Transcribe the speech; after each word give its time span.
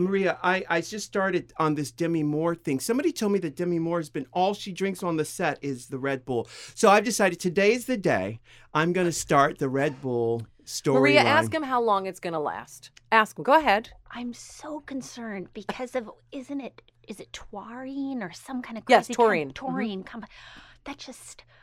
Now, 0.00 0.08
Maria, 0.08 0.38
I, 0.42 0.64
I 0.68 0.80
just 0.80 1.06
started 1.06 1.52
on 1.58 1.74
this 1.74 1.90
Demi 1.90 2.22
Moore 2.22 2.54
thing. 2.54 2.80
Somebody 2.80 3.12
told 3.12 3.32
me 3.32 3.38
that 3.40 3.56
Demi 3.56 3.78
Moore 3.78 3.98
has 3.98 4.10
been 4.10 4.26
all 4.32 4.54
she 4.54 4.72
drinks 4.72 5.02
on 5.02 5.16
the 5.16 5.24
set 5.24 5.58
is 5.62 5.86
the 5.86 5.98
Red 5.98 6.24
Bull. 6.24 6.48
So 6.74 6.90
I've 6.90 7.04
decided 7.04 7.38
today's 7.38 7.84
the 7.84 7.96
day 7.96 8.40
I'm 8.72 8.92
going 8.92 9.06
to 9.06 9.12
start 9.12 9.58
the 9.58 9.68
Red 9.68 10.00
Bull 10.00 10.42
story. 10.64 11.00
Maria, 11.00 11.20
ask 11.20 11.52
him 11.52 11.62
how 11.62 11.82
long 11.82 12.06
it's 12.06 12.20
going 12.20 12.32
to 12.32 12.38
last. 12.40 12.90
Ask 13.12 13.38
him. 13.38 13.44
Go 13.44 13.58
ahead. 13.58 13.90
I'm 14.10 14.32
so 14.32 14.80
concerned 14.80 15.48
because 15.52 15.94
of 15.94 16.10
isn't 16.32 16.60
it 16.60 16.82
is 17.08 17.20
it 17.20 17.32
taurine 17.32 18.22
or 18.22 18.32
some 18.32 18.62
kind 18.62 18.78
of 18.78 18.84
Yes, 18.88 19.06
crazy 19.06 19.14
taurine. 19.14 19.48
Com- 19.48 19.54
taurine. 19.54 20.04
Com- 20.04 20.24
that 20.84 20.98
just 20.98 21.42
I'm 21.42 21.59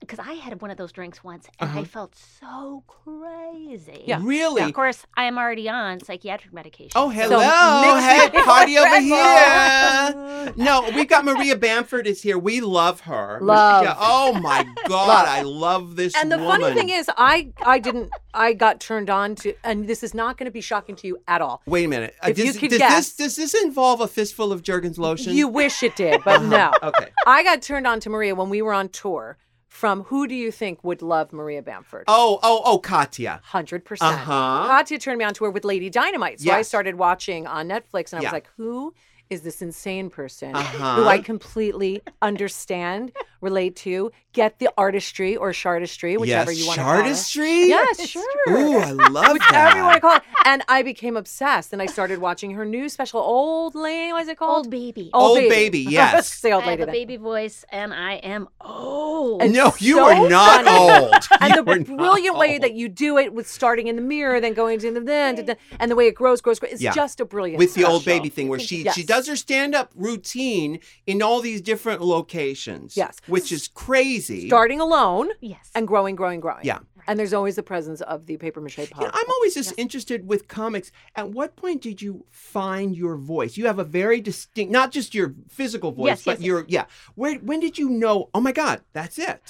because 0.00 0.18
I 0.18 0.32
had 0.34 0.60
one 0.60 0.70
of 0.70 0.76
those 0.76 0.92
drinks 0.92 1.22
once 1.24 1.46
and 1.60 1.70
I 1.70 1.84
felt 1.84 2.14
so 2.16 2.84
crazy. 2.86 4.04
Yeah. 4.06 4.20
Really? 4.22 4.62
Of 4.62 4.72
course, 4.72 5.04
I 5.16 5.24
am 5.24 5.38
already 5.38 5.68
on 5.68 6.00
psychiatric 6.00 6.52
medication. 6.52 6.92
Oh, 6.96 7.08
hello. 7.08 7.38
mix 7.38 8.06
hey, 8.06 8.38
it 8.38 8.44
party 8.44 8.78
over 8.78 9.00
here. 9.00 10.54
No, 10.56 10.88
we've 10.94 11.08
got 11.08 11.24
Maria 11.24 11.56
Bamford 11.56 12.06
is 12.06 12.22
here. 12.22 12.38
We 12.38 12.60
love 12.60 13.00
her. 13.00 13.38
Love. 13.42 13.84
Yeah. 13.84 13.94
Oh 13.98 14.38
my 14.40 14.64
God, 14.88 15.08
Love. 15.08 15.28
I 15.28 15.42
love 15.42 15.96
this 15.96 16.14
And 16.16 16.30
the 16.32 16.38
woman. 16.38 16.60
funny 16.60 16.74
thing 16.74 16.88
is, 16.88 17.10
I 17.16 17.50
I 17.62 17.78
didn't. 17.78 18.10
I 18.34 18.52
got 18.52 18.80
turned 18.80 19.10
on 19.10 19.34
to, 19.36 19.54
and 19.64 19.88
this 19.88 20.02
is 20.02 20.14
not 20.14 20.38
going 20.38 20.44
to 20.46 20.50
be 20.52 20.60
shocking 20.60 20.94
to 20.96 21.06
you 21.06 21.18
at 21.26 21.40
all. 21.40 21.62
Wait 21.66 21.84
a 21.84 21.88
minute. 21.88 22.14
Uh, 22.22 22.28
If 22.30 22.36
does, 22.36 22.46
you 22.46 22.52
could 22.54 22.70
does 22.70 22.78
guess- 22.78 23.12
this 23.12 23.36
does 23.36 23.36
this 23.52 23.62
involve 23.62 24.00
a 24.00 24.08
fistful 24.08 24.52
of 24.52 24.62
Jergens 24.62 24.98
lotion? 24.98 25.34
You 25.34 25.48
wish 25.48 25.82
it 25.82 25.96
did, 25.96 26.22
but 26.24 26.42
no. 26.42 26.72
Okay. 26.82 27.08
I 27.26 27.42
got 27.42 27.62
turned 27.62 27.86
on 27.86 28.00
to 28.00 28.10
Maria 28.10 28.34
when 28.34 28.48
we 28.48 28.62
were 28.62 28.72
on 28.72 28.88
tour. 28.88 29.36
From 29.68 30.04
who 30.04 30.26
do 30.26 30.34
you 30.34 30.50
think 30.50 30.82
would 30.82 31.02
love 31.02 31.32
Maria 31.32 31.62
Bamford? 31.62 32.04
Oh, 32.08 32.40
oh, 32.42 32.62
oh, 32.64 32.78
Katya. 32.78 33.40
Hundred 33.44 33.84
percent. 33.84 34.14
Uh-huh. 34.14 34.66
Katya 34.66 34.98
turned 34.98 35.18
me 35.18 35.24
on 35.24 35.34
to 35.34 35.44
her 35.44 35.50
with 35.50 35.64
Lady 35.64 35.90
Dynamite, 35.90 36.40
so 36.40 36.50
I 36.52 36.62
started 36.62 36.94
watching 36.96 37.46
on 37.46 37.68
Netflix, 37.68 38.12
and 38.12 38.18
I 38.20 38.22
Yeah. 38.22 38.28
was 38.28 38.32
like, 38.32 38.48
"Who 38.56 38.94
is 39.30 39.42
this 39.42 39.60
insane 39.60 40.08
person 40.08 40.56
Uh-huh. 40.56 40.94
who 40.96 41.04
I 41.06 41.18
completely 41.18 42.00
understand, 42.22 43.12
relate 43.40 43.76
to, 43.76 44.10
get 44.32 44.58
the 44.58 44.68
artistry 44.78 45.36
or 45.36 45.52
chartistry, 45.52 46.16
whichever 46.16 46.50
yes, 46.52 46.60
you 46.60 46.66
want 46.66 46.78
to 46.78 46.84
call 46.84 46.94
it." 46.94 47.02
Chartistry? 47.04 47.68
Yes, 47.68 48.08
sure. 48.08 48.24
Ooh, 48.48 48.78
I 48.78 48.90
love 48.92 49.32
Whichever 49.32 49.76
you 49.76 49.82
want 49.84 49.92
that. 49.92 49.94
to 49.94 50.00
call 50.00 50.16
it. 50.16 50.22
And 50.44 50.62
I 50.68 50.82
became 50.82 51.16
obsessed, 51.16 51.72
and 51.72 51.82
I 51.82 51.86
started 51.86 52.18
watching 52.20 52.52
her 52.52 52.64
new 52.64 52.88
special, 52.88 53.20
Old 53.20 53.74
Lady. 53.74 54.12
What 54.12 54.22
is 54.22 54.28
it 54.28 54.38
called? 54.38 54.48
old 54.66 54.70
baby. 54.70 55.10
Old 55.12 55.38
Baby, 55.38 55.80
yes. 55.88 56.28
Say 56.32 56.52
old 56.52 56.64
I 56.64 56.70
have 56.70 56.80
lady. 56.80 56.82
a 56.82 56.86
then. 56.86 56.92
baby 56.94 57.16
voice 57.16 57.64
and 57.70 57.92
I 57.92 58.14
am 58.14 58.48
old. 58.60 59.42
And 59.42 59.52
No, 59.52 59.72
you 59.78 59.96
so 59.96 60.04
are 60.04 60.28
not 60.28 60.64
funny. 60.64 60.78
old. 61.04 61.14
and 61.40 61.50
You 61.54 61.62
the 61.64 61.70
are 61.72 61.78
not 61.78 61.86
brilliant 61.86 62.38
way 62.38 62.54
old. 62.54 62.62
that 62.62 62.74
you 62.74 62.88
do 62.88 63.18
it 63.18 63.32
with 63.34 63.48
starting 63.48 63.86
in 63.88 63.96
the 63.96 64.02
mirror, 64.02 64.40
then 64.40 64.54
going 64.54 64.78
to 64.80 64.90
the 64.90 65.00
then, 65.00 65.36
to 65.36 65.56
and 65.78 65.90
the 65.90 65.94
way 65.96 66.06
it 66.06 66.14
grows, 66.14 66.40
grows, 66.40 66.58
grows. 66.58 66.72
It's 66.72 66.82
Yeah. 66.82 66.92
just 66.92 67.20
a 67.20 67.24
brilliant. 67.24 67.58
with 67.58 67.74
the 67.74 67.84
old 67.84 68.04
baby 68.04 68.28
thing 68.28 68.48
where 68.48 68.58
she 68.58 68.82
Yes. 68.84 68.94
she 68.94 69.02
does 69.04 69.26
her 69.28 69.36
stand 69.36 69.74
up 69.74 69.92
routine 69.94 70.80
in 71.06 71.20
all 71.22 71.40
these 71.40 71.60
different 71.60 72.00
locations. 72.02 72.96
Yes. 72.96 73.16
Which 73.28 73.52
is 73.52 73.68
crazy. 73.68 74.48
starting 74.48 74.80
alone 74.80 75.30
yes. 75.40 75.70
and 75.74 75.86
growing, 75.86 76.16
growing, 76.16 76.40
growing. 76.40 76.64
Yeah. 76.64 76.78
And 77.06 77.18
there's 77.18 77.32
always 77.32 77.56
the 77.56 77.62
presence 77.62 78.02
of 78.02 78.26
the 78.26 78.36
paper 78.36 78.60
mache 78.60 78.78
You 78.78 78.86
pop. 78.88 79.02
know, 79.02 79.10
I'm 79.12 79.30
always 79.30 79.54
just 79.54 79.72
interested 79.78 80.28
with 80.28 80.46
comics. 80.46 80.92
At 81.16 81.30
what 81.30 81.56
point 81.56 81.80
did 81.80 82.02
you 82.02 82.26
find 82.30 82.94
your 82.94 83.16
voice? 83.16 83.56
You 83.56 83.66
have 83.66 83.78
a 83.78 83.84
very 83.84 84.20
distinct, 84.20 84.70
not 84.70 84.92
just 84.92 85.14
your 85.14 85.34
physical 85.48 85.90
voice, 85.90 86.08
Yes, 86.08 86.24
but 86.24 86.40
yes, 86.40 86.46
your 86.46 86.64
yeah. 86.68 86.84
Where 87.14 87.36
when 87.36 87.60
did 87.60 87.78
you 87.78 87.88
know? 87.88 88.28
Oh 88.34 88.40
my 88.40 88.52
God, 88.52 88.82
that's 88.92 89.18
it. 89.18 89.40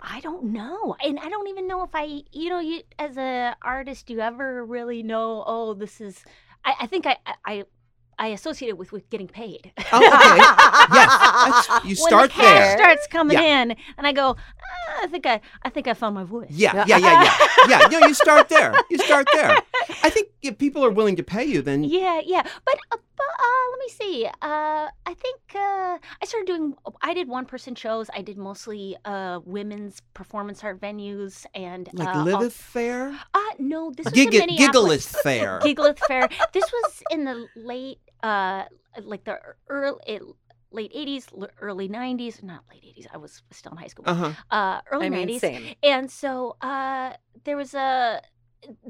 I 0.00 0.18
don't 0.20 0.46
know. 0.46 0.96
And 1.04 1.20
I 1.20 1.28
don't 1.28 1.46
even 1.46 1.68
know 1.68 1.84
if 1.84 1.90
I, 1.94 2.22
you 2.32 2.48
know, 2.48 2.58
you 2.58 2.82
as 2.98 3.16
a 3.16 3.54
artist, 3.62 4.10
you 4.10 4.18
ever 4.18 4.64
really 4.64 5.04
know, 5.04 5.44
oh, 5.46 5.74
this 5.74 6.00
is 6.00 6.24
I, 6.64 6.74
I 6.80 6.86
think 6.86 7.06
I 7.06 7.16
I 7.46 7.64
I 8.18 8.28
associate 8.28 8.68
it 8.68 8.78
with 8.78 8.92
with 8.92 9.08
getting 9.10 9.28
paid. 9.28 9.72
Oh, 9.92 9.98
okay. 9.98 10.36
yes, 10.98 11.66
that's, 11.68 11.84
you 11.84 11.94
start 11.94 12.12
when 12.12 12.28
the 12.28 12.34
cash 12.34 12.58
there. 12.68 12.76
starts 12.78 13.06
coming 13.08 13.36
Yeah. 13.38 13.62
in 13.62 13.76
and 13.96 14.06
I 14.06 14.12
go, 14.12 14.36
ah, 14.38 15.00
I 15.02 15.06
think 15.06 15.26
I 15.26 15.40
I 15.64 15.68
think 15.70 15.88
I 15.88 15.94
found 15.94 16.14
my 16.14 16.24
voice. 16.24 16.48
Yeah, 16.50 16.84
yeah, 16.86 16.98
yeah, 16.98 17.22
yeah, 17.24 17.46
yeah. 17.68 17.88
No, 17.90 18.06
you 18.06 18.14
start 18.14 18.48
there. 18.48 18.74
You 18.90 18.98
start 18.98 19.26
there. 19.32 19.56
I 20.02 20.10
think 20.10 20.28
if 20.42 20.58
people 20.58 20.84
are 20.84 20.90
willing 20.90 21.16
to 21.16 21.22
pay 21.22 21.44
you, 21.44 21.62
then 21.62 21.84
Yeah, 21.84 22.20
yeah. 22.24 22.42
But, 22.64 22.76
uh, 22.92 22.96
but 23.11 23.11
uh, 23.22 23.70
let 23.70 23.78
me 23.78 23.88
see. 23.88 24.26
Uh, 24.26 24.88
I 25.06 25.14
think 25.14 25.40
uh, 25.54 25.98
I 26.20 26.24
started 26.24 26.46
doing. 26.46 26.74
I 27.02 27.14
did 27.14 27.28
one 27.28 27.46
person 27.46 27.74
shows. 27.74 28.08
I 28.14 28.22
did 28.22 28.36
mostly 28.38 28.96
uh, 29.04 29.40
women's 29.44 30.00
performance 30.14 30.62
art 30.64 30.80
venues 30.80 31.44
and 31.54 31.88
like 31.92 32.08
uh, 32.14 32.36
all- 32.36 32.50
Fair, 32.50 33.18
Uh, 33.34 33.40
no, 33.58 33.90
this 33.96 34.04
was 34.04 34.12
Gig- 34.14 34.34
in 34.34 34.40
Minneapolis. 34.46 35.06
Giggleth 35.12 35.22
Fair. 35.22 35.60
Giggleth 35.64 35.98
Fair. 36.08 36.28
This 36.52 36.64
was 36.72 37.02
in 37.10 37.24
the 37.24 37.46
late, 37.56 37.98
uh, 38.22 38.64
like 39.02 39.24
the 39.24 39.38
early. 39.68 40.20
Late 40.74 40.94
80s, 40.94 41.26
early 41.60 41.86
90s, 41.86 42.42
not 42.42 42.64
late 42.72 42.82
80s, 42.82 43.06
I 43.12 43.18
was 43.18 43.42
still 43.50 43.72
in 43.72 43.76
high 43.76 43.88
school. 43.88 44.06
Uh 44.08 44.14
huh. 44.14 44.32
Uh, 44.50 44.80
early 44.90 45.04
I 45.04 45.10
mean, 45.10 45.28
90s. 45.28 45.40
same. 45.40 45.74
And 45.82 46.10
so 46.10 46.56
uh, 46.62 47.12
there 47.44 47.58
was 47.58 47.74
a 47.74 48.22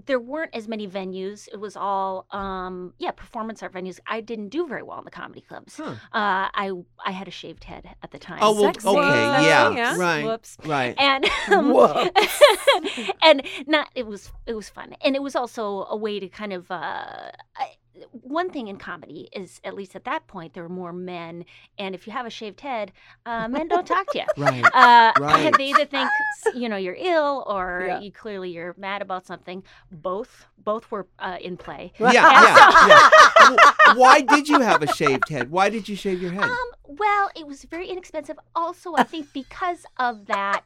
there 0.07 0.21
weren't 0.21 0.55
as 0.55 0.69
many 0.69 0.87
venues. 0.87 1.49
It 1.53 1.59
was 1.61 1.77
all 1.77 2.27
um, 2.31 2.93
yeah 2.99 3.11
performance 3.11 3.63
art 3.63 3.73
venues. 3.73 3.99
I 4.07 4.21
didn't 4.21 4.49
do 4.51 4.67
very 4.67 4.83
well 4.83 4.99
in 4.99 5.05
the 5.05 5.11
comedy 5.11 5.41
clubs. 5.41 5.77
Huh. 5.77 5.91
Uh, 6.13 6.49
I 6.55 6.73
I 7.05 7.11
had 7.13 7.29
a 7.29 7.31
shaved 7.31 7.65
head 7.65 7.89
at 8.03 8.11
the 8.11 8.19
time. 8.19 8.39
Oh 8.43 8.53
well, 8.53 8.73
Sexy. 8.75 8.89
okay, 8.89 8.99
yeah, 9.47 9.71
Yeah. 9.71 9.97
right, 9.97 10.25
Whoops. 10.25 10.57
right. 10.65 10.95
And 10.99 11.25
um, 11.51 12.11
and 13.23 13.43
not 13.67 13.89
it 13.95 14.07
was 14.07 14.31
it 14.47 14.55
was 14.55 14.69
fun 14.69 14.95
and 15.03 15.15
it 15.17 15.23
was 15.23 15.35
also 15.37 15.87
a 15.91 15.97
way 15.97 16.21
to 16.21 16.29
kind 16.29 16.53
of 16.53 16.71
uh, 16.71 17.31
I- 17.57 17.77
one 18.11 18.51
thing 18.51 18.69
in 18.69 18.77
comedy 18.77 19.29
is 19.33 19.61
at 19.65 19.75
least 19.75 19.95
at 19.97 20.05
that 20.05 20.27
point 20.27 20.55
there 20.55 20.63
were 20.63 20.69
more 20.69 20.93
men 20.93 21.45
and 21.79 21.95
if 21.95 22.07
you 22.07 22.13
have 22.13 22.27
a 22.27 22.31
shaved 22.31 22.61
head 22.61 22.93
uh, 23.27 23.47
men 23.49 23.69
don't 23.69 23.87
talk 23.87 24.07
to 24.13 24.19
you 24.19 24.25
Right. 24.37 24.65
uh, 24.75 25.13
Right. 25.21 25.57
They 25.57 25.69
either 25.71 25.85
think 25.87 26.09
you 26.55 26.69
know 26.69 26.77
you're 26.77 26.97
ill 26.99 27.45
or 27.47 27.85
Yeah. 27.89 28.01
you 28.01 28.13
clearly 28.13 28.51
you're 28.51 28.75
mad 28.79 29.03
about 29.03 29.27
something. 29.27 29.63
Both 29.91 30.47
both 30.59 30.91
were 30.91 31.07
uh, 31.19 31.39
in 31.41 31.57
play. 31.57 31.93
Yeah, 32.01 32.13
yeah, 32.13 33.11
yeah. 33.51 33.95
Why 33.95 34.21
did 34.21 34.49
you 34.49 34.61
have 34.61 34.83
a 34.83 34.87
shaved 34.93 35.29
head? 35.29 35.51
Why 35.51 35.69
did 35.71 35.89
you 35.89 35.97
shave 35.97 36.21
your 36.23 36.33
head? 36.33 36.45
Um, 36.45 36.59
well, 36.87 37.31
it 37.35 37.47
was 37.47 37.65
very 37.65 37.89
inexpensive. 37.89 38.39
Also, 38.55 38.95
I 38.97 39.03
think 39.05 39.33
because 39.33 39.85
of 39.99 40.27
that 40.27 40.63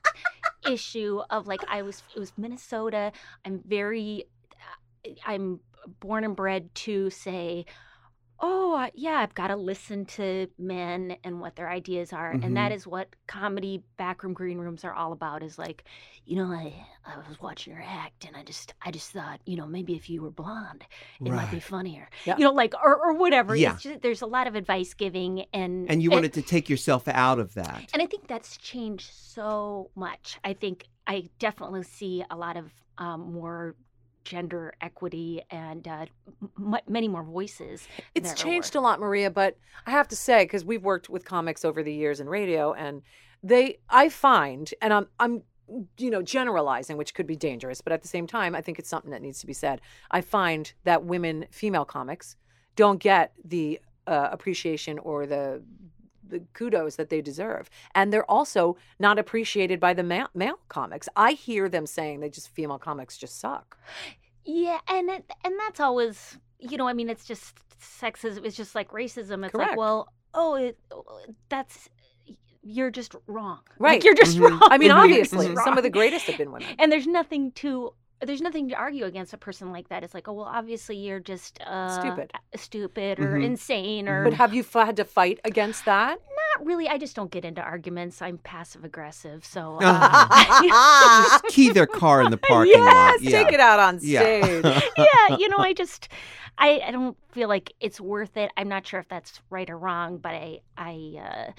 issue 0.68 1.20
of 1.30 1.46
like 1.46 1.60
I 1.68 1.82
was 1.82 2.02
it 2.14 2.18
was 2.18 2.32
Minnesota. 2.36 3.12
I'm 3.44 3.62
very 3.66 4.24
I'm 5.26 5.60
born 6.00 6.24
and 6.24 6.36
bred 6.36 6.74
to 6.74 7.10
say 7.10 7.64
oh 8.38 8.86
yeah 8.94 9.14
i've 9.20 9.34
got 9.34 9.48
to 9.48 9.56
listen 9.56 10.04
to 10.04 10.46
men 10.58 11.16
and 11.24 11.40
what 11.40 11.56
their 11.56 11.70
ideas 11.70 12.12
are 12.12 12.32
and 12.32 12.54
that 12.54 12.70
is 12.70 12.86
what 12.86 13.08
comedy 13.26 13.82
backroom 13.96 14.34
green 14.34 14.58
rooms 14.58 14.84
are 14.84 14.92
all 14.92 15.12
about 15.12 15.42
is 15.42 15.58
like 15.58 15.84
you 16.26 16.36
know 16.36 16.52
i 16.52 16.70
i 17.06 17.16
was 17.28 17.40
watching 17.40 17.72
your 17.72 17.82
act 17.82 18.26
and 18.26 18.36
i 18.36 18.42
just 18.42 18.74
i 18.82 18.90
just 18.90 19.10
thought 19.10 19.40
you 19.46 19.56
know 19.56 19.66
maybe 19.66 19.94
if 19.94 20.10
you 20.10 20.20
were 20.20 20.30
blonde 20.30 20.84
it 21.24 21.30
might 21.32 21.50
be 21.50 21.58
funnier 21.60 22.10
Yeah. 22.26 22.36
you 22.36 22.44
know 22.44 22.52
like 22.52 22.74
or, 22.74 22.94
or 22.96 23.14
whatever 23.14 23.56
Yeah. 23.56 23.76
just, 23.80 24.02
there's 24.02 24.20
a 24.20 24.26
lot 24.26 24.46
of 24.46 24.54
advice 24.54 24.92
giving 24.92 25.46
and 25.54 25.90
And 25.90 26.02
you 26.02 26.10
wanted 26.10 26.34
to 26.34 26.42
take 26.42 26.68
yourself 26.68 27.08
out 27.08 27.38
of 27.38 27.54
that. 27.54 27.88
and 27.94 28.02
I 28.02 28.06
think 28.06 28.26
that's 28.28 28.58
changed 28.58 29.10
so 29.14 29.90
much. 29.94 30.38
I 30.44 30.52
think 30.52 30.84
I 31.06 31.30
definitely 31.38 31.84
see 31.84 32.22
a 32.30 32.36
lot 32.36 32.56
of 32.58 32.70
um, 32.98 33.32
more 33.32 33.76
gender 34.26 34.74
equity 34.80 35.40
and 35.50 35.86
uh, 35.86 36.06
m- 36.58 36.76
many 36.88 37.08
more 37.08 37.22
voices. 37.22 37.86
It's 38.14 38.34
changed 38.34 38.74
a 38.74 38.80
lot, 38.80 39.00
Maria, 39.00 39.30
but 39.30 39.56
I 39.86 39.92
have 39.92 40.08
to 40.08 40.16
say 40.16 40.44
because 40.44 40.64
we've 40.64 40.82
worked 40.82 41.08
with 41.08 41.24
comics 41.24 41.64
over 41.64 41.82
the 41.82 41.94
years 41.94 42.20
in 42.20 42.28
radio, 42.28 42.72
and 42.74 43.02
they, 43.42 43.78
I 43.88 44.08
find, 44.08 44.72
and 44.82 44.92
I'm, 44.92 45.06
I'm, 45.20 45.42
you 45.96 46.10
know, 46.10 46.22
generalizing, 46.22 46.96
which 46.96 47.14
could 47.14 47.26
be 47.26 47.36
dangerous, 47.36 47.80
but 47.80 47.92
at 47.92 48.02
the 48.02 48.08
same 48.08 48.26
time, 48.26 48.54
I 48.54 48.60
think 48.60 48.78
it's 48.78 48.90
something 48.90 49.12
that 49.12 49.22
needs 49.22 49.40
to 49.40 49.46
be 49.46 49.52
said. 49.52 49.80
I 50.10 50.20
find 50.20 50.72
that 50.84 51.04
women, 51.04 51.46
female 51.50 51.84
comics, 51.84 52.36
don't 52.74 52.98
get 52.98 53.32
the 53.44 53.80
uh, 54.06 54.28
appreciation 54.32 54.98
or 54.98 55.26
the 55.26 55.62
the 56.28 56.40
kudos 56.54 56.96
that 56.96 57.08
they 57.10 57.20
deserve, 57.20 57.68
and 57.94 58.12
they're 58.12 58.30
also 58.30 58.76
not 58.98 59.18
appreciated 59.18 59.80
by 59.80 59.94
the 59.94 60.02
ma- 60.02 60.28
male 60.34 60.58
comics. 60.68 61.08
I 61.16 61.32
hear 61.32 61.68
them 61.68 61.86
saying 61.86 62.20
they 62.20 62.30
just 62.30 62.48
female 62.48 62.78
comics 62.78 63.16
just 63.16 63.38
suck. 63.40 63.78
Yeah, 64.44 64.78
and 64.88 65.08
it, 65.10 65.24
and 65.44 65.54
that's 65.58 65.80
always 65.80 66.38
you 66.58 66.76
know 66.76 66.88
I 66.88 66.92
mean 66.92 67.08
it's 67.08 67.24
just 67.24 67.56
sexism. 67.80 68.44
It's 68.44 68.56
just 68.56 68.74
like 68.74 68.90
racism. 68.90 69.44
It's 69.44 69.52
Correct. 69.52 69.70
like 69.72 69.76
well 69.78 70.12
oh 70.34 70.54
it, 70.54 70.78
that's 71.48 71.88
you're 72.68 72.90
just 72.90 73.14
wrong. 73.28 73.60
Right. 73.78 73.92
Like, 73.92 74.04
you're 74.04 74.14
just 74.14 74.36
Mhm. 74.36 74.50
wrong. 74.50 74.60
I 74.72 74.76
mean, 74.76 74.88
You're 74.88 74.98
obviously, 74.98 75.54
some 75.62 75.76
of 75.78 75.84
the 75.84 75.90
greatest 75.90 76.26
have 76.26 76.36
been 76.36 76.50
women. 76.50 76.74
and 76.80 76.90
there's 76.90 77.06
nothing 77.06 77.52
to 77.52 77.94
there's 78.24 78.40
nothing 78.40 78.68
to 78.70 78.74
argue 78.74 79.04
against 79.04 79.32
a 79.34 79.36
person 79.38 79.72
like 79.72 79.88
that. 79.90 80.02
It's 80.02 80.14
like, 80.14 80.26
oh 80.28 80.32
well, 80.32 80.46
obviously 80.46 80.96
you're 80.96 81.20
just 81.20 81.60
uh, 81.62 81.88
Stupid. 81.88 82.32
stupid 82.54 83.18
or 83.20 83.34
Mhm. 83.34 83.44
insane 83.44 84.08
or 84.08 84.24
But 84.24 84.32
have 84.34 84.54
you 84.54 84.62
f- 84.62 84.72
had 84.72 84.96
to 84.96 85.04
fight 85.04 85.38
against 85.44 85.84
that? 85.84 86.18
not 86.56 86.66
really. 86.66 86.88
I 86.88 86.96
just 86.96 87.14
don't 87.14 87.30
get 87.30 87.44
into 87.44 87.60
arguments. 87.60 88.22
I'm 88.22 88.38
passive 88.38 88.84
aggressive, 88.84 89.44
so 89.44 89.78
Uh-huh. 89.82 91.22
Just 91.30 91.44
key 91.54 91.70
their 91.70 91.86
car 91.86 92.22
in 92.22 92.30
the 92.30 92.38
parking 92.38 92.80
lot. 92.82 93.20
yes, 93.20 93.32
take 93.32 93.52
it 93.52 93.60
out 93.60 93.78
on 93.78 93.98
Yeah. 94.00 94.20
stage. 94.20 94.64
yeah, 94.96 95.36
you 95.36 95.48
know, 95.50 95.58
I 95.58 95.72
just 95.74 96.08
I, 96.58 96.80
I 96.86 96.90
don't 96.90 97.16
feel 97.32 97.48
like 97.48 97.74
it's 97.80 98.00
worth 98.00 98.36
it. 98.38 98.50
I'm 98.56 98.68
not 98.68 98.86
sure 98.86 98.98
if 99.00 99.08
that's 99.08 99.40
right 99.50 99.68
or 99.68 99.76
wrong, 99.78 100.16
but 100.16 100.32
I 100.34 100.60
I 100.78 101.16
uh, 101.20 101.52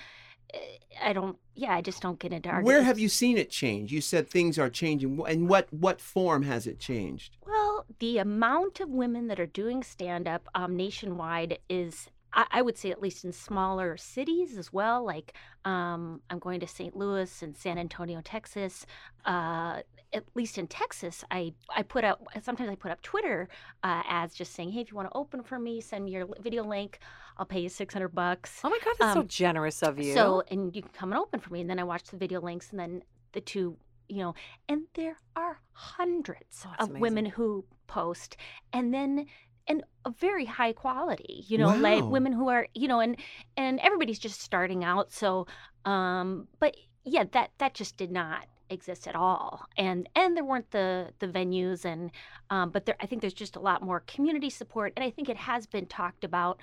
I 1.01 1.13
don't. 1.13 1.37
Yeah, 1.55 1.73
I 1.73 1.81
just 1.81 2.01
don't 2.01 2.19
get 2.19 2.33
into 2.33 2.49
arguments. 2.49 2.67
Where 2.67 2.83
have 2.83 2.99
you 2.99 3.09
seen 3.09 3.37
it 3.37 3.49
change? 3.49 3.91
You 3.91 4.01
said 4.01 4.29
things 4.29 4.57
are 4.57 4.69
changing. 4.69 5.21
And 5.27 5.49
what 5.49 5.71
what 5.71 6.01
form 6.01 6.43
has 6.43 6.67
it 6.67 6.79
changed? 6.79 7.37
Well, 7.45 7.85
the 7.99 8.17
amount 8.17 8.79
of 8.79 8.89
women 8.89 9.27
that 9.27 9.39
are 9.39 9.45
doing 9.45 9.83
stand 9.83 10.27
up 10.27 10.47
um, 10.55 10.75
nationwide 10.75 11.59
is, 11.69 12.09
I, 12.33 12.45
I 12.51 12.61
would 12.61 12.77
say, 12.77 12.91
at 12.91 13.01
least 13.01 13.25
in 13.25 13.31
smaller 13.31 13.97
cities 13.97 14.57
as 14.57 14.71
well. 14.71 15.03
Like 15.05 15.33
um, 15.65 16.21
I'm 16.29 16.39
going 16.39 16.59
to 16.61 16.67
St. 16.67 16.95
Louis 16.95 17.41
and 17.41 17.55
San 17.55 17.77
Antonio, 17.77 18.21
Texas. 18.21 18.85
Uh, 19.25 19.81
at 20.17 20.25
least 20.35 20.57
in 20.57 20.67
Texas, 20.67 21.23
I, 21.31 21.53
I 21.75 21.83
put 21.83 22.03
up, 22.03 22.21
sometimes 22.41 22.69
I 22.69 22.75
put 22.75 22.91
up 22.91 23.01
Twitter 23.01 23.47
uh, 23.83 24.01
ads 24.07 24.35
just 24.35 24.53
saying, 24.53 24.71
hey, 24.71 24.81
if 24.81 24.91
you 24.91 24.97
want 24.97 25.09
to 25.09 25.17
open 25.17 25.41
for 25.43 25.57
me, 25.57 25.79
send 25.79 26.05
me 26.05 26.11
your 26.11 26.27
video 26.41 26.63
link. 26.63 26.99
I'll 27.37 27.45
pay 27.45 27.59
you 27.61 27.69
600 27.69 28.09
bucks. 28.09 28.59
Oh 28.63 28.69
my 28.69 28.79
God, 28.83 28.95
that's 28.99 29.13
so 29.13 29.19
Um, 29.21 29.27
generous 29.27 29.81
of 29.83 29.97
you. 29.99 30.13
So, 30.13 30.43
and 30.51 30.75
you 30.75 30.81
can 30.81 30.91
come 30.91 31.11
and 31.13 31.21
open 31.21 31.39
for 31.39 31.53
me. 31.53 31.61
And 31.61 31.69
then 31.69 31.79
I 31.79 31.83
watch 31.83 32.03
the 32.05 32.17
video 32.17 32.41
links 32.41 32.71
and 32.71 32.79
then 32.79 33.03
the 33.33 33.41
two, 33.41 33.77
you 34.09 34.17
know, 34.19 34.33
and 34.67 34.83
there 34.95 35.17
are 35.35 35.59
hundreds 35.71 36.65
Oh, 36.65 36.73
of 36.83 36.89
women 37.01 37.25
who 37.25 37.63
post 37.87 38.35
and 38.73 38.93
then 38.93 39.25
and 39.69 39.83
a 40.05 40.09
very 40.11 40.45
high 40.45 40.71
quality, 40.71 41.43
you 41.47 41.57
know, 41.57 41.67
like 41.75 42.03
women 42.09 42.31
who 42.31 42.47
are, 42.49 42.67
you 42.73 42.87
know, 42.87 42.99
and 43.01 43.17
and 43.57 43.79
everybody's 43.81 44.17
just 44.19 44.41
starting 44.41 44.83
out. 44.83 45.11
So, 45.11 45.45
um, 45.85 46.47
but 46.59 46.75
yeah, 47.03 47.25
that 47.33 47.51
that 47.59 47.73
just 47.73 47.97
did 47.97 48.11
not 48.11 48.47
exist 48.69 49.07
at 49.07 49.15
all 49.15 49.65
and 49.77 50.09
and 50.15 50.35
there 50.35 50.43
weren't 50.43 50.69
the 50.71 51.07
the 51.19 51.27
venues 51.27 51.85
and 51.85 52.11
um 52.49 52.69
but 52.69 52.85
there 52.85 52.95
i 52.99 53.05
think 53.05 53.21
there's 53.21 53.33
just 53.33 53.55
a 53.55 53.59
lot 53.59 53.81
more 53.81 54.01
community 54.07 54.49
support 54.49 54.91
and 54.95 55.03
i 55.05 55.09
think 55.09 55.29
it 55.29 55.37
has 55.37 55.65
been 55.65 55.85
talked 55.85 56.23
about 56.23 56.59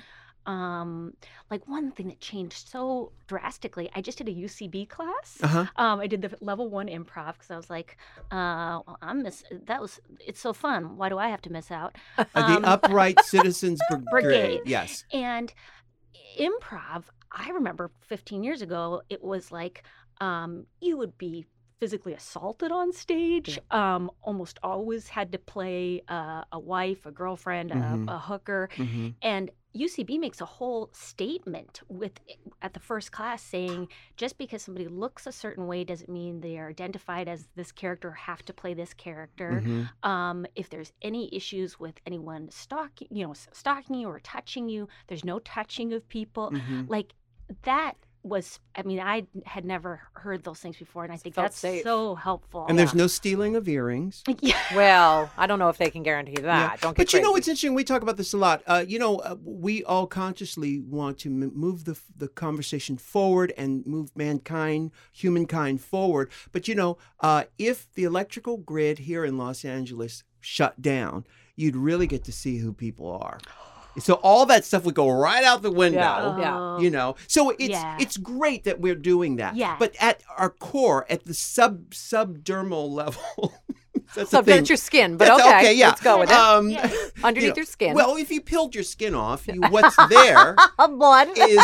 um 0.46 1.14
like 1.50 1.66
one 1.66 1.90
thing 1.90 2.08
that 2.08 2.20
changed 2.20 2.68
so 2.68 3.10
drastically 3.26 3.88
i 3.94 4.00
just 4.02 4.18
did 4.18 4.28
a 4.28 4.32
ucb 4.32 4.86
class 4.88 5.38
Uh 5.42 5.46
huh. 5.48 5.66
um 5.76 6.00
i 6.00 6.06
did 6.06 6.20
the 6.20 6.30
level 6.42 6.68
one 6.68 6.86
improv 6.88 7.32
because 7.32 7.50
i 7.50 7.56
was 7.56 7.70
like 7.70 7.96
uh 8.30 8.80
well, 8.86 8.98
i'm 9.00 9.22
miss 9.22 9.42
that 9.64 9.80
was 9.80 9.98
it's 10.20 10.40
so 10.40 10.52
fun 10.52 10.98
why 10.98 11.08
do 11.08 11.16
i 11.16 11.28
have 11.28 11.40
to 11.40 11.50
miss 11.50 11.70
out 11.70 11.96
Uh, 12.18 12.24
Um, 12.34 12.62
the 12.62 12.68
Upright 12.68 13.20
Citizens 13.22 13.80
Brigade. 13.88 14.10
Brigade. 14.10 14.60
Yes. 14.66 15.04
and 15.14 15.52
improv 16.38 17.04
i 17.32 17.50
remember 17.50 17.90
15 18.02 18.42
years 18.44 18.60
ago 18.62 19.02
it 19.08 19.22
was 19.22 19.50
like 19.50 19.82
um 20.20 20.66
you 20.80 20.96
would 20.96 21.16
be 21.18 21.46
physically 21.84 22.14
assaulted 22.14 22.70
on 22.80 22.92
stage 22.92 23.58
um 23.70 24.10
almost 24.22 24.58
always 24.62 25.04
had 25.16 25.28
to 25.32 25.38
play 25.54 26.02
uh, 26.08 26.42
a 26.52 26.60
wife 26.74 27.06
a 27.06 27.12
girlfriend 27.22 27.70
a, 27.72 27.74
Mhm. 27.74 28.04
a 28.16 28.18
hooker 28.18 28.62
hmm 28.76 29.08
and 29.22 29.50
UCB 29.76 30.18
makes 30.18 30.40
a 30.40 30.46
whole 30.46 30.90
statement 30.92 31.82
with 31.88 32.12
at 32.62 32.74
the 32.74 32.80
first 32.80 33.10
class 33.10 33.42
saying 33.42 33.88
just 34.16 34.38
because 34.38 34.62
somebody 34.62 34.86
looks 34.86 35.26
a 35.26 35.32
certain 35.32 35.66
way 35.66 35.82
doesn't 35.84 36.08
mean 36.08 36.40
they 36.40 36.58
are 36.58 36.68
identified 36.68 37.26
as 37.28 37.48
this 37.56 37.72
character 37.72 38.08
or 38.08 38.12
have 38.12 38.44
to 38.44 38.52
play 38.54 38.72
this 38.74 38.94
character. 38.94 39.62
hmm 39.64 39.82
Um, 40.02 40.46
if 40.54 40.70
there's 40.70 40.92
any 41.02 41.24
issues 41.34 41.70
with 41.80 41.96
anyone 42.06 42.50
stalking, 42.50 43.08
you 43.10 43.26
know, 43.26 43.34
stalking 43.52 43.96
you 43.96 44.08
or 44.08 44.20
touching 44.20 44.68
you, 44.68 44.88
there's 45.08 45.24
no 45.24 45.40
touching 45.40 45.92
of 45.92 46.08
people. 46.08 46.50
hmm 46.50 46.82
Like 46.88 47.14
that 47.62 47.94
was, 48.24 48.58
I 48.74 48.82
mean, 48.82 49.00
I 49.00 49.26
had 49.44 49.64
never 49.64 50.00
heard 50.14 50.42
those 50.44 50.58
things 50.58 50.76
before, 50.78 51.04
and 51.04 51.12
I 51.12 51.16
think 51.16 51.34
felt 51.34 51.44
that's 51.44 51.58
safe. 51.58 51.82
so 51.82 52.14
helpful. 52.14 52.64
And 52.68 52.78
there's 52.78 52.94
no 52.94 53.06
stealing 53.06 53.54
of 53.54 53.68
earrings. 53.68 54.24
yeah. 54.40 54.56
well, 54.74 55.30
I 55.36 55.46
don't 55.46 55.58
know 55.58 55.68
if 55.68 55.76
they 55.76 55.90
can 55.90 56.02
guarantee 56.02 56.40
that. 56.40 56.42
Yeah. 56.42 56.76
Don't 56.80 56.96
get 56.96 57.06
But 57.06 57.12
you 57.12 57.20
know 57.20 57.26
crazy. 57.26 57.32
what's 57.34 57.48
interesting? 57.48 57.74
We 57.74 57.84
talk 57.84 58.02
about 58.02 58.16
this 58.16 58.32
a 58.32 58.38
lot. 58.38 58.62
Uh, 58.66 58.84
you 58.86 58.98
know, 58.98 59.16
uh, 59.18 59.36
we 59.44 59.84
all 59.84 60.06
consciously 60.06 60.80
want 60.80 61.18
to 61.18 61.28
m- 61.28 61.52
move 61.54 61.84
the 61.84 62.00
the 62.16 62.28
conversation 62.28 62.96
forward 62.96 63.52
and 63.58 63.86
move 63.86 64.10
mankind, 64.16 64.90
humankind 65.12 65.82
forward. 65.82 66.30
But 66.50 66.66
you 66.66 66.74
know, 66.74 66.96
uh, 67.20 67.44
if 67.58 67.92
the 67.94 68.04
electrical 68.04 68.56
grid 68.56 69.00
here 69.00 69.24
in 69.24 69.36
Los 69.36 69.64
Angeles 69.64 70.24
shut 70.40 70.80
down, 70.80 71.26
you'd 71.56 71.76
really 71.76 72.06
get 72.06 72.24
to 72.24 72.32
see 72.32 72.58
who 72.58 72.72
people 72.72 73.12
are. 73.12 73.38
So 73.98 74.14
all 74.14 74.46
that 74.46 74.64
stuff 74.64 74.84
would 74.84 74.94
go 74.94 75.08
right 75.10 75.44
out 75.44 75.62
the 75.62 75.70
window. 75.70 75.98
Yeah. 75.98 76.38
Yeah. 76.38 76.78
You 76.80 76.90
know, 76.90 77.16
so 77.28 77.50
it's 77.50 77.68
Yeah. 77.68 77.96
it's 78.00 78.16
great 78.16 78.64
that 78.64 78.80
we're 78.80 78.94
doing 78.96 79.36
that. 79.36 79.54
Yeah. 79.56 79.76
But 79.78 79.94
at 80.00 80.22
our 80.36 80.50
core, 80.50 81.06
at 81.08 81.24
the 81.26 81.34
sub 81.34 81.90
subdermal 81.90 82.90
level, 82.90 83.52
that's 84.14 84.30
so 84.30 84.38
the 84.38 84.44
thing. 84.44 84.56
that's 84.56 84.68
your 84.70 84.76
skin, 84.76 85.16
but 85.16 85.26
That's 85.26 85.42
okay, 85.42 85.74
yeah. 85.74 85.88
let's 85.88 86.00
go 86.02 86.18
with 86.20 86.30
it. 86.30 86.36
Um, 86.36 86.70
Yeah. 86.70 86.90
Underneath 87.24 87.42
you 87.44 87.48
know, 87.50 87.56
your 87.56 87.64
skin. 87.66 87.94
Well, 87.94 88.16
if 88.16 88.30
you 88.30 88.40
peeled 88.40 88.74
your 88.74 88.84
skin 88.84 89.14
off, 89.14 89.46
you, 89.46 89.60
what's 89.70 89.96
there 90.08 90.56
a 90.78 90.88
blood. 90.88 91.28
is 91.36 91.62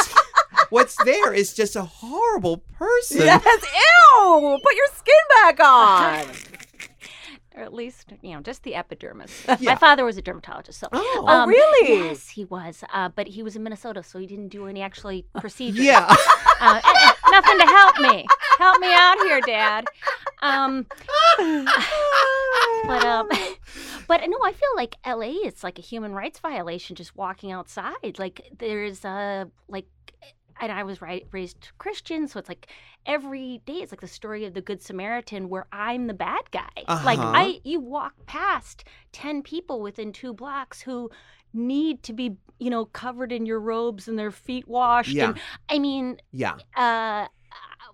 what's 0.71 0.97
there 1.05 1.32
is 1.32 1.53
just 1.55 1.75
a 1.77 1.82
horrible 1.82 2.59
person. 2.79 3.19
Yes, 3.23 3.43
ew! 3.44 4.59
Put 4.62 4.75
your 4.77 4.88
skin 4.94 5.15
back 5.43 5.61
on. 5.61 6.27
Or 7.56 7.62
at 7.62 7.73
least 7.75 8.12
you 8.23 8.35
know 8.35 8.41
just 8.41 8.62
the 8.62 8.75
epidermis. 8.75 9.44
Yeah. 9.61 9.73
My 9.73 9.76
father 9.76 10.05
was 10.05 10.17
a 10.17 10.23
dermatologist, 10.23 10.79
so 10.81 10.88
Oh. 10.93 11.25
Oh, 11.26 11.47
really? 11.47 12.06
Yes, 12.08 12.29
he 12.29 12.44
was. 12.44 12.82
Uh, 12.93 13.08
but 13.08 13.26
he 13.29 13.43
was 13.43 13.56
in 13.56 13.62
Minnesota, 13.62 14.02
so 14.02 14.19
he 14.19 14.26
didn't 14.26 14.49
do 14.49 14.67
any 14.67 14.81
actually 14.82 15.26
procedures. 15.41 15.85
Yeah. 15.85 16.06
uh, 16.61 16.81
eh, 16.82 16.91
eh, 17.06 17.12
nothing 17.31 17.58
to 17.58 17.67
help 17.67 17.99
me. 18.00 18.26
Help 18.58 18.81
me 18.81 18.93
out 18.93 19.19
here, 19.25 19.41
Dad. 19.41 19.87
Um, 20.43 20.87
but 22.87 23.05
um, 23.05 23.29
but 24.08 24.20
no, 24.29 24.38
I 24.44 24.53
feel 24.53 24.70
like 24.76 24.96
L.A. 25.05 25.31
is 25.31 25.62
like 25.62 25.79
a 25.79 25.82
human 25.82 26.12
rights 26.12 26.38
violation 26.41 26.96
just 26.96 27.14
walking 27.17 27.53
outside. 27.53 28.19
Like 28.19 28.50
there's 28.58 29.05
a 29.05 29.49
like. 29.69 29.87
And 30.61 30.71
I 30.71 30.83
was 30.83 31.01
raised 31.01 31.71
Christian, 31.79 32.29
so 32.29 32.39
it's 32.39 32.49
like 32.49 32.67
every 33.07 33.62
day 33.65 33.75
it's 33.75 33.93
like 33.93 34.03
the 34.03 34.07
story 34.07 34.45
of 34.45 34.55
the 34.55 34.61
Good 34.61 34.83
Samaritan, 34.83 35.49
where 35.49 35.67
I'm 35.73 36.07
the 36.07 36.15
bad 36.15 36.51
guy. 36.51 36.69
Like 36.87 37.19
Uh-huh. 37.19 37.33
I, 37.35 37.61
you 37.65 37.81
walk 37.81 38.15
past 38.27 38.84
ten 39.13 39.43
people 39.43 39.81
within 39.81 40.13
two 40.13 40.34
blocks 40.34 40.82
who 40.82 41.11
need 41.53 42.03
to 42.05 42.13
be, 42.13 42.37
you 42.58 42.70
know, 42.70 42.84
covered 42.84 43.32
in 43.32 43.46
your 43.46 43.58
robes 43.58 44.06
and 44.06 44.19
their 44.19 44.31
feet 44.31 44.69
washed. 44.69 45.11
Yeah. 45.11 45.31
And 45.31 45.41
I 45.69 45.79
mean, 45.79 46.20
yeah. 46.31 46.56
uh, 46.77 47.27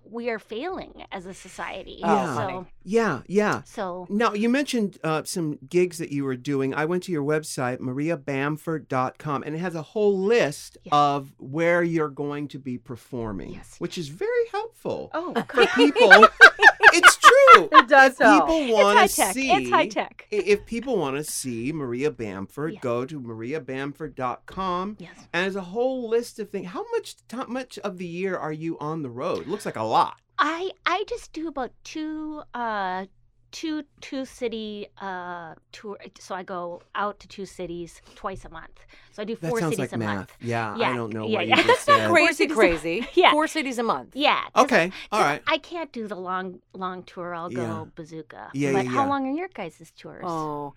we 0.09 0.29
are 0.29 0.39
failing 0.39 1.03
as 1.11 1.25
a 1.25 1.33
society. 1.33 1.99
Oh, 2.03 2.13
Yeah. 2.15 2.35
So, 2.35 2.67
Yeah. 2.83 3.21
Yeah. 3.27 3.61
so 3.63 4.07
Now, 4.09 4.33
you 4.33 4.47
mentioned 4.47 4.97
uh, 5.03 5.23
some 5.25 5.59
gigs 5.67 5.97
that 5.97 6.11
you 6.11 6.23
were 6.23 6.37
doing. 6.37 6.73
I 6.73 6.85
went 6.85 7.03
to 7.03 7.11
your 7.11 7.23
website, 7.23 7.79
mariabamford.com, 7.79 9.43
and 9.43 9.53
it 9.55 9.59
has 9.59 9.75
a 9.75 9.81
whole 9.81 10.17
list 10.17 10.77
Yes. 10.83 10.93
of 10.93 11.33
where 11.37 11.83
you're 11.83 12.07
going 12.09 12.47
to 12.49 12.59
be 12.59 12.77
performing, 12.77 13.49
Yes. 13.53 13.75
which 13.79 13.97
is 13.97 14.07
very 14.07 14.47
helpful 14.51 15.09
oh, 15.13 15.33
for 15.53 15.65
people. 15.75 16.27
it's 16.93 17.17
true. 17.17 17.69
It 17.71 17.87
does 17.87 18.13
if 18.13 18.17
help. 18.19 18.45
people 18.47 18.61
it's 18.61 18.73
want 18.73 18.97
high 18.97 19.07
to 19.07 19.15
tech. 19.15 19.33
see, 19.33 19.51
It's 19.51 19.69
high 19.69 19.87
tech. 19.87 20.27
if 20.31 20.65
people 20.65 20.97
want 20.97 21.15
to 21.17 21.23
see 21.23 21.71
Maria 21.73 22.11
Bamford, 22.11 22.79
go 22.81 23.05
to 23.05 23.19
mariabamford.com. 23.19 24.97
Yes. 24.99 25.11
And 25.33 25.43
there's 25.43 25.55
a 25.55 25.61
whole 25.61 26.07
list 26.09 26.39
of 26.39 26.49
things. 26.49 26.67
How 26.67 26.85
much 26.91 27.15
how 27.31 27.45
much 27.47 27.77
of 27.79 27.97
the 27.97 28.05
year 28.05 28.37
are 28.37 28.53
you 28.53 28.77
on 28.79 29.01
the 29.01 29.09
road? 29.09 29.47
Looks 29.47 29.65
like 29.65 29.75
a 29.75 29.83
lot. 29.83 30.17
I 30.39 30.71
I 30.85 31.03
just 31.07 31.33
do 31.33 31.47
about 31.47 31.71
two 31.83 32.43
uh 32.53 33.05
two 33.51 33.83
two 34.01 34.25
city 34.25 34.87
uh 35.01 35.55
tour 35.71 35.97
so 36.19 36.35
I 36.35 36.43
go 36.43 36.81
out 36.95 37.19
to 37.21 37.27
two 37.27 37.45
cities 37.45 38.01
twice 38.15 38.43
a 38.45 38.49
month. 38.49 38.79
So 39.13 39.21
I 39.21 39.25
do 39.25 39.35
That 39.35 39.49
four 39.49 39.59
sounds 39.59 39.75
cities 39.75 39.79
like 39.91 39.93
a 39.93 39.97
math. 39.97 40.15
month. 40.17 40.33
Yeah, 40.41 40.75
yeah, 40.77 40.91
I 40.91 40.95
don't 40.95 41.13
know 41.13 41.27
yeah, 41.27 41.37
what 41.39 41.47
yeah. 41.47 41.57
you 41.57 41.63
just 41.63 41.85
That's 41.85 41.87
not 41.87 41.99
said. 41.99 42.09
crazy, 42.11 42.47
crazy. 42.47 43.07
Yeah. 43.15 43.31
Four 43.31 43.47
cities 43.47 43.79
a 43.79 43.83
month. 43.83 44.15
Yeah. 44.15 44.41
Okay, 44.55 44.91
All 45.11 45.21
right. 45.21 45.41
I 45.47 45.57
can't 45.57 45.91
do 45.91 46.07
the 46.07 46.15
long 46.15 46.59
long 46.73 47.03
tour. 47.03 47.33
I'll 47.33 47.49
go 47.49 47.61
Yeah. 47.61 47.85
bazooka. 47.95 48.49
Yeah, 48.53 48.73
But 48.73 48.85
yeah, 48.85 48.91
how 48.91 49.07
long 49.07 49.27
are 49.27 49.35
your 49.35 49.49
guys' 49.53 49.91
tours? 49.97 50.23
Oh, 50.27 50.73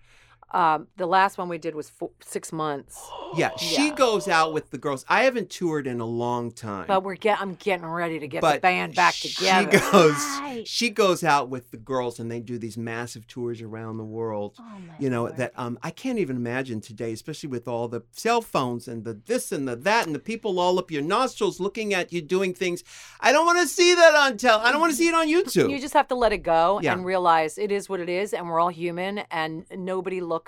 um, 0.53 0.87
the 0.97 1.05
last 1.05 1.37
one 1.37 1.47
we 1.49 1.57
did 1.57 1.75
was 1.75 1.89
four, 1.89 2.11
six 2.21 2.51
months. 2.51 2.99
Yeah, 3.33 3.55
she 3.55 3.87
Yeah. 3.87 3.95
goes 3.95 4.27
out 4.27 4.51
with 4.51 4.71
the 4.71 4.77
girls. 4.77 5.05
I 5.07 5.23
haven't 5.23 5.49
toured 5.49 5.87
in 5.87 6.01
a 6.01 6.05
long 6.05 6.51
time. 6.51 6.83
But 6.85 7.01
we're 7.05 7.15
get. 7.15 7.39
I'm 7.39 7.55
getting 7.55 7.85
ready 7.85 8.19
to 8.19 8.27
get 8.27 8.41
the 8.41 8.59
band 8.61 8.93
back 8.93 9.13
she 9.13 9.29
together. 9.29 9.79
goes. 9.89 10.11
Right. 10.41 10.63
She 10.67 10.89
goes 10.89 11.23
out 11.23 11.47
with 11.47 11.71
the 11.71 11.77
girls, 11.77 12.19
and 12.19 12.29
they 12.29 12.41
do 12.41 12.57
these 12.57 12.77
massive 12.77 13.27
tours 13.27 13.61
around 13.61 13.95
the 13.99 14.03
world. 14.03 14.57
Oh 14.59 14.63
my 14.63 14.93
You 14.99 15.09
know 15.09 15.21
Lord. 15.23 15.37
that 15.37 15.53
um, 15.55 15.79
I 15.81 15.91
can't 15.91 16.19
even 16.19 16.35
imagine 16.35 16.81
today, 16.81 17.13
especially 17.13 17.47
with 17.47 17.69
all 17.69 17.87
the 17.87 18.01
cell 18.11 18.41
phones 18.41 18.89
and 18.89 19.05
the 19.05 19.13
this 19.13 19.53
and 19.53 19.65
the 19.65 19.77
that, 19.77 20.05
and 20.07 20.13
the 20.13 20.19
people 20.19 20.59
all 20.59 20.77
up 20.77 20.91
your 20.91 21.01
nostrils 21.01 21.61
looking 21.61 21.93
at 21.93 22.11
you 22.11 22.21
doing 22.21 22.53
things. 22.53 22.83
I 23.21 23.31
don't 23.31 23.45
want 23.45 23.59
to 23.61 23.67
see 23.67 23.95
that 23.95 24.13
on 24.13 24.35
tel. 24.35 24.59
I 24.59 24.73
don't 24.73 24.81
want 24.81 24.91
to 24.91 24.97
see 24.97 25.07
it 25.07 25.13
on 25.15 25.27
YouTube. 25.29 25.69
You 25.71 25.79
just 25.79 25.93
have 25.93 26.09
to 26.09 26.15
let 26.15 26.33
it 26.33 26.39
go 26.43 26.81
Yeah. 26.83 26.91
and 26.91 27.05
realize 27.05 27.57
it 27.57 27.71
is 27.71 27.87
what 27.87 28.01
it 28.01 28.09
is, 28.09 28.33
and 28.33 28.49
we're 28.49 28.59
all 28.59 28.67
human, 28.67 29.19
and 29.31 29.65
nobody 29.73 30.19
looks 30.19 30.40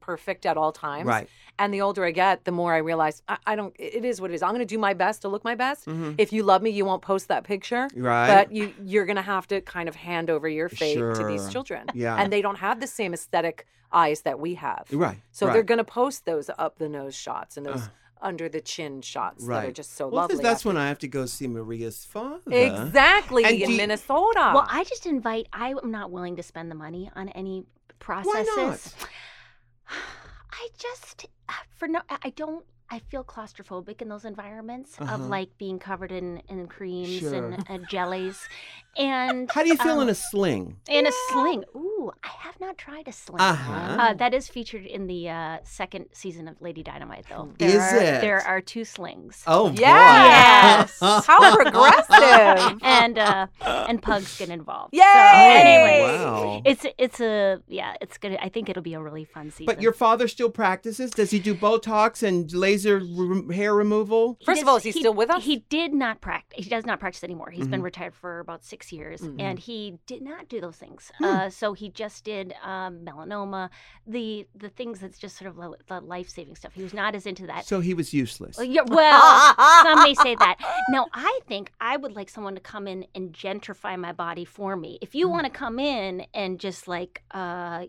perfect 0.00 0.44
at 0.46 0.56
all 0.56 0.72
times. 0.72 1.06
Right. 1.06 1.28
And 1.58 1.72
the 1.72 1.80
older 1.82 2.04
I 2.04 2.10
get, 2.10 2.44
the 2.44 2.50
more 2.52 2.74
I 2.74 2.78
realize 2.78 3.22
I, 3.28 3.36
I 3.46 3.56
don't. 3.56 3.74
It 3.78 4.04
is 4.04 4.20
what 4.20 4.30
it 4.30 4.34
is. 4.34 4.42
I'm 4.42 4.50
going 4.50 4.58
to 4.60 4.64
do 4.64 4.78
my 4.78 4.92
best 4.94 5.22
to 5.22 5.28
look 5.28 5.44
my 5.44 5.54
best. 5.54 5.86
Mhm. 5.86 6.16
If 6.18 6.32
you 6.32 6.42
love 6.42 6.62
me, 6.62 6.70
you 6.70 6.84
won't 6.84 7.02
post 7.02 7.28
that 7.28 7.44
picture. 7.44 7.88
Right. 7.94 8.26
But 8.26 8.52
you 8.52 8.74
you're 8.82 9.06
going 9.06 9.16
to 9.16 9.22
have 9.22 9.46
to 9.48 9.60
kind 9.60 9.88
of 9.88 9.94
hand 9.94 10.30
over 10.30 10.48
your 10.48 10.68
fate 10.68 10.96
to 10.98 11.24
these 11.26 11.48
children. 11.50 11.86
Yeah. 11.94 12.16
And 12.16 12.32
they 12.32 12.42
don't 12.42 12.58
have 12.58 12.80
the 12.80 12.86
same 12.88 13.14
aesthetic 13.14 13.66
eyes 13.92 14.22
that 14.22 14.40
we 14.40 14.54
have. 14.54 14.86
right. 14.90 15.18
So 15.30 15.46
right. 15.46 15.52
they're 15.52 15.62
going 15.62 15.78
to 15.78 15.84
post 15.84 16.24
those 16.24 16.50
up 16.58 16.78
the 16.78 16.88
nose 16.88 17.14
shots 17.14 17.56
and 17.56 17.64
those 17.64 17.82
Uh, 17.84 17.88
under 18.22 18.48
the 18.48 18.60
chin 18.60 19.02
shots 19.02 19.46
that 19.46 19.52
are 19.52 19.66
right. 19.66 19.74
just 19.74 19.94
so 19.96 20.08
well, 20.08 20.22
'cause 20.26 20.36
lovely. 20.38 20.42
that's 20.42 20.60
after- 20.60 20.68
when 20.70 20.76
I 20.78 20.88
have 20.88 20.98
to 21.00 21.08
go 21.08 21.26
see 21.26 21.46
Maria's 21.46 22.04
father. 22.04 22.50
exactly 22.50 23.44
And 23.44 23.54
in 23.62 23.70
you- 23.70 23.76
Minnesota. 23.76 24.50
Well, 24.54 24.66
I 24.68 24.82
just 24.84 25.06
invite. 25.06 25.46
I 25.52 25.68
am 25.80 25.90
not 25.92 26.10
willing 26.10 26.34
to 26.36 26.42
spend 26.42 26.70
the 26.72 26.74
money 26.74 27.10
on 27.14 27.28
any 27.28 27.66
processes. 28.00 28.94
I 30.52 30.68
just 30.78 31.26
uh, 31.48 31.52
for 31.76 31.88
no. 31.88 32.00
I 32.08 32.30
don't. 32.30 32.64
I 32.90 32.98
feel 32.98 33.24
claustrophobic 33.24 34.02
in 34.02 34.08
those 34.08 34.24
environments 34.24 35.00
Uh-huh. 35.00 35.14
of 35.14 35.28
like 35.28 35.56
being 35.58 35.78
covered 35.78 36.12
in, 36.12 36.42
in 36.48 36.66
creams 36.66 37.20
Sure. 37.20 37.34
and, 37.34 37.64
and 37.68 37.88
jellies. 37.88 38.38
And 38.96 39.50
How 39.50 39.64
do 39.64 39.70
you 39.70 39.76
feel 39.76 39.94
um, 39.96 40.02
in 40.02 40.08
a 40.08 40.14
sling? 40.14 40.76
in 40.88 41.04
a 41.04 41.10
sling? 41.32 41.64
Ooh, 41.74 42.12
I 42.22 42.28
have 42.46 42.60
not 42.60 42.78
tried 42.78 43.08
a 43.08 43.12
sling. 43.12 43.40
Uh-huh. 43.40 43.72
Uh, 43.98 44.14
that 44.14 44.32
is 44.32 44.46
featured 44.46 44.86
in 44.86 45.08
the 45.08 45.28
uh, 45.30 45.58
second 45.64 46.06
season 46.12 46.46
of 46.46 46.62
Lady 46.62 46.84
Dynamite, 46.84 47.26
though. 47.28 47.50
Is 47.58 47.72
There 47.74 47.80
are, 47.80 47.96
it? 47.96 48.20
There 48.20 48.38
are 48.46 48.60
two 48.60 48.84
slings. 48.84 49.42
Oh, 49.48 49.70
boy. 49.70 49.80
Yes. 49.80 50.96
Yes. 51.02 51.26
How 51.26 51.56
progressive. 51.56 52.78
and 52.82 53.18
uh, 53.18 53.46
and 53.62 54.00
pugs 54.00 54.38
get 54.38 54.48
involved. 54.48 54.94
Yay! 54.94 55.00
So 55.02 55.08
anyway, 55.10 56.00
Wow. 56.14 56.62
it's 56.64 56.86
it's 56.96 57.20
a 57.20 57.60
yeah, 57.66 57.94
it's 58.00 58.16
gonna. 58.18 58.38
I 58.40 58.48
think 58.48 58.68
it'll 58.68 58.82
be 58.82 58.94
a 58.94 59.02
really 59.02 59.24
fun 59.24 59.50
season. 59.50 59.66
But 59.66 59.82
your 59.82 59.92
father 59.92 60.28
still 60.28 60.50
practices? 60.50 61.10
Does 61.10 61.32
he 61.32 61.40
do 61.40 61.54
Botox 61.56 62.22
and 62.22 62.52
laser 62.52 62.73
re- 62.78 63.54
hair 63.54 63.74
removal? 63.74 64.36
He 64.40 64.44
First 64.44 64.62
of 64.62 64.68
all, 64.68 64.76
is 64.76 64.82
he 64.82 64.92
still 64.92 65.14
with 65.14 65.30
us? 65.30 65.44
He 65.44 65.58
did 65.68 65.94
not 65.94 66.20
practice. 66.20 66.64
He 66.64 66.70
does 66.70 66.84
not 66.84 66.98
practice 67.00 67.22
anymore. 67.24 67.50
He's 67.50 67.68
been 67.68 67.80
Mhm. 67.80 67.84
retired 67.84 68.14
for 68.14 68.40
about 68.40 68.64
six 68.64 68.92
years, 68.92 69.20
Mhm. 69.20 69.40
and 69.40 69.58
he 69.58 69.98
did 70.06 70.22
not 70.22 70.48
do 70.48 70.60
those 70.60 70.76
things. 70.76 71.12
Hmm. 71.18 71.24
Uh, 71.24 71.50
so 71.50 71.72
he 71.72 71.88
just 71.90 72.24
did 72.24 72.54
um, 72.64 73.04
melanoma, 73.04 73.70
the 74.06 74.46
the 74.54 74.68
things 74.68 75.00
that's 75.00 75.18
just 75.18 75.36
sort 75.36 75.48
of 75.50 75.58
li- 75.58 75.76
the 75.86 76.00
life 76.00 76.28
saving 76.28 76.56
stuff. 76.56 76.72
He 76.74 76.82
was 76.82 76.94
not 76.94 77.14
as 77.14 77.26
into 77.26 77.46
that. 77.46 77.64
So 77.66 77.80
he 77.80 77.94
was 77.94 78.12
useless. 78.12 78.56
Well, 78.56 78.66
yeah, 78.66 78.82
well, 78.86 79.54
some 79.84 80.02
may 80.02 80.14
say 80.14 80.34
that. 80.34 80.56
Now 80.90 81.06
I 81.12 81.40
think 81.46 81.70
I 81.80 81.96
would 81.96 82.16
like 82.16 82.28
someone 82.28 82.54
to 82.54 82.60
come 82.60 82.88
in 82.88 83.06
and 83.14 83.32
gentrify 83.32 83.98
my 83.98 84.12
body 84.12 84.44
for 84.44 84.76
me. 84.76 84.98
If 85.02 85.14
you 85.14 85.28
want 85.28 85.44
to 85.44 85.50
come 85.50 85.78
in 85.78 86.26
and 86.34 86.58
just 86.58 86.88
like, 86.88 87.22
uh, 87.30 87.86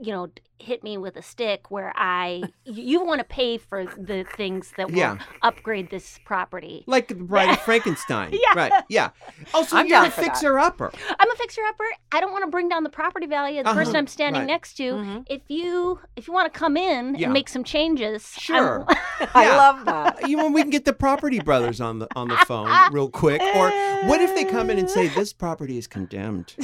you 0.00 0.12
know, 0.12 0.28
hit 0.60 0.82
me 0.82 0.98
with 0.98 1.16
a 1.16 1.22
stick 1.22 1.70
where 1.70 1.92
I, 1.94 2.42
you 2.64 3.04
want 3.04 3.20
to 3.20 3.24
pay 3.24 3.58
for 3.58 3.84
the 3.84 4.24
things 4.36 4.72
that 4.76 4.90
will 4.90 4.98
Yeah. 4.98 5.18
upgrade 5.42 5.88
this 5.90 6.18
property. 6.24 6.82
Like 6.86 7.06
the 7.08 7.14
Bride 7.14 7.50
of 7.50 7.60
Frankenstein. 7.60 8.32
Yeah. 8.38 8.52
Right. 8.56 8.72
Yeah. 8.88 9.10
Oh, 9.54 9.62
so 9.64 9.76
I'm 9.76 9.86
you're 9.86 9.98
a 9.98 10.02
down 10.02 10.10
for 10.10 10.20
that. 10.22 10.26
fixer 10.34 10.58
upper. 10.58 10.92
I'm 11.18 11.30
a 11.30 11.34
fixer 11.36 11.62
upper. 11.68 11.84
I 12.12 12.20
don't 12.20 12.32
want 12.32 12.44
to 12.44 12.50
bring 12.50 12.68
down 12.68 12.82
the 12.82 12.90
property 12.90 13.26
value 13.26 13.60
of 13.60 13.66
the 13.66 13.72
person 13.72 13.90
Uh-huh, 13.94 13.98
I'm 13.98 14.06
standing 14.08 14.40
right. 14.42 14.46
next 14.48 14.74
to. 14.74 14.82
Mhm. 14.94 15.26
If 15.28 15.42
you 15.48 16.00
if 16.16 16.26
you 16.26 16.32
want 16.34 16.52
to 16.52 16.58
come 16.58 16.76
in 16.76 17.14
Yeah. 17.14 17.26
and 17.26 17.32
make 17.32 17.48
some 17.48 17.62
changes, 17.64 18.32
I'm- 18.36 18.40
Sure. 18.40 18.86
I 19.34 19.48
love 19.56 19.84
that. 19.86 20.28
You 20.28 20.36
know, 20.36 20.48
we 20.50 20.62
can 20.62 20.70
get 20.70 20.84
the 20.84 20.92
property 20.92 21.38
brothers 21.40 21.80
on 21.80 21.98
the 22.00 22.08
on 22.16 22.28
the 22.28 22.36
phone 22.46 22.68
real 22.92 23.08
quick. 23.10 23.40
Or 23.40 23.70
what 24.08 24.20
if 24.20 24.34
they 24.34 24.44
come 24.44 24.70
in 24.70 24.78
and 24.78 24.90
say 24.90 25.08
this 25.08 25.32
property 25.32 25.78
is 25.78 25.86
condemned? 25.86 26.54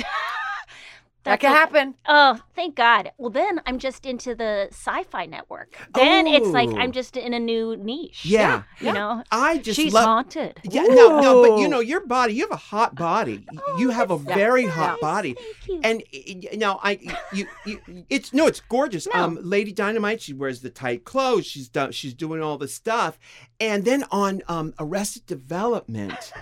That 1.25 1.41
That's 1.41 1.41
can 1.41 1.53
a- 1.53 1.55
happen. 1.55 1.95
Oh, 2.07 2.39
thank 2.55 2.77
God. 2.77 3.11
Well, 3.17 3.31
then 3.31 3.59
I'm 3.65 3.79
just 3.79 4.05
into 4.05 4.35
the 4.35 4.69
sci-fi 4.71 5.25
network. 5.25 5.75
Then 5.95 6.27
it's 6.27 6.49
like 6.49 6.69
Oh. 6.69 6.77
I'm 6.77 6.93
just 6.93 7.17
in 7.17 7.33
a 7.33 7.41
new 7.41 7.77
niche. 7.77 8.27
Yeah. 8.27 8.65
You 8.79 8.93
know, 8.93 9.23
I 9.33 9.57
just 9.57 9.77
she's 9.77 9.95
love. 9.95 10.05
haunted. 10.05 10.61
Yeah, 10.65 10.83
no, 10.83 11.21
no, 11.21 11.43
but 11.43 11.59
you 11.61 11.69
know 11.69 11.81
your 11.81 12.05
body. 12.07 12.35
You 12.35 12.43
have 12.43 12.51
a 12.53 12.57
hot 12.57 12.95
body. 12.95 13.47
Oh, 13.67 13.79
you 13.79 13.89
have 13.89 14.11
a 14.11 14.19
that's 14.19 14.37
very 14.37 14.67
nice. 14.67 14.75
hot 14.75 15.01
body. 15.01 15.35
Thank 15.35 15.69
you. 15.69 15.81
And 15.83 16.61
now 16.61 16.79
I, 16.83 16.99
you, 17.33 17.47
you, 17.65 17.81
it's 18.11 18.35
no, 18.35 18.47
it's 18.47 18.61
gorgeous. 18.61 19.07
No. 19.07 19.15
Um, 19.25 19.39
Lady 19.43 19.73
Dynamite, 19.73 20.21
she 20.21 20.35
wears 20.35 20.61
the 20.61 20.69
tight 20.71 21.05
clothes. 21.05 21.47
She's 21.47 21.69
done. 21.71 21.93
She's 21.93 22.13
doing 22.13 22.43
all 22.43 22.59
the 22.59 22.69
stuff. 22.69 23.19
And 23.59 23.87
then 23.87 24.05
on 24.11 24.43
um, 24.47 24.75
Arrested 24.79 25.25
Development, 25.25 26.33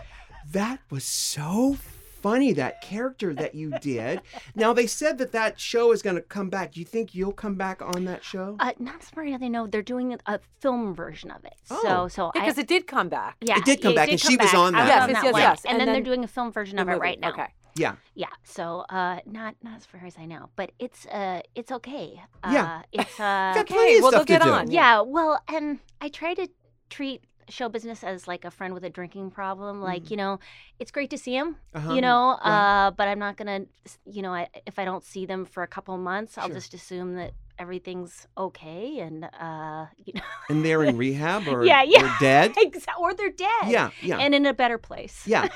that 0.50 0.80
was 0.90 1.04
so 1.04 1.76
funny. 2.22 2.52
That 2.52 2.80
character 2.80 3.34
that 3.34 3.54
you 3.54 3.72
did. 3.80 4.20
Now 4.54 4.72
they 4.72 4.86
said 4.86 5.18
that 5.18 5.32
that 5.32 5.58
show 5.60 5.92
is 5.92 6.02
going 6.02 6.16
to 6.16 6.22
come 6.22 6.48
back. 6.48 6.72
Do 6.72 6.80
you 6.80 6.86
think 6.86 7.14
you'll 7.14 7.32
come 7.32 7.54
back 7.56 7.82
on 7.82 8.04
that 8.04 8.24
show? 8.24 8.56
uh, 8.60 8.72
not 8.78 9.02
as 9.02 9.10
far 9.10 9.24
as 9.24 9.40
they 9.40 9.48
know, 9.48 9.66
they're 9.66 9.82
doing 9.82 10.16
a 10.26 10.40
film 10.60 10.94
version 10.94 11.30
of 11.30 11.44
it. 11.44 11.54
Oh. 11.70 11.80
So, 11.82 12.08
so 12.08 12.26
I, 12.34 12.40
Because 12.40 12.58
it 12.58 12.68
did 12.68 12.86
come 12.86 13.08
back. 13.08 13.36
yeah, 13.40 13.58
It 13.58 13.64
did 13.64 13.82
come 13.82 13.94
back, 13.94 14.10
and 14.10 14.20
she 14.20 14.36
was 14.36 14.54
on 14.54 14.72
that. 14.74 14.86
Yes, 14.86 15.02
on 15.02 15.08
yes, 15.10 15.16
that 15.18 15.24
yes, 15.24 15.32
one. 15.32 15.42
yes. 15.42 15.64
And, 15.64 15.72
And 15.72 15.80
then, 15.80 15.86
then 15.86 15.94
they're 15.94 16.02
doing 16.14 16.24
a 16.24 16.28
film 16.28 16.52
version 16.52 16.76
The 16.76 16.82
of 16.82 16.88
it 16.88 16.92
movie. 16.92 17.00
right 17.00 17.20
now. 17.20 17.30
Okay. 17.30 17.46
yeah. 17.76 17.94
Yeah. 18.14 18.26
So, 18.44 18.84
uh, 18.90 19.18
not 19.26 19.54
not 19.62 19.76
as 19.76 19.86
far 19.86 20.02
as 20.06 20.16
I 20.18 20.26
know, 20.26 20.50
but 20.56 20.72
it's 20.78 21.06
uh, 21.06 21.40
it's 21.54 21.72
okay. 21.72 22.22
Uh, 22.44 22.50
Yeah. 22.52 22.82
It's 22.92 23.18
uh, 23.18 23.52
Got 23.56 23.66
plenty 23.66 24.00
well, 24.00 24.10
they'll 24.10 24.24
get 24.24 24.42
do. 24.42 24.50
on. 24.50 24.70
Yeah, 24.70 25.00
well, 25.00 25.40
and 25.48 25.78
I 26.00 26.08
try 26.08 26.34
to 26.34 26.48
treat 26.90 27.22
show 27.52 27.68
business 27.68 28.02
as 28.02 28.26
like 28.26 28.44
a 28.44 28.50
friend 28.50 28.74
with 28.74 28.84
a 28.84 28.90
drinking 28.90 29.30
problem. 29.30 29.80
Like, 29.80 30.04
Mhm. 30.04 30.10
you 30.10 30.16
know, 30.16 30.38
it's 30.78 30.90
great 30.90 31.10
to 31.10 31.18
see 31.18 31.34
him, 31.36 31.56
Uh-huh. 31.74 31.94
you 31.94 32.00
know, 32.00 32.38
right. 32.44 32.86
uh, 32.86 32.90
but 32.92 33.06
I'm 33.08 33.18
not 33.18 33.36
gonna, 33.36 33.66
you 34.04 34.22
know, 34.22 34.32
I, 34.34 34.48
if 34.66 34.78
I 34.78 34.84
don't 34.84 35.04
see 35.04 35.26
them 35.26 35.44
for 35.44 35.62
a 35.62 35.68
couple 35.68 35.96
months, 35.98 36.38
I'll 36.38 36.46
Sure. 36.48 36.54
just 36.56 36.74
assume 36.74 37.14
that 37.16 37.32
everything's 37.58 38.26
okay 38.36 38.98
and, 39.00 39.24
uh, 39.24 39.86
you 40.04 40.12
know, 40.14 40.20
And 40.48 40.64
they're 40.64 40.82
in 40.84 40.96
rehab 40.96 41.46
or, 41.48 41.64
Yeah, 41.64 41.82
yeah. 41.82 42.04
or 42.04 42.16
dead. 42.20 42.52
exa- 42.56 42.98
or 42.98 43.14
they're 43.14 43.30
dead. 43.30 43.48
Yeah, 43.68 43.90
yeah, 44.00 44.18
And 44.18 44.34
in 44.34 44.46
a 44.46 44.54
better 44.54 44.78
place. 44.78 45.22
yeah. 45.26 45.48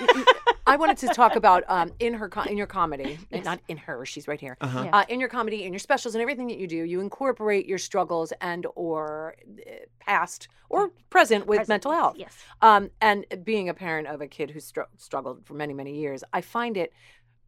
I 0.69 0.77
wanted 0.77 0.97
to 0.99 1.09
talk 1.09 1.37
about 1.37 1.63
um, 1.69 1.93
in 2.01 2.15
her 2.15 2.29
co- 2.29 2.43
in 2.43 2.57
your 2.57 2.67
comedy, 2.67 3.19
and 3.31 3.45
not 3.45 3.61
in 3.69 3.77
her. 3.77 4.05
She's 4.05 4.27
right 4.27 4.41
here. 4.41 4.57
Uh-huh. 4.61 4.83
Yeah. 4.85 4.97
Uh, 4.99 5.05
in 5.09 5.21
your 5.21 5.29
comedy, 5.29 5.63
in 5.65 5.73
your 5.73 5.79
specials, 5.79 6.15
and 6.17 6.23
everything 6.23 6.49
that 6.49 6.59
you 6.59 6.67
do, 6.67 6.77
you 6.77 7.01
incorporate 7.01 7.67
your 7.67 7.79
struggles 7.79 8.33
and 8.41 8.67
or 8.75 9.37
uh, 9.49 9.71
past 10.01 10.49
or 10.69 10.91
present 11.09 11.47
with 11.47 11.59
Present, 11.59 11.69
mental 11.69 11.93
health. 11.93 12.17
Yes. 12.19 12.33
Um, 12.63 12.91
and 13.01 13.25
being 13.45 13.69
a 13.69 13.75
parent 13.75 14.09
of 14.09 14.21
a 14.21 14.27
kid 14.27 14.51
who 14.51 14.59
str- 14.59 14.91
struggled 14.97 15.47
for 15.47 15.55
many, 15.55 15.73
many 15.73 15.95
years, 16.01 16.25
I 16.33 16.41
find 16.41 16.77
it 16.77 16.93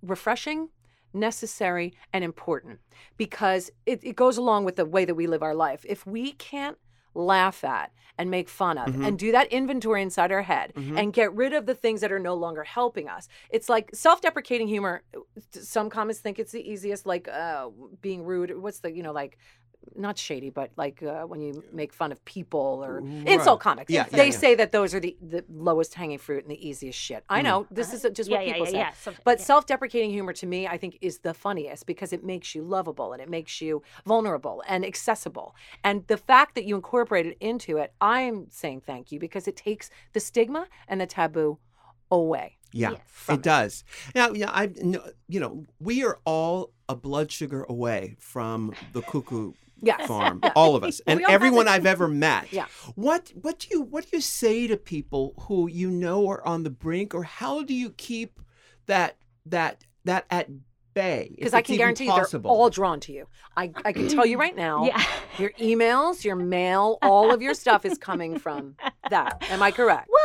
refreshing, 0.02 0.68
necessary, 1.12 1.94
and 2.12 2.22
important 2.24 2.80
because 3.16 3.70
it, 3.86 4.00
it 4.02 4.16
goes 4.16 4.36
along 4.36 4.64
with 4.64 4.76
the 4.76 4.84
way 4.86 5.04
that 5.04 5.14
we 5.14 5.26
live 5.26 5.42
our 5.42 5.54
life. 5.54 5.84
If 5.88 6.06
we 6.06 6.32
can't 6.32 6.78
laugh 7.14 7.64
at 7.64 7.92
and 8.18 8.30
make 8.30 8.48
fun 8.48 8.78
of 8.78 8.88
Mhm. 8.94 9.06
and 9.06 9.18
do 9.18 9.32
that 9.32 9.46
inventory 9.52 10.02
inside 10.02 10.30
our 10.32 10.42
head 10.42 10.72
Mhm. 10.74 10.98
and 10.98 11.12
get 11.12 11.32
rid 11.34 11.52
of 11.52 11.66
the 11.66 11.74
things 11.74 12.00
that 12.00 12.12
are 12.12 12.18
no 12.18 12.34
longer 12.34 12.64
helping 12.64 13.08
us. 13.08 13.28
It's 13.50 13.68
like 13.68 13.90
self-deprecating 13.94 14.68
humor. 14.68 15.02
Some 15.50 15.88
comics 15.88 16.18
think 16.20 16.38
it's 16.38 16.52
the 16.52 16.68
easiest, 16.68 17.06
like 17.06 17.28
uh, 17.28 17.68
being 18.00 18.24
rude. 18.24 18.56
What's 18.60 18.80
the 18.80 18.92
you 18.92 19.02
know 19.02 19.12
like 19.12 19.38
not 19.96 20.18
shady, 20.18 20.50
but 20.50 20.70
like 20.76 21.02
uh, 21.02 21.22
when 21.24 21.40
you 21.40 21.62
make 21.72 21.92
fun 21.92 22.12
of 22.12 22.24
people 22.24 22.82
or 22.84 22.98
insult 23.26 23.60
comics. 23.60 23.90
Yeah, 23.90 24.06
yeah, 24.10 24.16
they 24.16 24.26
yeah. 24.30 24.36
say 24.36 24.54
that 24.56 24.72
those 24.72 24.94
are 24.94 25.00
the, 25.00 25.16
the 25.20 25.44
lowest 25.48 25.94
hanging 25.94 26.18
fruit 26.18 26.44
and 26.44 26.50
the 26.50 26.68
easiest 26.68 26.98
shit. 26.98 27.24
I 27.28 27.40
Mm. 27.40 27.44
know 27.44 27.66
this 27.70 27.92
is 27.92 28.06
just 28.12 28.28
yeah, 28.30 28.38
what 28.38 28.46
people 28.46 28.66
yeah, 28.66 28.70
say. 28.72 28.78
yeah. 28.78 28.92
So- 29.02 29.14
But 29.24 29.38
yeah. 29.38 29.44
self-deprecating 29.44 30.10
humor 30.10 30.32
to 30.34 30.46
me, 30.46 30.66
I 30.66 30.76
think, 30.78 30.98
is 31.00 31.18
the 31.18 31.34
funniest 31.34 31.86
because 31.86 32.12
it 32.12 32.24
makes 32.24 32.54
you 32.54 32.62
lovable 32.62 33.12
and 33.12 33.22
it 33.22 33.28
makes 33.30 33.60
you 33.60 33.82
vulnerable 34.06 34.62
and 34.68 34.84
accessible. 34.84 35.54
And 35.84 36.06
the 36.06 36.16
fact 36.16 36.54
that 36.56 36.64
you 36.64 36.74
incorporate 36.76 37.26
it 37.26 37.36
into 37.40 37.76
it, 37.78 37.92
I'm 38.00 38.46
saying 38.50 38.82
thank 38.86 39.12
you 39.12 39.18
because 39.18 39.48
it 39.48 39.56
takes 39.56 39.90
the 40.12 40.20
stigma 40.20 40.66
and 40.88 41.00
the 41.00 41.06
taboo 41.06 41.58
away. 42.10 42.56
Yeah, 42.72 42.90
Yes. 42.90 43.00
from 43.06 43.34
it 43.36 43.42
does. 43.42 43.84
Now, 44.14 44.32
yeah, 44.32 44.50
I, 44.50 44.70
you 45.28 45.40
know, 45.40 45.64
we 45.80 46.04
are 46.04 46.18
all 46.26 46.70
a 46.88 46.94
blood 46.94 47.32
sugar 47.32 47.64
away 47.68 48.16
from 48.18 48.74
the 48.92 49.00
cuckoo 49.00 49.52
Yes. 49.80 50.06
farm, 50.06 50.40
all 50.56 50.76
of 50.76 50.84
us, 50.84 51.00
and 51.06 51.18
We 51.18 51.24
all 51.24 51.30
have 51.30 51.34
everyone. 51.42 51.68
I've 51.68 51.86
ever 51.86 52.08
met. 52.08 52.52
Yeah. 52.52 52.66
What 52.94 53.32
what 53.40 53.60
do 53.60 53.68
you 53.70 53.82
what 53.82 54.04
do 54.10 54.16
you 54.16 54.20
say 54.20 54.66
to 54.66 54.76
people 54.76 55.34
who 55.42 55.68
you 55.68 55.90
know 55.90 56.28
are 56.28 56.46
on 56.46 56.62
the 56.64 56.70
brink, 56.70 57.14
or 57.14 57.22
how 57.22 57.62
do 57.62 57.74
you 57.74 57.90
keep 57.90 58.40
that 58.86 59.16
that 59.46 59.84
that 60.04 60.26
at 60.30 60.48
bay? 60.94 61.32
Because 61.36 61.54
I 61.54 61.62
can 61.62 61.74
even 61.74 61.82
guarantee 61.82 62.04
you 62.06 62.10
possible? 62.10 62.50
they're 62.50 62.58
all 62.58 62.70
drawn 62.70 62.98
to 63.00 63.12
you. 63.12 63.26
I, 63.56 63.70
I 63.84 63.92
can 63.92 64.08
tell 64.08 64.26
you 64.26 64.38
right 64.38 64.56
now. 64.68 64.84
Yeah. 64.84 65.02
Your 65.38 65.50
emails, 65.60 66.24
your 66.24 66.36
mail, 66.36 66.98
all 67.02 67.32
of 67.32 67.40
your 67.40 67.54
stuff 67.54 67.84
is 67.84 67.98
coming 67.98 68.38
from 68.38 68.74
that. 69.10 69.44
Am 69.50 69.62
I 69.62 69.70
correct? 69.70 70.08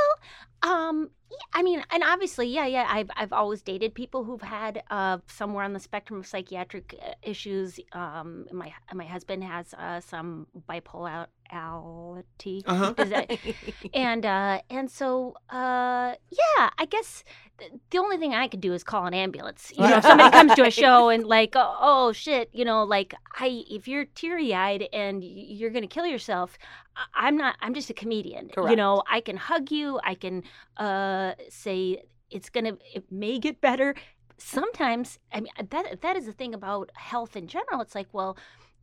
Well, 0.63 0.73
um, 0.73 0.97
yeah, 0.99 1.09
I 1.53 1.63
mean, 1.63 1.83
and 1.91 2.03
obviously, 2.03 2.47
yeah, 2.47 2.65
yeah. 2.65 2.87
I've 2.89 3.09
I've 3.15 3.33
always 3.33 3.61
dated 3.61 3.93
people 3.93 4.23
who've 4.23 4.41
had 4.41 4.83
uh, 4.89 5.19
somewhere 5.27 5.63
on 5.63 5.73
the 5.73 5.79
spectrum 5.79 6.19
of 6.19 6.27
psychiatric 6.27 6.95
uh, 7.01 7.13
issues. 7.21 7.79
Um, 7.91 8.45
my 8.51 8.73
my 8.93 9.05
husband 9.05 9.43
has 9.43 9.73
uh, 9.73 9.99
some 9.99 10.47
bipolar 10.69 11.27
reality. 11.53 12.61
Uh-huh. 12.65 12.93
That- 12.97 13.37
and 13.93 14.25
uh, 14.25 14.61
and 14.69 14.89
so 14.89 15.35
uh, 15.49 16.15
yeah, 16.29 16.69
I 16.77 16.85
guess 16.89 17.23
th- 17.59 17.71
the 17.89 17.97
only 17.97 18.17
thing 18.17 18.33
I 18.33 18.47
could 18.47 18.61
do 18.61 18.73
is 18.73 18.83
call 18.83 19.05
an 19.05 19.13
ambulance. 19.13 19.71
You 19.75 19.87
know, 19.87 19.97
if 19.97 20.03
somebody 20.03 20.31
comes 20.31 20.53
to 20.55 20.63
a 20.65 20.71
show 20.83 21.09
and 21.09 21.25
like, 21.25 21.53
oh, 21.55 21.75
oh 21.79 22.11
shit, 22.11 22.49
you 22.53 22.65
know, 22.65 22.83
like 22.83 23.13
I, 23.39 23.63
if 23.69 23.87
you're 23.87 24.05
teary 24.05 24.53
eyed 24.53 24.87
and 24.93 25.23
you're 25.23 25.69
gonna 25.69 25.87
kill 25.87 26.05
yourself, 26.05 26.57
I- 26.95 27.27
I'm 27.27 27.37
not. 27.37 27.55
I'm 27.61 27.73
just 27.73 27.89
a 27.89 27.93
comedian. 27.93 28.49
You 28.57 28.75
know, 28.75 29.03
I 29.09 29.21
can 29.21 29.37
hug 29.37 29.71
you. 29.71 29.99
I 30.03 30.15
can 30.15 30.43
uh, 30.77 31.33
say 31.49 32.03
it's 32.29 32.49
gonna. 32.49 32.77
It 32.93 33.05
may 33.11 33.39
get 33.39 33.61
better. 33.61 33.95
Sometimes, 34.37 35.19
I 35.31 35.39
mean, 35.41 35.53
that 35.69 36.01
that 36.01 36.15
is 36.17 36.25
the 36.25 36.33
thing 36.33 36.53
about 36.53 36.91
health 36.95 37.35
in 37.35 37.47
general. 37.47 37.79
It's 37.81 37.95
like, 37.95 38.07
well, 38.11 38.35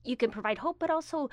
you 0.05 0.17
can 0.17 0.31
provide 0.31 0.59
hope, 0.59 0.79
but 0.79 0.91
also 0.91 1.29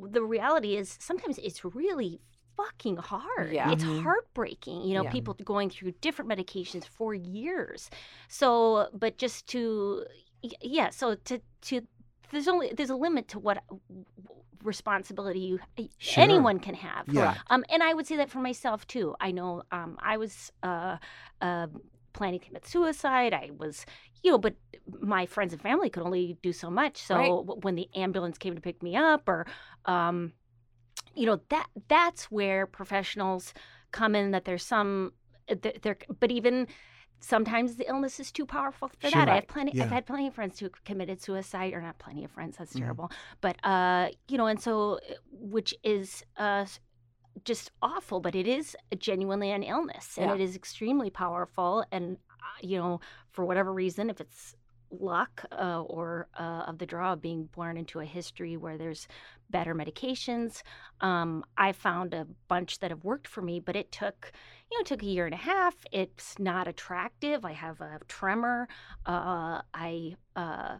the 0.00 0.22
reality 0.22 0.76
is 0.76 0.96
sometimes 1.00 1.38
it's 1.38 1.64
really 1.64 2.20
fucking 2.56 2.96
hard. 2.96 3.52
Yeah. 3.52 3.70
It's 3.70 3.84
Mhm. 3.84 4.02
heartbreaking, 4.02 4.82
you 4.82 4.94
know, 4.94 5.02
Yeah. 5.04 5.10
people 5.10 5.34
going 5.34 5.68
through 5.70 5.92
different 6.00 6.30
medications 6.30 6.86
for 6.86 7.12
years. 7.14 7.90
So, 8.28 8.88
but 8.94 9.18
just 9.18 9.46
to 9.48 10.06
yeah, 10.62 10.90
so 10.90 11.14
to 11.14 11.40
to 11.62 11.82
there's 12.30 12.48
only 12.48 12.72
there's 12.76 12.90
a 12.90 12.96
limit 12.96 13.28
to 13.28 13.38
what 13.38 13.62
responsibility 14.62 15.38
you 15.40 15.58
Sure. 15.98 16.24
anyone 16.24 16.58
can 16.58 16.74
have. 16.74 17.08
Yeah. 17.08 17.36
Um, 17.48 17.64
and 17.68 17.82
I 17.82 17.94
would 17.94 18.06
say 18.06 18.16
that 18.16 18.30
for 18.30 18.40
myself 18.40 18.86
too. 18.86 19.14
I 19.20 19.30
know 19.30 19.62
um, 19.70 19.96
I 20.00 20.16
was 20.16 20.52
uh, 20.62 20.96
uh, 21.40 21.68
planning 22.12 22.40
to 22.40 22.46
commit 22.46 22.66
suicide. 22.66 23.32
I 23.32 23.50
was, 23.56 23.84
you 24.22 24.30
know, 24.30 24.38
but 24.38 24.54
my 25.00 25.26
friends 25.26 25.52
and 25.52 25.62
family 25.62 25.90
could 25.90 26.02
only 26.02 26.36
do 26.42 26.52
so 26.52 26.70
much. 26.70 27.02
So 27.02 27.14
Right. 27.14 27.64
when 27.64 27.74
the 27.74 27.88
ambulance 27.94 28.38
came 28.38 28.54
to 28.54 28.60
pick 28.60 28.82
me 28.82 28.96
up, 28.96 29.28
or, 29.28 29.46
um, 29.84 30.32
you 31.14 31.26
know, 31.26 31.40
that 31.48 31.68
that's 31.88 32.30
where 32.30 32.66
professionals 32.66 33.54
come 33.92 34.14
in. 34.14 34.30
That 34.32 34.44
there's 34.44 34.64
some, 34.64 35.12
there, 35.48 35.96
but 36.20 36.30
even. 36.30 36.68
Sometimes 37.18 37.76
the 37.76 37.88
illness 37.88 38.20
is 38.20 38.30
too 38.30 38.44
powerful 38.44 38.88
for 38.88 39.08
Sure. 39.08 39.20
that. 39.24 39.28
I 39.30 39.34
have 39.36 39.48
plenty. 39.48 39.72
Yeah. 39.74 39.84
I've 39.84 39.90
had 39.90 40.06
plenty 40.06 40.26
of 40.26 40.34
friends 40.34 40.60
who 40.60 40.68
committed 40.84 41.20
suicide, 41.22 41.72
or 41.72 41.80
not 41.80 41.96
plenty 41.98 42.24
of 42.24 42.30
friends. 42.30 42.58
That's 42.58 42.74
Mhm. 42.74 42.80
terrible. 42.80 43.10
But 43.40 43.56
uh, 43.64 44.10
you 44.28 44.36
know, 44.36 44.46
and 44.46 44.60
so, 44.60 45.00
which 45.32 45.74
is 45.82 46.22
uh, 46.36 46.66
just 47.42 47.70
awful, 47.80 48.20
but 48.20 48.34
it 48.34 48.46
is 48.46 48.76
genuinely 48.98 49.50
an 49.50 49.62
illness 49.62 50.18
and 50.18 50.30
Yeah. 50.30 50.34
it 50.34 50.40
is 50.42 50.54
extremely 50.56 51.08
powerful. 51.08 51.84
And, 51.90 52.18
uh, 52.25 52.25
you 52.60 52.78
know, 52.78 53.00
for 53.32 53.44
whatever 53.44 53.72
reason, 53.72 54.10
if 54.10 54.20
it's 54.20 54.54
luck 54.90 55.44
uh, 55.52 55.82
or 55.82 56.28
uh, 56.38 56.64
of 56.66 56.78
the 56.78 56.86
draw 56.86 57.12
of 57.12 57.20
being 57.20 57.44
born 57.54 57.76
into 57.76 58.00
a 58.00 58.04
history 58.04 58.56
where 58.56 58.76
there's 58.78 59.08
better 59.50 59.74
medications, 59.74 60.62
um, 61.00 61.44
I 61.56 61.72
found 61.72 62.14
a 62.14 62.26
bunch 62.48 62.78
that 62.80 62.90
have 62.90 63.04
worked 63.04 63.26
for 63.26 63.42
me, 63.42 63.60
but 63.60 63.76
it 63.76 63.90
took, 63.92 64.32
you 64.70 64.78
know, 64.78 64.80
it 64.82 64.86
took 64.86 65.02
a 65.02 65.06
year 65.06 65.26
and 65.26 65.34
a 65.34 65.38
half. 65.38 65.74
It's 65.92 66.38
not 66.38 66.68
attractive. 66.68 67.44
I 67.44 67.52
have 67.52 67.80
a 67.80 67.98
tremor. 68.08 68.68
Uh, 69.04 69.62
I, 69.74 70.14
uh, 70.36 70.76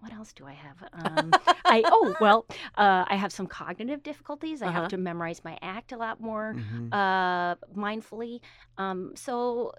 what 0.00 0.12
else 0.12 0.32
do 0.32 0.46
I 0.46 0.52
have? 0.52 0.76
Um, 0.92 1.36
I 1.68 1.86
oh 1.90 2.16
well, 2.18 2.46
uh, 2.76 3.04
I 3.08 3.16
have 3.16 3.32
some 3.32 3.46
cognitive 3.46 4.02
difficulties. 4.02 4.62
I 4.62 4.66
Uh-huh. 4.66 4.88
have 4.88 4.88
to 4.88 4.96
memorize 4.96 5.44
my 5.44 5.58
act 5.62 5.92
a 5.92 5.96
lot 5.96 6.20
more 6.20 6.56
Mhm. 6.56 6.92
uh, 6.92 7.54
mindfully. 7.76 8.40
Um, 8.78 9.12
so 9.14 9.72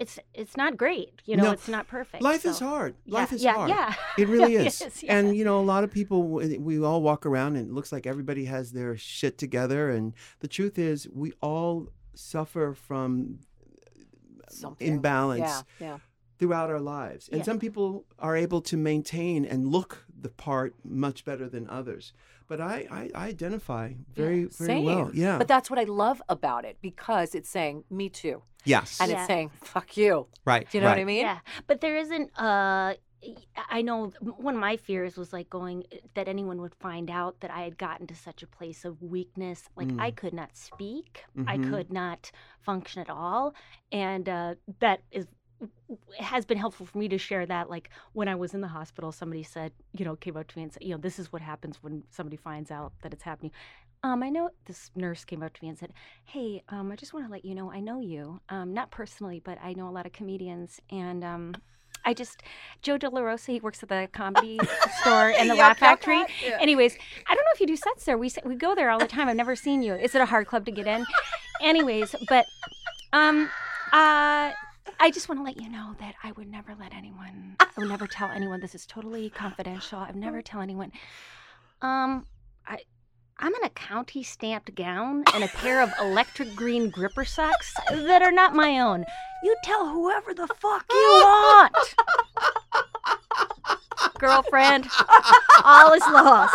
it's 0.00 0.18
it's 0.34 0.56
not 0.56 0.76
great. 0.76 1.12
You 1.26 1.36
know, 1.36 1.44
No, 1.44 1.50
it's 1.52 1.68
not 1.68 1.86
perfect. 1.86 2.22
Life 2.22 2.44
is 2.44 2.56
so- 2.58 2.66
hard. 2.68 2.94
Yeah, 3.04 3.14
Life 3.18 3.32
is 3.32 3.42
yeah, 3.44 3.54
hard. 3.54 3.68
Yeah, 3.70 3.94
It 4.18 4.26
really 4.34 4.54
It 4.56 4.66
is. 4.66 4.80
is, 4.80 5.02
yeah. 5.04 5.16
And 5.16 5.36
you 5.36 5.44
know, 5.44 5.60
a 5.60 5.68
lot 5.74 5.84
of 5.84 5.90
people 5.92 6.18
we 6.26 6.58
we 6.58 6.82
all 6.82 7.02
walk 7.02 7.26
around 7.26 7.56
and 7.56 7.68
it 7.70 7.72
looks 7.72 7.92
like 7.92 8.06
everybody 8.06 8.44
has 8.46 8.72
their 8.72 8.96
shit 8.96 9.38
together 9.38 9.82
and 9.90 10.14
the 10.40 10.48
truth 10.48 10.76
is 10.78 11.08
we 11.12 11.32
all 11.40 11.88
suffer 12.14 12.74
from 12.88 13.38
Something. 14.48 14.88
imbalance 14.88 15.40
Yeah, 15.78 15.86
yeah. 15.86 15.98
throughout 16.38 16.70
our 16.70 16.80
lives. 16.80 17.28
And 17.28 17.38
Yeah. 17.38 17.44
some 17.44 17.58
people 17.58 18.04
are 18.18 18.36
able 18.36 18.60
to 18.62 18.76
maintain 18.76 19.44
and 19.44 19.68
look 19.68 20.04
the 20.20 20.28
part 20.30 20.74
much 20.84 21.24
better 21.24 21.48
than 21.48 21.68
others. 21.68 22.12
But 22.48 22.60
I, 22.60 22.86
I, 22.90 23.10
I 23.14 23.28
identify 23.28 23.92
very, 24.12 24.44
very 24.46 24.50
Same. 24.50 24.84
well. 24.84 25.10
Yeah. 25.14 25.38
But 25.38 25.46
that's 25.46 25.70
what 25.70 25.78
I 25.78 25.84
love 25.84 26.20
about 26.28 26.64
it 26.64 26.78
because 26.82 27.34
it's 27.36 27.48
saying 27.48 27.84
me 27.90 28.08
too, 28.08 28.42
yes. 28.64 29.00
and 29.00 29.10
Yeah. 29.10 29.18
it's 29.18 29.26
saying 29.26 29.50
fuck 29.62 29.96
you. 29.96 30.26
right. 30.44 30.68
Do 30.70 30.78
you 30.78 30.82
know 30.82 30.88
right. 30.88 30.96
what 30.98 31.02
I 31.02 31.04
mean? 31.04 31.22
yeah. 31.22 31.38
But 31.66 31.80
there 31.80 31.96
isn't. 31.96 32.30
Uh, 32.38 32.94
I 33.68 33.82
know 33.82 34.12
one 34.38 34.54
of 34.54 34.60
my 34.60 34.78
fears 34.78 35.18
was 35.18 35.30
like 35.30 35.50
going 35.50 35.84
that 36.14 36.26
anyone 36.26 36.60
would 36.62 36.74
find 36.76 37.10
out 37.10 37.40
that 37.40 37.50
I 37.50 37.62
had 37.64 37.76
gotten 37.76 38.06
to 38.06 38.14
such 38.14 38.42
a 38.42 38.46
place 38.46 38.86
of 38.86 39.02
weakness. 39.02 39.68
Like 39.76 39.90
I 39.98 40.10
could 40.10 40.32
not 40.32 40.56
speak, 40.56 41.24
I 41.46 41.58
Mhm. 41.58 41.68
could 41.70 41.92
not 41.92 42.30
function 42.62 43.02
at 43.02 43.10
all, 43.10 43.54
and 43.92 44.26
uh, 44.26 44.54
that 44.78 45.02
is 45.10 45.24
it 45.24 45.30
has 46.18 46.44
been 46.44 46.58
helpful 46.58 46.86
for 46.86 46.98
me 46.98 47.08
to 47.08 47.18
share 47.18 47.44
that 47.46 47.68
like 47.68 47.90
when 48.12 48.28
i 48.28 48.34
was 48.34 48.54
in 48.54 48.60
the 48.60 48.68
hospital 48.68 49.12
somebody 49.12 49.42
said 49.42 49.72
you 49.92 50.04
know 50.04 50.16
came 50.16 50.36
up 50.36 50.46
to 50.46 50.56
me 50.58 50.62
and 50.62 50.72
said 50.72 50.82
you 50.82 50.90
know 50.90 50.96
this 50.96 51.18
is 51.18 51.32
what 51.32 51.42
happens 51.42 51.78
when 51.82 52.02
somebody 52.10 52.36
finds 52.36 52.70
out 52.70 52.92
that 53.02 53.12
it's 53.12 53.22
happening 53.22 53.50
um, 54.02 54.22
I 54.22 54.30
know 54.30 54.48
this 54.64 54.90
nurse 54.94 55.24
came 55.24 55.42
up 55.42 55.52
to 55.52 55.62
me 55.62 55.68
and 55.68 55.78
said, 55.78 55.92
"Hey, 56.24 56.62
um, 56.70 56.90
I 56.90 56.96
just 56.96 57.12
want 57.12 57.26
to 57.26 57.30
let 57.30 57.44
you 57.44 57.54
know 57.54 57.70
I 57.70 57.80
know 57.80 58.00
you, 58.00 58.40
um, 58.48 58.72
not 58.72 58.90
personally, 58.90 59.42
but 59.44 59.58
I 59.62 59.74
know 59.74 59.88
a 59.88 59.90
lot 59.90 60.06
of 60.06 60.12
comedians, 60.12 60.80
and 60.90 61.22
um, 61.22 61.54
I 62.04 62.14
just 62.14 62.42
Joe 62.82 62.96
De 62.96 63.08
La 63.08 63.20
Rosa, 63.20 63.52
he 63.52 63.60
works 63.60 63.82
at 63.82 63.88
the 63.88 64.08
comedy 64.12 64.58
store 65.00 65.30
and 65.30 65.50
the 65.50 65.54
Laugh 65.54 65.78
Factory. 65.78 66.24
Yeah. 66.42 66.58
Anyways, 66.60 66.96
I 67.28 67.34
don't 67.34 67.44
know 67.44 67.50
if 67.54 67.60
you 67.60 67.66
do 67.66 67.76
sets 67.76 68.04
there. 68.04 68.16
We 68.16 68.30
we 68.44 68.54
go 68.54 68.74
there 68.74 68.90
all 68.90 68.98
the 68.98 69.06
time. 69.06 69.28
I've 69.28 69.36
never 69.36 69.56
seen 69.56 69.82
you. 69.82 69.94
Is 69.94 70.14
it 70.14 70.20
a 70.20 70.26
hard 70.26 70.46
club 70.46 70.64
to 70.66 70.72
get 70.72 70.86
in? 70.86 71.04
Anyways, 71.60 72.14
but 72.28 72.46
um, 73.12 73.50
uh, 73.92 74.52
I 75.02 75.10
just 75.10 75.28
want 75.28 75.38
to 75.40 75.44
let 75.44 75.56
you 75.60 75.68
know 75.70 75.94
that 75.98 76.14
I 76.22 76.32
would 76.32 76.48
never 76.48 76.74
let 76.78 76.92
anyone. 76.92 77.56
I 77.58 77.66
would 77.78 77.88
never 77.88 78.06
tell 78.06 78.28
anyone. 78.28 78.60
This 78.60 78.74
is 78.74 78.84
totally 78.86 79.30
confidential. 79.30 79.98
I 79.98 80.08
would 80.08 80.16
never 80.16 80.42
tell 80.42 80.60
anyone. 80.60 80.92
Um, 81.82 82.26
I. 82.66 82.78
I'm 83.42 83.54
in 83.54 83.64
a 83.64 83.70
county 83.70 84.22
stamped 84.22 84.74
gown 84.74 85.24
and 85.32 85.42
a 85.42 85.48
pair 85.48 85.80
of 85.80 85.90
electric 85.98 86.54
green 86.54 86.90
gripper 86.90 87.24
socks 87.24 87.72
that 87.90 88.20
are 88.20 88.30
not 88.30 88.54
my 88.54 88.78
own. 88.80 89.06
You 89.42 89.56
tell 89.64 89.88
whoever 89.88 90.34
the 90.34 90.46
fuck 90.46 90.84
you 90.90 90.96
want. 90.98 91.74
Girlfriend, 94.18 94.86
all 95.64 95.94
is 95.94 96.02
lost. 96.02 96.52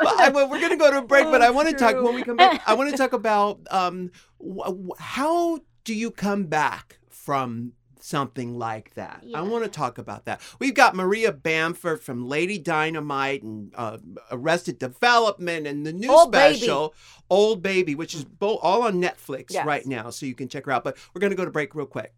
well, 0.00 0.14
I, 0.20 0.30
well, 0.32 0.48
we're 0.48 0.60
going 0.60 0.70
to 0.70 0.76
go 0.76 0.92
to 0.92 0.98
a 0.98 1.02
break, 1.02 1.24
but 1.24 1.42
Oh, 1.42 1.46
I 1.46 1.50
want 1.50 1.68
to 1.68 1.74
talk 1.74 2.00
when 2.00 2.14
we 2.14 2.22
come 2.22 2.36
back. 2.36 2.62
I 2.68 2.74
want 2.74 2.92
to 2.92 2.96
talk 2.96 3.12
about 3.12 3.58
um, 3.72 4.12
wh- 4.38 4.68
wh- 4.68 5.00
how 5.00 5.58
do 5.82 5.92
you 5.92 6.12
come 6.12 6.44
back 6.44 6.98
from 7.24 7.72
something 8.00 8.58
like 8.58 8.92
that? 8.94 9.24
I 9.34 9.40
want 9.42 9.64
to 9.64 9.70
talk 9.70 9.98
about 9.98 10.26
that. 10.26 10.40
We've 10.58 10.74
got 10.74 10.94
Maria 10.94 11.32
Bamford 11.32 12.02
from 12.02 12.28
Lady 12.28 12.58
Dynamite 12.58 13.42
and 13.42 13.72
uh, 13.74 13.98
Arrested 14.30 14.78
Development 14.78 15.66
and 15.66 15.86
the 15.86 15.92
new 15.92 16.10
Old 16.12 16.30
Baby. 16.32 16.56
special 16.58 16.94
Old 17.30 17.62
Baby, 17.62 17.94
which 17.94 18.14
is 18.14 18.24
bo- 18.24 18.58
all 18.58 18.82
on 18.82 19.00
Netflix 19.00 19.46
Yes. 19.50 19.64
right 19.66 19.86
now, 19.86 20.10
so 20.10 20.26
you 20.26 20.34
can 20.34 20.48
check 20.48 20.66
her 20.66 20.72
out. 20.72 20.84
But 20.84 20.98
we're 21.14 21.20
going 21.20 21.30
to 21.30 21.36
go 21.36 21.44
to 21.46 21.50
break 21.50 21.74
real 21.74 21.86
quick. 21.86 22.12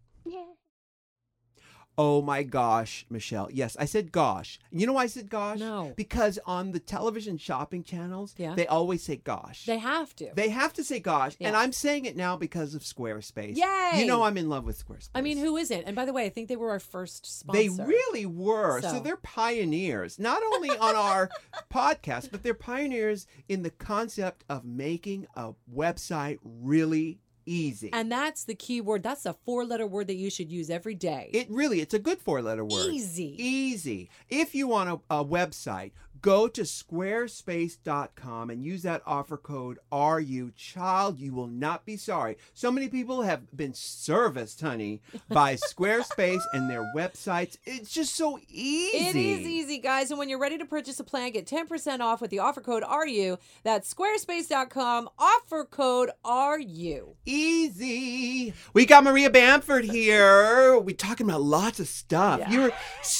Yeah. 1.97 2.03
Oh 2.03 2.21
my 2.21 2.43
gosh, 2.43 3.05
Michelle. 3.09 3.49
Yes, 3.51 3.75
I 3.79 3.85
said 3.85 4.11
gosh. 4.11 4.59
You 4.71 4.85
know 4.85 4.93
why 4.93 5.03
I 5.03 5.07
said 5.07 5.29
gosh? 5.29 5.59
No. 5.59 5.93
Because 5.95 6.37
on 6.45 6.71
the 6.71 6.79
television 6.79 7.37
shopping 7.37 7.83
channels, 7.83 8.35
Yeah. 8.37 8.53
they 8.55 8.67
always 8.67 9.03
say 9.03 9.15
gosh. 9.17 9.65
They 9.65 9.79
have 9.79 10.15
to. 10.17 10.29
They 10.35 10.49
have 10.49 10.73
to 10.73 10.83
say 10.83 10.99
gosh, 10.99 11.35
and 11.41 11.55
I'm 11.55 11.71
saying 11.71 12.05
it 12.05 12.15
now 12.15 12.37
because 12.37 12.75
of 12.75 12.83
Squarespace. 12.83 13.55
Yay! 13.57 13.99
You 14.01 14.05
know 14.05 14.23
I'm 14.23 14.37
in 14.37 14.49
love 14.49 14.65
with 14.65 14.83
Squarespace. 14.85 15.09
I 15.15 15.21
mean, 15.21 15.37
who 15.37 15.57
isn't? 15.57 15.83
And 15.83 15.95
by 15.95 16.05
the 16.05 16.13
way, 16.13 16.25
I 16.25 16.29
think 16.29 16.49
they 16.49 16.55
were 16.55 16.69
our 16.71 16.79
first 16.79 17.25
sponsor. 17.39 17.61
They 17.61 17.69
really 17.69 18.25
were. 18.25 18.81
So. 18.81 18.87
So. 18.97 18.99
they're 18.99 19.17
pioneers, 19.17 20.19
not 20.19 20.41
only 20.53 20.69
on 20.69 20.95
our 20.95 21.29
podcast, 21.73 22.31
but 22.31 22.43
they're 22.43 22.53
pioneers 22.53 23.27
in 23.49 23.63
the 23.63 23.69
concept 23.69 24.43
of 24.49 24.63
making 24.65 25.27
a 25.35 25.53
website 25.73 26.37
really 26.43 27.19
easy. 27.47 27.89
And 27.93 28.11
that's 28.11 28.43
the 28.43 28.55
key 28.55 28.81
word. 28.81 29.03
That's 29.03 29.25
a 29.25 29.33
four-letter 29.33 29.87
word 29.87 30.07
that 30.07 30.15
you 30.15 30.29
should 30.29 30.51
use 30.51 30.69
every 30.69 30.95
day. 30.95 31.29
it 31.33 31.47
really, 31.49 31.81
it's 31.81 31.93
a 31.93 31.99
good 31.99 32.19
four-letter 32.19 32.63
word. 32.63 32.91
Easy. 32.91 33.35
Easy. 33.37 34.09
If 34.29 34.53
you 34.53 34.67
want 34.67 34.89
a, 34.89 35.15
a 35.15 35.25
website, 35.25 35.91
go 36.27 36.45
to 36.45 36.63
squarespace.com 36.63 38.49
and 38.49 38.61
use 38.61 38.83
that 38.83 39.01
offer 39.05 39.37
code 39.37 39.79
RU. 39.93 40.51
Child, 40.57 41.21
you 41.21 41.33
will 41.33 41.47
not 41.47 41.85
be 41.85 41.95
sorry. 41.95 42.35
So 42.53 42.69
many 42.69 42.89
people 42.89 43.21
have 43.21 43.49
been 43.55 43.73
serviced, 43.73 44.59
honey, 44.59 45.01
by 45.29 45.55
Squarespace 45.55 46.41
and 46.51 46.69
their 46.69 46.91
websites. 46.93 47.55
It's 47.63 47.93
just 47.93 48.13
so 48.13 48.39
easy. 48.49 48.97
It 48.97 49.15
is 49.15 49.47
easy, 49.47 49.77
guys. 49.77 50.11
And 50.11 50.19
when 50.19 50.27
you're 50.27 50.37
ready 50.37 50.57
to 50.57 50.65
purchase 50.65 50.99
a 50.99 51.05
plan, 51.05 51.31
get 51.31 51.47
10% 51.47 52.01
off 52.01 52.19
with 52.19 52.29
the 52.29 52.39
offer 52.39 52.59
code 52.59 52.83
RU. 52.83 53.37
That's 53.63 53.93
squarespace.com, 53.93 55.07
offer 55.17 55.63
code 55.63 56.09
RU. 56.25 57.15
Easy. 57.25 58.53
We 58.73 58.85
got 58.85 59.05
Maria 59.05 59.29
Bamford 59.29 59.85
here. 59.85 60.77
We're 60.77 60.93
talking 60.93 61.25
about 61.25 61.41
lots 61.41 61.79
of 61.79 61.87
stuff. 61.87 62.41
Yeah. 62.41 62.51
You're 62.51 62.71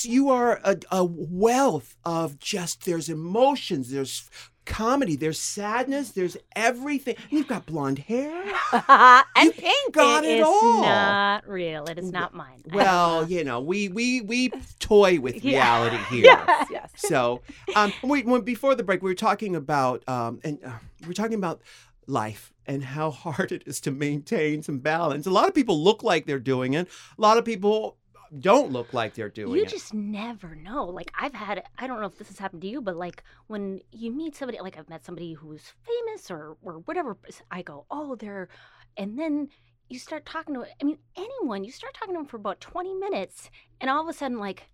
you 0.04 0.30
are 0.30 0.60
a, 0.65 0.78
a 0.91 1.06
wealth 1.06 1.96
of 2.04 2.38
just 2.38 2.84
there's 2.97 3.10
emotions, 3.10 3.91
there's 3.91 4.27
comedy. 4.65 5.15
There's 5.15 5.39
sadness. 5.39 6.12
There's 6.12 6.36
everything. 6.55 7.15
And 7.29 7.31
you've 7.39 7.47
got 7.47 7.65
blonde 7.65 7.99
hair. 7.99 8.31
and 8.73 9.45
You 9.45 9.51
pink. 9.53 9.93
got 9.93 10.25
it, 10.25 10.39
is 10.39 10.45
all. 10.45 10.81
not 10.81 11.47
real. 11.47 11.86
It 11.86 11.97
is 11.99 12.12
not 12.12 12.33
mine. 12.33 12.63
Well, 12.73 13.25
you 13.29 13.43
know, 13.45 13.62
we 13.62 13.88
we 13.88 14.21
we 14.21 14.49
toy 14.79 15.19
with 15.21 15.43
Yeah. 15.45 15.53
reality 15.83 16.03
here. 16.15 16.23
Yes, 16.25 16.67
yes. 16.69 16.91
So, 16.97 17.41
um, 17.75 17.93
we, 18.03 18.23
when, 18.23 18.41
before 18.41 18.75
the 18.75 18.83
break, 18.83 19.01
we 19.01 19.10
were 19.10 19.15
talking 19.15 19.55
about, 19.55 20.03
um, 20.10 20.41
and 20.43 20.60
uh, 20.65 20.71
we 21.01 21.07
were 21.07 21.13
talking 21.13 21.36
about 21.38 21.62
life 22.07 22.51
and 22.65 22.83
how 22.83 23.10
hard 23.12 23.53
it 23.53 23.63
is 23.65 23.79
to 23.81 23.91
maintain 23.91 24.63
some 24.63 24.79
balance. 24.79 25.25
A 25.27 25.31
lot 25.31 25.47
of 25.47 25.53
people 25.55 25.81
look 25.81 26.03
like 26.03 26.25
they're 26.25 26.39
doing 26.39 26.73
it. 26.73 26.89
A 27.17 27.21
lot 27.21 27.38
of 27.38 27.45
people 27.45 27.95
don't 28.40 28.72
look 28.72 28.94
like 28.94 29.13
they're 29.13 29.30
doing 29.30 29.56
you 29.56 29.63
it. 29.63 29.70
just 29.70 29.94
never 29.94 30.56
know. 30.56 30.86
Like 30.86 31.12
I've 31.20 31.34
had, 31.34 31.63
I 31.78 31.88
don't 31.88 32.00
know 32.00 32.08
if 32.08 32.18
this 32.18 32.28
has 32.30 32.40
happened 32.40 32.62
to 32.63 32.68
you, 32.68 32.82
but 32.82 32.96
like 32.96 33.24
when 33.48 33.82
you 33.92 34.12
meet 34.12 34.36
somebody, 34.36 34.60
like 34.60 34.78
I've 34.78 34.90
met 34.90 35.06
somebody 35.06 35.34
who's 35.34 35.74
famous 35.86 36.30
or 36.32 36.58
or 36.62 36.80
whatever, 36.80 37.18
I 37.52 37.62
go, 37.62 37.86
oh, 37.92 38.16
they're, 38.16 38.50
and 38.98 39.18
then 39.18 39.50
you 39.90 40.00
start 40.00 40.26
talking 40.26 40.56
to, 40.56 40.66
I 40.82 40.84
mean, 40.84 40.98
anyone, 41.16 41.63
you 41.63 41.72
start 41.72 41.94
talking 41.94 42.13
to 42.16 42.20
them 42.20 42.28
for 42.28 42.38
about 42.38 42.60
twenty 42.60 42.94
minutes, 42.94 43.50
and 43.80 43.90
all 43.90 44.02
of 44.02 44.10
a 44.10 44.13
sudden, 44.13 44.40
like. 44.40 44.68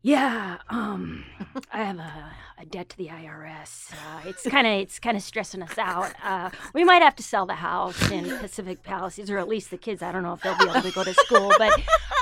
Yeah, 0.00 0.58
um, 0.70 1.24
I 1.72 1.78
have 1.82 1.98
a, 1.98 2.32
a 2.60 2.64
debt 2.66 2.88
to 2.90 2.96
the 2.96 3.08
IRS. 3.08 3.92
Uh, 3.92 4.20
it's 4.26 4.42
kind 4.48 4.64
of 4.66 4.74
it's 4.74 5.00
kind 5.00 5.16
of 5.16 5.22
stressing 5.24 5.60
us 5.60 5.76
out. 5.76 6.12
Uh, 6.22 6.50
we 6.72 6.84
might 6.84 7.02
have 7.02 7.16
to 7.16 7.22
sell 7.22 7.46
the 7.46 7.54
house 7.56 8.10
in 8.10 8.24
Pacific 8.38 8.84
Palisades, 8.84 9.28
or 9.28 9.38
at 9.38 9.48
least 9.48 9.70
the 9.70 9.76
kids. 9.76 10.00
I 10.00 10.12
don't 10.12 10.22
know 10.22 10.34
if 10.34 10.40
they'll 10.42 10.56
be 10.56 10.64
able 10.70 10.82
to 10.82 10.92
go 10.92 11.02
to 11.02 11.14
school, 11.14 11.52
but 11.58 11.72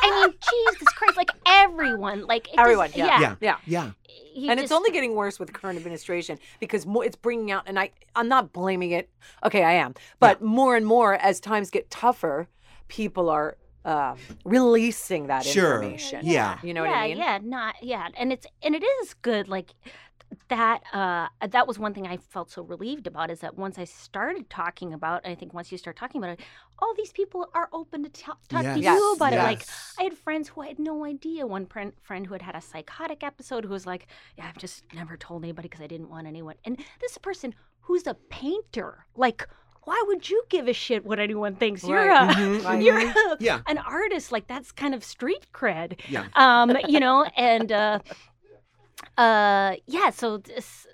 I 0.02 0.26
mean, 0.26 0.34
Jesus 0.50 0.88
Christ! 0.94 1.16
Like 1.18 1.30
everyone, 1.46 2.26
like 2.26 2.46
it 2.48 2.52
just- 2.56 2.60
Everyone, 2.60 2.90
yeah. 2.94 3.20
Yeah. 3.20 3.36
Yeah. 3.42 3.56
yeah. 3.66 3.90
you 4.34 4.50
and 4.50 4.58
it's 4.58 4.72
only 4.72 4.90
getting 4.90 5.14
worse 5.14 5.38
with 5.38 5.48
the 5.48 5.54
current 5.54 5.76
administration 5.78 6.38
because 6.60 6.86
more, 6.86 7.04
it's 7.04 7.16
bringing 7.16 7.50
out, 7.50 7.64
and 7.66 7.78
I, 7.78 7.90
I'm 8.14 8.28
not 8.28 8.54
blaming 8.54 8.92
it. 8.92 9.10
Okay, 9.44 9.62
I 9.62 9.72
am, 9.74 9.94
but 10.18 10.40
more 10.40 10.76
and 10.76 10.86
more 10.86 11.14
as 11.14 11.40
times 11.40 11.70
get 11.70 11.90
tougher, 11.90 12.48
people 12.88 13.28
are 13.28 13.58
uh, 13.86 14.14
releasing 14.44 15.28
that 15.28 15.44
Sure. 15.44 15.74
information. 15.76 16.20
Yeah. 16.24 16.58
you 16.62 16.74
know 16.74 16.84
yeah, 16.84 16.90
what 16.90 16.98
I 16.98 17.08
mean. 17.08 17.16
Yeah, 17.18 17.38
not 17.42 17.74
yeah, 17.82 18.08
and 18.18 18.32
it's 18.32 18.46
and 18.62 18.74
it 18.74 18.82
is 18.82 19.14
good. 19.14 19.48
Like 19.48 19.70
that. 20.48 20.82
Uh, 20.92 21.28
that 21.46 21.66
was 21.68 21.78
one 21.78 21.94
thing 21.94 22.06
I 22.06 22.16
felt 22.16 22.50
so 22.50 22.62
relieved 22.62 23.06
about 23.06 23.30
is 23.30 23.40
that 23.40 23.56
once 23.56 23.78
I 23.78 23.84
started 23.84 24.50
talking 24.50 24.92
about, 24.92 25.24
I 25.24 25.36
think 25.36 25.54
once 25.54 25.70
you 25.70 25.78
start 25.78 25.96
talking 25.96 26.20
about 26.22 26.30
it, 26.38 26.40
all 26.80 26.92
these 26.96 27.12
people 27.12 27.48
are 27.54 27.68
open 27.72 28.02
to 28.02 28.08
ta- 28.10 28.36
talk 28.48 28.62
to 28.62 28.80
Yes, 28.80 28.98
you 28.98 29.12
about 29.14 29.32
it. 29.32 29.38
Like. 29.38 29.62
I 30.00 30.02
had 30.02 30.18
friends 30.18 30.48
who 30.48 30.62
had 30.62 30.78
no 30.80 31.04
idea. 31.04 31.46
One 31.46 31.64
friend, 31.66 31.92
friend 32.02 32.26
who 32.26 32.32
had 32.32 32.42
had 32.42 32.56
a 32.56 32.60
psychotic 32.60 33.22
episode 33.22 33.64
who 33.64 33.70
was 33.70 33.86
like, 33.86 34.08
"Yeah, 34.36 34.46
I've 34.48 34.58
just 34.58 34.82
never 34.92 35.16
told 35.16 35.44
anybody 35.44 35.68
because 35.68 35.80
I 35.80 35.86
didn't 35.86 36.10
want 36.10 36.26
anyone." 36.26 36.56
And 36.64 36.76
this 37.00 37.16
person 37.18 37.54
who's 37.82 38.06
a 38.08 38.14
painter. 38.14 39.06
Like, 39.14 39.48
why 39.86 40.02
would 40.08 40.28
you 40.28 40.42
give 40.50 40.66
a 40.68 40.72
shit 40.72 41.06
what 41.06 41.18
anyone 41.18 41.54
thinks? 41.56 41.82
You're 41.84 42.06
Right. 42.08 42.30
a 42.30 42.34
Mhm, 42.34 42.64
Right. 42.64 42.82
you're 42.84 42.98
a, 42.98 43.36
Yeah. 43.40 43.60
an 43.66 43.78
artist. 43.78 44.30
Like 44.32 44.46
that's 44.46 44.70
kind 44.72 44.94
of 44.94 45.02
street 45.02 45.46
cred. 45.54 45.98
Yeah. 46.08 46.26
Um, 46.34 46.76
you 46.88 47.00
know, 47.00 47.24
and 47.36 47.70
uh, 47.72 47.98
uh, 49.16 49.76
yeah. 49.86 50.10
So 50.10 50.42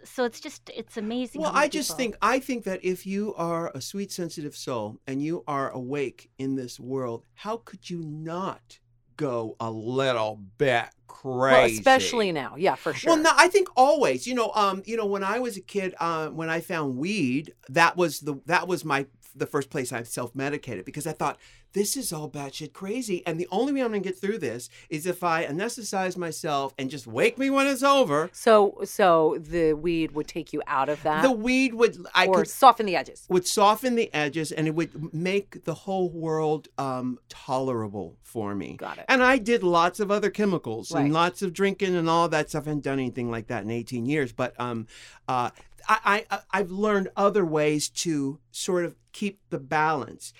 so 0.04 0.24
it's 0.24 0.40
just 0.40 0.70
it's 0.74 0.96
amazing. 0.96 1.40
Well, 1.42 1.52
I 1.54 1.68
just 1.68 1.96
think 1.96 2.16
I 2.20 2.38
think 2.38 2.64
that 2.64 2.84
if 2.84 3.06
you 3.06 3.34
are 3.36 3.70
a 3.74 3.80
sweet, 3.80 4.12
sensitive 4.12 4.54
soul 4.54 4.98
and 5.06 5.22
you 5.22 5.42
are 5.46 5.70
awake 5.70 6.30
in 6.38 6.54
this 6.56 6.78
world, 6.78 7.24
how 7.34 7.56
could 7.64 7.88
you 7.88 8.02
not 8.02 8.78
go 9.16 9.56
a 9.60 9.70
little 9.70 10.40
bit 10.58 10.86
crazy? 11.06 11.32
Well, 11.32 11.64
especially 11.64 12.32
now, 12.32 12.56
yeah, 12.56 12.74
for 12.74 12.92
sure. 12.92 13.14
Well, 13.14 13.22
no, 13.22 13.30
I 13.34 13.48
think 13.48 13.68
always. 13.76 14.26
You 14.26 14.34
know, 14.34 14.50
um, 14.54 14.82
you 14.84 14.96
know, 14.96 15.06
when 15.06 15.24
I 15.24 15.38
was 15.38 15.56
a 15.56 15.60
kid, 15.60 15.94
uh, 16.00 16.28
when 16.28 16.48
I 16.48 16.60
found 16.60 16.96
weed, 16.96 17.54
that 17.68 17.96
was 17.96 18.20
the 18.20 18.40
that 18.46 18.68
was 18.68 18.84
my 18.84 19.06
the 19.34 19.46
first 19.46 19.70
place 19.70 19.92
I 19.92 20.02
self 20.02 20.34
medicated 20.34 20.84
because 20.84 21.06
I 21.06 21.12
thought 21.12 21.38
this 21.72 21.96
is 21.96 22.12
all 22.12 22.28
batshit 22.28 22.72
crazy, 22.72 23.22
and 23.26 23.38
the 23.40 23.48
only 23.50 23.72
way 23.72 23.80
I'm 23.80 23.88
gonna 23.88 24.00
get 24.00 24.18
through 24.18 24.38
this 24.38 24.68
is 24.90 25.06
if 25.06 25.22
I 25.24 25.44
anesthetize 25.46 26.16
myself 26.16 26.74
and 26.78 26.90
just 26.90 27.06
wake 27.06 27.38
me 27.38 27.50
when 27.50 27.66
it's 27.66 27.82
over. 27.82 28.30
so, 28.32 28.78
so 28.84 29.38
the 29.40 29.72
weed 29.74 30.12
would 30.12 30.28
take 30.28 30.52
you 30.52 30.62
out 30.66 30.88
of 30.88 31.02
that, 31.02 31.22
The 31.22 31.32
weed 31.32 31.74
would 31.74 32.04
I 32.14 32.26
or 32.26 32.36
could 32.38 32.48
soften 32.48 32.86
the 32.86 32.96
edges. 32.96 33.26
would 33.28 33.46
soften 33.46 33.94
the 33.94 34.12
edges 34.14 34.52
and 34.52 34.66
it 34.66 34.74
would 34.74 35.14
make 35.14 35.64
the 35.64 35.74
whole 35.74 36.10
world 36.10 36.68
um, 36.78 37.18
tolerable 37.28 38.16
for 38.22 38.54
me. 38.54 38.76
Got 38.76 38.98
it. 38.98 39.04
And 39.08 39.22
I 39.22 39.38
did 39.38 39.62
lots 39.62 40.00
of 40.00 40.10
other 40.10 40.30
chemicals 40.30 40.92
Right. 40.92 41.04
and 41.04 41.12
lots 41.12 41.42
of 41.42 41.52
drinking 41.52 41.94
and 41.96 42.08
all 42.08 42.28
that 42.28 42.48
stuff. 42.50 42.66
I 42.66 42.70
haven't 42.70 42.84
done 42.84 42.98
anything 42.98 43.30
like 43.30 43.48
that 43.48 43.64
in 43.64 43.70
18 43.70 44.06
years, 44.06 44.32
but 44.32 44.58
um, 44.60 44.86
uh, 45.28 45.50
I, 45.88 46.24
I, 46.30 46.40
I've 46.50 46.70
learned 46.70 47.08
other 47.16 47.44
ways 47.44 47.88
to 47.88 48.38
sort 48.50 48.84
of 48.84 48.96
keep 49.12 49.40
the 49.50 49.58
balance. 49.58 50.32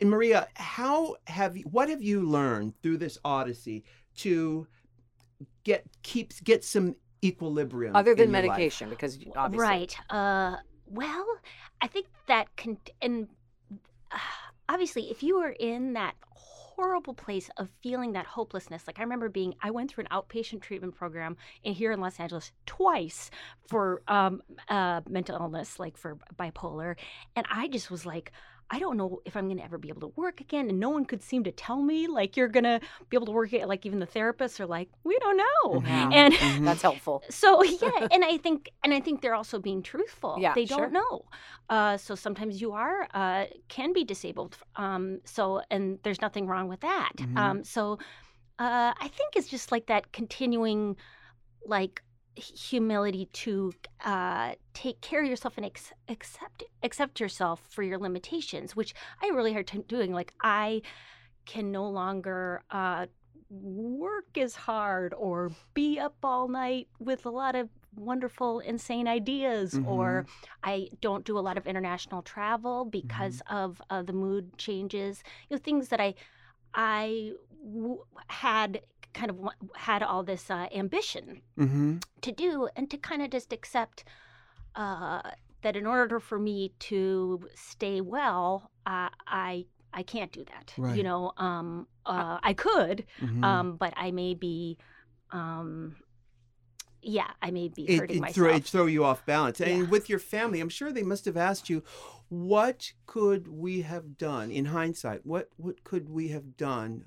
And 0.00 0.10
Maria, 0.10 0.48
how 0.54 1.16
have 1.26 1.56
you, 1.56 1.64
what 1.64 1.88
have 1.88 2.02
you 2.02 2.22
learned 2.22 2.74
through 2.82 2.98
this 2.98 3.18
odyssey 3.24 3.84
to 4.18 4.66
get 5.64 5.84
keep 6.02 6.32
get 6.44 6.64
some 6.64 6.96
equilibrium 7.22 7.94
Other 7.94 8.12
in 8.12 8.16
than 8.18 8.30
your 8.30 8.42
life? 8.42 8.50
medication, 8.50 8.90
because 8.90 9.18
obviously, 9.36 9.66
right. 9.66 9.96
Uh, 10.08 10.56
well, 10.86 11.26
I 11.80 11.88
think 11.88 12.06
that 12.26 12.54
can 12.56 12.78
and 13.02 13.28
uh, 14.10 14.18
obviously, 14.68 15.10
if 15.10 15.22
you 15.22 15.38
were 15.38 15.54
in 15.58 15.92
that 15.92 16.14
horrible 16.76 17.14
place 17.14 17.50
of 17.56 17.68
feeling 17.82 18.12
that 18.12 18.26
hopelessness. 18.26 18.86
Like 18.86 18.98
i 18.98 19.02
remember 19.02 19.28
being 19.28 19.54
i 19.62 19.70
went 19.70 19.90
through 19.90 20.04
an 20.04 20.16
outpatient 20.16 20.60
treatment 20.60 20.94
program 20.94 21.36
in 21.64 21.72
here 21.74 21.92
in 21.92 22.00
los 22.00 22.20
angeles 22.20 22.52
twice 22.66 23.30
for 23.68 24.02
um, 24.08 24.42
uh, 24.68 25.00
mental 25.08 25.36
illness 25.36 25.80
like 25.80 25.96
for 25.96 26.18
bipolar. 26.38 26.96
And 27.34 27.46
i 27.50 27.68
just 27.68 27.90
was 27.90 28.04
like 28.06 28.32
I 28.70 28.78
don't 28.80 28.96
know 28.96 29.20
if 29.24 29.36
I'm 29.36 29.46
going 29.46 29.58
to 29.58 29.64
ever 29.64 29.78
be 29.78 29.88
able 29.90 30.00
to 30.00 30.12
work 30.16 30.40
again. 30.40 30.68
And 30.68 30.80
no 30.80 30.90
one 30.90 31.04
could 31.04 31.22
seem 31.22 31.44
to 31.44 31.52
tell 31.52 31.80
me, 31.82 32.08
like, 32.08 32.36
you're 32.36 32.48
going 32.48 32.64
to 32.64 32.80
be 33.08 33.16
able 33.16 33.26
to 33.26 33.32
work 33.32 33.52
it. 33.52 33.68
Like, 33.68 33.86
even 33.86 34.00
the 34.00 34.06
therapists 34.06 34.58
are 34.58 34.66
like, 34.66 34.88
we 35.04 35.16
don't 35.20 35.36
know. 35.36 35.82
Yeah. 35.84 36.10
And 36.12 36.34
Mhm. 36.34 36.64
that's 36.64 36.82
helpful. 36.82 37.22
so 37.30 37.62
yeah, 37.62 38.08
and 38.12 38.24
I 38.24 38.38
think 38.38 38.70
and 38.82 38.92
I 38.92 39.00
think 39.00 39.20
they're 39.22 39.34
also 39.34 39.58
being 39.60 39.82
truthful. 39.82 40.36
Yeah, 40.40 40.54
they 40.54 40.64
don't 40.64 40.92
know. 40.92 41.24
Uh, 41.68 41.96
so 41.96 42.14
sometimes 42.14 42.60
you 42.60 42.72
are 42.72 43.08
uh, 43.14 43.46
can 43.68 43.92
be 43.92 44.04
disabled. 44.04 44.58
Um, 44.76 45.20
so 45.24 45.62
and 45.70 45.98
there's 46.02 46.20
nothing 46.20 46.46
wrong 46.46 46.68
with 46.68 46.80
that. 46.80 47.12
Mhm. 47.16 47.38
Um, 47.38 47.64
so 47.64 47.98
uh, 48.58 48.92
I 48.98 49.08
think 49.08 49.36
it's 49.36 49.48
just 49.48 49.70
like 49.70 49.86
that 49.86 50.12
continuing, 50.12 50.96
like 51.66 52.02
humility 52.36 53.26
to 53.32 53.72
uh, 54.04 54.54
take 54.74 55.00
care 55.00 55.22
of 55.22 55.28
yourself 55.28 55.56
and 55.56 55.66
ex- 55.66 55.92
accept 56.08 56.64
accept 56.82 57.20
yourself 57.20 57.60
for 57.70 57.82
your 57.82 57.98
limitations, 57.98 58.76
which 58.76 58.94
I 59.22 59.28
really 59.28 59.52
hard 59.52 59.66
time 59.66 59.84
doing. 59.88 60.12
Like 60.12 60.32
I 60.42 60.82
can 61.46 61.72
no 61.72 61.88
longer 61.88 62.62
uh, 62.70 63.06
work 63.48 64.36
as 64.36 64.56
hard 64.56 65.14
or 65.14 65.52
be 65.74 65.98
up 65.98 66.16
all 66.22 66.48
night 66.48 66.88
with 66.98 67.24
a 67.26 67.30
lot 67.30 67.54
of 67.54 67.68
wonderful 67.94 68.58
insane 68.60 69.08
ideas 69.08 69.78
or 69.86 70.26
i 70.62 70.86
don't 71.00 71.24
do 71.24 71.38
a 71.38 71.40
lot 71.40 71.56
of 71.56 71.66
international 71.66 72.20
travel 72.20 72.84
because 72.84 73.40
of 73.48 73.80
uh, 73.88 74.02
the 74.02 74.12
mood 74.12 74.58
changes 74.58 75.22
you 75.48 75.56
know 75.56 75.62
things 75.62 75.88
that 75.88 75.98
i 75.98 76.12
i 76.74 77.32
w- 77.64 78.04
had 78.26 78.82
kind 79.18 79.30
of 79.32 79.36
had 79.88 80.02
all 80.10 80.22
this 80.32 80.44
uh, 80.50 80.66
ambition 80.82 81.26
Mm-hmm. 81.58 81.90
to 82.26 82.30
do 82.44 82.68
and 82.76 82.84
to 82.92 82.96
kind 83.08 83.20
of 83.22 83.28
just 83.36 83.50
accept 83.58 84.04
uh, 84.82 85.22
that 85.62 85.74
in 85.80 85.86
order 85.86 86.20
for 86.20 86.38
me 86.38 86.72
to 86.90 86.98
stay 87.54 88.00
well, 88.00 88.70
uh, 88.92 89.08
I 89.26 89.66
I 90.00 90.02
can't 90.14 90.32
do 90.38 90.44
that. 90.52 90.66
Right. 90.76 90.96
You 90.96 91.02
know, 91.08 91.22
um, 91.48 91.86
uh, 92.14 92.38
I 92.50 92.52
could, 92.52 92.98
Mm-hmm. 93.20 93.42
um, 93.50 93.66
but 93.82 93.92
I 93.96 94.10
may 94.10 94.34
be, 94.34 94.76
um, 95.30 95.96
yeah, 97.00 97.30
I 97.40 97.50
may 97.50 97.68
be 97.68 97.84
hurting 97.96 98.18
it 98.18 98.20
myself. 98.20 98.34
throw, 98.34 98.54
it 98.54 98.64
throw 98.64 98.86
you 98.86 99.04
off 99.04 99.24
balance. 99.24 99.60
And 99.60 99.88
with 99.90 100.08
your 100.10 100.18
family, 100.18 100.60
I'm 100.60 100.68
sure 100.78 100.92
they 100.92 101.02
must 101.12 101.24
have 101.24 101.36
asked 101.50 101.70
you, 101.70 101.82
what 102.28 102.92
could 103.06 103.48
we 103.48 103.82
have 103.82 104.18
done 104.18 104.50
in 104.50 104.66
hindsight? 104.66 105.20
What 105.24 105.48
what 105.56 105.84
could 105.84 106.08
we 106.10 106.28
have 106.28 106.56
done 106.56 107.06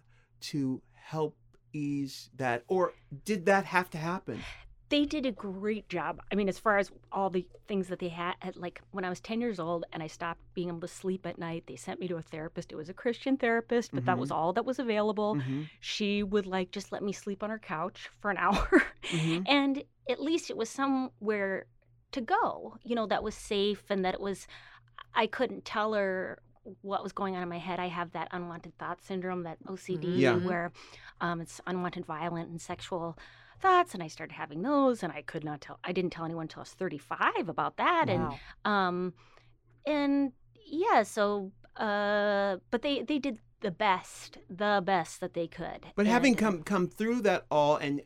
to 0.52 0.82
help 1.14 1.36
ease 1.74 2.30
that, 2.38 2.64
or 2.68 2.94
did 3.26 3.46
that 3.46 3.66
have 3.66 3.90
to 3.92 3.98
happen? 3.98 4.42
they 4.90 5.06
did 5.06 5.24
a 5.24 5.32
great 5.32 5.88
job. 5.88 6.20
I 6.32 6.36
mean, 6.36 6.50
as 6.50 6.58
far 6.58 6.80
as 6.80 6.92
all 7.12 7.30
the 7.30 7.46
things 7.68 7.90
that 7.90 8.00
they 8.00 8.08
had, 8.10 8.34
like 8.56 8.82
when 8.90 9.06
I 9.06 9.10
was 9.10 9.20
10 9.20 9.40
years 9.40 9.60
old 9.60 9.86
and 9.94 10.02
I 10.02 10.08
stopped 10.08 10.42
being 10.56 10.68
able 10.70 10.80
to 10.82 10.88
sleep 10.88 11.28
at 11.28 11.38
night, 11.38 11.66
they 11.68 11.76
sent 11.76 12.00
me 12.00 12.08
to 12.08 12.16
a 12.18 12.24
therapist. 12.24 12.72
It 12.72 12.76
was 12.76 12.90
a 12.90 12.94
Christian 12.94 13.38
therapist, 13.38 13.92
but 13.94 14.06
that 14.06 14.18
was 14.18 14.32
all 14.32 14.52
that 14.54 14.66
was 14.66 14.80
available. 14.80 15.36
Mm-hmm. 15.36 15.64
She 15.80 16.24
would 16.24 16.48
like 16.48 16.72
just 16.72 16.92
let 16.92 17.04
me 17.04 17.12
sleep 17.12 17.44
on 17.44 17.52
her 17.52 17.60
couch 17.60 18.10
for 18.20 18.32
an 18.32 18.38
hour. 18.40 18.68
Mm-hmm. 19.12 19.44
and 19.46 19.84
at 20.10 20.20
least 20.20 20.50
it 20.50 20.58
was 20.58 20.72
somewhere 20.72 21.68
to 22.14 22.22
go, 22.22 22.78
you 22.84 22.96
know, 22.96 23.06
that 23.06 23.22
was 23.22 23.36
safe 23.36 23.84
and 23.92 24.04
that 24.04 24.16
it 24.16 24.20
was, 24.20 24.48
I 25.14 25.28
couldn't 25.28 25.66
tell 25.66 25.94
her 25.94 26.40
what 26.82 27.04
was 27.04 27.14
going 27.14 27.36
on 27.36 27.44
in 27.44 27.50
my 27.50 27.60
head. 27.60 27.80
I 27.80 27.88
have 27.88 28.12
that 28.14 28.28
unwanted 28.32 28.78
thought 28.78 29.04
syndrome, 29.04 29.44
that 29.44 29.58
OCD, 29.66 30.18
Yeah. 30.18 30.36
where 30.38 30.72
um, 31.22 31.42
it's 31.42 31.60
unwanted 31.68 32.06
violent 32.06 32.50
and 32.50 32.62
sexual 32.62 33.18
thoughts 33.60 33.94
and 33.94 34.02
I 34.02 34.08
started 34.08 34.34
having 34.36 34.62
those 34.62 35.04
and 35.04 35.12
I 35.12 35.22
could 35.22 35.44
not 35.44 35.62
tell 35.62 35.80
I 35.84 35.92
didn't 35.92 36.12
tell 36.12 36.26
anyone 36.26 36.44
until 36.44 36.62
I 36.62 36.64
was 36.64 36.70
35 36.72 37.50
about 37.50 37.76
that 37.78 38.06
Wow. 38.08 38.40
and 38.66 38.74
um 38.74 39.14
and 39.86 40.32
yeah 40.66 41.04
so 41.04 41.52
uh 41.76 42.58
but 42.72 42.82
they 42.82 43.02
they 43.04 43.20
did 43.20 43.40
the 43.62 43.72
best 43.72 44.38
the 44.50 44.82
best 44.86 45.20
that 45.20 45.34
they 45.34 45.48
could 45.48 45.86
But 45.96 46.08
having 46.08 46.36
come 46.36 46.64
come 46.64 46.88
through 46.88 47.22
that 47.22 47.46
all 47.52 47.76
and 47.76 48.02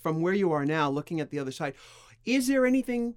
from 0.00 0.20
where 0.20 0.34
you 0.34 0.52
are 0.52 0.66
now, 0.66 0.90
looking 0.90 1.18
at 1.18 1.30
the 1.30 1.38
other 1.38 1.50
side, 1.50 1.72
is 2.26 2.46
there 2.46 2.66
anything 2.66 3.14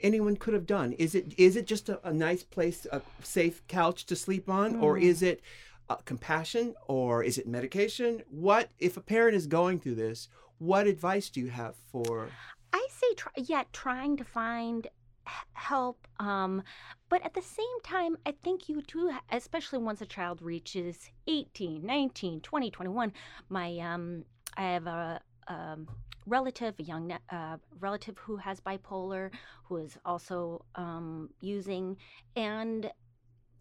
anyone 0.00 0.36
could 0.36 0.54
have 0.54 0.66
done? 0.66 0.92
Is 0.94 1.14
it 1.14 1.34
is 1.38 1.54
it 1.54 1.66
just 1.66 1.88
a, 1.90 2.00
a 2.08 2.12
nice 2.14 2.42
place, 2.42 2.86
a 2.90 3.02
safe 3.22 3.64
couch 3.68 4.06
to 4.06 4.16
sleep 4.16 4.48
on, 4.48 4.74
or 4.76 4.96
Mm. 4.96 5.02
is 5.02 5.22
it 5.22 5.42
uh, 5.88 5.96
compassion, 5.96 6.74
or 6.86 7.22
is 7.22 7.38
it 7.38 7.46
medication? 7.46 8.22
What 8.28 8.70
if 8.78 8.96
a 8.96 9.00
parent 9.00 9.36
is 9.36 9.46
going 9.46 9.80
through 9.80 9.96
this? 9.96 10.28
What 10.58 10.86
advice 10.86 11.28
do 11.30 11.40
you 11.40 11.48
have 11.48 11.74
for? 11.90 12.28
I 12.72 12.86
say, 12.90 13.14
try, 13.16 13.32
yeah, 13.36 13.64
trying 13.72 14.16
to 14.16 14.24
find 14.24 14.88
help. 15.52 16.06
Um, 16.20 16.62
but 17.08 17.24
at 17.24 17.34
the 17.34 17.42
same 17.42 17.80
time, 17.82 18.16
I 18.26 18.32
think 18.42 18.68
you 18.68 18.82
do, 18.82 19.12
especially 19.30 19.78
once 19.78 20.00
a 20.00 20.06
child 20.06 20.42
reaches 20.42 21.10
18, 21.26 21.84
19, 21.84 22.40
20, 22.40 22.70
21. 22.70 23.12
My, 23.48 23.78
um, 23.78 24.24
I 24.56 24.62
have 24.62 24.86
a, 24.86 25.20
um, 25.48 25.88
relative, 26.26 26.74
a 26.78 26.82
young 26.82 27.12
uh, 27.30 27.56
relative 27.80 28.16
who 28.18 28.36
has 28.36 28.60
bipolar, 28.60 29.30
who 29.64 29.76
is 29.78 29.98
also 30.04 30.64
um, 30.74 31.30
using, 31.40 31.96
and 32.36 32.90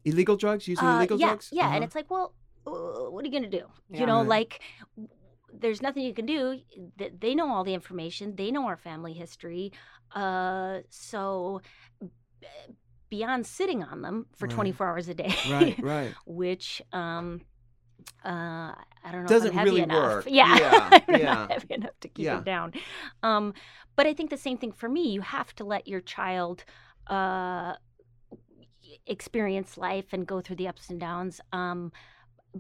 Illegal 0.06 0.36
drugs, 0.36 0.68
using 0.68 0.88
uh, 0.88 0.98
illegal 0.98 1.18
yeah, 1.20 1.28
drugs? 1.28 1.50
Yeah, 1.52 1.66
and 1.68 1.76
Uh-huh. 1.76 1.84
it's 1.86 1.96
like, 1.96 2.10
well, 2.12 2.34
uh, 2.68 3.10
what 3.12 3.24
are 3.24 3.28
you 3.28 3.32
going 3.32 3.50
to 3.50 3.58
do? 3.60 3.66
Yeah. 3.90 4.00
You 4.02 4.06
know, 4.06 4.20
Right. 4.20 4.28
like 4.30 4.62
there's 5.54 5.82
nothing 5.82 6.04
you 6.04 6.14
can 6.14 6.26
do. 6.26 6.60
They 7.20 7.36
know 7.36 7.54
all 7.54 7.64
the 7.64 7.74
information. 7.74 8.36
They 8.36 8.52
know 8.52 8.66
our 8.66 8.78
family 8.78 9.14
history. 9.14 9.72
Uh, 10.16 10.80
so 10.90 11.62
beyond 13.10 13.46
sitting 13.46 13.84
on 13.84 14.02
them 14.02 14.26
for 14.36 14.48
Right. 14.48 14.56
24 14.56 14.88
hours 14.88 15.08
a 15.08 15.14
day, 15.14 15.36
right, 15.50 15.78
right. 15.82 16.14
which 16.26 16.82
um, 16.92 17.42
uh, 18.26 18.74
I 19.06 19.12
don't 19.12 19.24
know 19.24 19.28
Doesn't 19.30 19.50
if 19.50 19.54
I'm 19.54 19.60
heavy 19.60 19.70
really 19.72 19.82
enough. 19.84 20.04
work. 20.04 20.26
Yeah, 20.28 20.58
Yeah, 20.60 20.90
I'm 21.08 21.20
yeah. 21.20 21.26
not 21.34 21.52
heavy 21.52 21.74
enough 21.76 22.00
to 22.02 22.08
keep 22.08 22.26
Yeah. 22.26 22.40
it 22.40 22.44
down. 22.46 22.74
Um, 23.22 23.54
but 23.96 24.08
I 24.08 24.14
think 24.14 24.30
the 24.30 24.38
same 24.38 24.58
thing 24.58 24.72
for 24.72 24.90
me. 24.90 25.10
You 25.12 25.22
have 25.22 25.54
to 25.56 25.64
let 25.64 25.88
your 25.88 26.02
child 26.02 26.66
uh, 27.08 27.74
experience 29.08 29.78
life 29.78 30.06
and 30.12 30.26
go 30.26 30.42
through 30.42 30.56
the 30.58 30.68
ups 30.68 30.90
and 30.90 31.00
downs. 31.00 31.42
Um, 31.52 31.92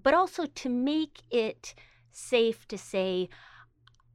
but 0.01 0.13
also 0.13 0.45
to 0.45 0.69
make 0.69 1.21
it 1.32 1.73
safe 2.12 2.67
to 2.67 2.77
say, 2.77 3.29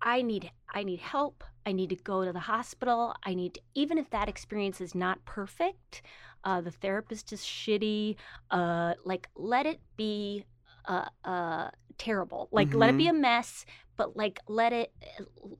I 0.02 0.22
need 0.22 0.50
I 0.72 0.82
need 0.84 1.00
help. 1.00 1.44
I 1.66 1.72
need 1.72 1.90
to 1.90 1.96
go 1.96 2.24
to 2.24 2.32
the 2.32 2.40
hospital. 2.40 3.14
I 3.24 3.34
need 3.34 3.54
to, 3.54 3.60
even 3.74 3.98
if 3.98 4.10
that 4.10 4.28
experience 4.28 4.80
is 4.80 4.94
not 4.94 5.24
perfect, 5.24 6.02
uh, 6.44 6.60
the 6.60 6.70
therapist 6.70 7.32
is 7.32 7.40
shitty. 7.42 8.16
Uh, 8.50 8.94
like 9.04 9.28
let 9.34 9.66
it 9.66 9.80
be 9.96 10.44
uh, 10.86 11.06
uh, 11.24 11.70
terrible. 11.98 12.48
Like 12.52 12.74
let 12.74 12.90
it 12.90 12.96
be 12.96 13.08
a 13.08 13.12
mess, 13.12 13.66
but 13.96 14.16
like 14.16 14.40
let 14.48 14.72
it 14.72 14.92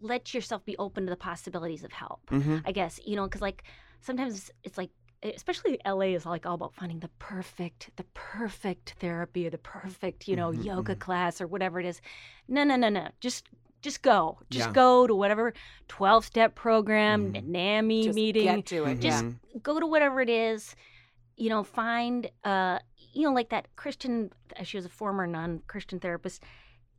let 0.00 0.33
yourself 0.35 0.64
be 0.64 0.76
open 0.78 1.04
to 1.07 1.11
the 1.11 1.16
possibilities 1.16 1.85
of 1.85 1.92
help. 1.92 2.20
hmm 2.31 2.59
I 2.64 2.72
guess 2.72 3.00
you 3.04 3.16
know 3.16 3.24
because 3.24 3.42
like 3.42 3.64
sometimes 4.00 4.50
it's 4.62 4.78
like 4.78 4.90
especially 5.22 5.78
LA 5.85 6.14
is 6.14 6.24
like 6.26 6.46
all 6.46 6.54
about 6.54 6.74
finding 6.74 7.00
the 7.00 7.09
perfect 7.18 7.90
the 7.96 8.04
perfect 8.14 8.94
therapy 9.00 9.46
or 9.46 9.50
the 9.50 9.59
perfect 9.59 10.28
you 10.28 10.37
know 10.37 10.50
Mhm, 10.52 10.64
yoga 10.64 10.94
mhm. 10.94 10.98
class 11.00 11.40
or 11.40 11.46
whatever 11.46 11.81
it 11.81 11.87
is. 11.87 12.00
No 12.48 12.64
no 12.64 12.76
no 12.76 12.88
no 12.88 13.09
just 13.20 13.48
just 13.83 14.02
go 14.02 14.38
just 14.50 14.68
Yeah. 14.68 14.72
go 14.72 15.07
to 15.07 15.14
whatever 15.14 15.54
12 15.88 16.24
step 16.24 16.54
program 16.54 17.33
Mhm. 17.33 17.44
NAMI 17.44 18.02
Just 18.04 18.14
meeting 18.16 18.44
get 18.44 18.66
to 18.66 18.85
it. 18.87 19.00
Just- 19.00 19.24
yeah. 19.24 19.59
go 19.62 19.78
to 19.81 19.87
whatever 19.87 20.20
it 20.20 20.28
is 20.31 20.74
you 21.37 21.48
know 21.48 21.62
find 21.62 22.31
uh 22.44 22.78
you 23.12 23.22
know 23.26 23.33
like 23.33 23.48
that 23.50 23.68
christian 23.76 24.31
uh, 24.59 24.62
she 24.64 24.76
was 24.76 24.85
a 24.85 24.88
former 24.88 25.26
nun 25.26 25.62
christian 25.68 26.00
therapist 26.00 26.42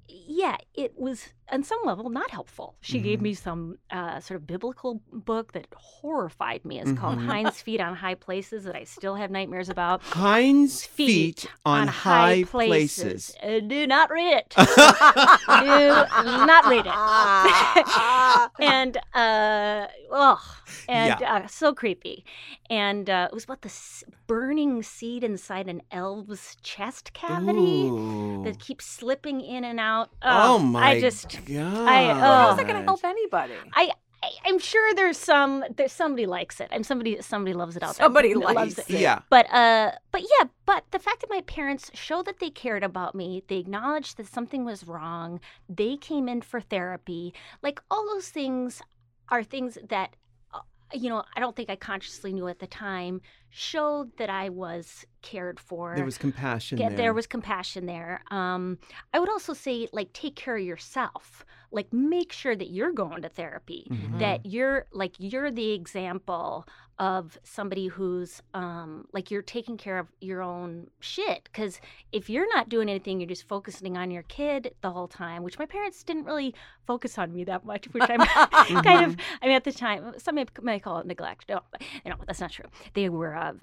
yeah 0.08 0.56
it 0.74 0.98
was 0.98 1.34
on 1.52 1.64
some 1.64 1.80
level 1.86 2.10
not 2.10 2.30
helpful. 2.32 2.76
She 2.82 3.00
gave 3.00 3.20
Mhm. 3.20 3.24
me 3.24 3.34
some 3.34 3.78
uh, 3.92 4.20
sort 4.20 4.40
of 4.40 4.46
biblical 4.48 5.02
book 5.12 5.54
that 5.54 5.68
horrified 5.76 6.64
me. 6.66 6.80
It's 6.80 6.92
called 7.00 7.18
Mhm. 7.20 7.32
hind's 7.32 7.62
feet 7.62 7.82
on 7.82 7.96
high 7.96 8.16
places 8.16 8.64
that 8.66 8.76
i 8.76 8.84
still 8.84 9.16
have 9.16 9.32
nightmares 9.32 9.70
about. 9.70 10.04
Hind's 10.04 10.86
feet, 10.86 11.46
on, 11.66 11.88
high 11.88 12.44
places. 12.44 13.36
Uh, 13.42 13.60
do 13.60 13.88
not 13.88 14.10
read 14.12 14.34
it. 14.42 14.54
Do 14.58 16.46
not 16.46 16.66
read 16.66 16.86
it. 16.86 16.94
And 18.60 18.98
uh 19.14 19.88
oh 20.12 20.42
and 20.88 21.22
uh, 21.24 21.48
so 21.48 21.74
creepy. 21.74 22.26
And 22.70 23.10
uh, 23.10 23.28
it 23.32 23.34
was 23.34 23.44
about 23.44 23.62
the 23.62 23.70
s- 23.70 24.04
burning 24.28 24.84
seed 24.84 25.24
inside 25.24 25.68
an 25.68 25.82
elf's 25.92 26.56
chest 26.62 27.14
cavity 27.14 27.88
Ooh. 27.90 28.44
that 28.44 28.60
keeps 28.60 28.86
slipping 28.86 29.42
in 29.42 29.64
and 29.64 29.80
out. 29.80 30.10
Oh, 30.22 30.56
Ugh, 30.58 30.62
my 30.64 30.90
i 30.90 31.00
just 31.02 31.39
God. 31.46 32.16
How's 32.16 32.58
that 32.58 32.64
oh. 32.64 32.68
going 32.68 32.80
to 32.80 32.84
help 32.84 33.04
anybody? 33.04 33.54
I, 33.74 33.92
I 34.24 34.30
i'm 34.46 34.60
sure 34.60 34.94
there's 34.96 35.18
some 35.18 35.64
there's 35.78 35.94
somebody 35.94 36.26
likes 36.26 36.60
it 36.60 36.68
i'm 36.72 36.84
somebody 36.84 37.22
somebody 37.22 37.54
loves 37.54 37.76
it 37.78 37.84
out 37.84 37.96
there. 37.96 38.06
Somebody 38.06 38.34
Loves 38.36 38.56
likes 38.56 38.78
it. 38.78 38.90
it. 38.90 39.00
Yeah. 39.00 39.20
But 39.30 39.52
uh 39.54 39.92
but 40.12 40.22
yeah, 40.22 40.48
but 40.66 40.84
the 40.92 41.00
fact 41.00 41.22
that 41.22 41.30
my 41.30 41.42
parents 41.42 41.90
showed 41.94 42.26
that 42.26 42.40
they 42.40 42.50
cared 42.50 42.84
about 42.84 43.16
me, 43.16 43.44
they 43.48 43.58
acknowledged 43.58 44.18
that 44.18 44.28
something 44.28 44.66
was 44.66 44.86
wrong, 44.86 45.40
they 45.70 45.96
came 45.98 46.28
in 46.28 46.42
for 46.42 46.60
therapy, 46.60 47.34
like 47.62 47.82
all 47.90 48.06
those 48.08 48.30
things 48.30 48.82
are 49.30 49.44
things 49.44 49.78
that 49.88 50.16
uh, 50.54 50.60
you 50.94 51.10
know, 51.10 51.24
I 51.36 51.40
don't 51.40 51.56
think 51.56 51.70
I 51.70 51.76
consciously 51.76 52.34
knew 52.34 52.48
at 52.48 52.60
the 52.60 52.68
time 52.68 53.22
showed 53.50 54.18
that 54.18 54.30
I 54.30 54.50
was 54.50 55.06
cared 55.22 55.60
for. 55.60 55.96
There 55.96 56.06
was 56.06 56.18
compassion 56.18 56.78
Yeah, 56.78 56.90
there. 56.90 56.98
there 56.98 57.14
was 57.14 57.28
compassion 57.28 57.86
there. 57.86 58.22
Um, 58.32 58.78
I 59.14 59.20
would 59.20 59.30
also 59.30 59.54
say, 59.54 59.88
like, 59.92 60.14
take 60.14 60.36
care 60.36 60.58
of 60.58 60.64
yourself. 60.64 61.46
Like, 61.72 61.92
make 61.94 62.32
sure 62.32 62.56
that 62.56 62.70
you're 62.72 62.92
going 62.92 63.22
to 63.22 63.30
therapy. 63.30 63.88
Mhm. 63.92 64.20
That 64.20 64.46
you're 64.46 64.86
like 64.92 65.14
you're 65.20 65.52
the 65.52 65.72
example 65.72 66.66
of 67.00 67.40
somebody 67.44 67.88
who's 67.88 68.42
um, 68.54 69.08
like 69.14 69.32
you're 69.32 69.42
taking 69.42 69.78
care 69.78 69.98
of 69.98 70.08
your 70.20 70.42
own 70.42 70.88
shit. 71.00 71.46
Because 71.46 71.80
if 72.12 72.30
you're 72.30 72.48
not 72.54 72.70
doing 72.70 72.90
anything, 72.90 73.20
you're 73.20 73.28
just 73.30 73.48
focusing 73.48 73.98
on 73.98 74.12
your 74.12 74.24
kid 74.24 74.74
the 74.82 74.92
whole 74.92 75.08
time. 75.08 75.42
Which 75.44 75.58
my 75.58 75.66
parents 75.66 76.04
didn't 76.04 76.26
really 76.26 76.54
focus 76.86 77.18
on 77.18 77.34
me 77.34 77.46
that 77.46 77.66
much. 77.66 77.86
Which 77.94 78.04
I'm 78.10 78.20
kind 78.84 79.06
of. 79.06 79.16
I 79.42 79.48
mean, 79.48 79.56
at 79.56 79.64
the 79.64 79.72
time, 79.72 80.14
some 80.18 80.36
may, 80.36 80.46
may 80.62 80.80
call 80.80 81.00
it 81.00 81.06
neglect. 81.06 81.46
No, 81.50 81.62
know, 82.06 82.16
that's 82.28 82.42
not 82.42 82.52
true. 82.52 82.66
They 82.94 83.10
were, 83.10 83.36
uh, 83.36 83.54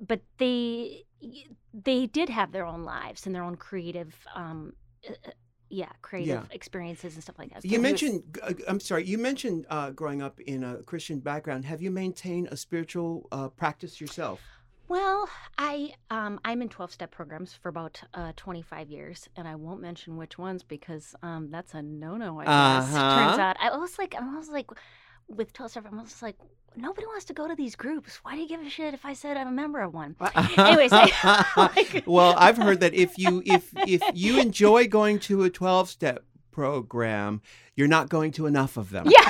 but 0.00 0.20
they 0.38 1.04
they 1.72 2.06
did 2.06 2.28
have 2.28 2.52
their 2.52 2.66
own 2.66 2.84
lives 2.84 3.26
and 3.26 3.34
their 3.34 3.42
own 3.42 3.56
creative, 3.56 4.14
um, 4.34 4.74
yeah, 5.72 5.92
creative 6.02 6.46
experiences 6.52 7.14
and 7.14 7.22
stuff 7.22 7.38
like 7.38 7.50
that. 7.52 7.64
You 7.64 7.80
mentioned, 7.80 8.38
uh, 8.42 8.52
I'm 8.68 8.80
sorry, 8.80 9.04
you 9.12 9.18
mentioned 9.18 9.64
uh, 9.70 9.90
growing 9.90 10.20
up 10.20 10.38
in 10.40 10.62
a 10.62 10.76
Christian 10.90 11.18
background. 11.20 11.64
Have 11.64 11.80
you 11.80 11.90
maintained 11.90 12.48
a 12.50 12.56
spiritual 12.56 13.26
uh, 13.32 13.48
practice 13.48 14.00
yourself? 14.00 14.40
Well, 14.88 15.28
I 15.56 15.94
um, 16.10 16.38
I'm 16.44 16.60
in 16.60 16.68
twelve 16.68 16.92
step 16.92 17.10
programs 17.10 17.54
for 17.54 17.70
about 17.70 18.02
uh, 18.12 18.32
twenty 18.36 18.60
five 18.62 18.90
years, 18.90 19.28
and 19.36 19.48
I 19.48 19.54
won't 19.54 19.80
mention 19.80 20.18
which 20.18 20.36
ones 20.38 20.62
because 20.62 21.14
um, 21.22 21.48
that's 21.50 21.72
a 21.72 21.80
no 21.80 22.16
no. 22.16 22.40
I 22.40 22.44
guess 22.44 22.94
Uh-huh. 22.94 23.14
turns 23.14 23.38
out 23.38 23.56
I 23.58 23.74
was 23.76 23.96
like 23.98 24.14
I 24.14 24.36
was 24.36 24.48
like 24.50 24.70
with 25.28 25.52
twelve 25.54 25.70
step. 25.70 25.86
I 25.90 25.94
was 26.02 26.20
like 26.20 26.36
nobody 26.76 27.06
wants 27.06 27.24
to 27.26 27.32
go 27.32 27.46
to 27.48 27.54
these 27.54 27.76
groups. 27.76 28.16
Why 28.22 28.34
do 28.34 28.42
you 28.42 28.48
give 28.48 28.60
a 28.60 28.68
shit 28.70 28.94
if 28.94 29.04
I 29.04 29.12
said 29.12 29.36
I'm 29.36 29.48
a 29.48 29.52
member 29.52 29.80
of 29.80 29.92
one? 29.94 30.16
Anyways, 30.56 30.92
like- 30.92 31.12
well, 32.06 32.34
I've 32.36 32.56
heard 32.56 32.80
that 32.80 32.94
if 32.94 33.18
you 33.18 33.42
if 33.44 33.72
if 33.86 34.02
you 34.14 34.40
enjoy 34.40 34.88
going 34.88 35.18
to 35.20 35.44
a 35.44 35.50
12 35.50 35.88
step 35.88 36.24
program, 36.50 37.40
you're 37.76 37.88
not 37.88 38.08
going 38.08 38.32
to 38.32 38.46
enough 38.46 38.76
of 38.76 38.90
them. 38.90 39.06
Yeah, 39.08 39.28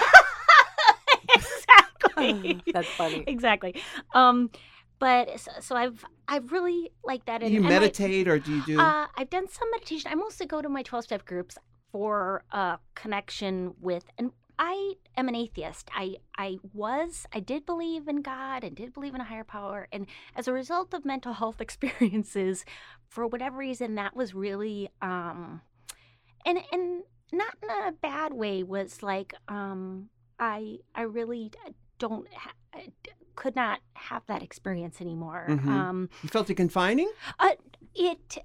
exactly. 1.35 2.63
That's 2.73 2.89
funny. 2.89 3.25
exactly. 3.27 3.81
Um, 4.15 4.51
but 4.99 5.41
so, 5.41 5.51
so 5.61 5.77
I've 5.77 6.05
I've 6.29 6.53
really 6.53 6.91
liked 7.05 7.27
that. 7.27 7.39
Do 7.41 7.47
and- 7.47 7.55
you 7.55 7.61
and 7.61 7.69
my- 7.69 7.71
meditate 7.71 8.29
or 8.29 8.39
do 8.39 8.55
you 8.57 8.63
do? 8.65 8.81
Uh, 8.81 9.07
I've 9.17 9.31
done 9.31 9.49
some 9.49 9.71
meditation. 9.71 10.11
I 10.13 10.15
mostly 10.15 10.47
go 10.47 10.63
to 10.63 10.69
my 10.69 10.83
12 10.83 11.05
step 11.05 11.25
groups 11.25 11.59
for 11.91 12.45
uh, 12.53 12.77
connection 12.95 13.75
with, 13.81 14.05
and 14.19 14.31
I 14.65 14.95
am 15.17 15.27
an 15.27 15.35
atheist. 15.35 15.91
I, 15.93 16.19
I 16.39 16.59
was, 16.73 17.27
I 17.33 17.41
did 17.41 17.67
believe 17.67 18.07
in 18.07 18.23
God 18.23 18.63
and 18.63 18.77
did 18.77 18.93
believe 18.95 19.13
in 19.13 19.21
a 19.21 19.25
higher 19.25 19.43
power. 19.43 19.89
And 19.93 20.07
as 20.37 20.47
a 20.47 20.53
result 20.53 20.95
of 20.95 21.05
mental 21.05 21.33
health 21.33 21.61
experiences, 21.67 22.65
for 23.09 23.27
whatever 23.27 23.57
reason, 23.59 23.97
that 23.97 24.15
was 24.15 24.35
really, 24.35 24.89
um, 25.03 25.63
and, 26.47 26.61
and 26.71 27.03
not 27.33 27.57
in 27.61 27.71
a 27.71 27.91
bad 27.91 28.35
way, 28.35 28.63
was 28.63 29.03
like, 29.03 29.35
um, 29.49 30.11
I, 30.39 30.77
I 30.95 31.03
really 31.03 31.51
don't, 31.99 32.33
ha- 32.33 32.53
I 32.73 32.87
could 33.35 33.57
not 33.57 33.81
have 33.95 34.23
that 34.29 34.45
experience 34.45 35.01
anymore. 35.01 35.47
Mhm. 35.51 35.67
Um, 35.67 36.09
you 36.23 36.29
felt 36.29 36.49
it 36.51 36.55
confining? 36.55 37.11
uh, 37.41 37.51
it 37.97 38.39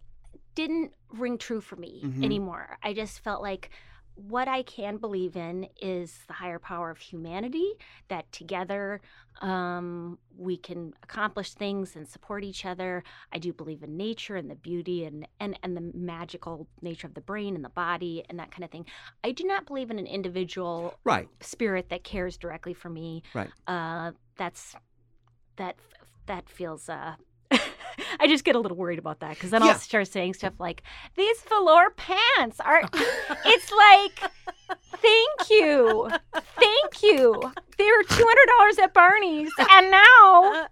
didn't 0.56 0.94
ring 1.12 1.38
true 1.38 1.62
for 1.62 1.76
me 1.76 2.02
Mhm. 2.04 2.24
anymore. 2.24 2.80
I 2.82 2.94
just 2.94 3.24
felt 3.24 3.44
like 3.44 3.70
what 4.18 4.48
I 4.48 4.64
can 4.64 4.98
believe 4.98 5.36
in 5.36 5.68
is 5.80 6.20
the 6.28 6.34
higher 6.34 6.60
power 6.60 6.90
of 6.90 6.98
humanity, 6.98 7.74
that 8.08 8.32
together 8.32 9.00
um, 9.42 10.18
we 10.36 10.58
can 10.58 10.94
accomplish 11.04 11.54
things 11.54 11.96
and 11.96 12.08
support 12.08 12.44
each 12.44 12.66
other. 12.66 13.04
I 13.32 13.38
do 13.38 13.54
believe 13.54 13.84
in 13.84 13.96
nature 13.96 14.36
and 14.36 14.50
the 14.50 14.56
beauty 14.56 15.06
and, 15.06 15.28
and, 15.40 15.60
and 15.62 15.78
the 15.78 15.92
magical 15.94 16.68
nature 16.82 17.06
of 17.06 17.14
the 17.14 17.22
brain 17.22 17.56
and 17.56 17.64
the 17.64 17.70
body 17.70 18.24
and 18.28 18.40
that 18.40 18.50
kind 18.50 18.64
of 18.64 18.72
thing. 18.72 18.88
I 19.24 19.32
do 19.32 19.44
not 19.44 19.68
believe 19.68 19.92
in 19.92 20.00
an 20.00 20.08
individual 20.08 20.96
Right. 21.04 21.30
spirit 21.40 21.90
that 21.90 22.04
cares 22.04 22.38
directly 22.38 22.74
for 22.74 22.90
me. 22.90 23.22
Right. 23.36 23.52
Uh, 23.68 24.14
that's 24.36 24.76
that 25.58 25.76
that 26.28 26.50
feels 26.50 26.90
uh 26.90 27.16
I 28.20 28.28
just 28.28 28.44
get 28.44 28.56
a 28.56 28.60
little 28.60 28.78
worried 28.78 29.00
about 29.00 29.20
that 29.22 29.32
because 29.32 29.52
then 29.52 29.64
Yeah. 29.64 29.72
I'll 29.72 29.80
start 29.80 30.08
saying 30.08 30.34
stuff 30.36 30.54
like, 30.60 30.84
"These 31.16 31.42
velour 31.42 31.92
pants 31.92 32.60
are." 32.60 32.82
it's 32.94 33.72
like, 33.72 34.32
thank 34.98 35.50
you, 35.50 36.10
thank 36.34 37.04
you. 37.04 37.42
They 37.78 37.86
were 37.86 38.04
two 38.04 38.26
hundred 38.28 38.48
dollars 38.58 38.80
at 38.80 38.94
Barney's, 38.94 39.52
and 39.60 39.92
now 39.92 40.68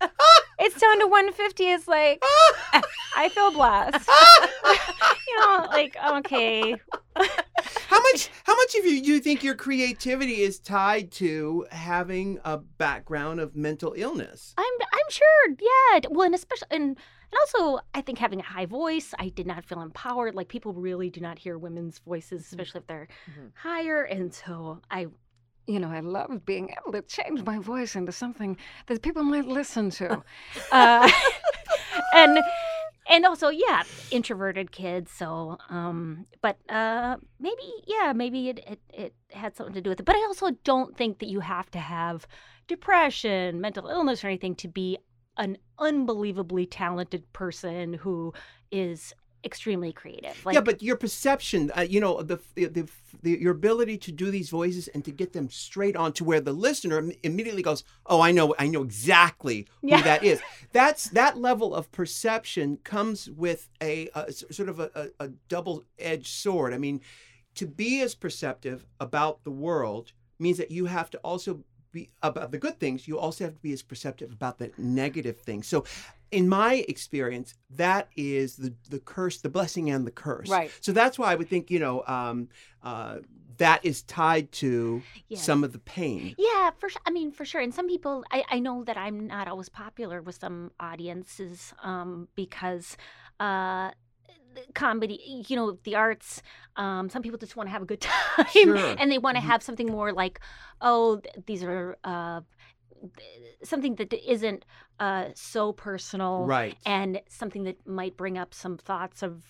it's 0.60 0.79
down 0.79 0.99
to 0.99 1.08
one 1.08 1.31
fifty. 1.34 1.65
It's 1.71 1.88
like, 1.88 2.21
I 3.15 3.29
feel 3.29 3.51
blessed. 3.51 4.10
you 5.27 5.39
know, 5.39 5.67
like 5.69 5.95
okay, 6.17 6.75
How 7.88 8.01
much 8.01 8.29
how 8.43 8.55
much 8.55 8.75
of 8.75 8.86
you 8.86 9.01
do 9.01 9.12
you 9.12 9.19
think 9.19 9.43
your 9.43 9.55
creativity 9.55 10.41
is 10.41 10.60
tied 10.60 11.12
to 11.13 11.65
having 11.71 12.39
a 12.43 12.58
background 12.58 13.39
of 13.39 13.55
mental 13.55 13.93
illness? 13.95 14.53
I'm 14.58 14.73
I'm 14.81 15.10
sure, 15.10 15.49
yeah. 15.60 15.99
Well, 16.10 16.25
and 16.25 16.36
especially 16.36 16.67
and 16.71 16.97
and 17.36 17.41
also, 17.41 17.84
I 17.93 18.02
think 18.02 18.17
having 18.17 18.39
a 18.39 18.43
high 18.43 18.65
voice, 18.65 19.13
I 19.19 19.30
did 19.30 19.45
not 19.48 19.65
feel 19.65 19.82
empowered. 19.82 20.36
Like 20.36 20.48
people 20.48 20.74
really 20.74 21.10
do 21.10 21.19
not 21.19 21.38
hear 21.38 21.58
women's 21.58 22.00
voices, 22.00 22.41
especially 22.45 22.80
if 22.80 22.88
they're 22.88 23.08
Mhm. 23.30 23.52
higher. 23.56 24.04
And 24.04 24.34
so 24.34 24.80
I, 24.89 25.08
you 25.67 25.80
know, 25.80 25.89
I 25.89 26.00
loved 26.00 26.45
being 26.45 26.69
able 26.78 26.91
to 26.93 27.02
change 27.02 27.43
my 27.43 27.60
voice 27.60 27.95
into 27.95 28.12
something 28.12 28.58
that 28.88 29.02
people 29.02 29.24
might 29.24 29.45
listen 29.45 29.89
to. 29.91 30.24
uh, 30.71 31.10
and 32.13 32.39
and 33.08 33.24
also, 33.26 33.50
yeah, 33.50 33.84
introverted 34.12 34.71
kids. 34.71 35.12
So, 35.12 35.58
um, 35.69 36.26
but 36.41 36.58
uh, 36.69 37.17
maybe, 37.39 37.74
yeah, 37.86 38.13
maybe 38.13 38.50
it, 38.50 38.60
it 38.65 38.80
it 38.93 39.13
had 39.32 39.56
something 39.56 39.76
to 39.76 39.82
do 39.82 39.89
with 39.89 40.00
it. 40.00 40.06
But 40.06 40.15
I 40.15 40.19
also 40.21 40.52
don't 40.63 40.95
think 40.98 41.19
that 41.19 41.28
you 41.28 41.41
have 41.41 41.69
to 41.71 41.80
have 41.80 42.26
depression, 42.67 43.62
mental 43.62 43.88
illness, 43.88 44.24
or 44.24 44.28
anything 44.28 44.56
to 44.56 44.67
be 44.67 44.98
an 45.38 45.58
unbelievably 45.80 46.65
talented 46.67 47.32
person 47.34 47.93
who 47.93 48.34
is 48.71 49.13
extremely 49.43 49.93
creative. 49.93 50.43
Like, 50.43 50.56
yeah, 50.56 50.62
but 50.62 50.82
your 50.82 50.95
perception, 50.98 51.71
uh, 51.78 51.82
you 51.82 52.00
know, 52.02 52.21
the, 52.24 52.39
the, 52.56 52.65
the, 52.65 52.89
the 53.21 53.32
your 53.39 53.52
ability 53.52 53.98
to 54.00 54.12
do 54.12 54.32
these 54.32 54.50
voices 54.50 54.88
and 54.89 55.06
to 55.06 55.12
get 55.12 55.34
them 55.34 55.50
straight 55.52 55.95
on 55.95 56.13
to 56.13 56.24
where 56.24 56.41
the 56.41 56.52
listener 56.52 57.12
immediately 57.21 57.62
goes, 57.62 57.84
"Oh, 58.08 58.21
I 58.21 58.32
know, 58.32 58.56
I 58.58 58.67
know 58.67 58.82
exactly 58.82 59.67
who 59.82 59.89
Yeah. 59.89 60.02
that 60.02 60.24
is." 60.24 60.41
That's 60.74 61.10
that 61.10 61.38
level 61.38 61.76
of 61.76 61.91
perception 61.91 62.78
comes 62.84 63.30
with 63.30 63.69
a 63.82 64.10
sort 64.52 64.67
of 64.69 64.80
a, 64.80 64.89
a, 64.95 65.26
a 65.26 65.28
double-edged 65.48 66.28
sword. 66.28 66.74
I 66.74 66.80
mean, 66.80 67.02
to 67.56 67.67
be 67.67 68.02
as 68.02 68.15
perceptive 68.15 68.86
about 69.00 69.43
the 69.43 69.52
world 69.52 70.12
means 70.39 70.58
that 70.58 70.71
you 70.71 70.86
have 70.88 71.10
to 71.12 71.17
also 71.19 71.63
be 71.95 72.10
about 72.21 72.51
the 72.51 72.60
good 72.65 72.77
things. 72.79 73.08
You 73.08 73.17
also 73.17 73.45
have 73.45 73.55
to 73.55 73.62
be 73.62 73.73
as 73.73 73.81
perceptive 73.81 74.31
about 74.31 74.55
the 74.60 74.71
negative 74.77 75.38
things. 75.39 75.67
So. 75.67 75.84
In 76.31 76.49
my 76.49 76.84
experience, 76.89 77.53
that 77.69 78.10
is 78.17 78.58
the 78.58 78.73
the 78.89 78.99
curse, 78.99 79.38
the 79.39 79.47
blessing, 79.47 79.89
and 79.89 80.05
the 80.05 80.12
curse. 80.25 80.49
Right. 80.49 80.69
So 80.81 80.91
that's 80.91 81.17
why 81.19 81.31
I 81.31 81.36
would 81.36 81.47
think, 81.47 81.71
you 81.71 81.79
know, 81.79 82.03
um, 82.08 82.49
uh, 82.84 83.19
that 83.58 83.79
is 83.86 84.01
tied 84.03 84.51
to 84.63 85.01
yeah. 85.29 85.38
some 85.38 85.63
of 85.63 85.71
the 85.71 85.79
pain. 85.79 86.36
Yeah, 86.38 86.71
for 86.79 86.89
sure. 86.89 87.01
I 87.05 87.12
mean, 87.12 87.31
for 87.31 87.45
sure. 87.45 87.62
And 87.62 87.73
some 87.73 87.88
people, 87.88 88.25
I, 88.31 88.43
I 88.49 88.60
know 88.60 88.84
that 88.84 88.97
I'm 88.97 89.27
not 89.27 89.47
always 89.47 89.69
popular 89.69 90.21
with 90.21 90.36
some 90.36 90.71
audiences 90.79 91.73
um, 91.84 92.27
because 92.36 92.97
uh, 93.39 93.91
comedy, 94.74 95.44
you 95.48 95.56
know, 95.56 95.78
the 95.84 95.96
arts, 95.96 96.41
um, 96.76 97.10
some 97.10 97.22
people 97.22 97.38
just 97.38 97.56
want 97.56 97.68
to 97.68 97.72
have 97.72 97.82
a 97.82 97.86
good 97.86 98.02
time 98.12 98.46
Sure. 98.52 98.96
and 99.00 99.12
they 99.12 99.18
want 99.18 99.38
to 99.38 99.41
Mhm. 99.44 99.48
have 99.48 99.63
something 99.63 99.88
more 99.88 100.12
like, 100.13 100.39
oh, 100.82 101.22
these 101.46 101.63
are 101.63 101.98
uh, 102.04 102.41
something 103.63 103.96
that 103.96 104.13
isn't 104.13 104.65
uh, 105.00 105.26
so 105.36 105.74
personal 105.74 106.46
Right. 106.46 106.78
and 106.86 107.22
something 107.30 107.63
that 107.65 107.86
might 107.88 108.15
bring 108.18 108.38
up 108.38 108.54
some 108.54 108.78
thoughts 108.78 109.22
of 109.24 109.44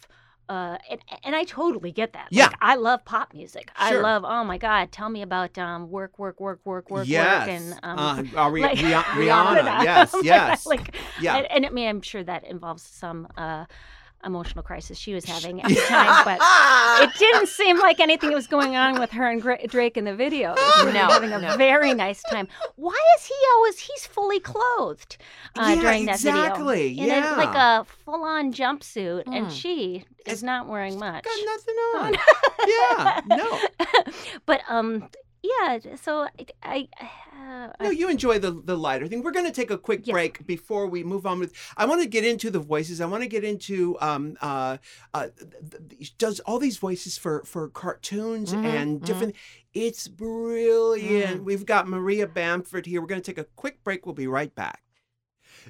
uh 0.47 0.77
and, 0.91 1.01
and 1.23 1.35
I 1.35 1.43
totally 1.43 1.91
get 1.91 2.13
that. 2.13 2.27
Yeah. 2.29 2.45
Like 2.45 2.55
I 2.61 2.75
love 2.75 3.03
pop 3.03 3.33
music. 3.33 3.71
I 3.75 3.95
love 3.95 4.23
oh 4.23 4.43
my 4.43 4.59
god, 4.59 4.91
tell 4.91 5.09
me 5.09 5.23
about 5.23 5.57
um 5.57 5.89
work 5.89 6.19
work 6.19 6.39
work 6.39 6.59
work 6.65 6.91
work 6.91 7.07
yes. 7.07 7.47
work 7.47 7.49
and 7.49 7.79
um 7.81 7.97
uh, 8.37 8.49
like- 8.51 8.77
Rihanna. 8.77 9.01
Rihanna. 9.01 9.83
Yes. 9.83 10.15
Yes. 10.23 10.65
like 10.67 10.95
yeah. 11.19 11.37
and, 11.37 11.47
and 11.51 11.65
I 11.65 11.69
mean 11.71 11.89
I'm 11.89 12.01
sure 12.03 12.23
that 12.23 12.43
involves 12.43 12.83
some 12.83 13.27
uh 13.35 13.65
emotional 14.23 14.63
crisis 14.63 14.97
she 14.97 15.13
was 15.13 15.25
having 15.25 15.61
at 15.61 15.69
the 15.69 15.75
time, 15.75 16.23
but 16.25 16.39
it 17.03 17.13
didn't 17.19 17.47
seem 17.47 17.79
like 17.79 17.99
anything 17.99 18.31
was 18.33 18.47
going 18.47 18.75
on 18.75 18.99
with 18.99 19.11
her 19.11 19.29
and 19.29 19.41
Gra- 19.41 19.67
Drake 19.67 19.97
in 19.97 20.05
the 20.05 20.15
video. 20.15 20.55
They 20.79 20.85
were 20.85 20.91
No, 20.93 21.07
having 21.07 21.31
a 21.31 21.39
no. 21.39 21.57
very 21.57 21.93
nice 21.93 22.21
time. 22.23 22.47
Why 22.75 22.97
is 23.17 23.25
he 23.25 23.33
always 23.55 23.79
he's 23.79 24.05
fully 24.07 24.39
clothed 24.39 25.17
uh, 25.57 25.73
Yeah, 25.75 25.81
during 25.81 26.05
that 26.07 26.15
exactly, 26.15 26.95
video? 26.95 27.17
In 27.17 27.23
a, 27.23 27.31
like 27.37 27.55
a 27.55 27.85
full-on 28.05 28.53
jumpsuit, 28.53 29.23
and 29.27 29.47
Mm. 29.47 29.51
she 29.51 30.05
is 30.25 30.41
not 30.41 30.67
wearing 30.67 30.97
much. 30.97 31.23
Got 31.23 31.45
nothing 31.45 31.75
on. 31.75 32.15
yeah. 32.67 33.21
No. 33.27 33.59
but 34.45 34.61
um, 34.69 35.07
yeah. 35.59 35.95
So 35.95 36.27
I, 36.63 36.87
I 36.97 37.69
uh, 37.79 37.83
No, 37.83 37.89
you 37.89 38.09
enjoy 38.09 38.39
the 38.39 38.51
the 38.51 38.77
lighter 38.77 39.07
thing. 39.07 39.23
We're 39.23 39.31
going 39.31 39.45
to 39.45 39.51
take 39.51 39.71
a 39.71 39.77
quick 39.77 40.05
Yeah. 40.05 40.13
break 40.13 40.45
before 40.47 40.87
we 40.87 41.03
move 41.03 41.25
on 41.25 41.39
with. 41.39 41.53
I 41.77 41.85
want 41.85 42.01
to 42.01 42.07
get 42.07 42.23
into 42.25 42.49
the 42.51 42.59
voices. 42.59 43.01
I 43.01 43.05
want 43.05 43.23
to 43.23 43.29
get 43.29 43.43
into 43.43 43.97
um 44.01 44.37
uh, 44.41 44.77
uh 45.13 45.27
does 46.17 46.39
all 46.41 46.59
these 46.59 46.77
voices 46.77 47.17
for 47.17 47.43
for 47.45 47.69
cartoons 47.69 48.53
Mhm, 48.53 48.65
and 48.65 49.01
mhm. 49.01 49.05
different. 49.05 49.35
It's 49.73 50.07
brilliant. 50.07 51.41
Mm. 51.41 51.43
We've 51.43 51.65
got 51.65 51.87
Maria 51.87 52.27
Bamford 52.27 52.85
here. 52.85 53.01
We're 53.01 53.07
going 53.07 53.21
to 53.21 53.31
take 53.31 53.37
a 53.37 53.49
quick 53.55 53.83
break. 53.83 54.05
We'll 54.05 54.15
be 54.15 54.27
right 54.27 54.53
back. 54.55 54.81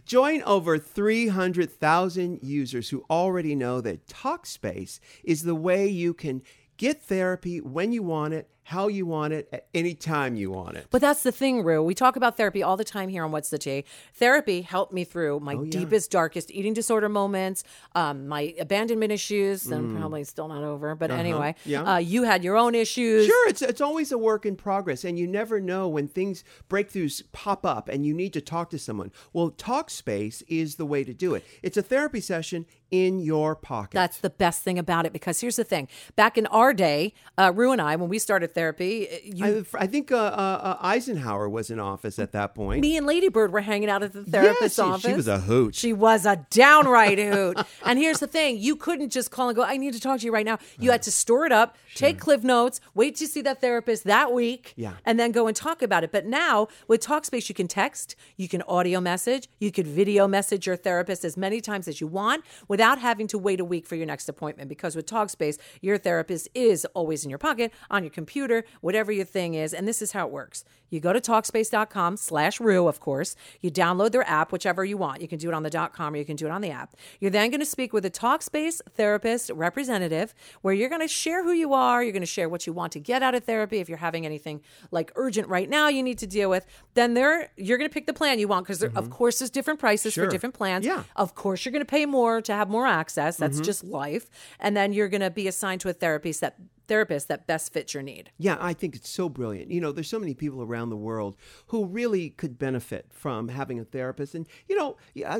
Join 0.05 0.41
over 0.43 0.77
300,000 0.77 2.39
users 2.43 2.89
who 2.89 3.05
already 3.09 3.55
know 3.55 3.81
that 3.81 4.07
Talkspace 4.07 4.99
is 5.23 5.43
the 5.43 5.55
way 5.55 5.87
you 5.87 6.13
can 6.13 6.41
get 6.77 7.01
therapy 7.01 7.61
when 7.61 7.91
you 7.91 8.03
want 8.03 8.33
it, 8.33 8.49
how 8.67 8.87
you 8.87 9.05
want 9.05 9.31
it, 9.31 9.47
at 9.53 9.67
any 9.75 9.93
time 9.93 10.35
you 10.35 10.49
want 10.49 10.75
it. 10.75 10.87
But 10.89 10.99
that's 10.99 11.21
the 11.21 11.31
thing, 11.31 11.61
Ru. 11.63 11.83
We 11.83 11.93
talk 11.93 12.15
about 12.15 12.35
therapy 12.35 12.63
all 12.63 12.75
the 12.77 12.83
time 12.83 13.09
here 13.09 13.23
on 13.23 13.31
What's 13.31 13.51
the 13.51 13.59
Tea. 13.59 13.85
Therapy 14.15 14.61
helped 14.63 14.91
me 14.91 15.03
through 15.03 15.39
my 15.41 15.53
Oh, 15.53 15.61
yeah. 15.63 15.69
deepest, 15.69 16.09
darkest 16.09 16.49
eating 16.49 16.73
disorder 16.73 17.07
moments, 17.07 17.63
um, 17.93 18.27
my 18.27 18.55
abandonment 18.59 19.11
issues. 19.11 19.63
that 19.65 19.75
I'm 19.75 19.95
Mm. 19.95 19.99
probably 19.99 20.23
still 20.23 20.47
not 20.47 20.63
over, 20.63 20.95
but 20.95 21.11
Uh-huh. 21.11 21.19
anyway, 21.19 21.55
Yeah. 21.63 21.93
uh, 21.95 21.97
you 21.97 22.23
had 22.23 22.43
your 22.43 22.57
own 22.57 22.73
issues. 22.75 23.27
Sure, 23.27 23.49
it's 23.49 23.61
it's 23.61 23.81
always 23.81 24.11
a 24.11 24.17
work 24.17 24.45
in 24.47 24.55
progress, 24.55 25.03
and 25.03 25.17
you 25.19 25.27
never 25.27 25.59
know 25.61 25.87
when 25.87 26.07
things 26.07 26.43
breakthroughs 26.67 27.21
pop 27.31 27.65
up, 27.67 27.87
and 27.87 28.03
you 28.05 28.13
need 28.15 28.33
to 28.33 28.41
talk 28.41 28.69
to 28.71 28.79
someone. 28.79 29.11
Well, 29.31 29.51
Talkspace 29.51 30.41
is 30.47 30.75
the 30.75 30.85
way 30.85 31.03
to 31.03 31.13
do 31.13 31.35
it. 31.35 31.43
It's 31.61 31.77
a 31.77 31.81
therapy 31.83 32.19
session 32.21 32.65
in 32.91 33.19
your 33.19 33.55
pocket. 33.55 33.93
That's 33.93 34.19
the 34.19 34.29
best 34.29 34.61
thing 34.63 34.79
about 34.79 35.05
it 35.05 35.11
because 35.13 35.41
here's 35.41 35.55
the 35.57 35.63
thing. 35.63 35.87
Back 36.15 36.37
in 36.37 36.45
our 36.47 36.73
day, 36.73 37.13
uh, 37.37 37.51
Ru 37.53 37.71
and 37.71 37.81
I, 37.81 37.95
when 37.95 38.09
we 38.09 38.19
started 38.19 38.53
therapy, 38.55 39.07
uh, 39.07 39.15
you, 39.23 39.65
I, 39.75 39.83
I 39.83 39.87
think 39.87 40.11
uh, 40.11 40.15
uh, 40.17 40.19
uh, 40.19 40.77
Eisenhower 40.81 41.47
was 41.47 41.69
in 41.69 41.79
office 41.79 42.17
at 42.17 42.31
that 42.31 42.55
point. 42.55 42.81
me 42.81 42.97
and 42.97 43.05
Lady 43.05 43.29
Bird 43.29 43.51
were 43.53 43.61
hanging 43.61 43.89
out 43.89 44.01
at 44.01 44.13
the 44.13 44.21
Yeah, 44.21 44.31
therapist's 44.41 44.77
she, 44.77 44.81
office. 44.81 45.05
she 45.11 45.13
was 45.13 45.27
a 45.27 45.39
hoot. 45.39 45.75
She 45.75 45.93
was 45.93 46.25
a 46.25 46.45
downright 46.49 47.19
hoot. 47.19 47.59
and 47.85 47.99
here's 47.99 48.19
the 48.19 48.27
thing 48.27 48.57
you 48.57 48.75
couldn't 48.75 49.09
just 49.11 49.29
call 49.29 49.49
and 49.49 49.55
go, 49.55 49.63
I 49.63 49.77
need 49.77 49.93
to 49.93 49.99
talk 49.99 50.19
to 50.21 50.25
you 50.25 50.33
right 50.33 50.45
now. 50.45 50.57
You 50.79 50.91
had 50.91 51.03
to 51.03 51.11
store 51.11 51.45
it 51.45 51.51
up, 51.51 51.75
take 51.93 52.17
cliff 52.19 52.43
notes, 52.43 52.79
wait 52.93 53.15
to 53.17 53.27
see 53.27 53.41
that 53.41 53.61
therapist 53.61 54.05
that 54.05 54.31
week, 54.31 54.73
Yeah. 54.77 54.93
and 55.05 55.19
then 55.19 55.31
go 55.31 55.47
and 55.47 55.55
talk 55.55 55.81
about 55.81 56.03
it. 56.05 56.11
But 56.11 56.25
now 56.25 56.67
with 56.87 57.05
Talkspace, 57.05 57.49
you 57.49 57.55
can 57.55 57.67
text, 57.67 58.15
you 58.37 58.47
can 58.47 58.61
audio 58.63 59.01
message, 59.01 59.49
you 59.59 59.71
could 59.71 59.85
video 59.87 60.27
message 60.27 60.65
your 60.65 60.77
therapist 60.77 61.25
as 61.25 61.35
many 61.35 61.59
times 61.61 61.87
as 61.87 61.99
you 61.99 62.07
want 62.07 62.43
without 62.67 62.99
having 62.99 63.27
to 63.27 63.37
wait 63.37 63.59
a 63.59 63.65
week 63.65 63.85
for 63.85 63.95
your 63.95 64.05
next 64.05 64.29
appointment. 64.29 64.69
Because 64.69 64.95
with 64.95 65.05
Talkspace, 65.05 65.57
your 65.81 65.97
therapist 65.97 66.47
is 66.55 66.85
always 66.93 67.23
in 67.25 67.29
your 67.29 67.39
pocket, 67.39 67.71
on 67.89 68.03
your 68.03 68.11
computer, 68.11 68.44
whatever 68.81 69.11
your 69.11 69.25
thing 69.25 69.53
is. 69.53 69.73
And 69.73 69.87
this 69.87 70.01
is 70.01 70.11
how 70.11 70.27
it 70.27 70.31
works. 70.31 70.63
You 70.89 70.99
go 70.99 71.13
to 71.13 71.19
Talkspace.com 71.19 72.17
slash 72.17 72.59
Ru, 72.59 72.87
of 72.87 72.99
course. 72.99 73.35
You 73.61 73.71
download 73.71 74.11
their 74.11 74.27
app, 74.29 74.51
whichever 74.51 74.85
you 74.85 74.97
want. 74.97 75.21
You 75.21 75.27
can 75.27 75.39
do 75.39 75.49
it 75.49 75.53
on 75.53 75.63
the 75.63 75.89
.com 75.93 76.13
or 76.13 76.17
you 76.17 76.25
can 76.25 76.35
do 76.35 76.45
it 76.45 76.51
on 76.51 76.61
the 76.61 76.71
app. 76.71 76.95
You're 77.19 77.31
then 77.31 77.49
going 77.49 77.59
to 77.59 77.65
speak 77.65 77.91
with 77.91 78.05
a 78.05 78.11
Talkspace 78.11 78.81
therapist 78.93 79.49
representative 79.53 80.33
where 80.61 80.73
you're 80.73 80.89
going 80.89 81.01
to 81.01 81.07
share 81.07 81.43
who 81.43 81.51
you 81.51 81.73
are. 81.73 82.03
You're 82.03 82.13
going 82.13 82.21
to 82.21 82.27
share 82.27 82.47
what 82.47 82.67
you 82.67 82.73
want 82.73 82.93
to 82.93 82.99
get 82.99 83.23
out 83.23 83.35
of 83.35 83.43
therapy. 83.43 83.79
If 83.79 83.89
you're 83.89 83.97
having 83.97 84.25
anything 84.25 84.61
like 84.91 85.11
urgent 85.15 85.47
right 85.47 85.69
now 85.69 85.87
you 85.87 86.03
need 86.03 86.19
to 86.19 86.27
deal 86.27 86.49
with, 86.49 86.65
then 86.93 87.13
there 87.13 87.49
you're 87.57 87.77
going 87.77 87.89
to 87.89 87.93
pick 87.93 88.05
the 88.05 88.13
plan 88.13 88.39
you 88.39 88.47
want 88.47 88.65
because 88.65 88.83
of 88.83 88.93
mm-hmm. 88.93 89.09
course 89.09 89.39
there's 89.39 89.49
different 89.49 89.79
prices 89.79 90.13
Sure. 90.13 90.25
for 90.25 90.31
different 90.31 90.55
plans. 90.55 90.85
Yeah. 90.85 91.03
Of 91.15 91.35
course 91.35 91.65
you're 91.65 91.71
going 91.71 91.81
to 91.81 91.89
pay 91.89 92.05
more 92.05 92.41
to 92.41 92.53
have 92.53 92.69
more 92.69 92.87
access. 92.87 93.37
That's 93.37 93.57
mm-hmm. 93.57 93.65
just 93.65 93.83
life. 93.83 94.29
And 94.59 94.77
then 94.77 94.93
you're 94.93 95.09
going 95.09 95.21
to 95.21 95.31
be 95.31 95.47
assigned 95.47 95.81
to 95.81 95.89
a 95.89 95.93
therapist 95.93 96.41
that 96.41 96.55
therapist 96.87 97.27
that 97.27 97.47
best 97.47 97.73
fits 97.73 97.93
your 97.93 98.03
need. 98.03 98.31
Yeah, 98.37 98.57
I 98.59 98.73
think 98.73 98.95
it's 98.95 99.09
so 99.09 99.29
brilliant. 99.29 99.71
You 99.71 99.81
know, 99.81 99.91
there's 99.91 100.07
so 100.07 100.19
many 100.19 100.33
people 100.33 100.61
around 100.61 100.89
the 100.89 100.97
world 100.97 101.35
who 101.67 101.85
really 101.85 102.29
could 102.29 102.57
benefit 102.57 103.07
from 103.11 103.49
having 103.49 103.79
a 103.79 103.85
therapist. 103.85 104.35
And, 104.35 104.47
you 104.67 104.75
know, 104.75 104.97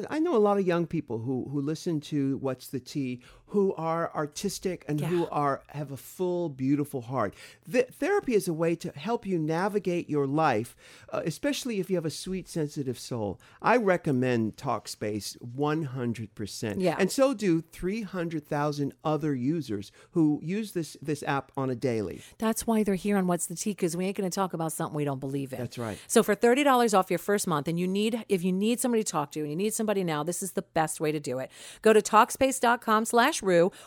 I 0.09 0.19
know 0.19 0.35
a 0.35 0.37
lot 0.37 0.57
of 0.57 0.65
young 0.65 0.87
people 0.87 1.19
who, 1.19 1.47
who 1.51 1.61
listen 1.61 1.99
to 2.01 2.37
What's 2.37 2.67
the 2.67 2.79
Tea 2.79 3.21
who 3.47 3.73
are 3.75 4.13
artistic 4.15 4.83
and 4.87 4.99
who 5.01 5.27
are 5.27 5.61
have 5.67 5.91
a 5.91 5.97
full, 5.97 6.49
beautiful 6.49 7.01
heart. 7.01 7.33
Th- 7.71 7.87
therapy 7.87 8.33
is 8.33 8.47
a 8.47 8.53
way 8.53 8.75
to 8.75 8.91
help 8.95 9.25
you 9.25 9.37
navigate 9.37 10.09
your 10.09 10.27
life, 10.27 10.75
uh, 11.11 11.21
especially 11.25 11.79
if 11.79 11.89
you 11.89 11.95
have 11.95 12.05
a 12.05 12.09
sweet, 12.09 12.47
sensitive 12.47 12.99
soul. 12.99 13.39
I 13.61 13.77
recommend 13.77 14.57
Talkspace 14.57 15.37
100%. 15.41 16.75
Yeah. 16.77 16.95
And 16.97 17.11
so 17.11 17.33
do 17.33 17.61
300,000 17.61 18.93
other 19.03 19.35
users 19.35 19.91
who 20.11 20.39
use 20.43 20.71
this, 20.71 20.97
this 21.01 21.23
app 21.23 21.51
on 21.55 21.69
a 21.69 21.75
daily. 21.75 22.21
That's 22.37 22.65
why 22.65 22.83
they're 22.83 22.95
here 22.95 23.17
on 23.17 23.27
What's 23.27 23.45
the 23.45 23.55
Tea 23.55 23.71
because 23.71 23.95
we 23.95 24.05
ain't 24.05 24.17
going 24.17 24.29
to 24.29 24.35
talk 24.35 24.53
about 24.53 24.71
something 24.71 24.95
we 24.95 25.05
don't 25.05 25.19
believe 25.19 25.53
in. 25.53 25.59
That's 25.59 25.77
right. 25.77 25.97
So 26.07 26.23
for 26.23 26.35
thirty 26.35 26.63
dollars 26.63 26.93
off 26.93 27.09
your 27.09 27.19
first 27.19 27.47
month, 27.47 27.67
and 27.67 27.79
you 27.79 27.87
need 27.87 28.25
if 28.29 28.43
you 28.43 28.51
need 28.51 28.79
somebody 28.79 29.03
to 29.03 29.11
talk 29.11 29.31
to 29.31 29.41
and 29.41 29.49
you 29.49 29.55
need 29.55 29.73
somebody 29.73 30.03
now, 30.03 30.23
this 30.23 30.41
is 30.41 30.53
the 30.53 30.61
best 30.61 30.99
way 30.99 31.11
to 31.11 31.19
do 31.19 31.39
it. 31.39 31.51
Go 31.81 31.93
to 31.93 32.01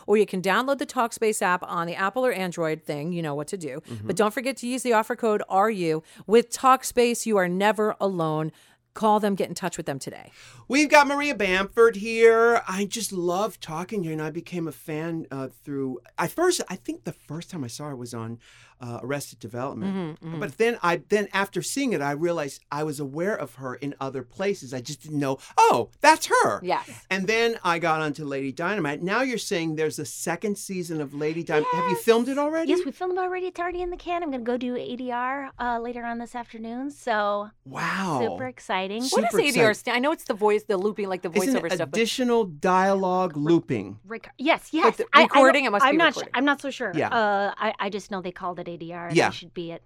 Or 0.07 0.17
you 0.17 0.25
can 0.25 0.41
download 0.41 0.77
the 0.77 0.85
Talkspace 0.85 1.41
app 1.41 1.63
on 1.63 1.87
the 1.87 1.95
Apple 1.95 2.25
or 2.25 2.31
Android 2.31 2.83
thing. 2.83 3.11
You 3.13 3.21
know 3.21 3.35
what 3.35 3.47
to 3.49 3.57
do, 3.57 3.81
but 4.03 4.15
don't 4.15 4.33
forget 4.33 4.57
to 4.57 4.67
use 4.67 4.83
the 4.83 4.93
offer 4.93 5.15
code 5.15 5.43
RU 5.51 6.03
with 6.25 6.49
Talkspace. 6.51 7.25
You 7.25 7.37
are 7.37 7.47
never 7.47 7.95
alone. 7.99 8.51
Call 8.95 9.19
them, 9.19 9.35
get 9.35 9.47
in 9.47 9.55
touch 9.55 9.77
with 9.77 9.85
them 9.85 9.99
today. 9.99 10.31
We've 10.67 10.89
got 10.89 11.07
Maria 11.07 11.35
Bamford 11.35 11.95
here. 11.95 12.61
I 12.67 12.85
just 12.85 13.13
love 13.13 13.59
talking 13.59 14.01
to 14.01 14.09
her, 14.09 14.13
and 14.13 14.21
I 14.21 14.31
became 14.31 14.67
a 14.67 14.71
fan 14.71 15.25
uh, 15.31 15.49
through. 15.63 15.99
I 16.17 16.27
first, 16.27 16.61
I 16.69 16.75
think 16.75 17.03
the 17.03 17.13
first 17.13 17.49
time 17.49 17.63
I 17.63 17.67
saw 17.67 17.85
her 17.85 17.95
was 17.95 18.13
on 18.13 18.39
uh, 18.81 18.99
Arrested 19.03 19.39
Development. 19.39 20.17
But 20.39 20.57
then, 20.57 20.77
I 20.81 21.01
then 21.09 21.27
after 21.33 21.61
seeing 21.61 21.93
it, 21.93 22.01
I 22.01 22.11
realized 22.11 22.63
I 22.71 22.83
was 22.83 22.99
aware 22.99 23.35
of 23.35 23.55
her 23.55 23.75
in 23.75 23.95
other 23.99 24.23
places. 24.23 24.73
I 24.73 24.81
just 24.81 25.01
didn't 25.03 25.19
know. 25.19 25.37
Oh, 25.57 25.89
that's 26.01 26.27
her. 26.27 26.59
Yes. 26.63 26.89
And 27.09 27.27
then 27.27 27.57
I 27.63 27.79
got 27.79 28.01
onto 28.01 28.23
Lady 28.25 28.51
Dynamite. 28.51 29.01
Now 29.01 29.21
you're 29.21 29.37
saying 29.37 29.75
there's 29.75 29.99
a 29.99 30.05
second 30.05 30.57
season 30.57 31.01
of 31.01 31.13
Lady 31.13 31.43
Dynamite. 31.43 31.73
Have 31.73 31.89
you 31.89 31.95
filmed 31.97 32.29
it 32.29 32.37
already? 32.37 32.69
Yes, 32.69 32.81
we 32.85 32.91
filmed 32.91 33.13
it 33.13 33.19
already. 33.19 33.47
It's 33.47 33.59
already 33.59 33.81
in 33.81 33.89
the 33.89 33.97
can. 33.97 34.23
I'm 34.23 34.31
going 34.31 34.43
to 34.45 34.49
go 34.51 34.57
do 34.57 34.75
ADR 34.75 35.49
uh, 35.59 35.79
later 35.79 36.05
on 36.05 36.17
this 36.19 36.35
afternoon. 36.35 36.91
So 36.91 37.49
Wow. 37.65 38.21
super 38.21 38.47
exciting. 38.47 39.03
What 39.03 39.31
Super 39.31 39.41
is 39.41 39.55
ADR? 39.55 39.69
exciting. 39.71 39.93
I 39.93 39.99
know 39.99 40.11
it's 40.11 40.23
the 40.25 40.33
voice, 40.33 40.63
the 40.63 40.77
looping, 40.77 41.09
like 41.09 41.21
the 41.21 41.31
Isn't 41.31 41.55
voiceover 41.55 41.65
it 41.65 41.73
stuff. 41.73 41.89
but- 41.91 41.97
additional 41.99 42.45
dialogue 42.45 43.35
looping? 43.35 43.99
Rec- 44.05 44.33
yes, 44.37 44.69
yes. 44.71 44.97
the 44.97 45.05
I- 45.13 45.19
I 45.19 45.23
recording, 45.23 45.63
don't- 45.63 45.67
it 45.67 45.71
must 45.71 45.83
be 45.83 45.89
I'm 45.89 45.97
not. 45.97 46.07
recording. 46.15 46.31
Su- 46.33 46.37
I'm 46.37 46.45
not 46.45 46.61
so 46.61 46.69
sure. 46.69 46.91
Yeah. 46.95 47.09
Uh, 47.09 47.53
I, 47.57 47.73
I 47.79 47.89
just 47.89 48.09
know 48.11 48.21
they 48.21 48.31
called 48.31 48.59
it 48.59 48.67
ADR. 48.77 49.09
Yeah. 49.13 49.27
I 49.27 49.31
should 49.31 49.53
be 49.53 49.71
at. 49.73 49.81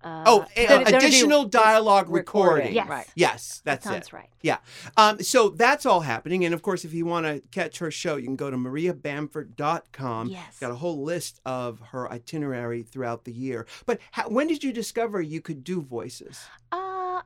Uh, 0.00 0.22
Oh, 0.26 0.46
Then- 0.54 0.70
uh, 0.70 0.84
be 0.90 0.94
additional 0.94 1.44
dialogue 1.46 2.08
recording. 2.08 2.66
recording. 2.68 2.74
Yes. 2.76 2.88
Right. 2.88 3.06
Yes, 3.16 3.62
that 3.64 3.82
that's 3.82 3.84
sounds 3.84 4.06
it. 4.06 4.12
right. 4.12 4.28
Yeah. 4.42 4.58
Um, 4.96 5.20
so 5.20 5.48
that's 5.48 5.84
all 5.86 6.02
happening. 6.02 6.44
And 6.44 6.54
of 6.54 6.62
course, 6.62 6.84
if 6.84 6.94
you 6.94 7.04
want 7.04 7.26
to 7.26 7.42
catch 7.50 7.78
her 7.80 7.90
show, 7.90 8.14
you 8.14 8.24
can 8.26 8.36
go 8.36 8.48
to 8.48 8.56
mariabamford.com. 8.56 10.28
Yes. 10.28 10.58
Got 10.60 10.70
a 10.70 10.76
whole 10.76 11.02
list 11.02 11.40
of 11.44 11.80
her 11.90 12.10
itinerary 12.12 12.82
throughout 12.84 13.24
the 13.24 13.32
year. 13.32 13.66
But 13.86 13.98
how, 14.12 14.28
when 14.28 14.46
did 14.46 14.62
you 14.62 14.72
discover 14.72 15.20
you 15.20 15.40
could 15.40 15.64
do 15.64 15.82
voices? 15.82 16.44
Uh, 16.70 16.76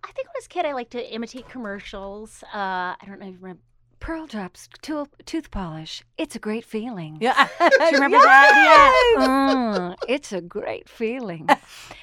I 0.03 0.11
think 0.15 0.29
when 0.29 0.37
I 0.37 0.39
was 0.39 0.47
a 0.47 0.49
kid, 0.49 0.65
I 0.65 0.73
liked 0.73 0.93
to 0.93 1.15
imitate 1.15 1.49
commercials. 1.49 2.43
Uh, 2.55 2.57
I 2.57 2.97
don't 3.07 3.19
know 3.21 3.27
if 3.27 3.33
you 3.33 3.39
remember. 3.41 3.61
Pearl 4.03 4.27
Drops 4.27 4.69
to- 4.83 5.07
tooth 5.25 5.53
polish. 5.53 6.03
It's 6.19 6.35
a 6.35 6.41
great 6.41 6.65
feeling. 6.65 7.19
Yeah. 7.21 7.47
Do 7.61 7.71
you 7.87 7.93
remember 7.93 8.19
that? 8.23 9.15
Yeah. 9.17 9.27
Mm, 9.27 9.95
it's 10.09 10.33
a 10.33 10.41
great 10.41 10.89
feeling. 10.89 11.49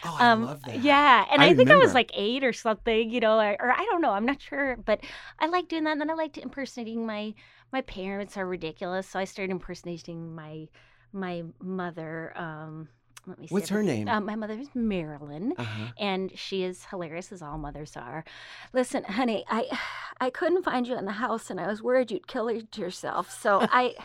Oh, 0.06 0.16
I 0.18 0.32
Um, 0.32 0.46
love 0.46 0.62
that. 0.64 0.80
Yeah, 0.82 1.26
and 1.30 1.42
I 1.42 1.48
I, 1.48 1.54
think 1.54 1.70
I 1.70 1.76
was 1.76 1.94
like 1.94 2.10
eight 2.14 2.42
or 2.46 2.54
something, 2.54 3.10
you 3.10 3.20
know, 3.20 3.38
or, 3.38 3.58
or 3.60 3.72
I 3.74 3.84
don't 3.92 4.02
know, 4.02 4.12
I'm 4.12 4.26
not 4.26 4.42
sure, 4.42 4.78
but 4.86 5.02
I 5.40 5.48
like 5.48 5.68
doing 5.68 5.84
that. 5.84 5.92
And 5.92 6.00
then 6.00 6.10
I 6.10 6.14
liked 6.14 6.38
impersonating 6.38 7.06
my 7.06 7.34
my 7.74 7.82
parents 7.82 8.38
are 8.38 8.46
ridiculous, 8.48 9.10
so 9.10 9.20
I 9.20 9.26
started 9.26 9.52
impersonating 9.52 10.34
my 10.34 10.70
my 11.12 11.44
mother. 11.62 12.32
Um, 12.38 12.88
let 13.30 13.40
me 13.40 13.48
see. 13.48 13.54
What's 13.54 13.70
her 13.70 13.84
name? 13.84 14.08
Uh, 14.08 14.20
my 14.20 14.36
mother's 14.36 14.68
Marilyn. 14.74 15.54
Uh-huh. 15.58 15.92
And 15.98 16.38
she 16.38 16.64
is 16.64 16.86
hilarious 16.86 17.32
as 17.32 17.42
all 17.42 17.58
mothers 17.58 17.96
are. 17.96 18.26
Listen, 18.74 19.04
honey, 19.04 19.46
I 19.50 19.66
I 20.22 20.30
couldn't 20.30 20.64
find 20.64 20.88
you 20.88 20.98
in 20.98 21.06
the 21.06 21.14
house, 21.14 21.50
and 21.50 21.60
I 21.60 21.68
was 21.68 21.82
worried 21.82 22.12
you'd 22.12 22.28
kill 22.28 22.52
yourself. 22.52 23.32
So 23.32 23.60
I 23.72 23.96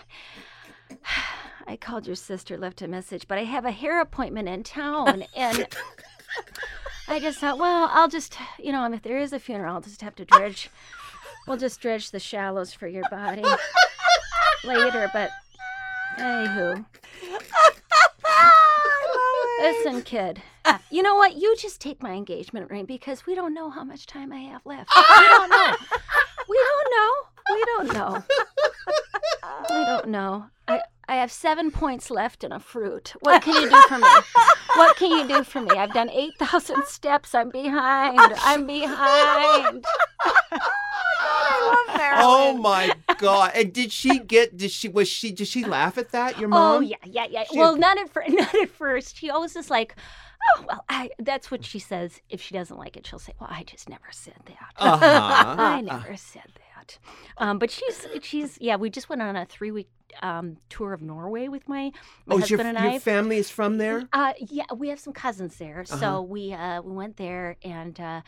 I 1.67 1.77
called 1.77 2.07
your 2.07 2.17
sister, 2.17 2.59
left 2.59 2.83
a 2.83 2.89
message, 2.89 3.27
but 3.27 3.39
I 3.39 3.45
have 3.45 3.65
a 3.65 3.71
hair 3.71 4.01
appointment 4.01 4.49
in 4.49 4.63
town, 4.65 5.25
and 5.35 5.67
I 7.09 7.19
just 7.19 7.39
thought, 7.39 7.59
well, 7.59 7.89
I'll 7.93 8.09
just, 8.09 8.37
you 8.59 8.71
know, 8.71 8.91
if 8.93 9.03
there 9.03 9.19
is 9.19 9.33
a 9.33 9.41
funeral, 9.41 9.75
I'll 9.75 9.81
just 9.81 10.03
have 10.03 10.15
to 10.17 10.25
dredge. 10.25 10.71
We'll 11.47 11.57
just 11.57 11.81
dredge 11.81 12.11
the 12.11 12.21
shallows 12.21 12.73
for 12.73 12.87
your 12.87 13.05
body 13.11 13.45
later. 14.65 15.11
But 15.13 15.31
anywho, 16.19 16.85
listen, 19.65 20.03
kid. 20.03 20.43
You 20.91 21.03
know 21.03 21.15
what? 21.17 21.37
You 21.37 21.57
just 21.57 21.81
take 21.81 22.03
my 22.03 22.13
engagement 22.13 22.71
ring 22.71 22.85
because 22.85 23.27
we 23.27 23.35
don't 23.35 23.55
know 23.55 23.71
how 23.71 23.85
much 23.85 24.07
time 24.07 24.33
I 24.33 24.41
have 24.41 24.65
left. 24.65 24.91
We 24.97 25.27
don't 25.27 25.51
know. 25.51 25.77
We 26.49 26.57
don't 26.57 26.91
know. 26.97 27.13
We 27.51 27.65
don't 27.65 27.93
know. 27.95 28.25
We 29.71 29.85
don't 29.85 30.09
know. 30.09 30.47
I, 30.69 30.81
I 31.09 31.17
have 31.17 31.31
seven 31.33 31.71
points 31.71 32.11
left 32.11 32.45
in 32.45 32.53
a 32.53 32.61
fruit. 32.61 33.15
What 33.21 33.43
can 33.43 33.55
you 33.63 33.69
do 33.69 33.83
for 33.89 33.99
me? 33.99 34.09
What 34.77 34.97
can 34.97 35.11
you 35.11 35.29
do 35.29 35.45
for 35.45 35.61
me? 35.61 35.71
I've 35.71 35.93
done 35.93 36.11
8,000 36.11 36.85
steps. 36.87 37.35
I'm 37.35 37.51
behind. 37.51 38.19
I'm 38.39 38.67
behind. 38.67 39.85
Oh, 40.25 40.31
I 41.21 41.87
love 41.89 42.01
her. 42.01 42.13
Oh 42.17 42.57
my 42.57 42.93
god! 43.19 43.53
And 43.55 43.73
did 43.73 43.93
she 43.93 44.19
get? 44.19 44.57
Did 44.57 44.71
she? 44.71 44.89
Was 44.89 45.09
she? 45.09 45.33
Did 45.33 45.49
she 45.49 45.65
laugh 45.65 45.99
at 45.99 46.11
that? 46.11 46.39
Your 46.39 46.49
mom? 46.49 46.77
Oh, 46.77 46.81
yeah, 46.81 46.97
yeah, 47.05 47.27
yeah. 47.31 47.45
She- 47.51 47.59
well, 47.59 47.77
not 47.77 47.99
at, 47.99 48.09
first. 48.11 48.31
not 48.33 48.55
at 48.55 48.71
first. 48.71 49.17
She 49.17 49.31
always 49.31 49.57
is 49.57 49.71
like, 49.71 49.97
oh, 50.57 50.65
well, 50.69 50.85
I, 50.89 51.11
that's 51.19 51.51
what 51.51 51.65
she 51.65 51.79
says. 51.79 52.21
If 52.29 52.41
she 52.41 52.55
doesn't 52.55 52.77
like 52.79 52.97
it, 52.97 53.07
she'll 53.07 53.19
say, 53.19 53.35
well, 53.41 53.51
I 53.53 53.63
just 53.65 53.89
never 53.89 54.07
said 54.11 54.35
that. 54.47 54.55
Uh-huh. 54.79 55.57
I 55.59 55.81
never 55.81 56.17
said 56.17 56.51
that. 56.55 56.99
Um, 57.39 57.59
but 57.59 57.71
she's 57.71 58.07
she's 58.23 58.59
yeah. 58.61 58.77
We 58.77 58.91
just 58.91 59.09
went 59.09 59.23
on 59.23 59.37
a 59.37 59.47
three 59.47 59.71
week 59.71 59.89
um, 60.23 60.59
tour 60.69 60.93
of 60.93 61.01
Norway 61.01 61.49
with 61.49 61.67
my 61.67 61.91
my 62.27 62.35
oh, 62.37 62.39
is 62.39 62.51
your, 62.51 62.59
husband 62.59 62.77
and 62.77 62.85
your 62.87 62.95
I. 62.97 62.99
family 62.99 63.39
is 63.39 63.49
from 63.49 63.79
there? 63.79 64.07
Uh, 64.13 64.35
yeah, 64.39 64.65
we 64.77 64.89
have 64.91 65.01
some 65.01 65.13
cousins 65.15 65.57
there, 65.57 65.81
Uh-huh. 65.89 65.99
so 65.99 66.23
we 66.23 66.53
uh, 66.53 66.83
we 66.83 66.93
went 66.93 67.17
there, 67.17 67.57
and 67.65 67.99
uh, 67.99 68.21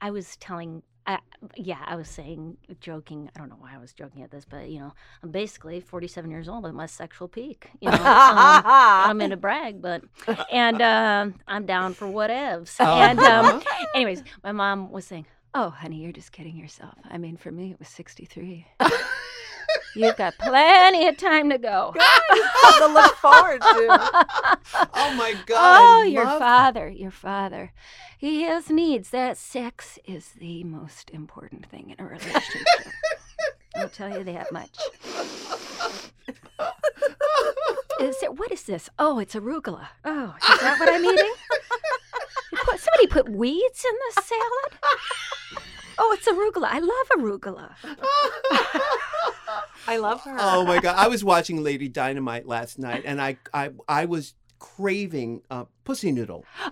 I 0.00 0.10
was 0.10 0.36
telling. 0.36 0.82
Uh, 1.06 1.16
yeah, 1.56 1.78
I 1.84 1.96
was 1.96 2.08
saying, 2.08 2.56
joking. 2.80 3.28
I 3.34 3.38
don't 3.38 3.48
know 3.48 3.56
why 3.58 3.74
I 3.74 3.78
was 3.78 3.92
joking 3.92 4.22
at 4.22 4.30
this, 4.30 4.44
but 4.48 4.68
you 4.68 4.78
know, 4.78 4.92
I'm 5.22 5.30
basically 5.30 5.80
47 5.80 6.30
years 6.30 6.48
old 6.48 6.64
at 6.66 6.74
my 6.74 6.86
sexual 6.86 7.26
peak. 7.26 7.68
You 7.80 7.90
know, 7.90 7.96
um, 8.04 8.62
I'm 8.64 9.20
in 9.20 9.32
a 9.32 9.36
brag, 9.36 9.82
but 9.82 10.02
and 10.52 10.80
um, 10.80 11.34
I'm 11.48 11.66
down 11.66 11.94
for 11.94 12.06
whatevs. 12.06 12.78
And 12.86 13.18
um, 13.20 13.46
Uh-huh. 13.46 13.86
anyways, 13.94 14.22
my 14.44 14.52
mom 14.52 14.92
was 14.92 15.04
saying, 15.04 15.26
Oh, 15.54 15.70
honey, 15.70 15.96
you're 15.96 16.12
just 16.12 16.32
kidding 16.32 16.56
yourself. 16.56 16.94
I 17.10 17.18
mean, 17.18 17.36
for 17.36 17.50
me, 17.50 17.72
it 17.72 17.78
was 17.78 17.88
63. 17.88 18.64
"You've 19.94 20.16
got 20.16 20.36
plenty 20.38 21.06
of 21.08 21.16
time 21.16 21.50
to 21.50 21.58
go." 21.58 21.94
to 22.78 22.86
look 22.86 23.14
forward 23.16 23.60
to. 23.60 23.98
Oh 24.94 25.14
my 25.14 25.34
god! 25.46 25.56
I 25.58 25.78
Oh, 25.80 26.02
your 26.04 26.24
love- 26.24 26.38
father, 26.38 26.88
your 26.88 27.10
father. 27.10 27.72
He 28.18 28.42
has 28.42 28.70
needs. 28.70 29.10
That 29.10 29.36
sex 29.36 29.98
is 30.06 30.30
the 30.38 30.62
most 30.64 31.10
important 31.10 31.66
thing 31.66 31.90
in 31.96 32.04
a 32.04 32.08
relationship. 32.08 32.62
I'll 33.76 33.88
tell 33.88 34.16
you 34.16 34.24
that 34.24 34.52
much. 34.52 34.76
Is 38.00 38.20
it, 38.22 38.36
what 38.36 38.50
is 38.50 38.64
this? 38.64 38.90
Oh, 38.98 39.18
it's 39.20 39.34
arugula. 39.34 39.86
Oh, 40.04 40.34
is 40.52 40.60
that 40.60 40.76
what 40.80 40.88
I'm 40.88 41.04
eating? 41.04 41.32
You 42.52 42.58
put- 42.64 42.80
somebody 42.80 43.06
put 43.06 43.28
weeds 43.28 43.84
in 43.88 43.94
the 44.16 44.22
salad? 44.22 44.72
Oh, 45.98 46.16
it's 46.18 46.28
arugula. 46.28 46.68
I 46.70 46.78
love 46.78 47.08
arugula. 47.18 47.74
I 49.86 49.96
love 49.96 50.22
her. 50.22 50.36
Oh 50.38 50.64
my 50.64 50.78
god! 50.78 50.96
I 50.96 51.08
was 51.08 51.24
watching 51.24 51.62
Lady 51.62 51.88
Dynamite 51.88 52.46
last 52.46 52.78
night, 52.78 53.02
and 53.04 53.20
I 53.20 53.36
I 53.52 53.72
I 53.88 54.04
was 54.06 54.34
craving 54.62 55.42
uh, 55.50 55.64
pussy 55.82 56.12
noodle. 56.12 56.44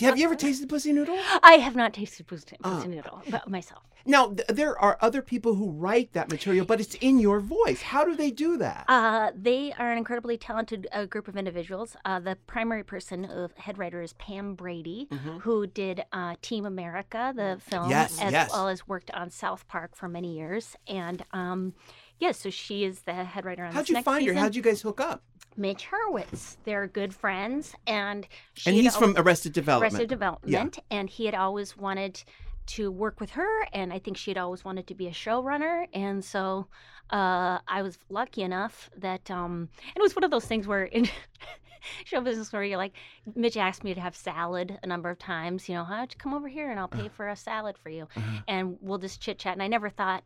Have 0.00 0.16
you 0.16 0.24
ever 0.24 0.36
tasted 0.36 0.68
pussy 0.68 0.92
noodle? 0.92 1.18
I 1.42 1.54
have 1.54 1.74
not 1.74 1.92
tasted 1.92 2.26
pussy, 2.28 2.56
pussy 2.62 2.86
noodle 2.88 3.20
but 3.30 3.48
myself. 3.48 3.82
Now 4.04 4.28
th- 4.28 4.46
there 4.48 4.78
are 4.78 4.96
other 5.00 5.22
people 5.22 5.54
who 5.56 5.70
write 5.72 6.12
that 6.12 6.30
material, 6.30 6.64
but 6.64 6.80
it's 6.80 6.94
in 6.96 7.18
your 7.18 7.40
voice. 7.40 7.82
How 7.82 8.04
do 8.04 8.14
they 8.14 8.30
do 8.30 8.56
that? 8.58 8.84
Uh, 8.88 9.32
they 9.34 9.72
are 9.76 9.90
an 9.90 9.98
incredibly 9.98 10.38
talented 10.38 10.86
uh, 10.92 11.06
group 11.06 11.26
of 11.26 11.36
individuals. 11.36 11.96
Uh, 12.04 12.20
the 12.20 12.36
primary 12.46 12.84
person, 12.84 13.24
uh, 13.24 13.48
head 13.56 13.76
writer, 13.78 14.00
is 14.02 14.12
Pam 14.14 14.54
Brady, 14.54 15.08
who 15.40 15.66
did 15.66 16.04
uh, 16.12 16.36
Team 16.42 16.64
America, 16.66 17.32
the 17.34 17.58
film, 17.60 17.90
Yes, 17.90 18.20
as 18.22 18.30
yes. 18.30 18.50
well 18.52 18.68
as 18.68 18.86
worked 18.86 19.10
on 19.10 19.30
South 19.30 19.66
Park 19.66 19.96
for 19.96 20.08
many 20.08 20.36
years. 20.36 20.76
And 20.86 21.24
um, 21.32 21.74
yeah, 22.20 22.30
so 22.32 22.48
she 22.50 22.84
is 22.84 23.00
the 23.00 23.24
head 23.24 23.44
writer 23.44 23.64
on. 23.64 23.72
How'd 23.72 23.88
you 23.88 24.00
find 24.02 24.24
her? 24.28 24.34
How'd 24.34 24.54
you 24.54 24.62
guys 24.62 24.82
hook 24.82 25.00
up? 25.00 25.22
Mitch 25.56 25.86
Hurwitz. 25.90 26.56
They're 26.64 26.86
good 26.86 27.14
friends, 27.14 27.74
and 27.86 28.26
she 28.54 28.70
And 28.70 28.76
he's 28.78 28.94
al- 28.94 29.00
from 29.00 29.14
Arrested 29.16 29.52
Development. 29.52 29.92
Arrested 29.92 30.08
Development, 30.08 30.76
yeah. 30.76 30.98
and 30.98 31.08
he 31.08 31.26
had 31.26 31.34
always 31.34 31.76
wanted 31.76 32.22
to 32.66 32.90
work 32.90 33.20
with 33.20 33.30
her, 33.30 33.48
and 33.72 33.92
I 33.92 33.98
think 33.98 34.16
she 34.16 34.30
had 34.30 34.38
always 34.38 34.64
wanted 34.64 34.86
to 34.88 34.94
be 34.94 35.06
a 35.06 35.12
showrunner, 35.12 35.86
and 35.92 36.24
so 36.24 36.66
uh, 37.10 37.58
I 37.68 37.82
was 37.82 37.98
lucky 38.10 38.42
enough 38.42 38.90
that, 38.96 39.30
um, 39.30 39.68
and 39.82 39.96
it 39.96 40.02
was 40.02 40.16
one 40.16 40.24
of 40.24 40.30
those 40.32 40.44
things 40.46 40.66
where 40.66 40.82
in 40.84 41.08
show 42.04 42.20
business 42.20 42.52
where 42.52 42.64
you're 42.64 42.76
like, 42.76 42.92
Mitch 43.36 43.56
asked 43.56 43.84
me 43.84 43.94
to 43.94 44.00
have 44.00 44.16
salad 44.16 44.78
a 44.82 44.86
number 44.88 45.08
of 45.10 45.18
times, 45.18 45.68
you 45.68 45.76
know, 45.76 45.84
how 45.84 46.00
you 46.02 46.08
come 46.18 46.34
over 46.34 46.48
here 46.48 46.68
and 46.70 46.80
I'll 46.80 46.88
pay 46.88 47.08
for 47.08 47.28
a 47.28 47.36
salad 47.36 47.78
for 47.78 47.88
you, 47.90 48.08
Uh-huh. 48.16 48.40
and 48.48 48.76
we'll 48.80 48.98
just 48.98 49.20
chit 49.20 49.38
chat, 49.38 49.52
and 49.52 49.62
I 49.62 49.68
never 49.68 49.88
thought, 49.88 50.24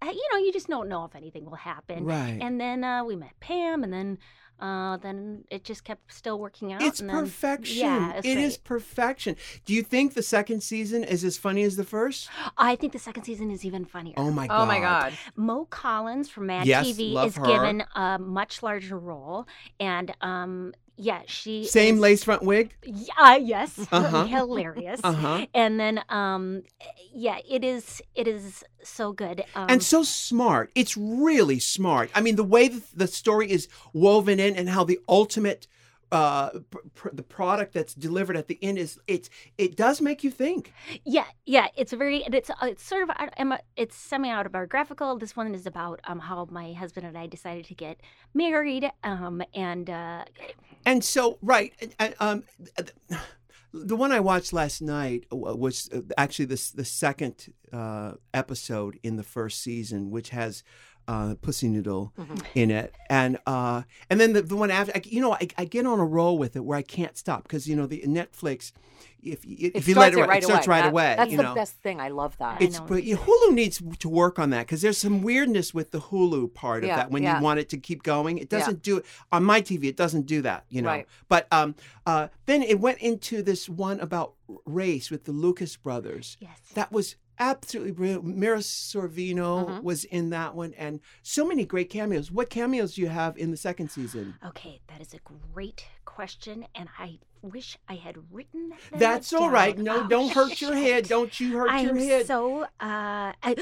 uh, 0.00 0.06
you 0.06 0.24
know, 0.32 0.38
you 0.38 0.52
just 0.52 0.68
don't 0.68 0.88
know 0.88 1.04
if 1.04 1.14
anything 1.14 1.44
will 1.44 1.54
happen, 1.56 2.04
Right. 2.06 2.38
and 2.40 2.58
then 2.58 2.82
uh, 2.82 3.04
we 3.04 3.14
met 3.16 3.38
Pam, 3.40 3.84
and 3.84 3.92
then. 3.92 4.18
Uh, 4.60 4.96
then 4.98 5.44
it 5.50 5.64
just 5.64 5.84
kept 5.84 6.12
still 6.12 6.38
working 6.38 6.72
out. 6.72 6.80
It's 6.80 7.00
and 7.00 7.08
then, 7.10 7.16
perfection. 7.16 7.76
Yeah, 7.78 8.12
it's 8.14 8.26
It 8.26 8.34
great. 8.34 8.44
is 8.44 8.56
perfection. 8.56 9.36
Do 9.64 9.74
you 9.74 9.82
think 9.82 10.14
the 10.14 10.22
second 10.22 10.62
season 10.62 11.02
is 11.04 11.24
as 11.24 11.36
funny 11.36 11.64
as 11.64 11.76
the 11.76 11.84
first? 11.84 12.28
I 12.56 12.76
think 12.76 12.92
the 12.92 12.98
second 12.98 13.24
season 13.24 13.50
is 13.50 13.64
even 13.64 13.84
funnier. 13.84 14.14
Oh 14.16 14.30
my 14.30 14.46
god. 14.46 14.62
Oh 14.62 14.66
my 14.66 14.78
God. 14.78 15.12
Mo 15.36 15.64
Collins 15.66 16.28
from 16.30 16.46
Mad 16.46 16.66
Yes, 16.66 16.86
TV 16.86 17.26
is 17.26 17.36
her. 17.36 17.44
given 17.44 17.84
a 17.96 18.18
much 18.18 18.62
larger 18.62 18.98
role, 18.98 19.46
and 19.80 20.14
um, 20.20 20.72
yeah, 20.96 21.22
she 21.26 21.64
Same 21.66 21.96
is, 21.96 22.00
lace 22.00 22.24
front 22.24 22.42
wig? 22.42 22.74
Yeah, 22.84 23.12
uh, 23.18 23.38
yes, 23.40 23.78
Uh-huh. 23.90 24.24
hilarious. 24.26 25.00
Uh-huh. 25.02 25.46
And 25.54 25.78
then, 25.80 26.00
um, 26.08 26.62
yeah, 27.12 27.38
it 27.48 27.64
is. 27.64 28.02
It 28.14 28.28
is 28.28 28.64
so 28.82 29.12
good. 29.12 29.44
Um, 29.54 29.66
and 29.68 29.82
so 29.82 30.02
smart. 30.02 30.70
It's 30.74 30.96
really 30.96 31.58
smart. 31.58 32.10
I 32.14 32.20
mean, 32.20 32.36
the 32.36 32.44
way 32.44 32.68
the 32.68 33.06
story 33.06 33.50
is 33.50 33.68
woven 33.92 34.38
in 34.40 34.56
and 34.56 34.68
how 34.68 34.84
the 34.84 34.98
ultimate 35.08 35.66
uh 36.14 36.50
pr- 36.72 36.86
pr- 36.98 37.14
the 37.20 37.22
product 37.38 37.70
that's 37.76 37.94
delivered 37.94 38.36
at 38.36 38.46
the 38.52 38.58
end 38.68 38.78
is 38.78 38.90
it's 39.14 39.28
it 39.58 39.76
does 39.84 40.00
make 40.08 40.18
you 40.26 40.30
think. 40.30 40.72
yeah, 41.04 41.28
yeah, 41.54 41.66
it's 41.80 41.92
very. 41.92 42.18
and 42.26 42.34
It's 42.34 42.50
uh, 42.50 42.72
it's 42.72 42.84
sort 42.92 43.02
of. 43.04 43.10
It's 43.82 43.96
semi 44.10 44.30
autobiographical. 44.38 45.18
This 45.18 45.34
one 45.40 45.54
is 45.54 45.66
about 45.66 45.98
um 46.10 46.20
how 46.28 46.46
my 46.50 46.72
husband 46.82 47.04
and 47.06 47.16
I 47.18 47.26
decided 47.26 47.64
to 47.66 47.74
get 47.74 47.96
married. 48.32 48.84
Um, 49.02 49.42
and 49.54 49.86
uh, 49.90 50.24
And 50.86 51.02
so, 51.14 51.38
right, 51.42 51.72
um, 52.20 52.44
the 53.72 53.96
one 53.96 54.12
I 54.12 54.20
watched 54.20 54.52
last 54.52 54.80
night 54.80 55.24
was 55.30 55.90
uh, 55.92 56.00
actually 56.16 56.46
the 56.54 56.72
the 56.80 56.84
second 56.84 57.52
uh, 57.72 58.12
episode 58.32 58.98
in 59.02 59.16
the 59.16 59.24
first 59.36 59.56
season, 59.62 60.10
which 60.10 60.30
has 60.30 60.62
uh, 61.08 61.34
Pussy 61.42 61.68
Noodle 61.68 62.12
Mhm. 62.18 62.42
in 62.54 62.70
it, 62.70 62.94
and 63.10 63.38
uh, 63.46 63.82
and 64.10 64.20
then 64.20 64.32
the, 64.32 64.42
the 64.42 64.56
one 64.56 64.70
after, 64.70 64.92
I, 64.94 65.02
you 65.04 65.20
know, 65.20 65.34
I, 65.34 65.48
I 65.58 65.64
get 65.64 65.86
on 65.86 65.98
a 66.00 66.04
roll 66.04 66.38
with 66.38 66.56
it 66.56 66.64
where 66.64 66.78
I 66.78 66.82
can't 66.82 67.16
stop 67.16 67.42
because 67.44 67.68
you 67.68 67.76
know 67.76 67.86
the 67.86 68.02
Netflix, 68.06 68.72
if 69.22 69.44
you- 69.44 69.70
if 69.74 69.86
you 69.88 69.94
let 69.94 70.12
it, 70.12 70.18
it 70.18 70.26
right 70.26 70.42
it 70.42 70.46
starts 70.46 70.66
away. 70.66 70.76
right 70.76 70.82
That- 70.82 70.90
away. 70.90 71.14
That's 71.16 71.30
you 71.30 71.36
the 71.36 71.42
know. 71.44 71.54
best 71.54 71.74
thing. 71.82 72.00
I 72.00 72.08
love 72.08 72.36
that. 72.38 72.60
It's 72.62 72.80
but 72.80 73.04
you 73.04 73.14
know, 73.16 73.20
Hulu 73.22 73.54
needs 73.54 73.82
to 73.98 74.08
work 74.08 74.38
on 74.38 74.50
that 74.50 74.66
because 74.66 74.82
there's 74.82 74.98
some 74.98 75.22
weirdness 75.22 75.72
with 75.74 75.90
the 75.90 76.00
Hulu 76.00 76.52
part 76.54 76.84
of 76.84 76.88
Yeah, 76.88 76.96
that 76.96 77.10
when 77.10 77.22
yeah. 77.22 77.38
you 77.38 77.42
want 77.44 77.60
it 77.60 77.68
to 77.70 77.76
keep 77.78 78.02
going. 78.02 78.38
It 78.38 78.48
doesn't 78.48 78.82
do 78.82 78.98
it 78.98 79.04
on 79.32 79.44
my 79.44 79.60
TV. 79.60 79.84
It 79.84 79.96
doesn't 79.96 80.26
do 80.26 80.42
that, 80.42 80.64
you 80.68 80.82
know. 80.82 80.88
Right. 80.88 81.06
But 81.28 81.46
um, 81.52 81.74
uh, 82.06 82.28
then 82.46 82.62
it 82.62 82.80
went 82.80 82.98
into 82.98 83.42
this 83.42 83.68
one 83.68 84.00
about 84.00 84.34
race 84.66 85.10
with 85.10 85.24
the 85.24 85.32
Lucas 85.32 85.76
brothers. 85.76 86.36
yes, 86.40 86.58
That 86.74 86.92
was 86.92 87.16
absolutely 87.38 87.92
brilliant. 87.92 88.24
Mira 88.24 88.58
Sorvino 88.58 89.66
Mhm. 89.68 89.82
was 89.82 90.04
in 90.04 90.30
that 90.30 90.54
one, 90.54 90.74
and 90.74 91.00
so 91.22 91.46
many 91.46 91.64
great 91.64 91.90
cameos. 91.90 92.30
What 92.30 92.50
cameos 92.50 92.94
do 92.94 93.02
you 93.02 93.08
have 93.08 93.36
in 93.36 93.50
the 93.50 93.56
second 93.56 93.90
season? 93.90 94.34
Okay, 94.44 94.80
that 94.88 95.00
is 95.00 95.14
a 95.14 95.18
great 95.52 95.86
question, 96.04 96.66
and 96.74 96.88
I 96.98 97.18
wish 97.42 97.76
I 97.88 97.94
had 97.94 98.16
written 98.32 98.70
that. 98.70 98.98
That's 98.98 99.32
all 99.32 99.50
right. 99.50 99.74
down. 99.76 99.84
No, 99.84 100.00
Oh, 100.04 100.08
don't 100.08 100.32
hurt 100.34 100.60
your 100.60 100.74
head. 100.74 101.08
Don't 101.08 101.38
you 101.40 101.56
hurt 101.58 101.70
I'm 101.70 101.84
your 101.86 101.96
head. 101.96 102.26
so 102.26 102.62
uh, 102.62 102.68
I, 103.42 103.56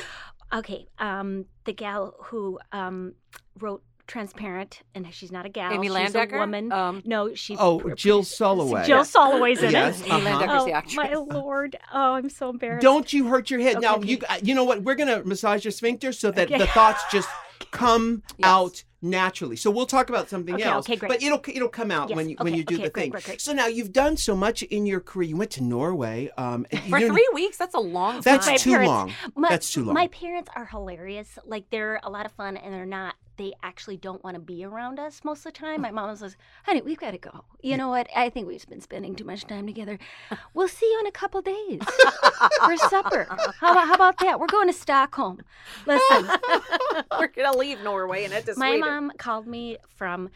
okay. 0.53 0.87
Um, 0.99 1.47
the 1.65 1.73
gal 1.73 2.15
who 2.25 2.59
um 2.73 3.15
wrote 3.59 3.83
Transparent, 4.07 4.83
and 4.95 5.07
she's 5.15 5.31
not 5.33 5.47
a 5.47 5.49
gal. 5.49 5.73
Amy 5.73 5.87
she's 5.89 5.97
Landecker. 5.97 6.35
a 6.35 6.39
woman. 6.39 6.73
Um, 6.73 7.03
no, 7.05 7.35
she. 7.35 7.57
oh, 7.59 7.91
Jill 7.95 8.23
Soloway. 8.23 8.85
Jill 8.85 9.05
Soloway's 9.05 9.63
in 9.63 9.71
Yes, 9.71 10.01
it. 10.01 10.13
Amy 10.13 10.27
uh-huh. 10.27 10.41
Landecker's 10.41 10.63
Oh 10.63 10.67
the 10.67 10.73
actress. 10.73 10.97
my 10.97 11.15
lord! 11.15 11.77
Oh, 11.93 12.13
I'm 12.15 12.29
so 12.29 12.51
embarrassed. 12.51 12.83
Don't 12.83 13.13
you 13.13 13.29
hurt 13.29 13.51
your 13.51 13.61
head. 13.61 13.77
Okay, 13.77 13.87
now 13.87 13.97
okay. 13.97 14.09
you 14.09 14.19
you 14.43 14.55
know 14.55 14.65
what? 14.65 14.83
We're 14.83 14.97
gonna 14.97 15.23
massage 15.25 15.65
your 15.65 15.73
sphincter 15.73 16.13
so 16.13 16.31
that 16.33 16.49
Okay. 16.49 16.59
the 16.59 16.67
thoughts 16.67 17.03
just 17.11 17.29
come 17.71 18.23
Yes. 18.39 18.49
out 18.49 18.85
naturally. 19.05 19.57
So 19.57 19.71
we'll 19.71 19.87
talk 19.87 20.11
about 20.11 20.29
something 20.29 20.55
Okay, 20.55 20.63
else. 20.65 20.87
okay, 20.87 20.97
great. 20.97 21.09
But 21.09 21.23
it'll 21.23 21.41
it'll 21.49 21.69
come 21.69 21.91
out 21.91 22.09
Yes, 22.11 22.17
when 22.17 22.29
you 22.29 22.37
when 22.41 22.55
you 22.55 22.65
do 22.65 22.75
okay, 22.75 22.85
the 22.85 22.91
great, 22.91 23.03
thing. 23.05 23.11
great, 23.13 23.25
great. 23.25 23.41
So 23.41 23.53
now 23.53 23.67
you've 23.67 23.93
done 23.93 24.17
so 24.17 24.37
much 24.37 24.63
in 24.63 24.85
your 24.85 25.01
career. 25.01 25.29
You 25.31 25.37
went 25.37 25.53
to 25.53 25.63
Norway. 25.63 26.31
Um, 26.37 26.67
and 26.71 26.83
you 26.85 26.91
For 26.91 27.01
three 27.01 27.29
weeks, 27.33 27.57
that's 27.57 27.75
a 27.75 27.81
long 27.81 28.21
That's 28.21 28.47
time. 28.47 28.59
Too 28.59 28.71
parents- 28.71 28.89
long. 28.91 29.13
My, 29.37 29.49
That's 29.49 29.73
too 29.73 29.85
long. 29.85 29.95
My 29.95 30.09
parents 30.09 30.51
are 30.55 30.67
hilarious. 30.67 31.39
Like 31.45 31.65
they're 31.71 31.99
a 32.03 32.11
lot 32.11 32.27
of 32.27 32.33
fun, 32.33 32.57
and 32.57 32.75
they're 32.75 32.85
not. 32.85 33.15
They 33.43 33.55
actually 33.65 33.97
don't 33.97 34.23
want 34.23 34.37
to 34.37 34.41
be 34.41 34.65
around 34.65 35.01
us 35.01 35.23
most 35.25 35.39
of 35.41 35.53
the 35.53 35.59
time. 35.59 35.81
Oh. 35.81 35.83
My 35.83 35.91
mom 35.91 36.15
says, 36.15 36.37
"Honey, 36.65 36.81
we've 36.81 36.97
got 37.01 37.11
to 37.11 37.19
go. 37.19 37.45
You 37.61 37.77
know 37.77 37.89
what? 37.89 38.07
I 38.15 38.31
think 38.31 38.47
we've 38.47 38.65
been 38.69 38.81
spending 38.81 39.17
too 39.17 39.25
much 39.25 39.45
time 39.49 39.67
together. 39.67 39.99
We'll 40.55 40.69
see 40.69 40.87
you 40.87 41.01
in 41.01 41.07
a 41.09 41.11
couple 41.11 41.43
days 41.43 41.81
for 42.65 42.77
supper. 42.77 43.27
How 43.59 43.73
about 43.73 43.87
how 43.89 43.95
about 43.95 44.19
that? 44.19 44.39
We're 44.39 44.47
going 44.47 44.69
to 44.69 44.73
Stockholm. 44.73 45.41
Listen, 45.87 46.29
We're 47.19 47.27
gonna 47.35 47.57
leave 47.57 47.81
Norway 47.83 48.23
and 48.23 48.33
head 48.33 48.47
to 48.47 48.55
my 48.57 48.71
Sweden. 48.77 48.81
mom 48.81 49.13
called 49.19 49.49
me 49.49 49.79
from, 49.97 50.31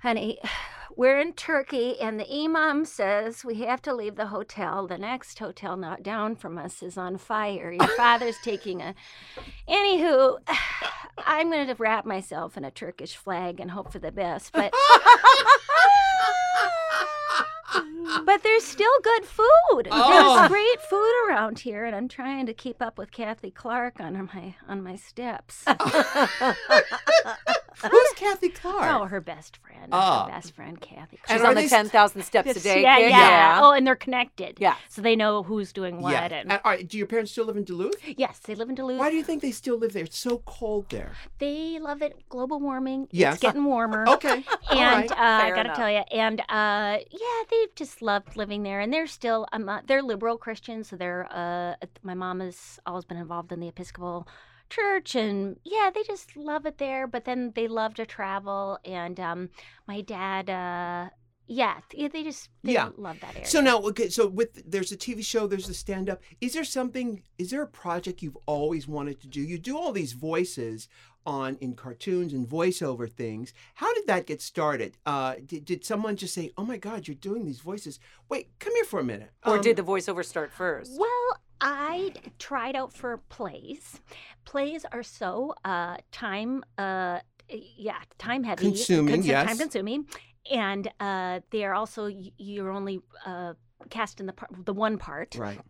honey, 0.00 0.38
we're 0.96 1.18
in 1.18 1.32
Turkey, 1.32 1.98
and 2.00 2.18
the 2.18 2.30
imam 2.32 2.84
says 2.84 3.44
we 3.44 3.56
have 3.62 3.82
to 3.82 3.94
leave 3.94 4.16
the 4.16 4.26
hotel. 4.26 4.86
The 4.86 4.98
next 4.98 5.38
hotel 5.38 5.76
not 5.76 6.02
down 6.02 6.36
from 6.36 6.58
us 6.58 6.82
is 6.82 6.96
on 6.96 7.18
fire. 7.18 7.72
Your 7.72 7.88
father's 7.96 8.38
taking 8.42 8.82
a. 8.82 8.94
Anywho, 9.68 10.38
I'm 11.18 11.50
going 11.50 11.66
to 11.66 11.74
wrap 11.74 12.04
myself 12.04 12.56
in 12.56 12.64
a 12.64 12.70
Turkish 12.70 13.16
flag 13.16 13.60
and 13.60 13.70
hope 13.70 13.92
for 13.92 13.98
the 13.98 14.12
best, 14.12 14.52
but. 14.52 14.72
But 18.24 18.42
there's 18.42 18.64
still 18.64 18.92
good 19.02 19.24
food. 19.24 19.88
Oh. 19.90 20.36
There's 20.36 20.48
great 20.48 20.80
food 20.88 21.12
around 21.28 21.58
here, 21.60 21.84
and 21.84 21.96
I'm 21.96 22.08
trying 22.08 22.46
to 22.46 22.54
keep 22.54 22.82
up 22.82 22.98
with 22.98 23.10
Kathy 23.10 23.50
Clark 23.50 24.00
on 24.00 24.28
my 24.32 24.54
on 24.68 24.82
my 24.82 24.96
steps. 24.96 25.64
Who's 27.90 28.12
Kathy 28.16 28.48
Clark? 28.50 28.82
Oh, 29.00 29.04
her 29.06 29.20
best 29.20 29.56
friend. 29.58 29.88
Ah. 29.92 30.24
Her 30.26 30.30
best 30.32 30.54
friend, 30.54 30.80
Kathy. 30.80 31.18
She's 31.28 31.36
And 31.38 31.46
on 31.46 31.54
the 31.54 31.62
they 31.62 31.68
ten 31.68 31.88
thousand 31.88 32.22
steps 32.22 32.50
a 32.56 32.60
day. 32.60 32.82
yeah, 32.82 32.96
kid. 32.96 33.10
yeah, 33.10 33.60
Oh, 33.62 33.70
and 33.72 33.86
they're 33.86 33.96
connected. 33.96 34.58
Yeah. 34.60 34.76
So 34.88 35.02
they 35.02 35.16
know 35.16 35.42
who's 35.42 35.72
doing 35.72 36.00
what. 36.00 36.12
yeah. 36.12 36.24
And 36.24 36.52
And, 36.52 36.52
all 36.64 36.72
right, 36.72 36.86
do 36.86 36.98
your 36.98 37.06
parents 37.06 37.32
still 37.32 37.46
live 37.46 37.56
in 37.56 37.64
Duluth? 37.64 37.94
yes, 38.16 38.38
they 38.40 38.54
live 38.54 38.68
in 38.68 38.74
Duluth. 38.74 38.98
Why 38.98 39.10
do 39.10 39.16
you 39.16 39.24
think 39.24 39.42
they 39.42 39.50
still 39.50 39.76
live 39.78 39.92
there? 39.92 40.04
It's 40.04 40.18
so 40.18 40.38
cold 40.46 40.88
there. 40.90 41.12
They 41.38 41.78
love 41.80 42.02
it. 42.02 42.28
Global 42.28 42.60
warming. 42.60 43.08
Yes. 43.10 43.34
It's 43.34 43.42
getting 43.42 43.64
warmer. 43.64 44.04
Okay. 44.12 44.44
And 44.70 45.10
right. 45.10 45.10
uh, 45.10 45.14
I 45.46 45.50
gotta 45.50 45.72
tell 45.74 45.90
you, 45.90 46.02
and 46.12 46.40
uh, 46.48 46.98
yeah, 47.10 47.42
they've 47.50 47.74
just 47.74 48.02
loved 48.02 48.36
living 48.36 48.62
there, 48.62 48.80
and 48.80 48.92
they're 48.92 49.06
still 49.06 49.46
um, 49.52 49.68
uh, 49.68 49.80
they're 49.86 50.02
liberal 50.02 50.36
Christians, 50.38 50.88
so 50.88 50.96
they're 50.96 51.26
uh, 51.30 51.74
my 52.02 52.14
mom 52.14 52.40
has 52.40 52.78
always 52.86 53.04
been 53.04 53.16
involved 53.16 53.52
in 53.52 53.60
the 53.60 53.68
Episcopal 53.68 54.28
church, 54.76 55.14
and 55.14 55.56
yeah, 55.64 55.90
they 55.94 56.02
just 56.02 56.36
love 56.36 56.66
it 56.66 56.78
there. 56.78 57.06
But 57.06 57.24
then 57.24 57.52
they 57.54 57.68
love 57.68 57.94
to 57.94 58.06
travel, 58.06 58.78
and 58.84 59.18
um, 59.20 59.50
my 59.86 60.00
dad, 60.00 60.48
uh, 60.50 61.10
yeah, 61.46 61.80
th- 61.90 62.12
they 62.12 62.22
just 62.22 62.48
they 62.64 62.72
Yeah. 62.74 62.90
love 62.96 63.18
that 63.20 63.34
area. 63.34 63.46
So 63.46 63.60
now, 63.60 63.78
okay, 63.90 64.08
so 64.08 64.26
with 64.28 64.50
there's 64.70 64.92
a 64.92 64.96
TV 64.96 65.24
show, 65.24 65.46
there's 65.46 65.68
a 65.68 65.74
stand 65.74 66.08
up. 66.08 66.20
Is 66.40 66.52
there 66.54 66.64
something? 66.64 67.22
Is 67.38 67.50
there 67.50 67.62
a 67.62 67.66
project 67.84 68.22
you've 68.22 68.38
always 68.46 68.88
wanted 68.88 69.20
to 69.22 69.28
do? 69.28 69.40
You 69.40 69.58
do 69.58 69.76
all 69.76 69.92
these 69.92 70.12
voices 70.14 70.88
on 71.24 71.56
in 71.60 71.72
cartoons 71.74 72.32
and 72.32 72.48
voiceover 72.48 73.08
things. 73.08 73.52
How 73.74 73.94
did 73.94 74.06
that 74.08 74.26
get 74.26 74.42
started? 74.42 74.98
Uh, 75.06 75.34
did, 75.46 75.64
did 75.64 75.84
someone 75.84 76.16
just 76.16 76.34
say, 76.34 76.50
"Oh 76.56 76.64
my 76.64 76.78
God, 76.78 77.06
you're 77.06 77.14
doing 77.30 77.44
these 77.44 77.60
voices"? 77.60 78.00
Wait, 78.28 78.50
come 78.58 78.74
here 78.74 78.84
for 78.84 78.98
a 79.00 79.04
minute. 79.04 79.30
Or 79.46 79.56
Um, 79.56 79.60
did 79.62 79.76
the 79.76 79.84
voiceover 79.84 80.24
start 80.24 80.50
first? 80.52 80.98
Well, 80.98 81.26
I 81.62 82.12
tried 82.38 82.74
out 82.76 82.92
for 82.92 83.18
plays. 83.28 84.00
Plays 84.44 84.84
are 84.92 85.02
so 85.04 85.54
uh, 85.64 85.96
time, 86.10 86.64
uh, 86.76 87.20
yeah, 87.48 87.98
time 88.18 88.42
heavy, 88.42 88.64
Consuming, 88.64 89.22
yes. 89.22 89.46
time 89.46 89.58
consuming, 89.58 90.06
and 90.50 90.90
uh, 90.98 91.40
they 91.50 91.64
are 91.64 91.74
also 91.74 92.06
you're 92.36 92.70
only 92.70 93.00
uh, 93.24 93.54
cast 93.90 94.18
in 94.20 94.26
the 94.26 94.32
par- 94.32 94.48
the 94.64 94.74
one 94.74 94.98
part. 94.98 95.36
right? 95.36 95.60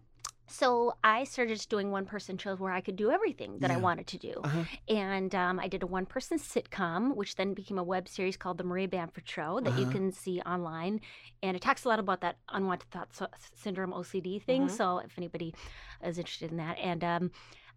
So 0.53 0.95
I 1.03 1.25
started 1.25 1.55
just 1.57 1.71
doing 1.71 1.91
one 1.91 2.05
person 2.05 2.37
shows 2.37 2.59
where 2.61 2.73
I 2.73 2.83
could 2.83 2.97
do 2.97 3.11
everything 3.11 3.59
that 3.61 3.71
I 3.71 3.79
wanted 3.79 4.07
to 4.09 4.19
do. 4.19 4.35
Uh-huh. 4.45 4.65
And 4.89 5.35
um, 5.35 5.59
I 5.59 5.67
did 5.67 5.83
a 5.83 5.87
one 5.87 6.05
person 6.07 6.39
sitcom, 6.39 7.15
which 7.17 7.37
then 7.37 7.55
became 7.55 7.79
a 7.79 7.83
web 7.83 8.07
series 8.07 8.37
called 8.37 8.59
The 8.59 8.65
Maria 8.65 8.87
Bamford 8.89 9.27
Show 9.29 9.61
that 9.65 9.79
you 9.79 9.85
Uh-huh. 9.85 9.93
can 9.93 10.13
see 10.13 10.41
online. 10.43 11.01
And 11.43 11.57
it 11.57 11.63
talks 11.63 11.85
a 11.85 11.89
lot 11.89 11.99
about 11.99 12.21
that 12.21 12.37
unwanted 12.51 12.91
thought 12.91 13.15
sy- 13.15 13.27
syndrome 13.55 13.93
OCD 13.93 14.39
thing. 14.43 14.67
Mhm. 14.67 14.71
So 14.71 14.99
if 14.99 15.17
anybody 15.17 15.55
is 16.05 16.19
interested 16.19 16.51
in 16.51 16.59
that. 16.59 16.77
And 16.79 17.03
um, 17.03 17.31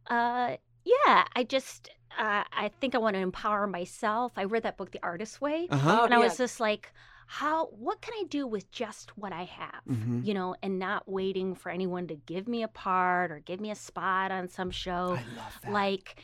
uh, 0.08 0.58
yeah, 0.84 1.26
I 1.36 1.44
just 1.48 1.90
uh, 2.18 2.44
I 2.52 2.72
think 2.80 2.96
I 2.96 2.98
want 2.98 3.16
to 3.16 3.20
empower 3.22 3.68
myself. 3.68 4.34
I 4.38 4.44
read 4.46 4.64
that 4.64 4.78
book, 4.78 4.92
The 4.92 5.04
Artist's 5.04 5.42
Way, 5.42 5.68
Uh 5.70 5.78
huh. 5.78 5.98
Oh, 6.02 6.06
and 6.06 6.14
I 6.14 6.18
yeah. 6.18 6.24
was 6.26 6.38
just 6.38 6.60
like, 6.60 6.94
how? 7.26 7.68
What 7.68 8.02
can 8.02 8.14
I 8.14 8.24
do 8.30 8.46
with 8.48 8.70
just 8.72 9.18
what 9.18 9.34
I 9.34 9.44
have? 9.44 9.82
Mhm. 9.90 10.26
You 10.26 10.34
know, 10.34 10.56
and 10.62 10.78
not 10.80 11.08
waiting 11.10 11.56
for 11.56 11.70
anyone 11.72 12.08
to 12.08 12.16
give 12.16 12.48
me 12.48 12.64
a 12.64 12.68
part 12.68 13.32
or 13.32 13.40
give 13.40 13.60
me 13.60 13.72
a 13.72 13.76
spot 13.76 14.32
on 14.32 14.48
some 14.48 14.72
show. 14.72 15.18
I 15.18 15.24
love 15.38 15.60
that. 15.64 15.72
Like, 15.72 16.24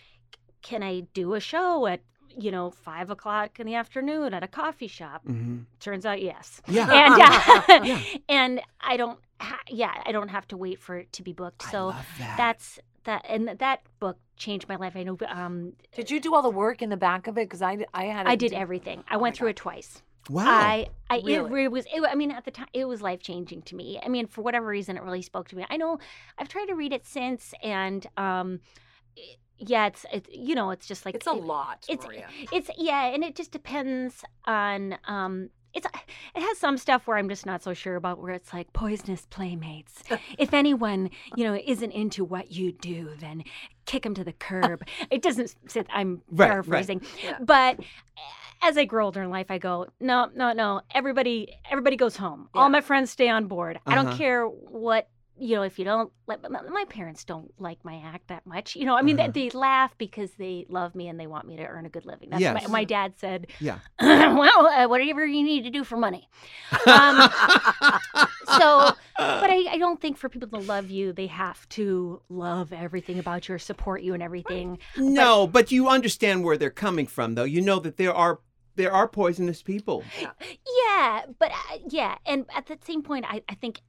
can 0.62 0.84
I 0.84 1.02
do 1.14 1.34
a 1.34 1.40
show 1.40 1.88
at 1.88 2.02
you 2.38 2.50
know 2.52 2.72
five 2.72 3.10
o'clock 3.10 3.60
in 3.60 3.68
the 3.68 3.76
afternoon 3.76 4.34
at 4.34 4.44
a 4.44 4.48
coffee 4.48 4.88
shop? 4.88 5.26
Mhm. 5.26 5.66
Turns 5.80 6.06
out, 6.06 6.22
yes. 6.22 6.62
Yeah. 6.68 6.88
And 6.92 7.14
uh, 7.22 7.82
Yeah. 7.86 8.02
and 8.30 8.62
I 8.80 8.96
don't, 8.98 9.20
ha- 9.40 9.60
yeah, 9.70 10.02
I 10.06 10.12
don't 10.12 10.30
have 10.30 10.48
to 10.50 10.58
wait 10.58 10.80
for 10.80 10.98
it 10.98 11.12
to 11.14 11.24
be 11.24 11.34
booked. 11.34 11.66
I 11.68 11.72
So 11.72 11.86
love 11.88 12.06
that. 12.20 12.38
that's 12.38 12.80
that, 13.06 13.26
and 13.28 13.50
that 13.58 13.82
book 14.00 14.20
changed 14.38 14.70
my 14.70 14.76
life. 14.76 14.96
I 14.96 15.02
know. 15.02 15.18
Um, 15.28 15.74
Did 15.96 16.12
you 16.12 16.20
do 16.20 16.36
all 16.36 16.44
the 16.44 16.52
work 16.52 16.84
in 16.84 16.90
the 16.90 16.98
back 16.98 17.26
of 17.26 17.36
it? 17.40 17.50
Because 17.50 17.64
I, 17.64 17.84
I 17.96 18.04
had. 18.06 18.28
I 18.28 18.36
did 18.36 18.52
do- 18.52 18.58
everything. 18.58 19.04
I 19.10 19.16
Oh 19.16 19.20
went 19.20 19.36
through 19.36 19.48
God. 19.48 19.52
it 19.52 19.56
twice. 19.56 20.04
Wow. 20.30 20.46
I, 20.48 20.88
I 21.10 21.18
it 21.18 21.26
Really? 21.26 21.50
really 21.50 21.68
was. 21.68 21.86
It, 21.94 22.04
I 22.08 22.16
mean, 22.16 22.32
at 22.32 22.46
the 22.46 22.52
time, 22.52 22.68
it 22.74 22.86
was 22.86 23.02
life 23.02 23.22
changing 23.22 23.62
to 23.64 23.76
me. 23.76 24.00
I 24.04 24.08
mean, 24.08 24.28
for 24.28 24.42
whatever 24.42 24.68
reason, 24.68 24.98
it 24.98 25.04
really 25.04 25.22
spoke 25.22 25.48
to 25.50 25.56
me. 25.56 25.66
I 25.70 25.78
know 25.78 26.00
I've 26.38 26.48
tried 26.48 26.66
to 26.68 26.74
read 26.76 26.94
it 26.94 27.06
since, 27.06 27.54
and 27.64 28.06
um, 28.18 28.60
it- 29.16 29.38
yeah, 29.64 29.86
it's 29.88 30.06
it's 30.12 30.30
you 30.34 30.56
know, 30.56 30.72
it's 30.72 30.88
just 30.88 31.06
like 31.06 31.14
It's 31.16 31.28
a 31.28 31.32
it- 31.32 31.44
lot, 31.44 31.86
It's 31.88 32.06
Maria. 32.06 32.28
it's 32.52 32.70
yeah, 32.78 33.06
and 33.14 33.24
it 33.24 33.36
just 33.36 33.52
depends 33.52 34.24
on 34.46 34.98
um. 35.08 35.50
It's 35.74 35.86
it 36.36 36.42
has 36.42 36.58
some 36.58 36.78
stuff 36.78 37.08
where 37.08 37.18
I'm 37.18 37.30
just 37.30 37.46
not 37.46 37.64
so 37.64 37.74
sure 37.74 37.96
about 37.96 38.20
where 38.20 38.34
it's 38.34 38.54
like 38.54 38.72
poisonous 38.74 39.26
playmates. 39.30 40.04
if 40.38 40.54
anyone 40.54 41.10
you 41.36 41.44
know 41.46 41.56
isn't 41.66 41.92
into 41.92 42.24
what 42.24 42.52
you 42.52 42.72
do, 42.72 43.12
then 43.20 43.44
kick 43.86 44.04
them 44.04 44.14
to 44.16 44.24
the 44.24 44.34
curb. 44.34 44.84
it 45.12 45.22
doesn't. 45.22 45.56
say- 45.68 45.84
I'm 45.92 46.22
Right, 46.30 46.40
right. 46.48 46.50
paraphrasing, 46.50 47.02
Yeah. 47.24 47.38
but 47.40 47.80
as 48.64 48.78
I 48.78 48.86
grow 48.86 49.06
older 49.06 49.24
in 49.24 49.30
life, 49.32 49.48
I 49.50 49.58
go, 49.58 49.88
no, 50.00 50.30
no, 50.36 50.52
no. 50.54 50.82
Everybody, 50.94 51.58
everybody 51.72 51.96
goes 51.96 52.16
home. 52.16 52.48
Yeah. 52.54 52.62
All 52.62 52.70
my 52.70 52.82
friends 52.82 53.10
stay 53.10 53.28
on 53.28 53.48
board. 53.48 53.80
I 53.88 53.96
don't 53.96 54.08
Uh-huh. 54.08 54.18
care 54.18 54.46
what 54.46 55.08
you 55.42 55.56
know. 55.56 55.64
If 55.64 55.78
you 55.80 55.86
don't, 55.86 56.12
like, 56.28 56.42
my, 56.50 56.62
my 56.62 56.86
parents 56.90 57.24
don't 57.26 57.52
like 57.60 57.84
my 57.84 57.96
act 58.06 58.28
that 58.30 58.46
much. 58.46 58.76
You 58.76 58.86
know, 58.86 58.96
I 58.96 59.02
mean, 59.02 59.20
Uh-huh. 59.20 59.32
they, 59.34 59.50
they 59.50 59.58
laugh 59.58 59.98
because 59.98 60.32
they 60.38 60.66
love 60.70 60.96
me 60.96 61.08
and 61.08 61.20
they 61.20 61.28
want 61.28 61.48
me 61.48 61.58
to 61.58 61.64
earn 61.66 61.86
a 61.86 61.90
good 61.90 62.06
living. 62.06 62.30
That's 62.30 62.42
Yes. 62.42 62.64
my, 62.64 62.70
my 62.70 62.84
dad 62.84 63.14
said. 63.18 63.48
Yeah. 63.60 63.80
well, 64.02 64.68
uh, 64.68 64.88
whatever 64.88 65.26
you 65.26 65.44
need 65.44 65.64
to 65.64 65.70
do 65.70 65.84
for 65.84 65.98
money. 65.98 66.30
Um, 66.88 67.30
so, 68.58 68.92
but 69.18 69.50
I, 69.50 69.66
I 69.72 69.78
don't 69.78 70.00
think 70.00 70.18
for 70.18 70.30
people 70.30 70.50
to 70.50 70.58
love 70.60 70.90
you, 70.90 71.14
they 71.14 71.28
have 71.28 71.68
to 71.70 72.22
love 72.30 72.74
everything 72.74 73.20
about 73.20 73.48
you 73.48 73.56
or 73.56 73.60
support 73.60 74.02
you 74.02 74.14
and 74.14 74.24
everything. 74.24 74.80
no, 74.98 75.48
but 75.48 75.72
you 75.72 75.88
understand 75.90 76.44
where 76.44 76.58
they're 76.58 76.70
coming 76.70 77.08
from, 77.08 77.36
though. 77.36 77.44
You 77.44 77.62
know 77.62 77.80
that 77.80 77.98
there 77.98 78.14
are 78.14 78.40
there 78.76 78.92
are 78.92 79.08
poisonous 79.08 79.62
people. 79.62 80.04
Yeah, 80.20 81.24
but 81.40 81.52
uh, 81.52 81.78
yeah, 81.90 82.16
and 82.26 82.46
at 82.56 82.68
the 82.68 82.78
same 82.86 83.04
point, 83.04 83.26
I, 83.28 83.44
I 83.50 83.56
think, 83.56 83.82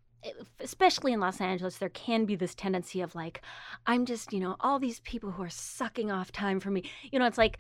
especially 0.61 1.13
in 1.13 1.21
Los 1.21 1.41
Angeles, 1.41 1.79
there 1.79 1.89
can 1.89 2.25
be 2.25 2.37
this 2.37 2.55
tendency 2.55 3.01
of 3.01 3.15
like, 3.15 3.43
I'm 3.87 4.07
just, 4.07 4.33
you 4.33 4.41
know, 4.41 4.57
all 4.61 4.79
these 4.79 5.01
people 5.01 5.31
who 5.33 5.43
are 5.43 5.51
sucking 5.51 6.11
off 6.11 6.33
time 6.33 6.61
for 6.61 6.71
me. 6.71 6.85
You 7.11 7.19
know, 7.19 7.27
it's 7.27 7.39
like, 7.39 7.59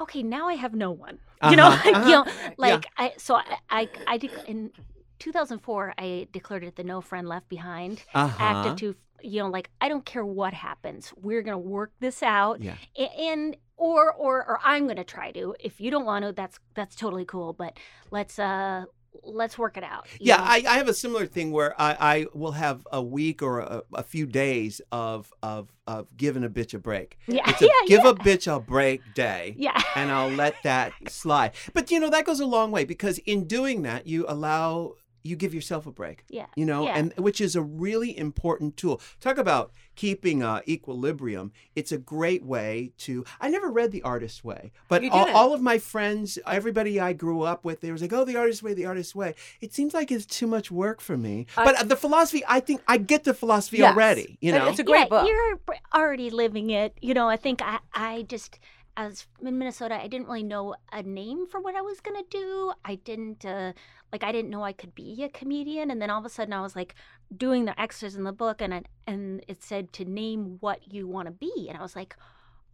okay, 0.00 0.22
now 0.22 0.48
I 0.48 0.54
have 0.54 0.74
no 0.74 0.90
one. 0.90 1.18
You 1.50 1.56
know, 1.56 1.66
Uh-huh, 1.68 1.90
uh-huh. 1.94 2.08
you 2.08 2.14
know, 2.14 2.52
like 2.56 2.86
I. 2.96 3.12
So 3.18 3.36
I, 3.36 3.58
I, 3.70 3.88
I 4.06 4.18
dec- 4.18 4.44
in 4.46 4.70
2004, 5.18 5.94
I 5.98 6.28
declared 6.32 6.64
it 6.64 6.76
the 6.76 6.84
No 6.84 7.00
Friend 7.00 7.26
Left 7.28 7.48
Behind 7.48 8.02
Uh-huh. 8.14 8.36
active 8.38 8.76
to. 8.76 8.96
You 9.20 9.42
know, 9.42 9.48
like 9.48 9.68
I 9.80 9.88
don't 9.88 10.04
care 10.04 10.24
what 10.24 10.54
happens, 10.54 11.12
we're 11.16 11.42
gonna 11.42 11.58
work 11.58 11.90
this 11.98 12.22
out, 12.22 12.60
Yeah. 12.62 12.76
and 12.96 13.56
or 13.76 14.12
or 14.12 14.46
or 14.46 14.60
I'm 14.62 14.86
gonna 14.86 15.02
try 15.02 15.32
to. 15.32 15.56
If 15.58 15.80
you 15.80 15.90
don't 15.90 16.04
want 16.04 16.24
to, 16.24 16.30
that's 16.32 16.60
that's 16.74 16.94
totally 16.94 17.24
cool. 17.24 17.52
But 17.52 17.78
let's 18.12 18.38
uh 18.38 18.84
let's 19.22 19.58
work 19.58 19.76
it 19.76 19.84
out. 19.84 20.06
Yeah, 20.20 20.36
know? 20.36 20.44
I, 20.44 20.54
I 20.68 20.76
have 20.78 20.88
a 20.88 20.94
similar 20.94 21.26
thing 21.26 21.50
where 21.52 21.74
I, 21.80 21.96
I 22.00 22.26
will 22.34 22.52
have 22.52 22.86
a 22.92 23.02
week 23.02 23.42
or 23.42 23.60
a, 23.60 23.82
a 23.94 24.02
few 24.02 24.26
days 24.26 24.80
of 24.92 25.32
of 25.42 25.72
of 25.86 26.16
giving 26.16 26.44
a 26.44 26.50
bitch 26.50 26.74
a 26.74 26.78
break. 26.78 27.18
yeah, 27.26 27.48
It's 27.50 27.62
a 27.62 27.66
yeah, 27.66 27.70
give 27.86 28.04
yeah. 28.04 28.10
a 28.10 28.14
bitch 28.14 28.54
a 28.56 28.60
break 28.60 29.00
day. 29.14 29.54
yeah. 29.58 29.80
and 29.96 30.10
I'll 30.10 30.30
let 30.30 30.54
that 30.64 30.92
slide. 31.08 31.52
But 31.72 31.90
you 31.90 32.00
know 32.00 32.10
that 32.10 32.24
goes 32.24 32.40
a 32.40 32.46
long 32.46 32.70
way 32.70 32.84
because 32.84 33.18
in 33.18 33.44
doing 33.46 33.82
that 33.82 34.06
you 34.06 34.24
allow 34.28 34.94
you 35.24 35.34
give 35.36 35.52
yourself 35.52 35.86
a 35.86 35.90
break. 35.92 36.24
Yeah. 36.30 36.46
You 36.56 36.64
know, 36.64 36.84
Yeah. 36.84 36.96
and 36.96 37.12
which 37.18 37.40
is 37.40 37.56
a 37.56 37.60
really 37.60 38.16
important 38.16 38.76
tool. 38.76 39.00
Talk 39.20 39.36
about 39.36 39.72
keeping 39.98 40.44
uh, 40.44 40.60
equilibrium. 40.68 41.50
It's 41.74 41.90
a 41.92 41.98
great 41.98 42.44
way 42.44 42.92
to. 42.98 43.24
I 43.40 43.48
never 43.50 43.68
read 43.68 43.90
The 43.90 44.02
Artist's 44.02 44.44
Way, 44.44 44.70
but 44.88 45.04
all, 45.10 45.28
all 45.36 45.52
of 45.52 45.60
my 45.60 45.78
friends, 45.78 46.38
everybody 46.46 47.00
I 47.00 47.12
grew 47.12 47.42
up 47.42 47.64
with, 47.64 47.80
they 47.80 47.90
was 47.90 48.00
like, 48.00 48.12
"Oh, 48.12 48.24
The 48.24 48.36
Artist's 48.36 48.62
Way, 48.62 48.74
The 48.74 48.86
Artist's 48.86 49.14
Way." 49.14 49.34
It 49.60 49.74
seems 49.74 49.92
like 49.94 50.10
it's 50.12 50.24
too 50.24 50.46
much 50.46 50.70
work 50.70 51.00
for 51.00 51.16
me. 51.16 51.46
I- 51.56 51.64
but 51.64 51.74
uh, 51.80 51.82
the 51.82 51.96
philosophy, 51.96 52.42
I 52.48 52.60
think, 52.60 52.80
I 52.86 52.96
get 52.96 53.24
the 53.24 53.34
philosophy 53.34 53.78
Yes. 53.78 53.92
already. 53.92 54.38
You 54.40 54.52
And 54.54 54.64
know, 54.64 54.70
it's 54.70 54.78
a 54.78 54.84
great 54.84 55.00
yeah, 55.00 55.08
book. 55.08 55.28
You're 55.28 55.58
already 55.92 56.30
living 56.30 56.70
it. 56.70 56.96
You 57.02 57.12
know, 57.14 57.28
I 57.28 57.36
think 57.36 57.60
I, 57.60 57.78
I 57.92 58.22
just, 58.22 58.58
as 58.98 59.28
in 59.40 59.56
Minnesota, 59.56 59.94
I 59.94 60.08
didn't 60.08 60.26
really 60.26 60.42
know 60.42 60.74
a 60.92 61.04
name 61.04 61.46
for 61.46 61.60
what 61.60 61.76
I 61.76 61.80
was 61.80 62.00
to 62.00 62.24
do. 62.28 62.72
I 62.84 62.96
didn't, 62.96 63.44
uh, 63.44 63.72
like, 64.12 64.24
I 64.24 64.32
didn't 64.32 64.50
know 64.50 64.64
I 64.64 64.72
could 64.72 64.92
be 64.92 65.22
a 65.22 65.28
comedian. 65.28 65.92
And 65.92 66.02
then 66.02 66.10
all 66.10 66.18
of 66.18 66.26
a 66.26 66.28
sudden 66.28 66.52
I 66.52 66.60
was 66.62 66.74
like 66.74 66.96
doing 67.34 67.64
the 67.64 67.80
extras 67.80 68.16
in 68.16 68.24
the 68.24 68.32
book 68.32 68.60
and, 68.60 68.88
and 69.06 69.44
it 69.46 69.62
said 69.62 69.92
to 69.94 70.04
name 70.04 70.56
what 70.58 70.92
you 70.92 71.06
want 71.06 71.26
to 71.26 71.32
be. 71.32 71.66
And 71.68 71.78
I 71.78 71.82
was 71.82 71.94
like, 71.94 72.16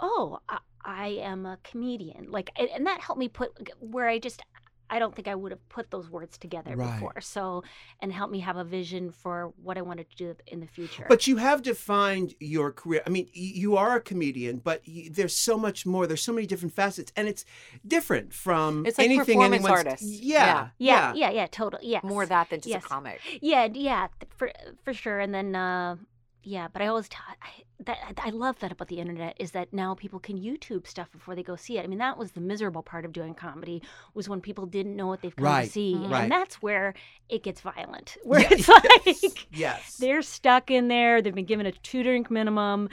oh, 0.00 0.38
I, 0.48 0.58
I 0.82 1.08
am 1.08 1.44
a 1.44 1.58
comedian. 1.62 2.30
Like, 2.30 2.50
and 2.56 2.86
that 2.86 3.02
helped 3.02 3.20
me 3.20 3.28
put 3.28 3.50
where 3.78 4.08
I 4.08 4.18
just, 4.18 4.42
I 4.90 4.98
don't 4.98 5.14
think 5.14 5.28
I 5.28 5.34
would 5.34 5.50
have 5.50 5.66
put 5.68 5.90
those 5.90 6.10
words 6.10 6.36
together 6.38 6.76
Right. 6.76 6.92
before. 6.94 7.20
So, 7.20 7.64
and 8.00 8.12
help 8.12 8.30
me 8.30 8.40
have 8.40 8.56
a 8.56 8.64
vision 8.64 9.10
for 9.10 9.52
what 9.62 9.78
I 9.78 9.82
wanted 9.82 10.10
to 10.10 10.16
do 10.16 10.36
in 10.46 10.60
the 10.60 10.66
future. 10.66 11.06
But 11.08 11.26
you 11.26 11.36
have 11.38 11.62
defined 11.62 12.34
your 12.38 12.70
career. 12.70 13.02
I 13.06 13.10
mean, 13.10 13.28
you 13.32 13.76
are 13.76 13.96
a 13.96 14.00
comedian, 14.00 14.58
but 14.58 14.82
y- 14.86 15.08
there's 15.10 15.34
so 15.36 15.56
much 15.58 15.86
more. 15.86 16.06
There's 16.06 16.22
so 16.22 16.32
many 16.32 16.46
different 16.46 16.74
facets, 16.74 17.12
and 17.16 17.28
it's 17.28 17.44
different 17.86 18.32
from 18.34 18.84
It's 18.86 18.98
like 18.98 19.06
anything 19.06 19.38
performance 19.38 19.64
anyone's. 19.64 19.86
artists. 19.86 20.06
Yeah, 20.20 20.68
yeah, 20.78 21.14
yeah, 21.14 21.30
yeah, 21.30 21.46
totally. 21.46 21.88
Yeah. 21.88 22.00
More 22.02 22.26
that 22.26 22.50
than 22.50 22.60
just 22.60 22.68
Yes. 22.68 22.84
a 22.84 22.88
comic. 22.88 23.20
Yeah, 23.40 23.68
yeah, 23.72 24.08
for 24.36 24.50
for 24.84 24.92
sure. 24.92 25.18
And 25.18 25.34
then, 25.34 25.54
uh, 25.56 25.96
yeah, 26.44 26.68
but 26.72 26.82
I 26.82 26.86
always 26.88 27.08
t- 27.08 27.16
I, 27.42 27.62
that 27.84 27.98
I 28.18 28.30
love 28.30 28.58
that 28.60 28.70
about 28.70 28.88
the 28.88 28.98
internet 29.00 29.36
is 29.40 29.50
that 29.52 29.72
now 29.72 29.94
people 29.94 30.18
can 30.20 30.38
YouTube 30.38 30.86
stuff 30.86 31.10
before 31.10 31.34
they 31.34 31.42
go 31.42 31.56
see 31.56 31.78
it. 31.78 31.84
I 31.84 31.86
mean, 31.88 31.98
that 31.98 32.16
was 32.18 32.32
the 32.32 32.40
miserable 32.40 32.82
part 32.82 33.04
of 33.04 33.12
doing 33.12 33.34
comedy 33.34 33.82
was 34.14 34.28
when 34.28 34.40
people 34.40 34.66
didn't 34.66 34.94
know 34.94 35.06
what 35.06 35.22
they've 35.22 35.34
come 35.34 35.44
Right, 35.44 35.64
to 35.64 35.70
see, 35.70 35.96
right. 35.96 36.22
and 36.24 36.30
that's 36.32 36.56
where 36.62 36.94
it 37.28 37.42
gets 37.42 37.60
violent. 37.60 38.16
Where 38.24 38.40
Yeah, 38.40 38.48
it's 38.52 38.68
like 38.68 39.06
yes, 39.06 39.24
yes. 39.52 39.96
they're 39.96 40.22
stuck 40.22 40.70
in 40.70 40.88
there. 40.88 41.20
They've 41.22 41.34
been 41.34 41.44
given 41.46 41.66
a 41.66 41.72
two 41.72 42.02
drink 42.02 42.30
minimum. 42.30 42.88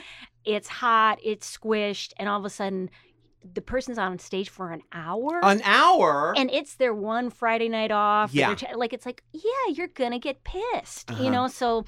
It's 0.46 0.68
hot. 0.68 1.20
It's 1.24 1.58
squished, 1.58 2.14
and 2.18 2.28
all 2.28 2.40
of 2.40 2.46
a 2.46 2.50
sudden, 2.50 2.90
the 3.54 3.62
person's 3.62 3.98
on 3.98 4.18
stage 4.20 4.50
for 4.50 4.72
an 4.72 4.82
hour. 4.92 5.40
An 5.44 5.62
hour. 5.64 6.34
and 6.38 6.50
it's 6.52 6.76
their 6.76 6.94
one 6.94 7.30
Friday 7.30 7.70
night 7.70 7.92
off. 7.92 8.34
Yeah. 8.34 8.56
like 8.76 8.94
it's 8.94 9.06
like, 9.06 9.24
yeah, 9.34 9.74
you're 9.74 9.88
gonna 9.88 10.20
get 10.20 10.44
pissed, 10.44 11.12
Uh-huh. 11.12 11.24
you 11.24 11.30
know. 11.32 11.48
So, 11.48 11.86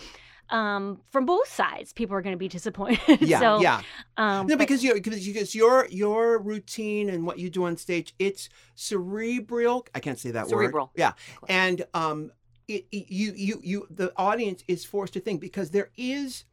um, 0.50 1.02
from 1.10 1.26
both 1.26 1.48
sides, 1.48 1.94
people 1.94 2.16
are 2.16 2.22
gonna 2.22 2.38
be 2.38 2.48
disappointed. 2.60 3.22
yeah, 3.22 3.40
so, 3.40 3.62
yeah. 3.62 3.82
Um, 4.18 4.48
No, 4.48 4.56
but- 4.56 4.60
because 4.60 4.84
you 4.84 4.94
because, 4.94 5.26
because 5.26 5.56
your 5.56 5.88
your 5.90 6.40
routine 6.40 7.10
and 7.10 7.26
what 7.26 7.40
you 7.40 7.50
do 7.50 7.64
on 7.66 7.78
stage, 7.78 8.14
it's 8.20 8.50
cerebral. 8.76 9.88
I 9.96 10.00
can't 10.00 10.20
say 10.20 10.32
that 10.32 10.48
Cerebral. 10.50 10.88
word. 10.88 10.92
Yeah, 10.96 11.14
and 11.48 11.86
um, 11.94 12.32
it, 12.68 12.86
it- 12.92 13.12
you 13.12 13.34
you 13.36 13.60
you 13.64 13.88
the 13.90 14.12
audience 14.18 14.64
is 14.68 14.86
forced 14.86 15.14
to 15.14 15.20
think 15.20 15.42
because 15.42 15.72
there 15.72 15.90
is 15.98 16.46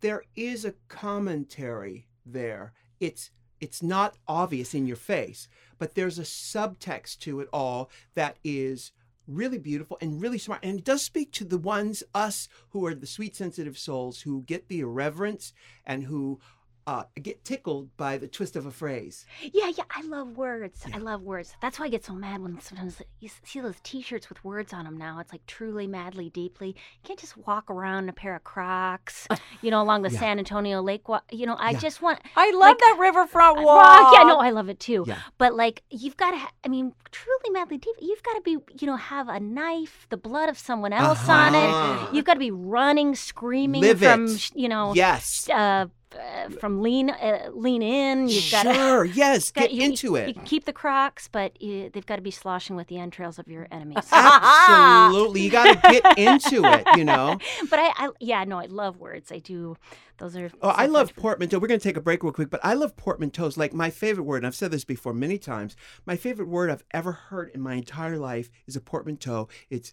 there 0.00 0.22
is 0.36 0.64
a 0.64 0.74
commentary 0.88 2.06
there. 2.26 2.72
It's 3.00 3.30
it's 3.60 3.82
not 3.82 4.16
obvious 4.28 4.74
in 4.74 4.86
your 4.86 4.96
face, 4.96 5.48
but 5.78 5.94
there's 5.94 6.18
a 6.18 6.22
subtext 6.22 7.18
to 7.20 7.40
it 7.40 7.48
all 7.52 7.90
that 8.14 8.36
is 8.44 8.92
really 9.26 9.58
beautiful 9.58 9.98
and 10.00 10.20
really 10.20 10.38
smart. 10.38 10.60
And 10.62 10.78
it 10.78 10.84
does 10.84 11.02
speak 11.02 11.32
to 11.32 11.44
the 11.44 11.58
ones, 11.58 12.02
us, 12.14 12.48
who 12.70 12.84
are 12.86 12.94
the 12.94 13.06
sweet, 13.06 13.36
sensitive 13.36 13.78
souls 13.78 14.22
who 14.22 14.42
get 14.42 14.68
the 14.68 14.80
irreverence 14.80 15.52
and 15.86 16.04
who 16.04 16.40
uh, 16.86 17.04
get 17.22 17.44
tickled 17.44 17.96
by 17.96 18.18
the 18.18 18.28
twist 18.28 18.56
of 18.56 18.66
a 18.66 18.70
phrase. 18.70 19.24
yeah, 19.40 19.70
yeah, 19.76 19.84
I 19.90 20.02
love 20.02 20.36
words. 20.36 20.84
Yeah. 20.86 20.96
I 20.96 20.98
love 20.98 21.22
words. 21.22 21.54
That's 21.62 21.78
why 21.78 21.86
I 21.86 21.88
get 21.88 22.04
so 22.04 22.12
mad 22.14 22.40
when 22.42 22.60
sometimes 22.60 23.00
you 23.20 23.30
see 23.44 23.60
those 23.60 23.76
T-shirts 23.82 24.28
with 24.28 24.44
words 24.44 24.72
on 24.72 24.84
them. 24.84 24.98
Now 24.98 25.18
it's 25.18 25.32
like 25.32 25.46
truly, 25.46 25.86
madly, 25.86 26.28
deeply. 26.30 26.68
You 26.68 26.74
can't 27.02 27.18
just 27.18 27.36
walk 27.36 27.70
around 27.70 28.04
in 28.04 28.08
a 28.10 28.12
pair 28.12 28.34
of 28.36 28.44
Crocs, 28.44 29.26
you 29.62 29.70
know, 29.70 29.80
along 29.80 30.02
the 30.02 30.10
Yeah. 30.10 30.18
San 30.20 30.38
Antonio 30.38 30.82
Lake. 30.82 31.08
wa- 31.08 31.20
You 31.30 31.46
know, 31.46 31.54
I 31.54 31.70
Yeah. 31.70 31.78
just 31.78 32.02
want 32.02 32.20
I 32.36 32.50
love 32.50 32.60
Like- 32.60 32.78
that 32.78 32.96
riverfront 32.98 33.56
Rock, 33.58 33.66
walk. 33.66 34.12
yeah, 34.14 34.22
no, 34.24 34.38
I 34.38 34.50
love 34.50 34.68
it 34.68 34.78
too. 34.78 35.04
Yeah. 35.06 35.18
But 35.38 35.54
like, 35.54 35.82
you've 35.90 36.16
got 36.16 36.32
to. 36.32 36.36
Ha- 36.38 36.50
I 36.64 36.68
mean, 36.68 36.94
truly, 37.10 37.50
madly 37.50 37.78
deep. 37.78 37.94
You've 38.00 38.22
got 38.22 38.34
to 38.34 38.40
be, 38.42 38.58
you 38.80 38.86
know, 38.86 38.96
have 38.96 39.28
a 39.28 39.40
knife, 39.40 40.06
the 40.10 40.16
blood 40.16 40.48
of 40.48 40.58
someone 40.58 40.92
else 40.92 41.28
on 41.28 41.54
Uh-huh. 41.54 42.08
it. 42.08 42.14
You've 42.14 42.24
got 42.24 42.34
to 42.34 42.40
be 42.40 42.50
running, 42.50 43.14
screaming 43.14 43.80
Live 43.82 44.00
from, 44.00 44.26
it. 44.26 44.50
you 44.54 44.68
know, 44.68 44.92
Yes. 44.94 45.48
uh, 45.48 45.86
uh, 46.14 46.50
from 46.60 46.82
lean 46.82 47.10
uh, 47.10 47.50
lean 47.52 47.82
in. 47.82 48.28
You've 48.28 48.50
got 48.50 48.74
sure, 48.74 49.04
yes, 49.04 49.50
get 49.52 49.72
you- 49.72 49.82
into 49.82 50.08
you, 50.08 50.16
it. 50.16 50.28
You 50.28 50.34
can 50.34 50.44
keep 50.44 50.64
the 50.64 50.72
Crocs, 50.72 51.28
but 51.28 51.60
you, 51.60 51.90
they've 51.90 52.06
got 52.06 52.16
to 52.16 52.22
be 52.22 52.30
sloshing 52.30 52.76
with 52.76 52.88
the 52.88 52.98
entrails 52.98 53.38
of 53.38 53.48
your 53.48 53.66
enemies. 53.70 54.06
Absolutely, 54.12 55.42
you 55.42 55.50
got 55.50 55.82
to 55.82 55.90
get 56.00 56.18
into 56.18 56.64
it. 56.64 56.86
You 56.96 57.04
know. 57.04 57.38
but 57.70 57.78
I, 57.78 57.92
I, 57.96 58.08
yeah, 58.20 58.44
no, 58.44 58.58
I 58.58 58.66
love 58.66 58.98
words. 58.98 59.32
I 59.32 59.38
do. 59.38 59.76
Those 60.18 60.36
are. 60.36 60.50
Oh, 60.62 60.68
I 60.68 60.86
love 60.86 61.14
portmanteau. 61.16 61.58
We're 61.58 61.68
going 61.68 61.80
to 61.80 61.84
take 61.88 61.96
a 61.96 62.00
break 62.00 62.22
real 62.22 62.32
quick, 62.32 62.50
but 62.50 62.60
I 62.62 62.74
love 62.74 62.96
portmanteaus. 62.96 63.56
Like 63.56 63.72
my 63.72 63.90
favorite 63.90 64.24
word, 64.24 64.38
and 64.38 64.46
I've 64.46 64.54
said 64.54 64.70
this 64.70 64.84
before 64.84 65.12
many 65.12 65.38
times. 65.38 65.76
My 66.06 66.16
favorite 66.16 66.48
word 66.48 66.70
I've 66.70 66.84
ever 66.92 67.12
heard 67.12 67.50
in 67.54 67.60
my 67.60 67.74
entire 67.74 68.16
life 68.18 68.50
is 68.66 68.76
a 68.76 68.80
portmanteau. 68.80 69.48
It's 69.70 69.92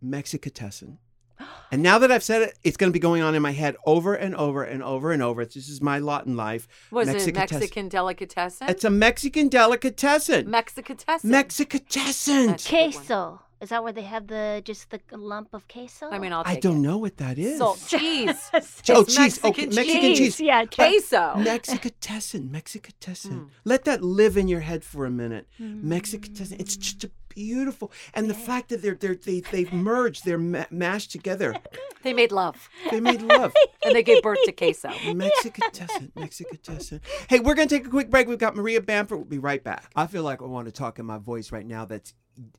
Mexicatessen. 0.00 0.98
And 1.70 1.82
now 1.82 1.98
that 1.98 2.12
I've 2.12 2.22
said 2.22 2.42
it, 2.42 2.58
it's 2.62 2.76
going 2.76 2.90
to 2.90 2.92
be 2.92 2.98
going 3.00 3.22
on 3.22 3.34
in 3.34 3.42
my 3.42 3.52
head 3.52 3.76
over 3.86 4.14
and 4.14 4.34
over 4.36 4.62
and 4.62 4.82
over 4.82 5.12
and 5.12 5.22
over. 5.22 5.42
It's, 5.42 5.54
this 5.54 5.68
is 5.68 5.80
my 5.80 5.98
lot 5.98 6.26
in 6.26 6.36
life. 6.36 6.68
Was 6.90 7.08
it 7.08 7.12
Mexicatessen. 7.12 7.60
Mexican 7.60 7.88
delicatessen? 7.88 8.68
It's 8.68 8.84
a 8.84 8.90
Mexican 8.90 9.48
delicatessen. 9.48 10.50
Mexicatessen. 10.50 11.30
Mexicatessen. 11.30 12.46
That's 12.48 12.66
a 12.66 12.70
good 12.70 12.76
one. 12.82 12.92
Queso. 12.92 13.40
Is 13.62 13.68
that 13.68 13.84
where 13.84 13.92
they 13.92 14.02
have 14.02 14.26
the 14.26 14.60
just 14.64 14.90
the 14.90 15.00
lump 15.12 15.50
of 15.54 15.68
queso? 15.68 16.10
I 16.10 16.18
mean, 16.18 16.32
I'll 16.32 16.42
I 16.44 16.56
don't 16.56 16.78
it. 16.78 16.80
know 16.80 16.98
what 16.98 17.18
that 17.18 17.38
is. 17.38 17.58
Salt 17.58 17.80
cheese. 17.86 18.50
Oh, 18.54 19.02
It's 19.02 19.14
cheese. 19.14 19.38
Okay, 19.44 19.66
Mexican 19.66 19.74
Mexican 19.76 20.14
cheese. 20.16 20.40
Yeah, 20.40 20.64
Queso. 20.64 21.36
Mexicatessen, 21.36 22.50
Mexicatessen. 22.50 23.32
Mm. 23.32 23.48
Let 23.64 23.84
that 23.84 24.02
live 24.02 24.36
in 24.36 24.48
your 24.48 24.60
head 24.60 24.82
for 24.82 25.06
a 25.06 25.10
minute. 25.10 25.46
Mm. 25.60 25.84
Mexicatessen. 25.84 26.56
It's 26.58 26.76
just 26.76 27.04
a 27.04 27.10
beautiful, 27.34 27.92
and 28.14 28.28
the 28.28 28.34
fact 28.34 28.68
that 28.70 28.82
they're 28.82 28.94
they're 28.94 29.14
they 29.14 29.40
they've 29.40 29.72
merged, 29.72 30.24
they're 30.24 30.38
ma- 30.38 30.66
mashed 30.70 31.10
together. 31.12 31.54
They 32.02 32.12
made 32.12 32.32
love 32.32 32.68
They 32.90 32.98
made 32.98 33.22
love. 33.22 33.54
and 33.84 33.94
they 33.94 34.02
gave 34.02 34.24
birth 34.24 34.40
to 34.46 34.50
queso. 34.50 34.90
Mexicatessen, 35.14 36.10
Mexicatessen. 36.16 37.00
Hey, 37.28 37.38
we're 37.38 37.54
gonna 37.54 37.68
take 37.68 37.86
a 37.86 37.90
quick 37.90 38.10
break. 38.10 38.26
We've 38.26 38.38
got 38.38 38.56
Maria 38.56 38.80
Bamford. 38.80 39.18
We'll 39.18 39.28
be 39.28 39.38
right 39.38 39.62
back. 39.62 39.88
I 39.94 40.08
feel 40.08 40.24
like 40.24 40.42
I 40.42 40.46
want 40.46 40.66
to 40.66 40.72
talk 40.72 40.98
in 40.98 41.06
my 41.06 41.18
voice 41.18 41.52
right 41.52 41.64
now. 41.64 41.84
That's 41.84 42.12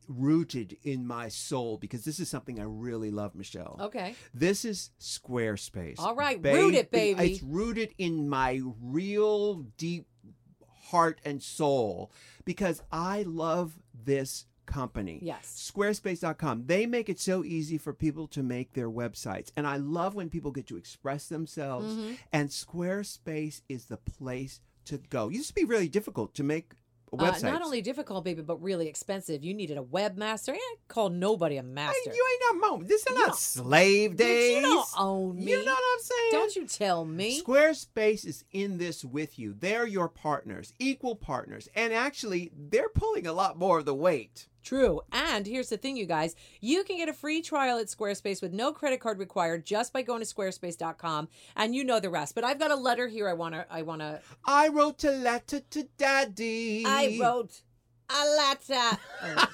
rooted 0.08 0.78
in 0.84 1.06
my 1.06 1.28
soul 1.28 1.78
because 1.78 2.06
this 2.06 2.20
is 2.20 2.30
something 2.30 2.60
I 2.60 2.64
really 2.64 3.12
love, 3.12 3.36
Michelle. 3.36 3.78
Okay. 3.82 4.16
This 4.34 4.66
is 4.66 4.92
Squarespace. 5.00 6.00
All 6.00 6.16
right, 6.16 6.40
root 6.42 6.76
it, 6.76 6.92
baby. 6.92 7.32
It's 7.34 7.44
rooted 7.44 7.94
in 7.98 8.30
my 8.30 8.62
real 8.82 9.66
deep 9.78 10.08
heart 10.94 11.20
and 11.26 11.42
soul 11.42 12.12
because 12.46 12.82
I 12.92 13.24
love 13.24 13.78
this 13.94 14.46
company. 14.66 15.20
Yes. 15.22 15.72
Squarespace.com. 15.74 16.64
They 16.66 16.86
make 16.86 17.10
it 17.10 17.20
so 17.20 17.44
easy 17.44 17.78
for 17.78 17.94
people 17.94 18.28
to 18.30 18.44
make 18.44 18.74
their 18.74 18.90
websites. 18.90 19.52
And 19.56 19.68
I 19.68 19.78
love 19.78 20.16
when 20.16 20.30
people 20.30 20.52
get 20.52 20.68
to 20.68 20.78
express 20.78 21.28
themselves. 21.28 21.94
Mm-hmm. 21.94 22.14
And 22.32 22.50
Squarespace 22.50 23.62
is 23.70 23.86
the 23.86 23.98
place 23.98 24.62
to 24.86 24.98
go. 24.98 25.30
It 25.30 25.36
used 25.36 25.50
to 25.50 25.56
be 25.56 25.66
really 25.66 25.88
difficult 25.90 26.34
to 26.36 26.44
make 26.44 26.74
Uh, 27.16 27.38
not 27.44 27.62
only 27.62 27.80
difficult, 27.80 28.24
baby, 28.24 28.42
but 28.42 28.60
really 28.60 28.88
expensive. 28.88 29.44
You 29.44 29.54
needed 29.54 29.78
a 29.78 29.84
webmaster. 29.84 30.54
I 30.56 30.76
call 30.88 31.10
nobody 31.12 31.58
a 31.58 31.64
master. 31.64 31.96
you 32.12 32.26
ain't 32.32 32.60
not 32.60 32.72
mom. 32.72 32.88
This 32.88 33.06
is 33.06 33.16
not 33.16 33.38
slave 33.38 34.18
days. 34.18 34.56
you 34.56 34.62
don't 34.64 34.88
own 34.98 35.36
me. 35.36 35.52
You 35.52 35.64
know 35.64 35.74
what 35.74 35.84
I'm 35.94 36.00
saying? 36.02 36.32
Don't 36.32 36.56
you 36.56 36.66
tell 36.66 37.06
me. 37.06 37.40
Squarespace 37.40 38.26
is 38.26 38.46
in 38.52 38.80
this 38.80 39.06
with 39.06 39.38
you. 39.38 39.54
They're 39.54 39.86
your 39.86 40.10
partners, 40.10 40.74
equal 40.80 41.16
partners. 41.16 41.70
And 41.76 41.94
actually, 41.94 42.52
they're 42.58 42.90
pulling 42.90 43.28
a 43.28 43.34
lot 43.34 43.60
more 43.60 43.78
of 43.78 43.86
the 43.86 43.94
weight. 43.94 44.48
True. 44.64 45.02
And 45.12 45.46
here's 45.46 45.70
the 45.70 45.78
thing, 45.78 45.98
you 45.98 46.06
guys. 46.06 46.36
You 46.62 46.84
can 46.84 46.98
get 46.98 47.10
a 47.10 47.14
free 47.14 47.42
trial 47.42 47.78
at 47.78 47.88
Squarespace 47.88 48.42
with 48.42 48.54
no 48.54 48.72
credit 48.72 49.00
card 49.02 49.20
required 49.20 49.66
just 49.66 49.92
by 49.92 50.02
going 50.02 50.22
to 50.22 50.26
squarespace.com 50.26 51.28
and 51.56 51.76
you 51.76 51.84
know 51.84 52.00
the 52.00 52.10
rest. 52.10 52.34
But 52.34 52.44
I've 52.44 52.60
got 52.60 52.72
a 52.72 52.76
letter 52.76 53.08
here 53.08 53.28
I 53.28 53.34
want 53.34 53.56
to 53.56 53.66
I 53.70 53.82
want 53.82 54.02
to 54.02 54.22
I 54.46 54.70
wrote 54.70 55.04
a 55.04 55.12
letter 55.12 55.60
to 55.60 55.84
daddy. 55.98 56.84
I 56.86 57.18
wrote 57.22 57.62
a 58.10 58.26
letter. 58.38 58.98
Oh, 59.24 59.50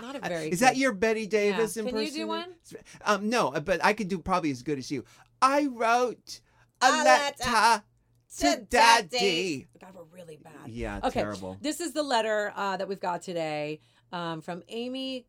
not 0.00 0.16
a 0.16 0.20
very 0.28 0.48
Is 0.48 0.60
that 0.60 0.76
your 0.76 0.92
Bette 0.92 1.26
Davis 1.26 1.76
Yeah. 1.76 1.84
Can 1.84 1.98
you 1.98 2.10
do 2.10 2.26
one? 2.28 2.54
Um, 3.04 3.28
no, 3.28 3.50
but 3.50 3.84
I 3.84 3.92
could 3.92 4.08
do 4.08 4.18
probably 4.18 4.50
as 4.50 4.62
good 4.62 4.78
as 4.78 4.90
you. 4.90 5.04
I 5.42 5.66
wrote 5.66 6.40
a, 6.80 6.86
A 6.86 7.02
letter, 7.04 7.50
letter 7.50 7.82
to 8.38 8.56
daddy. 8.68 9.66
God, 9.80 9.94
we're 9.94 10.02
really 10.16 10.38
bad. 10.42 10.68
Yeah, 10.68 11.00
Okay. 11.04 11.20
terrible. 11.20 11.58
This 11.60 11.80
is 11.80 11.92
the 11.92 12.02
letter 12.02 12.52
uh, 12.56 12.76
that 12.76 12.88
we've 12.88 13.00
got 13.00 13.22
today 13.22 13.80
um, 14.14 14.40
from 14.40 14.62
Amie 14.70 15.26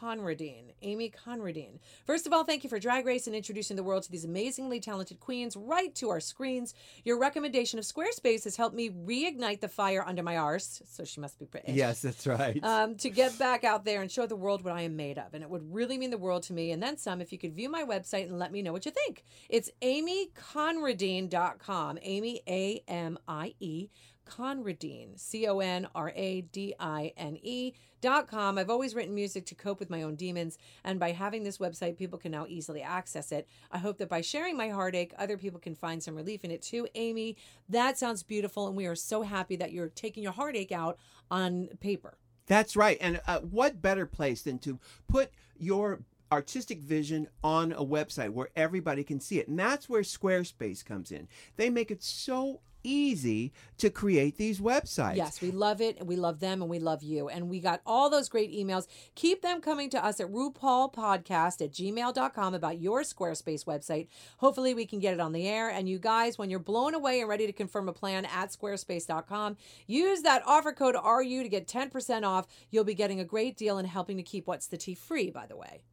Conradine. 0.00 0.72
Amie 0.82 1.10
Conradine. 1.10 1.78
First 2.06 2.26
of 2.26 2.32
all, 2.32 2.44
thank 2.44 2.62
you 2.62 2.70
for 2.70 2.78
Drag 2.78 3.04
Race 3.04 3.26
and 3.26 3.34
introducing 3.34 3.76
the 3.76 3.82
world 3.82 4.04
to 4.04 4.12
these 4.12 4.24
amazingly 4.24 4.80
talented 4.80 5.18
queens 5.18 5.56
right 5.56 5.92
to 5.96 6.10
our 6.10 6.20
screens. 6.20 6.74
Your 7.04 7.18
recommendation 7.18 7.78
of 7.78 7.84
Squarespace 7.84 8.44
has 8.44 8.56
helped 8.56 8.76
me 8.76 8.90
reignite 8.90 9.60
the 9.60 9.68
fire 9.68 10.04
under 10.06 10.22
my 10.22 10.36
arse. 10.36 10.82
So 10.86 11.04
she 11.04 11.20
must 11.20 11.38
be 11.38 11.46
British. 11.46 11.74
Yes, 11.74 12.02
that's 12.02 12.26
right. 12.26 12.62
Um, 12.62 12.96
to 12.96 13.08
get 13.10 13.38
back 13.38 13.64
out 13.64 13.84
there 13.84 14.02
and 14.02 14.12
show 14.12 14.26
the 14.26 14.36
world 14.36 14.62
what 14.62 14.74
I 14.74 14.82
am 14.82 14.94
made 14.94 15.18
of. 15.18 15.34
And 15.34 15.42
it 15.42 15.50
would 15.50 15.72
really 15.72 15.98
mean 15.98 16.10
the 16.10 16.18
world 16.18 16.44
to 16.44 16.52
me. 16.52 16.70
And 16.70 16.80
then 16.82 16.96
some 16.96 17.20
if 17.20 17.32
you 17.32 17.38
could 17.38 17.54
view 17.54 17.68
my 17.68 17.82
website 17.82 18.28
and 18.28 18.38
let 18.38 18.52
me 18.52 18.62
know 18.62 18.72
what 18.72 18.86
you 18.86 18.92
think. 18.92 19.24
It's 19.48 19.70
amieconradine.com. 19.82 21.98
Amie, 22.04 22.42
A 22.46 22.84
M 22.86 23.18
I 23.26 23.54
E, 23.58 23.88
Conradine, 24.28 25.18
C 25.18 25.46
O 25.46 25.60
N 25.60 25.88
R 25.94 26.12
A 26.14 26.42
D 26.42 26.74
I 26.78 27.12
N 27.16 27.38
E. 27.42 27.72
Dot 28.00 28.28
com. 28.28 28.58
I've 28.58 28.70
always 28.70 28.94
written 28.94 29.12
music 29.12 29.44
to 29.46 29.56
cope 29.56 29.80
with 29.80 29.90
my 29.90 30.02
own 30.02 30.14
demons, 30.14 30.56
and 30.84 31.00
by 31.00 31.10
having 31.10 31.42
this 31.42 31.58
website, 31.58 31.96
people 31.96 32.16
can 32.16 32.30
now 32.30 32.46
easily 32.48 32.80
access 32.80 33.32
it. 33.32 33.48
I 33.72 33.78
hope 33.78 33.98
that 33.98 34.08
by 34.08 34.20
sharing 34.20 34.56
my 34.56 34.68
heartache, 34.68 35.12
other 35.18 35.36
people 35.36 35.58
can 35.58 35.74
find 35.74 36.00
some 36.00 36.14
relief 36.14 36.44
in 36.44 36.52
it 36.52 36.62
too. 36.62 36.86
Amie, 36.94 37.36
that 37.68 37.98
sounds 37.98 38.22
beautiful, 38.22 38.68
and 38.68 38.76
we 38.76 38.86
are 38.86 38.94
so 38.94 39.22
happy 39.22 39.56
that 39.56 39.72
you're 39.72 39.88
taking 39.88 40.22
your 40.22 40.30
heartache 40.30 40.70
out 40.70 40.96
on 41.28 41.70
paper. 41.80 42.18
That's 42.46 42.76
right. 42.76 42.98
And 43.00 43.20
uh, 43.26 43.40
what 43.40 43.82
better 43.82 44.06
place 44.06 44.42
than 44.42 44.60
to 44.60 44.78
put 45.08 45.32
your 45.58 45.98
artistic 46.30 46.80
vision 46.80 47.26
on 47.42 47.72
a 47.72 47.84
website 47.84 48.30
where 48.30 48.50
everybody 48.54 49.02
can 49.02 49.18
see 49.18 49.40
it? 49.40 49.48
And 49.48 49.58
that's 49.58 49.88
where 49.88 50.02
Squarespace 50.02 50.84
comes 50.84 51.10
in. 51.10 51.26
They 51.56 51.68
make 51.68 51.90
it 51.90 52.04
so 52.04 52.60
easy 52.82 53.52
to 53.78 53.90
create 53.90 54.36
these 54.36 54.60
websites. 54.60 55.16
Yes, 55.16 55.40
we 55.40 55.50
love 55.50 55.80
it, 55.80 55.98
and 55.98 56.08
we 56.08 56.16
love 56.16 56.40
them, 56.40 56.62
and 56.62 56.70
we 56.70 56.78
love 56.78 57.02
you. 57.02 57.28
And 57.28 57.48
we 57.48 57.60
got 57.60 57.80
all 57.86 58.10
those 58.10 58.28
great 58.28 58.52
emails. 58.52 58.86
Keep 59.14 59.42
them 59.42 59.60
coming 59.60 59.90
to 59.90 60.04
us 60.04 60.20
at 60.20 60.28
RuPaulPodcast 60.28 61.62
at 61.62 61.72
gmail.com 61.72 62.54
about 62.54 62.80
your 62.80 63.02
Squarespace 63.02 63.64
website. 63.64 64.08
Hopefully, 64.38 64.74
we 64.74 64.86
can 64.86 64.98
get 64.98 65.14
it 65.14 65.20
on 65.20 65.32
the 65.32 65.46
air. 65.46 65.68
And 65.68 65.88
you 65.88 65.98
guys, 65.98 66.38
when 66.38 66.50
you're 66.50 66.58
blown 66.58 66.94
away 66.94 67.20
and 67.20 67.28
ready 67.28 67.46
to 67.46 67.52
confirm 67.52 67.88
a 67.88 67.92
plan 67.92 68.24
at 68.24 68.50
squarespace.com, 68.50 69.56
use 69.86 70.22
that 70.22 70.42
offer 70.46 70.72
code 70.72 70.96
RU 70.96 71.42
to 71.42 71.48
get 71.48 71.66
10% 71.66 72.24
off. 72.24 72.46
You'll 72.70 72.84
be 72.84 72.94
getting 72.94 73.20
a 73.20 73.24
great 73.24 73.56
deal 73.56 73.78
and 73.78 73.88
helping 73.88 74.16
to 74.16 74.22
keep 74.22 74.46
What's 74.46 74.66
the 74.66 74.76
Tea 74.76 74.94
free, 74.94 75.30
by 75.30 75.46
the 75.46 75.56
way. 75.56 75.84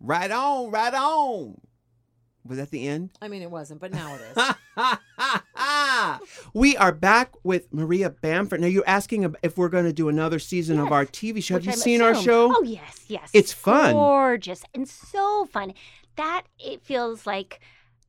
Right 0.00 0.30
on, 0.30 0.70
right 0.70 0.94
on. 0.94 1.60
Was 2.48 2.56
that 2.58 2.70
the 2.70 2.88
end? 2.88 3.10
I 3.20 3.28
mean, 3.28 3.42
it 3.42 3.50
wasn't, 3.50 3.80
but 3.80 3.92
now 3.92 4.16
it 4.16 4.22
is. 4.34 6.18
we 6.54 6.76
are 6.78 6.92
back 6.92 7.34
with 7.42 7.72
Maria 7.74 8.08
Bamford. 8.08 8.60
Now, 8.60 8.66
you're 8.66 8.84
asking 8.86 9.34
if 9.42 9.58
we're 9.58 9.68
going 9.68 9.84
to 9.84 9.92
do 9.92 10.08
another 10.08 10.38
season 10.38 10.78
of 10.78 10.90
our 10.90 11.04
TV 11.04 11.42
show. 11.42 11.54
Have 11.54 11.66
you 11.66 11.72
I'm 11.72 11.78
seen 11.78 12.00
our 12.00 12.14
show? 12.14 12.54
Oh 12.56 12.62
yes, 12.62 13.04
yes. 13.08 13.30
It's 13.34 13.52
fun. 13.52 13.92
gorgeous, 13.92 14.64
and 14.74 14.88
so 14.88 15.44
fun. 15.46 15.74
That 16.16 16.44
it 16.58 16.82
feels 16.82 17.26
like 17.26 17.60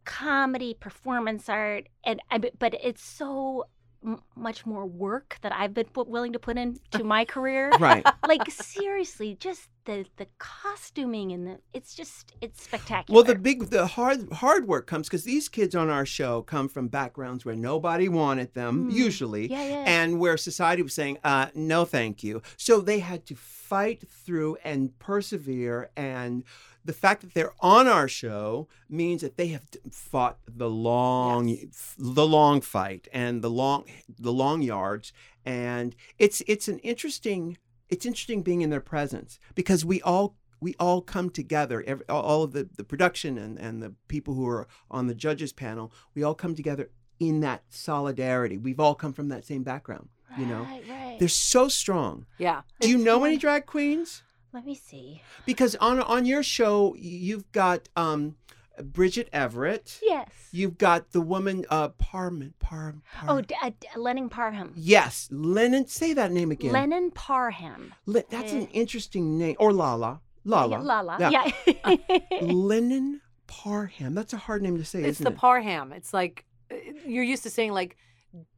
comedy, 0.05 0.73
performance 0.73 1.49
art, 1.49 1.87
and 2.03 2.21
but 2.57 2.75
it's 2.81 3.03
so 3.03 3.65
m- 4.05 4.21
much 4.35 4.65
more 4.65 4.85
work 4.85 5.37
that 5.41 5.53
I've 5.53 5.73
been 5.73 5.87
put, 5.87 6.07
willing 6.07 6.33
to 6.33 6.39
put 6.39 6.57
into 6.57 7.03
my 7.03 7.25
career. 7.25 7.69
Right. 7.79 8.05
like 8.27 8.49
seriously, 8.51 9.35
just 9.39 9.69
the 9.85 10.05
the 10.17 10.27
costuming 10.37 11.31
and 11.31 11.47
the 11.47 11.59
it's 11.73 11.95
just 11.95 12.33
it's 12.41 12.61
spectacular. 12.63 13.15
Well, 13.15 13.23
the 13.23 13.35
big, 13.35 13.69
the 13.69 13.87
hard, 13.87 14.31
hard 14.33 14.67
work 14.67 14.87
comes 14.87 15.07
because 15.07 15.23
these 15.23 15.49
kids 15.49 15.75
on 15.75 15.89
our 15.89 16.05
show 16.05 16.41
come 16.41 16.67
from 16.69 16.87
backgrounds 16.87 17.45
where 17.45 17.55
nobody 17.55 18.07
wanted 18.09 18.53
them, 18.53 18.89
Mm. 18.89 18.93
usually, 18.93 19.49
yeah, 19.49 19.63
yeah. 19.63 19.83
and 19.87 20.19
where 20.19 20.37
society 20.37 20.81
was 20.83 20.93
saying, 20.93 21.17
uh, 21.23 21.47
"No, 21.55 21.85
thank 21.85 22.23
you." 22.23 22.41
So 22.57 22.81
they 22.81 22.99
had 22.99 23.25
to 23.27 23.35
fight 23.35 24.07
through 24.09 24.57
and 24.63 24.97
persevere. 24.99 25.89
And 25.95 26.43
the 26.89 26.93
fact 27.07 27.21
that 27.21 27.33
they're 27.35 27.53
on 27.59 27.87
our 27.87 28.07
show 28.07 28.67
means 28.89 29.21
that 29.21 29.37
they 29.37 29.47
have 29.55 29.65
fought 29.91 30.37
the 30.47 30.69
long, 30.69 31.47
Yes. 31.47 31.95
the 31.99 32.25
long 32.25 32.61
fight 32.61 33.07
and 33.13 33.41
the 33.43 33.49
long, 33.61 33.83
the 34.27 34.33
long 34.33 34.61
yards. 34.63 35.13
And 35.45 35.95
it's 36.17 36.41
it's 36.47 36.67
an 36.67 36.79
interesting, 36.79 37.57
it's 37.89 38.05
interesting 38.07 38.41
being 38.41 38.61
in 38.61 38.71
their 38.71 38.81
presence 38.93 39.39
because 39.53 39.85
we 39.85 40.01
all 40.01 40.35
we 40.61 40.73
all 40.79 41.01
come 41.01 41.29
together 41.29 41.83
every, 41.85 42.05
all- 42.09 42.43
of 42.43 42.51
the, 42.53 42.67
the 42.75 42.83
production 42.83 43.37
and, 43.37 43.57
and 43.59 43.81
the 43.83 43.93
people 44.07 44.33
who 44.33 44.47
are 44.47 44.67
on 44.89 45.05
the 45.07 45.15
judges 45.25 45.53
panel 45.53 45.91
we 46.15 46.23
all 46.23 46.35
come 46.43 46.53
together 46.55 46.89
in 47.19 47.39
that 47.41 47.61
solidarity 47.69 48.57
we've 48.57 48.79
all 48.79 48.95
come 48.95 49.13
from 49.13 49.29
that 49.29 49.45
same 49.45 49.63
background 49.63 50.09
you 50.37 50.45
know 50.45 50.63
right, 50.63 50.83
right. 50.89 51.15
they're 51.19 51.27
so 51.53 51.67
strong 51.69 52.25
Yeah. 52.37 52.61
do 52.81 52.89
you 52.89 52.97
know 52.97 53.23
any 53.23 53.37
drag 53.37 53.65
queens 53.65 54.21
Let 54.53 54.65
me 54.65 54.75
see. 54.75 55.21
because 55.45 55.75
on 55.75 55.99
on 55.99 56.25
your 56.25 56.43
show 56.43 56.95
you've 56.97 57.51
got 57.51 57.87
um 57.95 58.35
Bridget 58.81 59.27
Everett. 59.33 59.99
Yes. 60.01 60.29
You've 60.51 60.77
got 60.77 61.11
the 61.11 61.21
woman 61.21 61.65
uh 61.69 61.89
Parman 61.89 62.53
Parm. 62.63 63.01
Parm. 63.13 63.25
Oh, 63.27 63.41
D- 63.41 63.55
uh, 63.61 63.71
D- 63.79 63.87
Lennon 63.97 64.29
Parham. 64.29 64.71
yes, 64.75 65.27
Lennon. 65.31 65.85
Say 65.87 66.13
that 66.13 66.31
name 66.31 66.49
again. 66.51 66.71
Lennon 66.71 67.11
Parham. 67.11 67.93
Le- 68.05 68.23
that's 68.29 68.53
an 68.53 68.63
Eh. 68.63 68.71
interesting 68.71 69.37
name. 69.37 69.55
Or 69.59 69.73
Lala. 69.73 70.21
Lala. 70.45 70.77
Yeah, 70.77 70.83
Lala. 70.83 71.17
Yeah. 71.19 71.51
Yeah. 71.67 72.17
Lennon 72.41 73.21
Parham. 73.47 74.15
That's 74.15 74.31
a 74.33 74.37
hard 74.37 74.61
name 74.61 74.77
to 74.77 74.85
say, 74.85 74.99
It's 74.99 75.19
isn't 75.19 75.25
the 75.25 75.31
it? 75.31 75.37
Parham. 75.37 75.91
It's 75.91 76.13
like 76.13 76.45
uh, 76.71 76.75
you're 77.05 77.23
used 77.23 77.43
to 77.43 77.49
saying 77.49 77.73
like 77.73 77.97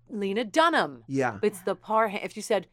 Lena 0.09 0.43
Dunham. 0.45 1.03
yeah. 1.07 1.31
But 1.41 1.47
it's 1.47 1.61
the 1.61 1.75
Parham. 1.75 2.19
If 2.23 2.35
you 2.35 2.43
said 2.43 2.67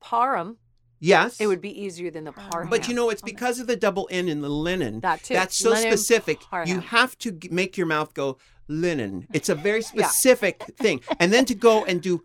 Parham, 0.00 0.58
Yes. 1.00 1.40
it 1.40 1.46
would 1.46 1.60
be 1.60 1.82
easier 1.82 2.10
than 2.10 2.24
the 2.24 2.32
Parham. 2.32 2.68
But 2.68 2.86
you 2.88 2.94
know, 2.94 3.10
it's 3.10 3.22
because 3.22 3.58
of 3.58 3.66
the 3.66 3.76
double 3.76 4.06
N 4.10 4.28
in 4.28 4.40
the 4.42 4.48
linen. 4.50 5.00
That 5.00 5.22
too. 5.22 5.34
That's 5.34 5.56
so 5.56 5.70
Lennon 5.70 5.90
specific. 5.96 6.40
You 6.66 6.80
have 6.80 7.16
to 7.18 7.32
g- 7.32 7.48
make 7.50 7.76
your 7.78 7.86
mouth 7.86 8.12
go 8.14 8.36
linen. 8.68 9.26
It's 9.32 9.48
a 9.48 9.54
very 9.54 9.82
specific 9.82 10.62
thing. 10.78 11.00
And 11.18 11.32
then 11.32 11.44
to 11.46 11.54
go 11.54 11.84
and 11.86 12.00
do 12.02 12.22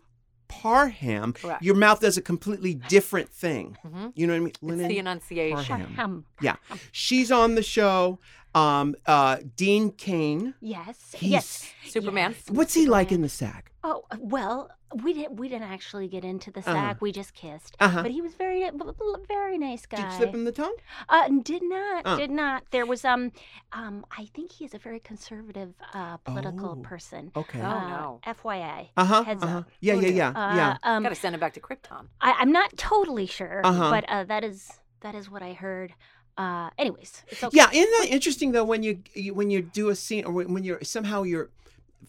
Parham, 0.48 1.32
Correct. 1.32 1.62
your 1.62 1.74
mouth 1.74 2.00
does 2.00 2.16
a 2.16 2.22
completely 2.22 2.74
different 2.74 3.28
thing. 3.30 3.76
Mhm. 3.84 4.12
You 4.14 4.26
know 4.26 4.32
what 4.34 4.52
I 4.62 4.66
mean? 4.68 4.80
It's 4.80 4.88
the 4.88 4.98
enunciation. 4.98 5.64
Parham. 5.64 5.94
Parham. 5.94 6.24
Yeah. 6.40 6.56
She's 6.92 7.32
on 7.32 7.54
the 7.56 7.62
show. 7.62 8.20
Um, 8.56 8.94
uh, 9.06 9.36
Dean 9.54 9.90
Cain. 9.92 10.54
Yes. 10.60 10.96
He's- 11.12 11.32
yes. 11.32 11.72
Superman. 11.94 12.30
Yes. 12.32 12.50
What's 12.50 12.74
he 12.74 12.86
like 12.86 13.12
in 13.12 13.20
the 13.22 13.28
sack? 13.28 13.70
Oh 13.84 14.04
well, 14.18 14.70
we 15.04 15.12
didn't. 15.12 15.36
We 15.36 15.48
didn't 15.48 15.70
actually 15.76 16.08
get 16.08 16.24
into 16.24 16.50
the 16.50 16.60
Uh-huh. 16.60 16.72
sack. 16.74 17.00
We 17.00 17.12
just 17.12 17.34
kissed. 17.34 17.76
Uh-huh. 17.78 18.02
But 18.02 18.10
he 18.10 18.20
was 18.26 18.34
very, 18.34 18.60
b- 18.70 18.92
b- 19.00 19.24
very 19.28 19.58
nice 19.58 19.84
guy. 19.86 19.96
Did 19.98 20.06
you 20.06 20.16
slip 20.18 20.34
him 20.34 20.44
the 20.44 20.52
tongue? 20.62 20.74
Uh, 21.08 21.28
did 21.42 21.62
not, 21.62 22.02
Uh. 22.06 22.16
did 22.16 22.30
not. 22.30 22.64
There 22.70 22.86
was 22.86 23.04
um, 23.04 23.30
um, 23.72 24.04
I 24.10 24.24
think 24.34 24.50
he 24.52 24.64
is 24.64 24.74
a 24.74 24.78
very 24.78 25.00
conservative 25.00 25.74
uh, 25.94 26.16
political 26.18 26.70
Oh, 26.78 26.82
person. 26.92 27.30
Okay. 27.36 27.60
Oh, 27.60 27.64
uh, 27.66 27.88
no. 27.88 28.20
FYI. 28.26 28.88
Uh 28.96 29.04
huh. 29.04 29.22
heads 29.24 29.42
Uh-huh. 29.44 29.58
up. 29.58 29.70
Yeah, 29.80 29.94
yeah, 29.94 30.08
yeah, 30.22 30.28
Uh, 30.30 30.56
yeah. 30.56 30.76
Um, 30.82 31.02
Got 31.04 31.10
to 31.10 31.14
send 31.14 31.34
him 31.34 31.40
back 31.40 31.52
to 31.54 31.60
Krypton. 31.60 32.08
I, 32.20 32.32
I'm 32.40 32.50
not 32.50 32.70
totally 32.76 33.26
sure, 33.26 33.60
Uh-huh. 33.64 33.90
but 33.90 34.04
uh, 34.08 34.24
that 34.24 34.42
is 34.44 34.72
that 35.02 35.14
is 35.14 35.30
what 35.30 35.42
I 35.42 35.52
heard. 35.52 35.94
Uh, 36.36 36.70
anyways, 36.78 37.22
it's 37.28 37.42
okay. 37.44 37.56
Yeah, 37.56 37.68
isn't 37.72 37.90
that 38.00 38.08
interesting 38.10 38.52
though 38.52 38.64
when 38.64 38.82
you, 38.82 39.02
you 39.14 39.32
when 39.34 39.50
you 39.50 39.62
do 39.62 39.88
a 39.88 39.94
scene 39.96 40.24
or 40.24 40.32
when 40.32 40.52
when 40.52 40.64
you're 40.64 40.80
somehow 40.82 41.22
you're 41.22 41.50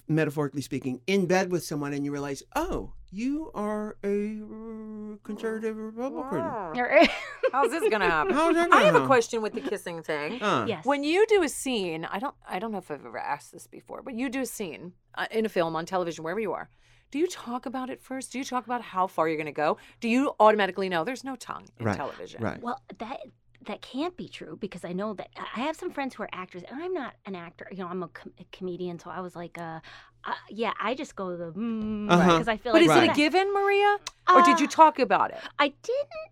metaphorically 0.07 0.61
speaking 0.61 1.01
in 1.07 1.25
bed 1.25 1.51
with 1.51 1.63
someone 1.63 1.93
and 1.93 2.03
you 2.05 2.11
realize, 2.11 2.43
oh, 2.55 2.91
you 3.11 3.51
are 3.55 3.95
a 4.03 4.39
conservative 5.23 5.77
Republican. 5.77 6.41
How's 7.51 7.71
this 7.71 7.89
gonna 7.89 8.09
happen? 8.09 8.33
How's 8.33 8.53
that 8.55 8.69
gonna 8.69 8.81
I 8.81 8.85
have 8.85 8.93
gonna- 8.93 9.05
a 9.05 9.07
question 9.07 9.41
with 9.41 9.53
the 9.53 9.61
kissing 9.61 10.03
thing. 10.03 10.41
Uh, 10.41 10.65
yes. 10.67 10.85
When 10.85 11.03
you 11.03 11.25
do 11.27 11.43
a 11.43 11.49
scene, 11.49 12.05
I 12.05 12.19
don't, 12.19 12.35
I 12.47 12.59
don't 12.59 12.71
know 12.71 12.77
if 12.79 12.91
I've 12.91 13.05
ever 13.05 13.17
asked 13.17 13.51
this 13.53 13.67
before, 13.67 14.01
but 14.01 14.13
you 14.13 14.29
do 14.29 14.41
a 14.41 14.45
scene 14.45 14.93
uh, 15.15 15.25
in 15.31 15.45
a 15.45 15.49
film, 15.49 15.75
on 15.75 15.85
television, 15.85 16.23
wherever 16.23 16.39
you 16.39 16.53
are. 16.53 16.69
Do 17.09 17.19
you 17.19 17.27
talk 17.27 17.65
about 17.65 17.89
it 17.89 18.01
first? 18.01 18.33
Do 18.33 18.37
you 18.39 18.43
talk 18.43 18.65
about 18.65 18.81
how 18.81 19.07
far 19.07 19.29
you're 19.29 19.37
going 19.37 19.45
to 19.45 19.53
go? 19.53 19.77
Do 20.01 20.09
you 20.09 20.33
automatically 20.41 20.89
know 20.89 21.05
there's 21.05 21.23
no 21.23 21.37
tongue 21.37 21.65
in 21.79 21.85
Right, 21.85 21.95
television? 21.95 22.43
Right. 22.43 22.61
Well, 22.61 22.81
that 22.99 23.19
that 23.65 23.81
can't 23.81 24.15
be 24.15 24.29
true 24.29 24.57
because 24.59 24.85
I 24.85 24.93
know 24.93 25.13
that 25.15 25.29
I 25.55 25.61
have 25.61 25.75
some 25.75 25.91
friends 25.91 26.15
who 26.15 26.23
are 26.23 26.29
actors, 26.31 26.63
and 26.69 26.81
I'm 26.81 26.93
not 26.93 27.15
an 27.25 27.35
actor. 27.35 27.67
You 27.71 27.79
know, 27.79 27.87
I'm 27.87 28.03
a, 28.03 28.07
com- 28.09 28.33
a 28.39 28.45
comedian, 28.51 28.99
so 28.99 29.09
I 29.09 29.19
was 29.21 29.35
like, 29.35 29.57
uh, 29.57 29.79
uh, 30.23 30.33
yeah, 30.49 30.73
I 30.79 30.93
just 30.93 31.15
go 31.15 31.35
the 31.35 31.51
because 31.51 32.19
Uh-huh. 32.19 32.43
I 32.51 32.57
feel 32.57 32.71
But 32.73 32.83
like 32.83 33.03
is 33.03 33.09
it 33.09 33.11
a 33.11 33.13
given, 33.13 33.51
Maria, 33.53 33.97
or 34.33 34.41
did 34.43 34.59
you 34.59 34.67
Uh, 34.67 34.71
talk 34.71 34.99
about 34.99 35.31
it? 35.31 35.39
I 35.59 35.69
didn't 35.69 36.31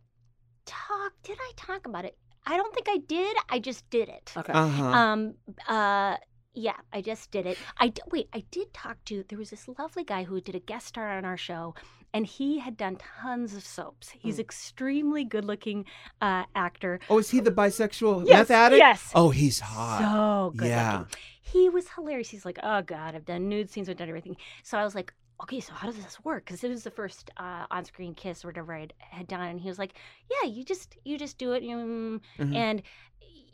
talk. 0.66 1.14
Did 1.24 1.38
I 1.40 1.52
talk 1.56 1.86
about 1.86 2.06
it? 2.06 2.18
I 2.46 2.58
don't 2.58 2.74
think 2.74 2.88
I 2.90 2.98
did. 2.98 3.36
I 3.50 3.60
just 3.60 3.90
did 3.90 4.08
it. 4.10 4.32
Okay. 4.38 4.54
Uh 4.54 4.68
huh. 4.68 4.84
Um. 4.86 5.36
Uh. 5.68 6.18
Yeah, 6.58 6.78
I 6.94 7.02
just 7.02 7.32
did 7.32 7.46
it. 7.46 7.58
I 7.80 7.90
d- 7.90 8.02
wait. 8.12 8.30
I 8.34 8.44
did 8.50 8.74
talk 8.74 9.04
to. 9.06 9.26
There 9.28 9.38
was 9.38 9.50
this 9.50 9.68
lovely 9.78 10.06
guy 10.06 10.24
who 10.24 10.40
did 10.40 10.56
a 10.56 10.60
guest 10.60 10.88
star 10.88 11.18
on 11.18 11.26
our 11.26 11.36
show, 11.36 11.76
and 12.16 12.26
he 12.26 12.60
had 12.66 12.76
done 12.78 12.96
tons 13.22 13.54
of 13.60 13.64
soaps. 13.78 14.06
He's 14.24 14.38
Hmm. 14.38 14.42
extremely 14.48 15.24
good-looking 15.34 15.80
uh, 16.22 16.44
actor. 16.68 16.94
oh, 17.10 17.20
is 17.20 17.30
he 17.30 17.40
the 17.42 17.52
bisexual 17.52 18.16
Yes, 18.26 18.50
meth 18.50 18.52
addict? 18.52 18.80
yes. 18.80 19.12
Oh, 19.14 19.30
he's 19.40 19.60
hot. 19.60 20.00
So 20.02 20.58
good 20.58 20.70
Yeah. 20.70 21.06
He 21.42 21.70
was 21.70 21.86
hilarious. 21.96 22.30
He's 22.30 22.46
like, 22.50 22.60
oh 22.64 22.82
God, 22.82 23.16
I've 23.16 23.26
done 23.34 23.44
nude 23.50 23.70
scenes, 23.70 23.88
I've 23.90 23.98
done 23.98 24.10
everything. 24.10 24.38
So 24.64 24.78
I 24.78 24.84
was 24.84 24.96
like, 24.96 25.14
okay, 25.44 25.60
so 25.60 25.74
how 25.74 25.86
does 25.88 25.98
this 26.04 26.18
work? 26.24 26.46
Because 26.46 26.64
it 26.64 26.70
was 26.70 26.84
the 26.84 26.92
first 27.02 27.30
uh, 27.38 27.66
on-screen 27.70 28.14
kiss 28.16 28.44
or 28.44 28.48
whatever 28.48 28.74
I 28.74 28.88
had 29.00 29.28
done, 29.28 29.48
and 29.52 29.60
he 29.60 29.68
was 29.68 29.78
like, 29.84 29.94
yeah, 30.34 30.50
you 30.50 30.64
just 30.64 30.90
you 31.04 31.18
just 31.26 31.38
do 31.38 31.52
it, 31.52 31.62
mm, 31.64 32.20
Mhm. 32.40 32.56
and 32.56 32.82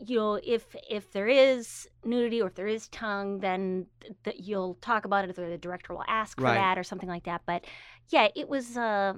you 0.05 0.17
know 0.17 0.39
if 0.43 0.65
if 0.89 1.11
there 1.11 1.27
is 1.27 1.87
nudity 2.03 2.41
or 2.41 2.47
if 2.47 2.55
there 2.55 2.67
is 2.67 2.87
tongue, 2.89 3.39
then 3.39 3.85
th- 4.01 4.13
th- 4.23 4.35
you'll 4.39 4.75
talk 4.75 5.05
about 5.05 5.27
it, 5.27 5.37
or 5.37 5.49
the 5.49 5.57
director 5.57 5.93
will 5.93 6.03
ask 6.07 6.37
for 6.37 6.45
Right. 6.45 6.55
that 6.55 6.77
or 6.77 6.83
something 6.83 7.09
like 7.09 7.23
that. 7.25 7.41
But 7.45 7.65
yeah, 8.09 8.27
it 8.35 8.49
was. 8.49 8.75
Uh, 8.77 9.13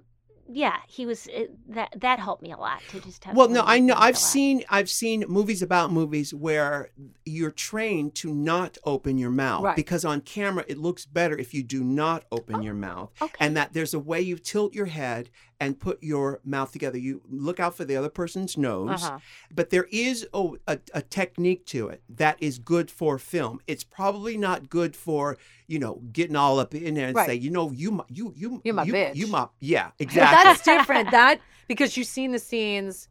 yeah, 0.51 0.75
he 0.89 1.05
was 1.05 1.27
it, 1.27 1.51
that. 1.73 1.93
That 2.01 2.19
helped 2.19 2.41
me 2.43 2.51
a 2.51 2.57
lot 2.57 2.81
to 2.89 2.99
just 2.99 3.23
have. 3.23 3.33
Well, 3.33 3.47
no, 3.47 3.63
I 3.65 3.79
know. 3.79 3.93
I've 3.95 4.15
lot. 4.15 4.21
seen 4.21 4.63
I've 4.69 4.89
seen 4.89 5.23
movies 5.29 5.61
about 5.61 5.89
movies 5.93 6.33
where 6.33 6.89
you're 7.25 7.49
trained 7.49 8.13
to 8.15 8.33
not 8.33 8.77
open 8.83 9.17
your 9.17 9.29
mouth 9.31 9.63
Right. 9.63 9.75
because 9.77 10.03
on 10.03 10.19
camera 10.19 10.65
it 10.67 10.77
looks 10.77 11.05
better 11.05 11.37
if 11.37 11.53
you 11.53 11.63
do 11.63 11.81
not 11.81 12.25
open 12.29 12.61
your 12.61 12.73
mouth, 12.73 13.11
Okay. 13.21 13.33
and 13.39 13.55
that 13.55 13.71
there's 13.71 13.93
a 13.93 13.99
way 13.99 14.19
you 14.19 14.37
tilt 14.37 14.73
your 14.73 14.87
head 14.87 15.29
and 15.63 15.79
put 15.79 16.01
your 16.03 16.39
mouth 16.45 16.71
together. 16.71 16.97
You 16.97 17.21
look 17.29 17.59
out 17.59 17.75
for 17.75 17.85
the 17.85 17.95
other 17.95 18.09
person's 18.09 18.57
nose, 18.57 19.03
Uh-huh. 19.03 19.19
but 19.53 19.69
there 19.69 19.87
is 19.91 20.27
oh, 20.33 20.57
a, 20.67 20.79
a 20.93 21.01
technique 21.01 21.65
to 21.67 21.87
it 21.89 22.01
that 22.09 22.37
is 22.41 22.59
good 22.59 22.89
for 22.91 23.17
film. 23.17 23.59
It's 23.67 23.83
probably 23.83 24.37
not 24.37 24.69
good 24.69 24.95
for 24.95 25.37
you 25.67 25.79
know 25.79 26.01
getting 26.11 26.35
all 26.35 26.59
up 26.59 26.75
in 26.75 26.93
there 26.95 27.07
and 27.07 27.15
Right. 27.15 27.27
say 27.27 27.35
you 27.35 27.49
know 27.49 27.71
you 27.71 27.91
my- 27.91 28.03
you 28.09 28.33
you 28.35 28.61
You're 28.63 28.73
my 28.75 28.83
you, 28.83 28.93
bitch. 28.93 29.15
You 29.15 29.27
my 29.27 29.47
yeah 29.59 29.91
But 29.97 30.03
exactly. 30.03 30.43
that's 30.43 30.61
different. 30.63 31.11
That 31.11 31.39
because 31.67 31.95
you've 31.97 32.07
seen 32.07 32.31
the 32.31 32.39
scenes 32.39 33.07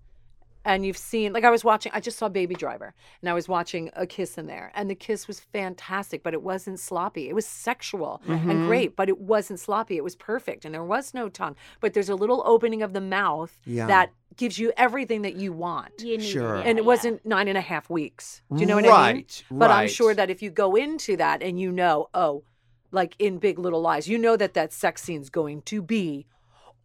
and 0.65 0.85
you've 0.87 0.97
seen 0.97 1.33
like 1.33 1.45
I 1.45 1.51
was 1.51 1.65
watching 1.65 1.93
I 1.95 2.01
just 2.01 2.19
saw 2.19 2.29
Baby 2.29 2.55
Driver 2.55 2.95
and 3.21 3.29
I 3.29 3.35
was 3.35 3.49
watching 3.49 3.91
a 3.95 4.07
kiss 4.07 4.39
in 4.39 4.47
there 4.47 4.71
and 4.75 4.89
the 4.89 4.95
kiss 4.95 5.27
was 5.27 5.41
fantastic 5.41 6.23
but 6.23 6.35
it 6.35 6.43
wasn't 6.43 6.79
sloppy. 6.81 7.29
It 7.29 7.35
was 7.35 7.47
sexual 7.47 8.23
Mhm. 8.27 8.51
and 8.51 8.67
great 8.67 8.97
but 8.97 9.09
it 9.09 9.19
wasn't 9.21 9.61
sloppy. 9.61 9.97
It 9.97 10.05
was 10.05 10.17
perfect 10.17 10.65
and 10.65 10.75
there 10.75 10.85
was 10.85 11.15
no 11.15 11.29
tongue. 11.29 11.57
But 11.81 11.95
there's 11.95 12.09
a 12.09 12.15
little 12.15 12.43
opening 12.47 12.83
of 12.83 12.93
the 12.93 13.01
mouth 13.01 13.59
Yeah. 13.65 13.87
that 13.87 14.13
gives 14.37 14.59
you 14.59 14.73
everything 14.77 15.23
that 15.23 15.37
you 15.37 15.53
want. 15.53 15.93
You 16.01 16.17
need- 16.19 16.25
Sure. 16.25 16.57
yeah, 16.57 16.63
and 16.65 16.79
it 16.79 16.85
wasn't 16.85 17.25
nine 17.27 17.49
and 17.49 17.59
a 17.59 17.61
half 17.61 17.91
weeks. 17.91 18.41
Do 18.53 18.61
you 18.61 18.67
know 18.67 18.77
what 18.77 18.87
right, 18.87 19.09
I 19.11 19.13
mean? 19.53 19.59
But 19.59 19.71
I'm 19.71 19.89
sure 19.89 20.15
that 20.15 20.31
if 20.31 20.41
you 20.43 20.51
go 20.51 20.75
into 20.75 21.17
that 21.19 21.43
and 21.43 21.61
you 21.61 21.71
know, 21.71 22.09
oh, 22.15 22.45
like 22.91 23.15
in 23.19 23.39
Big 23.39 23.59
Little 23.59 23.81
Lies, 23.81 24.09
you 24.09 24.17
know 24.19 24.37
that 24.37 24.55
that 24.55 24.73
sex 24.73 25.03
scene's 25.03 25.29
going 25.31 25.63
to 25.63 25.83
be 25.83 26.27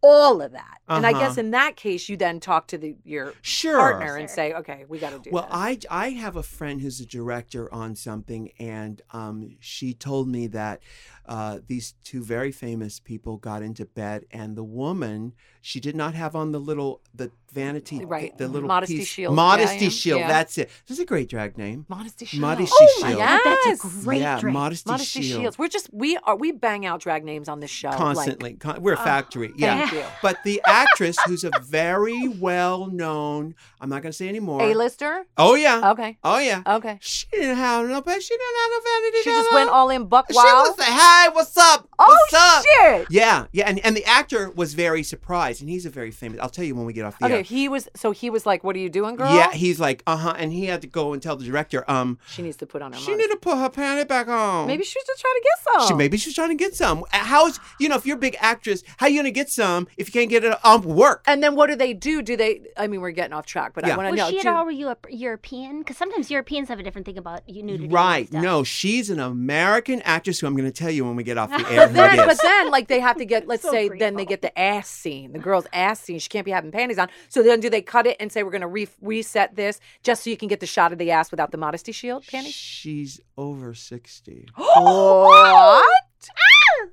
all 0.02 0.40
of 0.40 0.52
that. 0.52 0.78
And 0.88 1.06
I 1.06 1.12
guess 1.12 1.32
Uh-huh. 1.32 1.40
in 1.40 1.50
that 1.52 1.76
case, 1.76 2.08
you 2.08 2.16
then 2.16 2.40
talk 2.40 2.68
to 2.68 2.78
the 2.78 2.96
your 3.04 3.34
sure 3.42 3.76
partner 3.78 4.16
and 4.16 4.28
Sure. 4.28 4.34
say, 4.34 4.52
okay, 4.54 4.84
we 4.88 4.98
got 4.98 5.10
to 5.10 5.18
do 5.18 5.30
Well, 5.30 5.44
this. 5.44 5.52
I 5.54 5.78
I 5.90 6.10
have 6.10 6.36
a 6.36 6.42
friend 6.42 6.80
who's 6.80 7.00
a 7.00 7.06
director 7.06 7.72
on 7.72 7.94
something, 7.96 8.50
and 8.58 9.02
um, 9.12 9.56
she 9.60 9.94
told 9.94 10.28
me 10.28 10.46
that 10.48 10.80
uh, 11.28 11.58
these 11.66 11.94
two 12.04 12.22
very 12.24 12.50
famous 12.52 12.98
people 13.00 13.36
got 13.36 13.62
into 13.62 13.84
bed, 13.84 14.24
and 14.30 14.56
the 14.56 14.64
woman 14.64 15.32
she 15.60 15.80
did 15.80 15.94
not 15.94 16.14
have 16.14 16.34
on 16.34 16.52
the 16.52 16.58
little 16.60 17.02
the 17.14 17.30
vanity 17.52 18.04
Right. 18.04 18.36
the 18.36 18.46
little 18.46 18.68
Modesty 18.68 18.98
piece- 18.98 19.08
shield. 19.08 19.34
modesty 19.34 19.76
Yeah, 19.76 19.82
yeah, 19.82 19.88
shield. 19.88 20.20
yeah. 20.20 20.28
That's 20.28 20.58
it. 20.58 20.68
This 20.86 20.98
is 20.98 21.02
a 21.02 21.06
great 21.06 21.28
drag 21.30 21.56
name. 21.56 21.86
Modesty 21.88 22.26
Shield. 22.26 22.42
Modesty 22.42 22.74
Oh 22.78 23.06
Shield. 23.06 23.18
God, 23.18 23.40
that's 23.64 23.84
a 23.84 23.88
great 24.04 24.20
yeah, 24.20 24.38
drink. 24.38 24.52
modesty, 24.54 24.90
Modesty 24.90 25.22
shield. 25.22 25.42
Shields. 25.42 25.58
We're 25.58 25.68
just 25.68 25.88
we 25.92 26.16
are 26.18 26.36
we 26.36 26.52
bang 26.52 26.84
out 26.86 27.00
drag 27.00 27.24
names 27.24 27.48
on 27.48 27.60
this 27.60 27.70
show 27.70 27.88
like- 27.88 27.98
Constantly, 27.98 28.54
Con- 28.54 28.82
we're 28.82 28.92
a 28.94 28.96
factory. 28.96 29.52
yeah, 29.56 29.78
Thank 29.80 29.92
you. 29.92 30.04
but 30.22 30.36
the 30.44 30.60
actress, 30.66 31.16
who's 31.26 31.44
a 31.44 31.50
very 31.62 32.28
well 32.28 32.86
known, 32.86 33.54
I'm 33.80 33.88
not 33.88 34.02
going 34.02 34.12
to 34.12 34.16
say 34.16 34.28
anymore. 34.28 34.62
A-lister. 34.62 35.24
Oh 35.38 35.54
yeah. 35.54 35.90
Okay. 35.92 36.18
Oh 36.24 36.38
yeah. 36.38 36.62
Okay. 36.66 36.98
She 37.00 37.26
didn't 37.32 37.56
have 37.56 37.86
no. 37.88 38.02
She 38.02 38.34
didn't 38.34 38.56
have 38.60 38.70
no 38.70 38.80
vanity. 38.84 39.18
She 39.24 39.30
just 39.30 39.52
went 39.52 39.70
all 39.70 39.88
in 39.90 40.06
buck 40.06 40.26
wild. 40.30 40.66
She 40.66 40.70
was 40.70 40.78
like, 40.78 40.88
"Hey, 41.24 41.28
what's 41.32 41.56
up? 41.56 41.88
oh 41.98 42.26
up?" 42.34 42.64
shit. 42.64 43.06
Yeah, 43.10 43.46
yeah, 43.52 43.68
and 43.68 43.78
and 43.84 43.96
the 43.96 44.04
actor 44.04 44.50
was 44.50 44.74
very 44.74 45.02
surprised, 45.02 45.60
and 45.60 45.68
he's 45.70 45.86
a 45.86 45.90
very 45.90 46.10
famous. 46.10 46.40
I'll 46.40 46.48
tell 46.48 46.64
you 46.64 46.74
when 46.74 46.86
we 46.86 46.92
get 46.92 47.04
off 47.04 47.18
the 47.18 47.26
Okay, 47.26 47.36
air. 47.38 47.42
he 47.42 47.68
was 47.68 47.88
so 47.96 48.10
he 48.12 48.30
was 48.30 48.46
like, 48.46 48.64
"What 48.64 48.76
are 48.76 48.78
you 48.80 48.88
doing, 48.90 49.16
girl?" 49.16 49.34
Yeah, 49.34 49.52
he's 49.52 49.80
like, 49.80 50.02
uh 50.06 50.16
huh, 50.16 50.34
and 50.38 50.52
he 50.52 50.66
had 50.66 50.80
to 50.82 50.86
go 50.86 51.12
and 51.12 51.22
tell 51.22 51.36
the 51.36 51.44
director, 51.44 51.84
um, 51.90 52.18
she 52.28 52.42
needs 52.42 52.56
to 52.58 52.66
put 52.66 52.82
on 52.82 52.92
her. 52.92 52.98
she 52.98 53.10
modesty. 53.12 53.28
need 53.28 53.32
to 53.34 53.38
put 53.40 53.56
her 53.58 53.68
panty 53.70 54.06
back 54.06 54.28
on. 54.28 54.66
Maybe 54.66 54.84
she's 54.84 55.04
just 55.04 55.20
trying 55.20 55.34
to 55.34 55.42
get 55.42 55.74
some. 55.80 55.88
She 55.88 55.94
maybe 55.94 56.16
she's 56.16 56.34
trying 56.34 56.50
to 56.50 56.54
get 56.54 56.74
some. 56.74 57.04
How's 57.10 57.58
you 57.80 57.88
know 57.88 57.96
if 57.96 58.06
you're 58.06 58.16
a 58.16 58.20
big 58.20 58.36
actress, 58.40 58.82
how 58.98 59.06
you 59.06 59.18
gonna 59.18 59.30
get 59.30 59.50
some 59.50 59.88
if 59.96 60.08
you 60.08 60.12
can't 60.12 60.30
get 60.30 60.44
it, 60.44 60.64
um, 60.64 60.82
work. 60.82 61.24
And 61.26 61.42
then 61.42 61.54
what 61.54 61.68
do 61.68 61.76
they 61.76 61.92
do? 61.94 62.22
Do 62.22 62.36
they? 62.36 62.60
I 62.76 62.86
mean, 62.86 63.00
we're 63.00 63.10
getting 63.10 63.32
off 63.32 63.46
track, 63.46 63.72
but 63.74 63.86
Yeah. 63.86 63.94
I 63.94 63.96
want 63.96 64.06
to 64.08 64.10
Was 64.12 64.18
know. 64.18 64.30
she 64.30 64.38
at 64.38 64.42
do- 64.44 64.48
all 64.50 64.70
Europe, 64.70 65.06
European? 65.10 65.78
Because 65.80 65.96
sometimes 65.96 66.30
Europeans 66.30 66.68
have 66.68 66.78
a 66.78 66.82
different 66.82 67.06
thing 67.06 67.18
about 67.18 67.48
you 67.48 67.62
nudity. 67.62 67.84
and 67.84 67.92
Right. 67.92 68.28
stuff. 68.28 68.42
No, 68.42 68.64
she's 68.64 69.10
an 69.10 69.18
American 69.20 70.00
actress 70.02 70.40
who 70.40 70.46
I'm 70.46 70.54
going 70.56 70.70
to 70.70 70.76
tell 70.78 70.90
you 70.90 71.06
when 71.08 71.16
we 71.16 71.24
get 71.24 71.36
off 71.38 71.50
the 71.50 71.56
air 71.70 71.86
But 71.88 71.94
then, 71.94 72.26
but 72.26 72.38
then, 72.40 72.70
like 72.70 72.86
they 72.88 73.00
have 73.00 73.16
to 73.16 73.24
get. 73.24 73.46
Let's 73.48 73.62
So 73.62 73.70
say, 73.72 73.88
then 73.88 74.14
they 74.16 74.24
get 74.24 74.42
the 74.42 74.56
ass 74.58 74.88
scene, 74.88 75.32
the 75.32 75.38
girl's 75.38 75.66
ass 75.72 76.00
scene. 76.00 76.18
She 76.18 76.28
can't 76.28 76.44
be 76.44 76.50
having 76.52 76.70
panties 76.70 76.98
on. 76.98 77.08
So 77.28 77.42
then, 77.42 77.60
do 77.60 77.68
they 77.68 77.82
cut 77.82 78.06
it 78.06 78.16
and 78.20 78.30
say 78.30 78.42
we're 78.42 78.50
going 78.52 78.60
to 78.60 78.66
re- 78.68 78.88
reset 79.00 79.56
this 79.56 79.80
just 80.02 80.22
so 80.24 80.30
you 80.30 80.36
can 80.36 80.48
get 80.48 80.60
the 80.60 80.66
shot 80.66 80.92
of 80.92 80.98
the 80.98 81.10
ass 81.10 81.30
without 81.30 81.50
the 81.50 81.58
modesty 81.58 81.90
shield 81.92 82.24
panties? 82.26 82.54
She's 82.54 83.20
over 83.36 83.74
60. 83.74 84.48
what? 84.56 85.84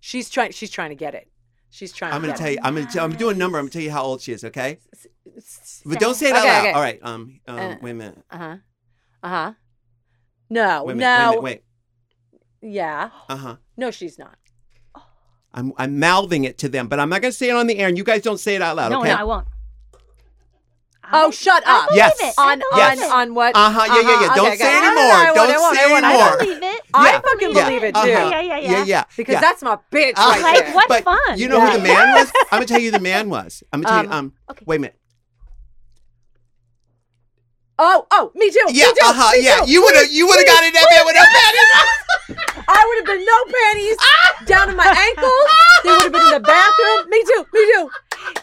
She's 0.00 0.30
trying. 0.30 0.52
She's 0.52 0.70
trying 0.70 0.90
to 0.90 0.96
get 0.96 1.14
it. 1.14 1.30
She's 1.70 1.92
trying. 1.92 2.12
I'm 2.14 2.22
going 2.22 2.32
to 2.32 2.38
get 2.38 2.44
tell 2.44 2.52
you, 2.52 2.58
I'm 2.62 2.74
going 2.74 2.86
to 2.86 2.92
tell, 2.92 3.04
I'm 3.04 3.12
doing 3.16 3.36
a 3.36 3.38
number. 3.38 3.58
I'm 3.58 3.64
going 3.64 3.70
to 3.70 3.78
tell 3.78 3.84
you 3.84 3.90
how 3.90 4.02
old 4.02 4.22
she 4.22 4.32
is, 4.32 4.42
okay? 4.44 4.78
But 5.84 6.00
don't 6.00 6.14
say 6.14 6.30
it 6.30 6.32
out 6.34 6.38
Okay, 6.38 6.48
loud. 6.48 6.60
okay. 6.60 6.72
All 6.72 6.80
right. 6.80 6.98
Um, 7.02 7.40
um 7.46 7.58
Uh, 7.58 7.76
wait 7.82 7.90
a 7.90 7.94
minute. 7.94 8.18
Uh 8.30 8.38
huh. 8.38 8.56
Uh 9.22 9.28
huh. 9.28 9.52
No. 10.50 10.84
Wait 10.84 10.92
a 10.94 10.96
minute. 10.96 11.22
no. 11.22 11.30
Wait, 11.32 11.42
wait, 11.42 11.62
Yeah. 12.60 13.10
Uh 13.28 13.36
huh. 13.36 13.56
No, 13.76 13.90
she's 13.90 14.18
not. 14.18 14.36
I'm 15.54 15.72
I'm 15.78 15.98
mouthing 15.98 16.44
it 16.44 16.58
to 16.58 16.68
them, 16.68 16.88
but 16.88 17.00
I'm 17.00 17.08
not 17.08 17.22
going 17.22 17.32
to 17.32 17.36
say 17.36 17.48
it 17.48 17.56
on 17.56 17.66
the 17.66 17.78
air, 17.78 17.88
and 17.88 17.96
you 17.96 18.04
guys 18.04 18.22
don't 18.22 18.38
say 18.38 18.54
it 18.56 18.62
out 18.62 18.76
loud, 18.76 18.90
No, 18.92 19.00
okay? 19.00 19.08
no, 19.10 19.16
I 19.16 19.24
won't. 19.24 19.46
Oh, 21.10 21.28
I- 21.28 21.30
shut 21.30 21.62
I 21.66 21.78
up. 21.78 21.88
believe 21.88 21.96
Yes. 21.96 22.16
it. 22.20 22.34
I 22.36 22.52
On 22.52 22.58
believe 22.58 22.68
Yes. 22.76 22.98
on 22.98 23.04
it. 23.04 23.12
on 23.12 23.34
what? 23.34 23.56
Uh 23.56 23.70
huh. 23.70 23.84
Yeah, 23.86 23.94
yeah, 23.94 24.00
yeah. 24.02 24.14
Uh-huh, 24.26 24.34
Don't 24.36 24.46
okay, 24.48 24.56
say 24.58 24.76
okay. 24.76 24.86
anymore. 24.86 25.02
I 25.04 25.24
won't, 25.24 25.34
Don't 25.36 25.60
won't, 25.60 25.76
say 25.76 25.84
I 25.84 25.88
won't, 25.88 26.04
I 26.04 26.08
anymore. 26.12 26.28
I 26.28 26.36
believe 26.36 26.62
it. 26.62 26.82
I 26.92 27.06
Yeah. 27.10 27.20
fucking 27.20 27.50
Yeah. 27.56 27.64
believe 27.64 27.82
it 27.84 27.96
Uh-huh. 27.96 28.04
too. 28.06 28.10
Yeah, 28.12 28.40
yeah, 28.40 28.58
yeah. 28.58 28.70
Yeah, 28.70 28.84
yeah. 28.84 29.04
Because 29.16 29.32
yeah. 29.32 29.40
that's 29.40 29.62
my 29.62 29.78
bitch 29.90 30.12
Uh, 30.16 30.28
right 30.28 30.42
Like, 30.42 30.64
there. 30.66 30.74
what 30.74 30.88
but 30.88 31.04
fun. 31.04 31.38
You 31.38 31.48
know 31.48 31.60
who 31.64 31.72
the 31.72 31.82
man 31.82 32.12
was? 32.12 32.30
I'm 32.52 32.58
gonna 32.58 32.66
tell 32.66 32.78
you 32.78 32.90
who 32.90 32.98
the 32.98 33.02
man 33.02 33.30
was. 33.30 33.62
I'm 33.72 33.80
gonna 33.80 33.94
tell 33.94 34.04
you. 34.04 34.10
Um, 34.10 34.18
Um, 34.18 34.32
okay. 34.50 34.64
wait 34.66 34.76
a 34.76 34.80
minute. 34.80 34.96
Oh, 37.78 38.06
oh, 38.10 38.30
me 38.34 38.50
too. 38.50 38.58
Yeah, 38.68 38.86
me 38.88 38.92
too, 38.92 39.06
uh 39.06 39.12
huh. 39.14 39.30
me 39.32 39.44
Yeah, 39.44 39.60
too. 39.64 39.70
you 39.70 39.80
would 39.82 39.94
have, 39.96 40.10
you 40.12 40.26
would 40.26 40.36
have 40.36 40.46
got 40.46 40.64
in 40.64 40.72
that 40.74 40.86
man 40.90 41.06
with 41.06 41.14
no 41.14 41.24
panties. 41.24 42.04
I 42.30 42.84
would 42.86 42.98
have 42.98 43.06
been 43.06 43.24
no 43.24 43.44
panties 43.52 43.96
down 44.46 44.68
to 44.68 44.74
my 44.74 44.86
ankles. 44.86 45.32
They 45.84 45.90
would 45.90 46.02
have 46.02 46.12
been 46.12 46.22
in 46.22 46.30
the 46.30 46.40
bathroom. 46.40 47.10
Me 47.10 47.22
too. 47.24 47.46
Me 47.52 47.72
too. 47.72 47.90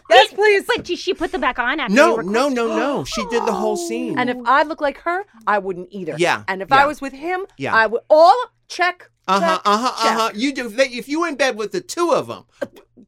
Yes, 0.09 0.33
please. 0.33 0.63
But 0.67 0.83
did 0.85 0.97
she 0.99 1.13
put 1.13 1.31
them 1.31 1.41
back 1.41 1.59
on 1.59 1.79
after 1.79 1.93
No, 1.93 2.15
no, 2.17 2.49
no, 2.49 2.67
no. 2.67 3.03
She 3.03 3.25
did 3.27 3.45
the 3.45 3.51
whole 3.53 3.77
scene. 3.77 4.17
And 4.17 4.29
if 4.29 4.37
I 4.45 4.63
look 4.63 4.81
like 4.81 4.97
her, 4.99 5.25
I 5.45 5.59
wouldn't 5.59 5.89
either. 5.91 6.15
Yeah, 6.17 6.43
And 6.47 6.61
if 6.61 6.69
yeah. 6.69 6.83
I 6.83 6.85
was 6.85 7.01
with 7.01 7.13
him, 7.13 7.45
Yeah. 7.57 7.75
I 7.75 7.87
would 7.87 8.01
all 8.09 8.35
check. 8.67 9.09
Uh 9.27 9.39
huh, 9.39 9.59
uh 9.65 9.77
huh, 9.77 10.07
uh 10.09 10.13
huh. 10.19 10.31
You 10.35 10.53
do. 10.53 10.69
They, 10.69 10.85
if 10.89 11.07
you 11.09 11.21
were 11.21 11.27
in 11.27 11.35
bed 11.35 11.57
with 11.57 11.71
the 11.71 11.81
two 11.81 12.11
of 12.11 12.27
them. 12.27 12.45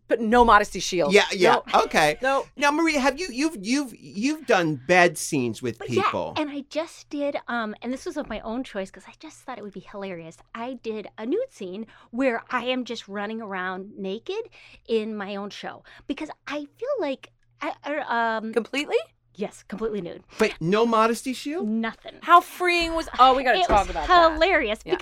But 0.07 0.22
no 0.22 0.43
modesty 0.45 0.80
shield. 0.80 1.13
Yeah, 1.13 1.26
yeah. 1.34 1.53
No. 1.55 1.63
Okay. 1.84 2.18
No. 2.22 2.45
Now, 2.55 2.72
Maria, 2.72 2.99
have 2.99 3.20
you 3.20 3.28
you've 3.32 3.57
you've 3.61 3.93
you've 3.97 4.45
done 4.47 4.76
bed 4.88 5.18
scenes 5.18 5.61
with 5.61 5.78
But 5.78 5.89
people? 5.89 6.34
yeah, 6.36 6.41
and 6.41 6.49
I 6.49 6.63
just 6.70 7.09
did, 7.09 7.36
um, 7.47 7.76
and 7.82 7.91
this 7.93 8.05
was 8.05 8.18
of 8.18 8.28
my 8.30 8.39
own 8.39 8.63
choice 8.63 8.89
because 8.89 9.07
I 9.07 9.13
just 9.20 9.38
thought 9.41 9.57
it 9.57 9.63
would 9.63 9.74
be 9.74 9.82
hilarious. 9.91 10.38
I 10.55 10.80
did 10.82 11.07
a 11.18 11.26
nude 11.26 11.51
scene 11.51 11.88
where 12.11 12.41
I 12.49 12.63
am 12.65 12.84
just 12.86 13.07
running 13.07 13.41
around 13.41 13.91
naked 13.97 14.49
in 14.88 15.15
my 15.15 15.36
own 15.36 15.49
show 15.49 15.84
because 16.07 16.30
I 16.47 16.59
feel 16.78 16.95
like, 16.99 17.32
I, 17.61 17.74
I- 17.84 18.38
um, 18.38 18.53
Completely? 18.53 18.97
yes, 19.36 19.63
completely 19.68 20.01
nude, 20.01 20.24
But 20.39 20.53
no 20.61 20.86
modesty 20.86 21.34
shield. 21.34 21.68
nothing. 21.68 22.15
How 22.22 22.39
freeing 22.41 22.95
was? 22.95 23.07
Oh, 23.20 23.36
we 23.36 23.43
got 23.43 23.53
to 23.53 23.59
it 23.59 23.68
talk 23.68 23.82
was 23.88 23.89
about 23.91 24.07
that. 24.07 24.34
hilarious 24.34 24.80
Yeah. 24.86 24.93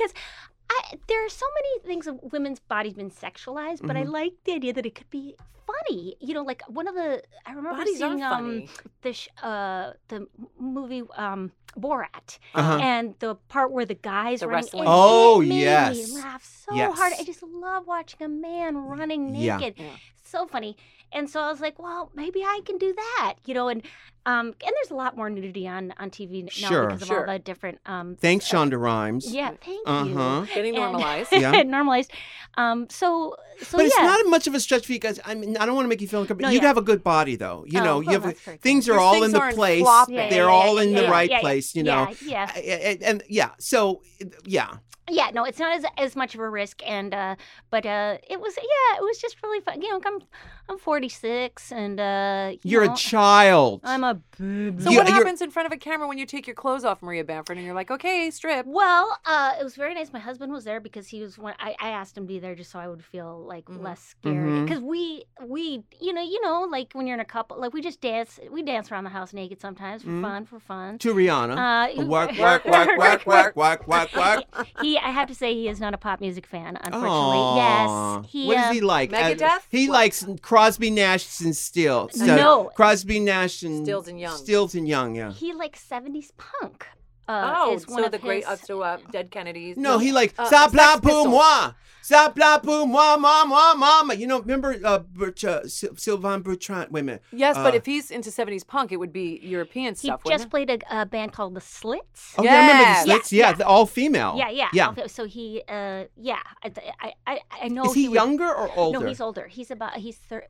Because 0.68 0.92
I, 0.94 0.98
there 1.08 1.26
are 1.26 1.30
so 1.30 1.46
many 1.56 1.80
things 1.88 2.08
of 2.08 2.20
women's 2.32 2.60
bodies 2.60 2.94
been 2.94 3.12
sexualized, 3.12 3.86
but 3.86 3.96
I 3.96 4.02
Mm-hmm. 4.04 4.12
like 4.12 4.34
the 4.46 4.54
idea 4.54 4.74
that 4.74 4.86
it 4.86 4.96
could 4.96 5.10
be 5.10 5.36
funny. 5.68 6.16
You 6.20 6.34
know, 6.34 6.44
like 6.44 6.62
one 6.68 6.88
of 6.88 6.96
the 6.96 7.24
I 7.46 7.52
remember 7.52 7.80
Bodies 7.80 7.98
seeing 7.98 8.22
um 8.24 8.66
the 9.02 9.14
sh- 9.14 9.30
uh 9.42 9.94
the 10.10 10.28
movie 10.60 11.04
um 11.18 11.52
Borat 11.78 12.38
Uh-huh. 12.54 12.78
and 12.82 13.16
the 13.20 13.36
part 13.50 13.72
where 13.72 13.86
the 13.86 13.96
guys 13.96 14.40
The 14.40 14.48
running 14.48 14.64
wrestling. 14.64 14.86
Oh, 14.88 15.42
it 15.42 15.48
made 15.48 15.60
yes. 15.62 16.08
me 16.08 16.16
laugh 16.22 16.44
so 16.44 16.74
Yes. 16.76 16.98
hard. 16.98 17.14
I 17.20 17.24
just 17.24 17.44
love 17.44 17.86
watching 17.88 18.22
a 18.24 18.30
man 18.30 18.78
running 18.78 19.36
Yeah. 19.36 19.58
naked. 19.58 19.76
Yeah. 19.78 19.96
So 20.24 20.48
funny. 20.48 20.78
And 21.16 21.30
so 21.30 21.40
I 21.40 21.50
was 21.50 21.62
like, 21.62 21.80
well, 21.80 22.12
maybe 22.14 22.42
I 22.44 22.60
can 22.66 22.78
do 22.78 22.94
that, 22.94 23.36
you 23.46 23.54
know. 23.54 23.70
And 23.70 23.82
um, 24.28 24.48
and 24.48 24.74
there's 24.76 24.90
a 24.92 24.96
lot 24.96 25.16
more 25.16 25.30
nudity 25.30 25.68
on 25.68 25.94
on 25.98 26.10
TV 26.10 26.44
now 26.44 26.50
Sure. 26.70 26.86
because 26.88 27.02
of 27.04 27.08
Sure. 27.08 27.28
all 27.28 27.34
the 27.34 27.40
different 27.40 27.80
um. 27.86 28.16
Thanks, 28.20 28.48
Shonda 28.50 28.80
Rhimes. 28.80 29.32
Yeah, 29.32 29.52
thank 29.64 29.88
Uh 29.88 30.04
you. 30.08 30.18
huh. 30.18 30.46
Getting 30.54 30.76
And- 30.76 30.84
normalized. 30.84 31.32
Yeah. 31.32 31.62
normalized. 31.64 32.12
Um, 32.58 32.88
so 32.90 33.36
so 33.62 33.78
But 33.78 33.84
yeah. 33.84 33.88
it's 33.88 33.98
not 34.02 34.26
much 34.28 34.48
of 34.48 34.54
a 34.56 34.60
stretch 34.60 34.86
for 34.86 34.92
you 34.94 35.00
guys. 35.00 35.20
I 35.26 35.34
mean, 35.36 35.56
I 35.58 35.66
don't 35.66 35.76
want 35.76 35.86
to 35.86 35.90
make 35.90 36.02
you 36.02 36.08
feel 36.08 36.22
uncomfortable. 36.22 36.50
No, 36.50 36.54
you 36.54 36.60
yeah. 36.62 36.68
have 36.68 36.78
a 36.78 36.82
good 36.82 37.04
body, 37.04 37.36
though. 37.38 37.64
You 37.68 37.80
Oh, 37.80 37.84
know, 37.84 37.94
well, 38.00 38.04
you 38.04 38.12
have 38.12 38.24
that's 38.24 38.62
things 38.62 38.90
are 38.90 39.00
all 39.00 39.24
in 39.24 39.32
the 39.32 39.40
place. 39.54 39.82
flopping. 39.82 40.16
Yeah, 40.16 40.24
yeah, 40.26 40.30
They're 40.32 40.50
all 40.50 40.78
in 40.80 40.94
the 40.94 41.08
right 41.08 41.30
yeah, 41.30 41.38
yeah. 41.38 41.42
place. 41.42 41.74
You 41.76 41.84
know. 41.84 42.14
Yeah, 42.22 42.52
yeah. 42.62 42.74
And, 42.90 43.04
and 43.04 43.24
yeah, 43.30 43.52
so 43.60 44.02
yeah, 44.44 44.78
yeah 45.10 45.30
no 45.34 45.44
it's 45.44 45.60
not 45.60 45.76
as, 45.78 45.86
as 45.98 46.16
much 46.16 46.34
of 46.34 46.42
a 46.42 46.50
risk 46.50 46.82
and 46.86 47.14
uh 47.14 47.36
but 47.70 47.86
uh 47.86 48.18
it 48.28 48.40
was 48.42 48.56
yeah 48.58 48.98
it 48.98 49.04
was 49.04 49.18
just 49.20 49.42
really 49.44 49.62
fun 49.62 49.82
you 49.82 49.90
know 49.90 50.02
i'm 50.06 50.20
i'm 50.68 50.78
46 50.80 51.72
and 51.72 52.00
uh 52.00 52.50
you 52.54 52.60
you're 52.64 52.86
know, 52.88 52.94
a 52.94 52.98
child. 52.98 53.82
i'm 53.84 54.04
a 54.04 54.16
boob. 54.38 54.82
So 54.82 54.90
You- 54.90 54.98
what 54.98 55.08
happens 55.08 55.42
in 55.42 55.52
front 55.52 55.68
of 55.68 55.72
a 55.72 55.78
camera 55.78 56.08
when 56.08 56.18
you 56.18 56.26
take 56.26 56.48
your 56.48 56.56
clothes 56.56 56.84
off, 56.84 57.02
Maria 57.02 57.24
Bamford, 57.24 57.58
and 57.58 57.66
you're 57.66 57.76
like, 57.76 57.92
okay, 57.92 58.32
strip? 58.32 58.66
well 58.66 59.18
uh 59.26 59.54
it 59.60 59.64
was 59.64 59.76
very 59.76 59.94
nice 59.94 60.12
my 60.12 60.20
husband 60.20 60.52
was 60.52 60.64
there 60.64 60.80
because 60.80 61.08
he 61.08 61.22
was 61.22 61.38
one 61.38 61.54
I, 61.60 61.76
I 61.80 61.90
asked 61.90 62.18
him 62.18 62.24
to 62.24 62.28
be 62.28 62.40
there 62.40 62.56
just 62.56 62.72
so 62.72 62.80
i 62.80 62.88
would 62.88 63.04
feel 63.04 63.44
like 63.46 63.66
Mhm. 63.66 63.84
less 63.84 64.02
scared 64.02 64.66
because 64.66 64.82
we 64.82 65.26
we 65.46 65.84
you 66.02 66.14
know 66.14 66.22
you 66.24 66.42
know 66.42 66.68
like 66.72 66.94
when 66.94 67.06
you're 67.06 67.14
in 67.16 67.20
a 67.20 67.26
couple 67.26 67.60
like 67.60 67.74
we 67.74 67.82
just 67.82 68.02
dance 68.02 68.40
we 68.52 68.64
dance 68.64 68.92
around 68.92 69.04
the 69.04 69.10
house 69.12 69.34
naked 69.34 69.62
sometimes 69.62 70.02
for 70.02 70.10
Mhm. 70.10 70.22
fun 70.22 70.46
for 70.46 70.60
fun 70.60 70.98
to 71.00 71.14
Rihanna. 71.14 71.56
uh, 72.00 72.06
work, 72.06 72.36
work, 72.38 72.66
work, 72.76 72.98
work, 72.98 73.26
work, 73.28 73.56
work, 73.56 73.88
work, 73.88 74.16
work. 74.16 74.44
he 74.82 74.95
i 74.98 75.12
have 75.12 75.28
to 75.28 75.36
say 75.36 75.54
he 75.54 75.68
is 75.68 75.80
not 75.80 75.94
a 75.94 75.98
pop 75.98 76.20
music 76.22 76.46
fan 76.46 76.78
unfortunately 76.84 77.40
Aw. 77.40 78.22
yes 78.22 78.32
he 78.32 78.48
what 78.48 78.56
does 78.56 78.70
uh, 78.70 78.74
he 78.74 78.82
like? 78.82 79.14
Uh, 79.14 79.18
Megadeth? 79.18 79.62
he 79.70 79.90
likes 79.90 80.26
Crosby, 80.42 80.90
Nash, 80.90 81.40
and 81.42 81.56
Still. 81.56 82.10
So 82.10 82.26
No. 82.26 82.72
Crosby, 82.76 83.20
Nash, 83.20 83.64
and 83.64 83.86
Stills 83.86 84.08
and 84.08 84.20
Young. 84.20 84.38
Stills 84.38 84.76
and 84.76 84.88
Young. 84.88 85.16
Yeah. 85.16 85.32
he 85.32 85.54
likes 85.54 85.86
70s 85.86 86.32
punk. 86.38 86.88
Uh, 87.28 87.56
oh, 87.58 87.74
is 87.76 87.88
one 87.88 88.00
so 88.02 88.06
of 88.06 88.12
the 88.12 88.20
great, 88.20 88.44
his, 88.44 88.62
uh, 88.62 88.66
so 88.66 88.82
uh, 88.82 88.98
Dead 89.12 89.32
Kennedys. 89.32 89.78
No, 89.78 89.98
he 89.98 90.12
likes 90.12 90.34
Uh, 90.38 90.46
ça 90.46 90.62
Sex 90.62 90.72
plat 90.74 91.02
pour 91.02 91.28
moi, 91.28 91.74
ça 92.06 92.30
plat 92.34 92.60
pour 92.62 92.86
moi, 92.88 93.18
moi, 93.18 93.46
moi, 93.48 93.74
mama. 93.76 94.14
You 94.14 94.28
know, 94.28 94.40
remember 94.40 94.76
uh, 94.84 95.00
Bert, 95.00 95.44
uh, 95.44 95.68
Sylvain 95.68 96.42
Bertrand? 96.42 96.88
Wait 96.92 97.00
a 97.00 97.04
minute. 97.04 97.22
Yes, 97.32 97.56
but 97.56 97.74
Uh, 97.74 97.78
if 97.78 97.86
he's 97.86 98.12
into 98.12 98.30
70s 98.30 98.66
punk, 98.66 98.92
it 98.92 98.98
would 98.98 99.12
be 99.12 99.40
European 99.44 99.96
stuff. 99.96 100.22
he 100.24 100.30
just 100.30 100.52
wouldn't 100.52 100.52
played 100.52 100.70
a, 100.92 101.02
a 101.02 101.06
band 101.06 101.34
called 101.34 101.56
the 101.56 101.62
Slits. 101.62 102.36
Oh, 102.38 102.44
yeah, 102.44 102.54
I 102.54 102.60
remember 102.62 102.84
the 102.86 103.04
slits. 103.06 103.32
Yeah, 103.34 103.50
Yeah, 103.50 103.54
the 103.54 103.66
all 103.66 103.86
female. 103.86 104.36
Yeah, 104.38 104.50
yeah, 104.50 104.70
yeah. 104.74 104.90
Okay, 104.90 105.08
So 105.08 105.26
he, 105.26 105.64
uh, 105.68 106.06
yeah, 106.16 106.40
I, 106.64 106.72
I, 107.02 107.14
I, 107.26 107.40
I 107.64 107.68
know. 107.70 107.86
Is 107.86 107.94
he, 107.96 108.08
would- 108.08 108.16
younger 108.16 108.48
or 108.54 108.70
older? 108.78 109.00
No, 109.00 109.08
he's 109.08 109.22
older. 109.22 109.48
He's 109.48 109.72
about 109.72 109.96
he's 109.98 110.18
thir- 110.18 110.48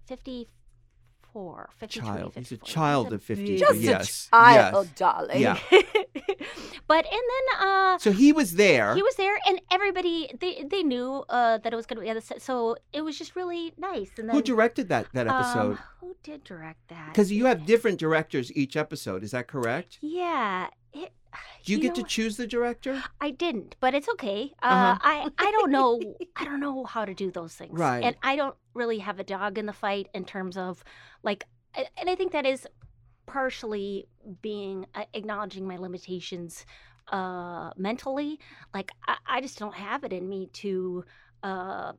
54, 1.35 1.69
53, 1.75 2.07
child. 2.07 2.33
He's 2.35 2.51
a 2.51 2.55
54. 2.55 2.67
child 2.73 3.13
of 3.13 3.21
he? 3.27 3.35
50. 3.35 3.57
Just 3.57 3.79
yes. 3.79 4.27
a 4.31 4.35
child, 4.35 4.85
yes. 4.87 4.95
darling. 4.97 5.41
Yeah. 5.41 5.59
but 6.87 7.05
and 7.05 7.21
then 7.31 7.67
uh 7.67 7.97
So 7.97 8.11
he 8.11 8.31
was 8.31 8.55
there. 8.55 8.95
he 8.95 9.03
was 9.03 9.15
there 9.15 9.37
and 9.47 9.59
everybody 9.71 10.31
they 10.39 10.65
they 10.69 10.83
knew 10.83 11.23
uh 11.29 11.57
that 11.59 11.73
it 11.73 11.75
was 11.75 11.85
going 11.85 11.97
to 11.97 12.01
be 12.03 12.09
on 12.09 12.19
set 12.21 12.41
so 12.41 12.75
it 12.93 13.01
was 13.01 13.17
just 13.17 13.35
really 13.35 13.73
nice 13.77 14.11
and 14.17 14.29
then 14.29 14.35
Who 14.35 14.41
directed 14.41 14.89
that 14.89 15.07
that 15.13 15.27
episode? 15.27 15.71
um, 15.77 15.79
who 15.99 16.15
did 16.23 16.43
direct 16.43 16.87
that 16.89 17.09
Because 17.09 17.31
you 17.31 17.45
have 17.45 17.65
different 17.65 17.99
directors 17.99 18.51
each 18.55 18.75
episode. 18.77 19.23
Is 19.23 19.31
that 19.31 19.47
correct? 19.47 19.97
yeah 20.01 20.67
it 20.93 21.11
Do 21.65 21.73
you, 21.73 21.79
get 21.79 21.89
know 21.97 22.03
to 22.03 22.03
choose 22.03 22.37
the 22.37 22.47
director? 22.47 23.03
I 23.19 23.31
didn't, 23.31 23.75
but 23.81 23.93
it's 23.93 24.07
okay. 24.15 24.53
Uh, 24.63 24.67
Uh-huh. 24.67 24.97
I 25.03 25.27
I 25.37 25.51
don't 25.51 25.71
know 25.71 25.99
I 26.37 26.45
don't 26.45 26.59
know 26.61 26.85
how 26.85 27.03
to 27.05 27.13
do 27.13 27.31
those 27.31 27.53
things, 27.53 27.77
Right. 27.77 28.03
And 28.03 28.15
I 28.23 28.35
don't 28.37 28.55
really 28.75 28.99
have 28.99 29.19
a 29.19 29.23
dog 29.23 29.57
in 29.57 29.65
the 29.65 29.73
fight 29.73 30.07
in 30.13 30.25
terms 30.25 30.57
of 30.57 30.83
like, 31.23 31.45
and 31.75 32.09
I 32.09 32.15
think 32.15 32.31
that 32.33 32.45
is 32.45 32.67
partially 33.25 34.07
being 34.41 34.85
uh, 34.93 35.03
acknowledging 35.13 35.67
my 35.67 35.77
limitations 35.77 36.65
uh, 37.11 37.71
mentally. 37.77 38.39
Like 38.73 38.91
I, 39.07 39.17
I 39.25 39.41
just 39.41 39.57
don't 39.57 39.73
have 39.73 40.03
it 40.03 40.13
in 40.13 40.27
me 40.29 40.49
to 40.53 41.03
uh, 41.43 41.93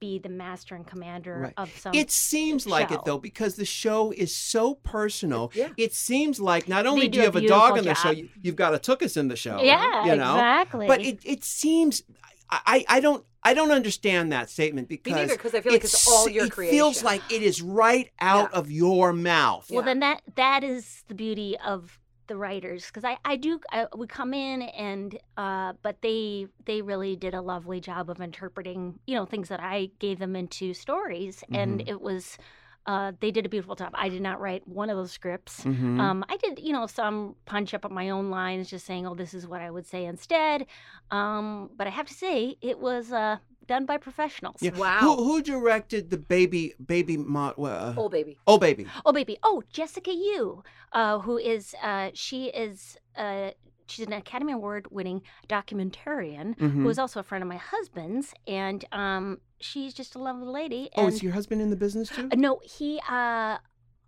be 0.00 0.18
the 0.18 0.28
master 0.28 0.74
and 0.74 0.86
commander 0.86 1.40
Right. 1.44 1.54
of 1.56 1.70
some. 1.78 1.94
It 1.94 2.10
seems 2.10 2.66
like 2.66 2.90
it 2.90 3.00
though 3.06 3.18
because 3.18 3.56
the 3.56 3.64
show 3.64 4.12
is 4.12 4.34
so 4.36 4.74
personal. 4.74 5.50
Yeah. 5.54 5.70
It 5.78 5.94
seems 5.94 6.40
like 6.40 6.68
not 6.68 6.86
only 6.86 7.08
do 7.08 7.12
do 7.12 7.18
you 7.20 7.24
have 7.24 7.36
a 7.36 7.46
dog 7.46 7.78
in 7.78 7.84
the 7.84 7.94
show, 7.94 8.10
job. 8.10 8.18
you, 8.18 8.28
you've 8.42 8.56
got 8.56 8.74
a 8.74 8.78
tookus 8.78 9.16
in 9.16 9.28
the 9.28 9.36
show. 9.36 9.62
yeah, 9.62 10.04
you 10.04 10.16
know. 10.16 10.34
exactly. 10.34 10.86
But 10.86 11.00
it, 11.00 11.20
it 11.24 11.42
seems 11.44 12.02
I, 12.52 12.60
I 12.66 12.96
I 12.96 13.00
don't 13.00 13.24
I 13.42 13.54
don't 13.54 13.70
understand 13.72 14.30
that 14.32 14.50
statement 14.50 14.88
Me 14.90 14.98
because 15.02 15.12
neither, 15.16 15.36
because 15.36 15.54
I 15.54 15.60
feel 15.62 15.72
like 15.72 15.84
it's 15.84 16.06
all 16.06 16.28
your 16.28 16.44
it 16.46 16.52
creation. 16.52 16.76
feels 16.76 17.02
like 17.02 17.22
it 17.32 17.42
is 17.42 17.60
right 17.62 18.08
out 18.20 18.50
Yeah. 18.52 18.58
of 18.58 18.70
your 18.70 19.12
mouth. 19.12 19.68
Well, 19.70 19.80
Yeah. 19.80 19.86
then 19.86 20.00
that 20.00 20.20
that 20.36 20.62
is 20.62 21.02
the 21.08 21.14
beauty 21.14 21.56
of 21.58 21.98
the 22.28 22.36
writers 22.36 22.86
because 22.86 23.04
I 23.04 23.16
I 23.24 23.36
do 23.36 23.58
I, 23.72 23.86
we 23.96 24.06
come 24.06 24.32
in 24.32 24.62
and 24.62 25.18
uh 25.36 25.72
but 25.82 26.02
they 26.02 26.46
they 26.66 26.80
really 26.82 27.16
did 27.16 27.34
a 27.34 27.40
lovely 27.40 27.80
job 27.80 28.08
of 28.10 28.20
interpreting 28.20 29.00
you 29.06 29.14
know 29.16 29.26
things 29.26 29.48
that 29.48 29.60
I 29.60 29.90
gave 29.98 30.18
them 30.20 30.36
into 30.36 30.72
stories 30.72 31.42
and 31.50 31.80
Mhm. 31.80 31.88
it 31.88 32.00
was 32.00 32.38
uh, 32.86 33.12
they 33.20 33.30
did 33.30 33.46
a 33.46 33.48
beautiful 33.48 33.74
job. 33.76 33.92
I 33.94 34.08
did 34.08 34.22
not 34.22 34.40
write 34.40 34.66
one 34.66 34.90
of 34.90 34.96
those 34.96 35.12
scripts. 35.12 35.64
Mhm. 35.64 36.00
Um, 36.00 36.24
I 36.28 36.36
did, 36.36 36.58
you 36.58 36.72
know, 36.72 36.86
some 36.86 37.36
punch 37.44 37.74
up 37.74 37.84
on 37.84 37.94
my 37.94 38.10
own 38.10 38.30
lines, 38.30 38.68
just 38.70 38.84
saying, 38.86 39.06
"Oh, 39.06 39.14
this 39.14 39.34
is 39.34 39.46
what 39.46 39.60
I 39.60 39.70
would 39.70 39.86
say 39.86 40.04
instead." 40.04 40.66
Um, 41.10 41.70
but 41.76 41.86
I 41.86 41.90
have 41.90 42.06
to 42.06 42.14
say, 42.14 42.56
it 42.60 42.78
was 42.80 43.12
uh, 43.12 43.36
done 43.66 43.86
by 43.86 43.96
professionals. 43.98 44.56
Yeah. 44.60 44.76
Wow. 44.76 44.98
Who, 45.00 45.24
who 45.24 45.42
directed 45.42 46.10
the 46.10 46.16
baby 46.18 46.74
baby 46.84 47.16
mo- 47.16 47.54
uh, 47.58 47.94
Oh, 47.96 48.08
baby. 48.08 48.38
oh 48.46 48.58
baby? 48.58 48.86
Oh, 49.06 49.12
baby. 49.12 49.36
Oh, 49.42 49.62
Jessica 49.72 50.12
Yu, 50.12 50.62
uh, 50.92 51.18
who 51.20 51.38
is 51.38 51.74
uh, 51.82 52.10
she 52.14 52.46
is 52.46 52.96
uh, 53.16 53.50
she's 53.86 54.06
an 54.06 54.12
Academy 54.12 54.52
Award 54.52 54.86
winning 54.90 55.22
documentarian 55.48 56.56
Mhm. 56.56 56.82
who 56.82 56.88
is 56.88 56.98
also 56.98 57.20
a 57.20 57.22
friend 57.22 57.42
of 57.42 57.48
my 57.48 57.56
husband's, 57.56 58.34
and 58.46 58.84
um, 58.92 59.40
she's 59.60 59.94
just 59.94 60.14
a 60.14 60.18
lovely 60.18 60.46
lady. 60.46 60.90
Oh, 60.96 61.04
and 61.06 61.12
is 61.14 61.22
your 61.22 61.32
husband 61.32 61.60
in 61.62 61.70
the 61.70 61.76
business 61.76 62.08
too? 62.08 62.28
Uh, 62.30 62.36
no, 62.36 62.60
he 62.64 63.00
uh 63.08 63.58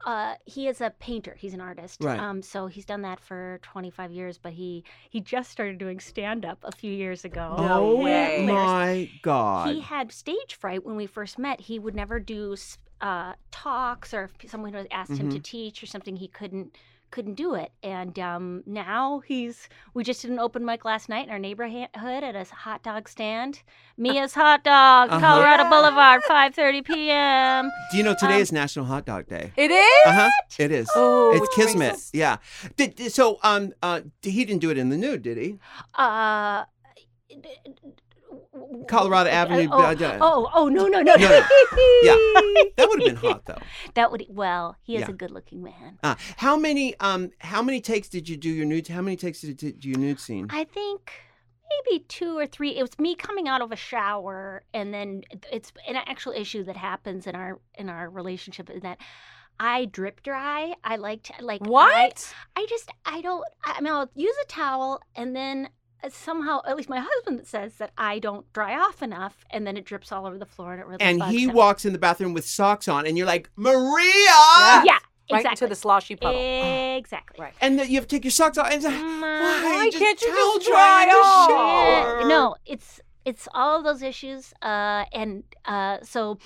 uh 0.07 0.35
he 0.45 0.69
is 0.69 0.81
a 0.81 0.91
painter. 0.99 1.35
He's 1.39 1.55
an 1.55 1.61
artist. 1.61 2.03
Right. 2.05 2.19
Um 2.21 2.43
so 2.43 2.67
he's 2.67 2.85
done 2.85 3.03
that 3.03 3.21
for 3.21 3.59
25 3.63 4.11
years, 4.13 4.37
but 4.39 4.53
he 4.53 4.85
he 5.11 5.21
just 5.21 5.51
started 5.51 5.79
doing 5.79 5.99
stand 6.01 6.45
up 6.45 6.59
a 6.63 6.73
few 6.73 6.93
years 6.93 7.25
ago. 7.25 7.55
No 7.59 7.91
oh 7.91 8.03
way. 8.03 8.45
my 8.47 9.11
God! 9.23 9.73
He 9.75 9.81
had 9.81 10.13
stage 10.13 10.55
fright 10.59 10.85
when 10.85 10.97
we 10.97 11.07
first 11.07 11.39
met. 11.39 11.61
He 11.63 11.79
would 11.79 11.95
never 11.95 12.21
do 12.21 12.55
uh 13.01 13.33
talks 13.51 14.13
or 14.15 14.31
if 14.43 14.51
someone 14.51 14.73
had 14.73 14.89
asked 14.91 15.13
him 15.17 15.29
to 15.31 15.39
Mhm. 15.39 15.43
teach 15.43 15.83
or 15.83 15.87
something 15.87 16.17
he 16.17 16.29
couldn't 16.29 16.77
couldn't 17.15 17.35
do 17.35 17.55
it 17.55 17.71
and 17.85 18.19
um 18.19 18.63
now 18.67 19.23
he's 19.29 19.69
we 19.95 20.03
just 20.03 20.21
did 20.23 20.31
an 20.33 20.41
open 20.41 20.65
mic 20.65 20.85
last 20.85 21.09
night 21.09 21.25
in 21.27 21.31
our 21.31 21.39
neighborhood 21.39 21.89
at 21.95 22.35
a 22.35 22.45
hot 22.53 22.83
dog 22.83 23.09
stand 23.09 23.63
mia's 23.97 24.35
hot 24.35 24.65
dog 24.65 25.11
Uh-huh. 25.11 25.21
colorado 25.21 25.63
boulevard 25.71 26.21
5.30 26.29 26.85
p.m 26.85 27.71
Do 27.93 27.97
you 27.99 28.03
know 28.03 28.15
today 28.19 28.35
um, 28.37 28.41
is 28.41 28.51
National 28.51 28.85
Hot 28.87 29.07
Dog 29.07 29.29
Day? 29.29 29.53
It 29.57 29.71
is? 29.71 30.03
Uh 30.07 30.13
huh. 30.13 30.31
It 30.59 30.71
is. 30.73 30.89
Oh, 30.97 31.33
it's 31.37 31.55
Kismet. 31.55 31.97
Yeah. 32.13 32.39
Did- 32.77 32.99
so 33.13 33.39
um 33.45 33.73
uh 33.83 34.01
he 34.23 34.45
didn't 34.45 34.61
do 34.67 34.71
it 34.71 34.79
in 34.79 34.89
the 34.89 34.97
nude, 34.97 35.23
did 35.23 35.37
he? 35.39 35.59
Uh, 35.95 36.65
Colorado 38.89 39.31
Avenue, 39.31 39.69
Oh, 39.71 39.83
uh, 39.83 39.95
uh, 39.99 40.19
oh, 40.21 40.51
oh, 40.55 40.69
no, 40.69 40.87
no, 40.87 41.01
no, 41.03 41.15
No, 41.15 41.29
no. 41.29 41.47
Yeah. 42.03 42.15
That 42.77 42.89
would 42.89 43.03
have 43.03 43.21
been 43.21 43.31
hot 43.31 43.45
though. 43.47 43.59
That 43.95 44.11
would 44.11 44.25
well. 44.29 44.77
He 44.83 44.97
is 44.97 45.01
Yeah. 45.03 45.11
a 45.11 45.13
good-looking 45.13 45.63
man. 45.63 45.99
Uh, 46.03 46.15
how 46.37 46.57
many 46.57 46.99
um 47.01 47.31
how 47.39 47.63
many 47.63 47.81
takes 47.81 48.09
did 48.09 48.29
you 48.29 48.37
do 48.37 48.51
your 48.51 48.67
nude? 48.67 48.89
How 48.89 49.03
many 49.03 49.17
takes 49.17 49.41
did 49.41 49.63
you 49.63 49.73
do 49.73 49.89
your 49.89 49.99
nude 49.99 50.21
scene? 50.21 50.47
I 50.51 50.65
think 50.65 51.13
maybe 51.89 52.05
two 52.09 52.37
or 52.39 52.47
three. 52.47 52.77
It 52.77 52.83
was 52.83 52.99
me 52.99 53.15
coming 53.15 53.49
out 53.49 53.61
of 53.63 53.73
a 53.73 53.77
shower, 53.77 54.63
and 54.73 54.93
then 54.95 55.23
it's 55.51 55.73
an 55.89 55.97
actual 55.97 56.33
issue 56.33 56.63
that 56.65 56.77
happens 56.77 57.27
in 57.27 57.35
our 57.35 57.61
in 57.75 57.89
our 57.89 58.09
relationship 58.11 58.71
is 58.71 58.83
that. 58.83 58.99
I 59.61 59.85
drip 59.85 60.21
dry. 60.25 60.75
I 60.83 60.97
like 60.97 61.23
to 61.25 61.33
like 61.41 61.61
What? 61.65 62.35
I 62.57 62.67
just 62.69 62.91
I 63.07 63.21
don't. 63.21 63.45
I 63.65 63.81
mean, 63.81 63.93
I'll 63.93 64.11
use 64.17 64.35
a 64.43 64.47
towel 64.49 65.01
and 65.15 65.35
then 65.37 65.69
somehow, 66.13 66.61
at 66.67 66.77
least 66.77 66.89
my 66.89 66.99
husband 67.01 67.47
says 67.47 67.75
that 67.77 67.93
I 67.97 68.19
don't 68.19 68.51
dry 68.53 68.77
off 68.79 69.03
enough, 69.03 69.45
and 69.51 69.67
then 69.67 69.77
it 69.77 69.85
drips 69.85 70.13
all 70.13 70.27
over 70.27 70.39
the 70.39 70.47
floor, 70.47 70.73
and 70.73 70.81
it 70.81 70.87
really 70.87 71.01
and 71.01 71.19
bugs 71.21 71.33
he 71.33 71.45
him. 71.45 71.55
walks 71.55 71.85
in 71.85 71.93
the 71.93 71.99
bathroom 71.99 72.35
with 72.35 72.45
socks 72.47 72.89
on, 72.89 73.07
and 73.07 73.17
you're 73.17 73.27
like 73.27 73.49
Maria. 73.57 74.05
Yeah. 74.05 74.85
Yeah, 74.85 74.99
Right 75.31 75.41
exactly. 75.41 75.51
into 75.51 75.67
the 75.69 75.75
sloshy 75.81 76.17
puddle. 76.17 76.39
Exactly. 76.99 77.41
Right. 77.43 77.55
And 77.61 77.79
then 77.79 77.89
you 77.89 77.95
have 77.95 78.07
to 78.09 78.17
take 78.17 78.25
your 78.25 78.31
socks 78.31 78.59
off. 78.59 78.67
And 78.67 78.75
it's 78.75 78.85
like, 78.85 78.95
Mm, 78.95 79.21
why, 79.23 79.63
Why 79.65 79.85
just 79.91 79.99
can't 79.99 80.21
you 80.21 80.29
just 80.29 80.69
dry 80.69 81.03
in 81.05 81.09
the 81.09 81.15
dry 81.15 81.21
off? 81.23 82.21
Yeah, 82.21 82.29
no, 82.29 82.57
it's 82.67 83.01
it's 83.25 83.49
all 83.55 83.79
of 83.79 83.85
those 83.85 84.03
issues, 84.03 84.53
uh, 84.61 85.05
and 85.13 85.45
uh, 85.65 85.99
so 86.03 86.39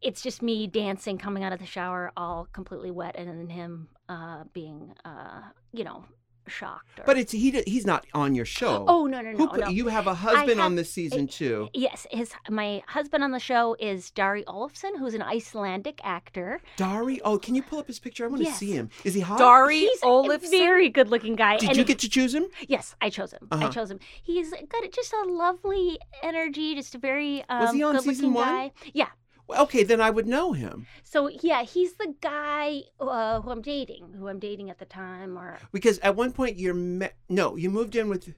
it's 0.00 0.22
just 0.22 0.40
me 0.40 0.66
dancing, 0.66 1.18
coming 1.18 1.44
out 1.44 1.52
of 1.52 1.58
the 1.58 1.66
shower, 1.66 2.12
all 2.16 2.48
completely 2.52 2.90
wet, 2.90 3.14
and 3.18 3.28
then 3.28 3.50
him 3.50 3.88
uh, 4.08 4.44
being, 4.54 4.94
uh, 5.04 5.42
you 5.72 5.84
know, 5.84 6.04
shocked. 6.48 7.00
Or... 7.00 7.04
But 7.04 7.18
it's 7.18 7.32
he. 7.32 7.62
He's 7.66 7.86
not 7.86 8.06
on 8.14 8.34
your 8.34 8.44
show. 8.44 8.84
oh 8.88 9.06
no 9.06 9.20
no 9.20 9.32
no 9.32 9.46
put, 9.46 9.60
no. 9.60 9.68
you 9.68 9.88
have 9.88 10.06
a 10.06 10.14
husband 10.14 10.58
have- 10.58 10.66
on 10.66 10.74
this 10.74 10.90
season 10.90 11.26
too. 11.26 11.68
Yes, 11.74 12.06
his 12.10 12.32
my 12.48 12.82
husband 12.86 13.24
on 13.24 13.32
the 13.32 13.38
show 13.38 13.76
is 13.78 14.10
Darri 14.14 14.44
Olafsson, 14.44 14.98
who's 14.98 15.14
an 15.14 15.22
Icelandic 15.22 16.00
actor. 16.04 16.60
Darri. 16.76 17.20
Oh, 17.24 17.38
can 17.38 17.54
you 17.54 17.62
pull 17.62 17.78
up 17.78 17.86
his 17.86 17.98
picture? 17.98 18.24
I 18.24 18.28
want 18.28 18.44
to 18.44 18.52
see 18.52 18.72
him. 18.72 18.90
Is 19.04 19.14
he 19.14 19.20
hot? 19.20 19.38
Darri 19.40 19.80
He's 19.80 20.00
Olafsson? 20.00 20.46
a 20.46 20.58
very 20.58 20.88
good-looking 20.88 21.36
guy. 21.36 21.56
Did 21.58 21.70
and 21.70 21.76
you 21.78 21.84
he- 21.84 21.88
get 21.88 21.98
to 22.00 22.08
choose 22.08 22.34
him? 22.34 22.46
Yes, 22.66 22.94
I 23.00 23.10
chose 23.10 23.32
him. 23.32 23.48
Uh-huh. 23.50 23.66
I 23.66 23.70
chose 23.70 23.90
him. 23.90 24.00
He's 24.22 24.50
got 24.50 24.90
just 24.92 25.12
a 25.12 25.22
lovely 25.28 25.98
energy, 26.22 26.74
just 26.74 26.94
a 26.94 26.98
very 26.98 27.44
um, 27.48 27.60
Was 27.60 27.74
he 27.74 27.82
on 27.82 27.94
good-looking 27.94 28.14
season 28.14 28.34
one? 28.34 28.46
guy. 28.46 28.72
Yeah. 28.92 29.08
Well, 29.48 29.62
Okay, 29.64 29.82
then 29.82 30.00
I 30.00 30.10
would 30.10 30.26
know 30.26 30.52
him 30.52 30.86
So 31.04 31.28
yeah, 31.28 31.62
he's 31.62 31.94
the 31.94 32.14
guy 32.20 32.82
uh, 33.00 33.40
who 33.40 33.50
I'm 33.50 33.62
dating, 33.62 34.12
who 34.18 34.28
I'm 34.28 34.38
dating 34.38 34.70
at 34.70 34.78
the 34.78 34.84
time, 34.84 35.38
or 35.38 35.58
because 35.72 35.98
at 36.00 36.14
one 36.16 36.32
point 36.32 36.56
you're 36.58 36.74
me- 36.74 37.16
no, 37.28 37.56
you 37.56 37.70
moved 37.70 37.96
in 37.96 38.08
with. 38.08 38.34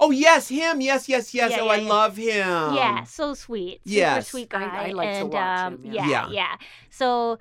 Oh 0.00 0.10
yes, 0.10 0.48
him. 0.48 0.80
Yes, 0.80 1.08
yes, 1.08 1.34
yes. 1.34 1.50
Yeah, 1.52 1.60
oh, 1.60 1.66
yeah, 1.66 1.72
I 1.72 1.76
yeah. 1.76 1.88
love 1.88 2.16
him. 2.16 2.74
yeah, 2.74 3.04
so 3.04 3.34
sweet, 3.34 3.80
super 3.84 3.96
yes. 3.96 4.28
sweet 4.28 4.48
guy. 4.48 4.88
I 4.88 4.90
like 4.92 5.18
to 5.18 5.26
watch 5.26 5.58
um, 5.60 5.78
him, 5.82 5.92
Yeah. 5.92 6.08
yeah. 6.08 6.28
yeah, 6.30 6.56
So, 6.90 7.38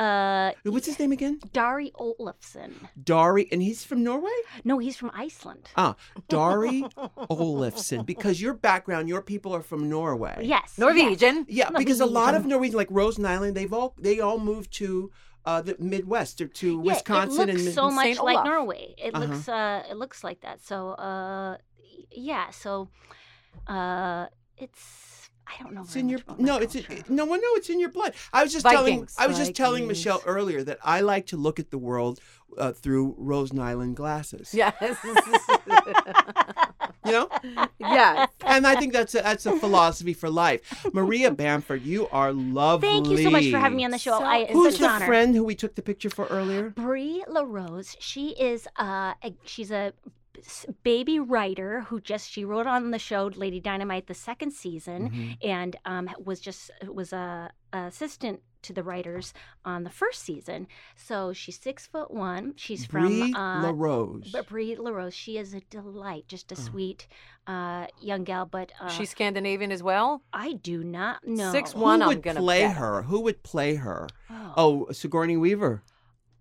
uh, 0.00 0.52
What's 0.64 0.86
his 0.86 0.98
name 0.98 1.12
again? 1.12 1.38
Darri 1.52 1.92
Olafsson. 1.92 2.72
Darri, 3.02 3.48
and 3.52 3.60
he's 3.62 3.84
from 3.84 4.02
Norway. 4.02 4.38
No, 4.64 4.78
he's 4.78 4.96
from 4.96 5.10
Iceland. 5.14 5.68
Ah, 5.76 5.94
Darri 6.28 6.90
Olafsson. 7.28 8.04
Because 8.06 8.40
your 8.40 8.54
background, 8.54 9.08
your 9.08 9.22
people 9.22 9.54
are 9.54 9.62
from 9.62 9.88
Norway. 9.88 10.36
Yes, 10.42 10.78
Norwegian. 10.78 11.46
Yeah, 11.48 11.70
because 11.70 12.00
a 12.00 12.06
lot 12.06 12.34
of 12.34 12.46
Norwegian. 12.46 12.50
Norwegians, 12.50 12.74
like 12.76 12.88
Rosen 12.90 13.26
Island, 13.26 13.56
they've 13.56 13.72
all 13.72 13.94
they 13.98 14.20
all 14.20 14.38
moved 14.38 14.72
to 14.74 15.10
uh, 15.44 15.60
the 15.62 15.76
Midwest 15.78 16.40
or 16.40 16.48
to 16.48 16.68
Yeah, 16.84 16.92
Wisconsin 16.94 17.48
it 17.48 17.52
looks 17.54 17.66
and 17.66 17.74
so 17.74 17.90
much 17.90 18.04
Saint 18.04 18.24
like 18.24 18.36
Olaf. 18.38 18.46
Norway. 18.46 18.94
It 18.98 19.14
Uh-huh. 19.14 19.24
looks 19.24 19.48
uh, 19.48 19.82
it 19.90 19.96
looks 19.96 20.22
like 20.24 20.40
that. 20.42 20.60
So, 20.62 20.90
uh, 20.92 21.56
yeah. 22.10 22.50
So, 22.50 22.88
uh, 23.66 24.26
it's 24.56 25.19
I 25.58 25.62
don't 25.62 25.74
know. 25.74 25.82
It's 25.82 25.96
in 25.96 26.08
your 26.08 26.20
much 26.26 26.38
no, 26.38 26.56
it's 26.58 26.74
culture. 26.74 27.02
no, 27.08 27.24
well, 27.26 27.40
no, 27.40 27.48
it's 27.54 27.68
in 27.70 27.80
your 27.80 27.90
blood. 27.90 28.14
I 28.32 28.42
was 28.42 28.52
just 28.52 28.64
telling, 28.66 29.08
I 29.18 29.26
was 29.26 29.36
just 29.38 29.54
telling 29.54 29.86
Michelle 29.86 30.22
earlier 30.26 30.62
that 30.64 30.78
I 30.84 31.00
like 31.00 31.26
to 31.26 31.36
look 31.36 31.58
at 31.58 31.70
the 31.70 31.78
world 31.78 32.20
uh, 32.58 32.72
through 32.72 33.14
Rose 33.18 33.56
Island 33.58 33.96
glasses. 33.96 34.54
Yes. 34.54 34.74
You 37.06 37.12
know, 37.12 37.28
yes. 37.78 38.28
and 38.44 38.66
I 38.66 38.76
think 38.76 38.92
that's 38.92 39.14
a, 39.14 39.22
that's 39.22 39.46
a 39.46 39.56
philosophy 39.56 40.12
for 40.12 40.28
life. 40.28 40.86
Maria 40.92 41.30
Bamford, 41.30 41.82
you 41.82 42.06
are 42.12 42.30
lovely. 42.32 42.88
Thank 42.88 43.08
you 43.08 43.16
so 43.22 43.30
much 43.30 43.50
for 43.50 43.58
having 43.58 43.76
me 43.78 43.84
on 43.86 43.90
the 43.90 43.98
show. 43.98 44.18
So- 44.18 44.24
I, 44.24 44.38
it's 44.40 44.52
Who's 44.52 44.74
such 44.74 44.80
the 44.80 44.84
an 44.86 44.90
honor. 44.96 45.06
friend 45.06 45.34
who 45.34 45.42
we 45.42 45.54
took 45.54 45.74
the 45.76 45.82
picture 45.82 46.10
for 46.10 46.26
earlier? 46.26 46.68
Brie 46.70 47.24
LaRose. 47.26 47.96
She 48.00 48.30
is 48.38 48.68
uh 48.78 49.14
a, 49.24 49.34
she's 49.44 49.70
a 49.70 49.76
s- 49.76 49.92
baby 50.82 51.18
writer 51.18 51.82
who 51.82 52.00
just 52.00 52.30
she 52.30 52.44
wrote 52.44 52.66
on 52.66 52.90
the 52.90 52.98
show 52.98 53.30
Lady 53.34 53.60
Dynamite 53.60 54.06
the 54.06 54.14
second 54.14 54.52
season 54.52 55.10
Mhm. 55.10 55.36
and 55.42 55.76
um 55.84 56.08
was 56.24 56.40
just 56.40 56.70
was 56.86 57.12
a, 57.12 57.50
a 57.72 57.78
assistant 57.78 58.40
to 58.62 58.74
the 58.74 58.82
writers 58.82 59.32
on 59.64 59.84
the 59.84 59.90
first 59.90 60.22
season. 60.22 60.66
So 60.94 61.32
she's 61.32 61.58
six 61.58 61.86
foot 61.86 62.10
one. 62.10 62.52
She's 62.56 62.86
Brie 62.86 63.32
from 63.32 63.34
uh, 63.34 63.62
LaRose. 63.72 64.30
but 64.32 64.48
Brie 64.48 64.76
LaRose. 64.76 65.14
She 65.14 65.38
is 65.38 65.54
a 65.54 65.60
delight, 65.70 66.24
just 66.28 66.52
a 66.52 66.56
Oh. 66.58 66.60
sweet 66.60 67.06
uh, 67.46 67.86
young 68.02 68.22
gal. 68.24 68.44
But 68.44 68.70
uh, 68.78 68.88
She's 68.88 69.08
Scandinavian 69.08 69.72
as 69.72 69.82
well. 69.82 70.20
I 70.30 70.52
do 70.52 70.84
not 70.84 71.26
know. 71.26 71.50
Six 71.52 71.72
Who 71.72 71.80
one, 71.80 72.02
I'm 72.02 72.08
would 72.08 72.22
gonna 72.22 72.40
play 72.40 72.64
bet. 72.66 72.76
her? 72.76 73.00
Who 73.04 73.20
would 73.20 73.42
play 73.42 73.76
her? 73.76 74.08
Oh. 74.28 74.52
Oh, 74.58 74.92
Sigourney 74.92 75.38
Weaver. 75.38 75.82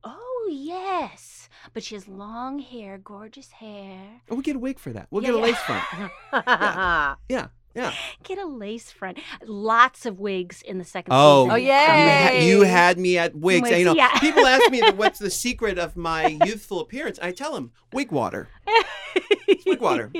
Oh 0.03 0.49
yes, 0.51 1.38
but 1.73 1.83
she 1.83 1.95
has 1.95 2.07
long 2.07 2.59
hair, 2.59 2.97
gorgeous 2.97 3.51
hair. 3.51 4.21
Oh, 4.29 4.35
we'll 4.35 4.41
get 4.41 4.55
a 4.55 4.59
wig 4.59 4.79
for 4.79 4.91
that. 4.93 5.07
We'll 5.11 5.23
Yeah, 5.23 5.29
get 5.31 5.35
a 5.35 5.37
yeah. 5.39 5.43
lace 5.43 5.57
front. 5.59 6.11
Yeah, 7.29 7.47
yeah. 7.75 7.93
Get 8.23 8.39
a 8.39 8.45
lace 8.45 8.91
front. 8.91 9.19
Lots 9.45 10.05
of 10.07 10.19
wigs 10.19 10.61
in 10.63 10.79
the 10.79 10.83
second 10.83 11.13
Oh, 11.15 11.43
season. 11.45 11.51
Oh, 11.51 11.55
You, 11.55 11.67
yeah. 11.67 12.27
ha- 12.29 12.39
you 12.39 12.61
had 12.63 12.97
me 12.97 13.17
at 13.19 13.35
wigs. 13.35 13.69
Wigs, 13.69 13.77
you 13.77 13.85
know, 13.85 13.93
yeah. 13.93 14.17
people 14.19 14.45
ask 14.45 14.69
me 14.71 14.81
what's 14.91 15.19
the 15.19 15.29
secret 15.45 15.77
of 15.77 15.95
my 15.95 16.25
youthful 16.45 16.79
appearance. 16.81 17.19
I 17.21 17.31
tell 17.31 17.53
them 17.53 17.71
wig 17.93 18.11
water. 18.11 18.47
wig 19.67 19.79
water. 19.81 20.11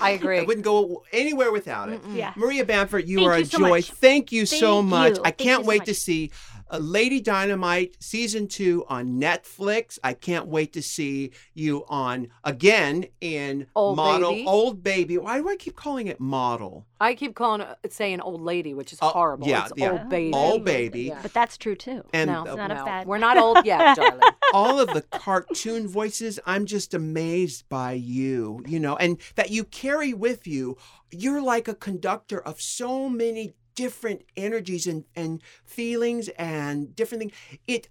I 0.00 0.10
agree. 0.10 0.38
I 0.38 0.42
wouldn't 0.42 0.64
go 0.64 1.02
anywhere 1.12 1.50
without 1.52 1.88
it. 1.88 2.02
Mm-mm. 2.02 2.16
yeah. 2.16 2.32
Maria 2.36 2.64
Bamford, 2.64 3.08
you 3.08 3.18
Thank 3.18 3.28
are 3.30 3.38
you 3.38 3.42
a 3.44 3.46
so 3.46 3.58
joy. 3.58 3.68
much. 3.70 3.90
Thank 3.92 4.32
you 4.32 4.46
so 4.46 4.76
Thank 4.80 4.90
much. 4.90 5.12
you. 5.16 5.20
I 5.20 5.24
Thank 5.24 5.40
you 5.40 5.46
can't 5.46 5.64
so 5.64 5.68
wait 5.68 5.78
much. 5.78 5.86
to 5.88 5.94
see 5.94 6.30
uh, 6.70 6.78
Lady 6.78 7.20
Dynamite 7.20 7.96
season 8.00 8.46
two 8.48 8.84
on 8.88 9.20
Netflix. 9.20 9.98
I 10.04 10.12
can't 10.14 10.46
wait 10.46 10.72
to 10.74 10.82
see 10.82 11.32
you 11.54 11.84
on 11.88 12.28
again 12.44 13.06
in 13.20 13.66
Old 13.74 13.96
model 13.96 14.30
Baby. 14.32 14.44
old 14.46 14.82
baby. 14.82 15.18
Why 15.18 15.38
do 15.38 15.48
I 15.48 15.56
keep 15.56 15.76
calling 15.76 16.06
it 16.06 16.20
model? 16.20 16.86
I 17.00 17.14
keep 17.14 17.34
calling 17.34 17.62
it 17.82 17.92
saying 17.92 18.20
old 18.20 18.42
lady, 18.42 18.74
which 18.74 18.92
is 18.92 18.98
Oh, 19.00 19.08
horrible. 19.08 19.48
yeah, 19.48 19.64
it's 19.64 19.72
yeah. 19.76 19.92
old 19.92 20.08
baby. 20.10 20.32
Old 20.34 20.64
baby. 20.64 21.00
Yeah. 21.04 21.18
But 21.22 21.32
that's 21.32 21.56
true 21.56 21.74
too. 21.74 22.04
And 22.12 22.30
no, 22.30 22.42
uh, 22.42 22.54
not 22.54 22.70
a 22.70 22.74
no. 22.74 22.84
bad- 22.84 23.06
We're 23.06 23.18
not 23.18 23.36
old 23.38 23.64
yet, 23.64 23.96
darling. 23.96 24.20
all 24.52 24.78
of 24.80 24.88
the 24.88 25.02
cartoon 25.02 25.86
voices 25.86 26.40
i'm 26.44 26.66
just 26.66 26.92
amazed 26.92 27.68
by 27.68 27.92
you 27.92 28.60
you 28.66 28.80
know 28.80 28.96
and 28.96 29.16
that 29.36 29.50
you 29.50 29.62
carry 29.62 30.12
with 30.12 30.44
you 30.46 30.76
you're 31.12 31.40
like 31.40 31.68
a 31.68 31.74
conductor 31.74 32.40
of 32.40 32.60
so 32.60 33.08
many 33.08 33.52
different 33.74 34.22
energies 34.36 34.86
and, 34.86 35.04
and 35.16 35.42
feelings 35.64 36.28
and 36.30 36.94
different 36.94 37.20
things. 37.22 37.32
It, 37.66 37.88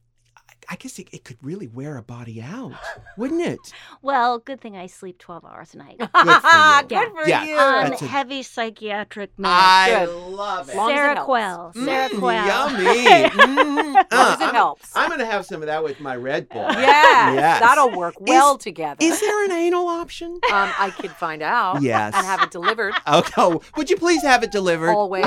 I 0.68 0.76
guess 0.76 0.99
it, 0.99 1.07
it 1.11 1.23
could 1.23 1.38
really 1.41 1.68
wear 1.68 1.98
a 1.98 2.02
body 2.03 2.41
out, 2.41 2.73
wouldn't 3.18 3.41
it? 3.41 3.60
Well, 4.02 4.40
good 4.40 4.61
thing 4.61 4.77
I 4.77 4.88
sleep 4.88 5.18
12 5.19 5.44
hours 5.45 5.73
a 5.73 5.77
night. 5.77 5.98
Good 5.99 6.10
for 6.11 6.19
you. 6.23 6.88
Good 6.88 7.11
for 7.11 7.27
Yeah. 7.27 7.44
you. 7.45 7.57
On 7.57 7.94
a- 7.94 7.98
heavy 7.98 8.44
psychiatric 8.44 9.36
meds. 9.38 9.44
I 9.45 10.06
Good. 10.06 10.15
love 10.15 10.69
it. 10.69 10.76
Long 10.76 10.91
as 10.91 10.94
it 10.94 10.98
Sarah 10.98 11.15
helps. 11.15 11.80
Sarah 11.84 12.10
Mm, 12.10 12.48
Yummy. 12.48 13.30
Mm, 13.30 13.95
uh, 13.95 14.03
as 14.11 14.40
it 14.40 14.44
I'm- 14.45 14.56
helps. 14.56 14.95
I'm 14.95 15.07
going 15.10 15.19
to 15.19 15.26
have 15.26 15.45
some 15.45 15.61
of 15.61 15.68
that 15.68 15.84
with 15.84 15.99
my 15.99 16.15
Red 16.15 16.48
Bull. 16.49 16.61
Yes, 16.72 17.36
Yes. 17.36 17.60
that'll 17.60 17.91
work 17.91 18.15
well 18.19 18.57
together. 18.57 18.98
Is 19.02 19.19
there 19.19 19.45
an 19.45 19.52
anal 19.52 19.88
option? 19.88 20.31
um, 20.52 20.72
I 20.80 20.91
could 20.98 21.11
find 21.11 21.41
out. 21.41 21.81
Yes. 21.81 22.14
And 22.15 22.26
have 22.26 22.41
it 22.44 22.52
delivered. 22.52 22.94
Okay. 23.07 23.57
Would 23.76 23.90
you 23.90 23.98
please 23.98 24.22
have 24.23 24.44
it 24.44 24.52
delivered? 24.52 24.91
Always. 24.91 25.26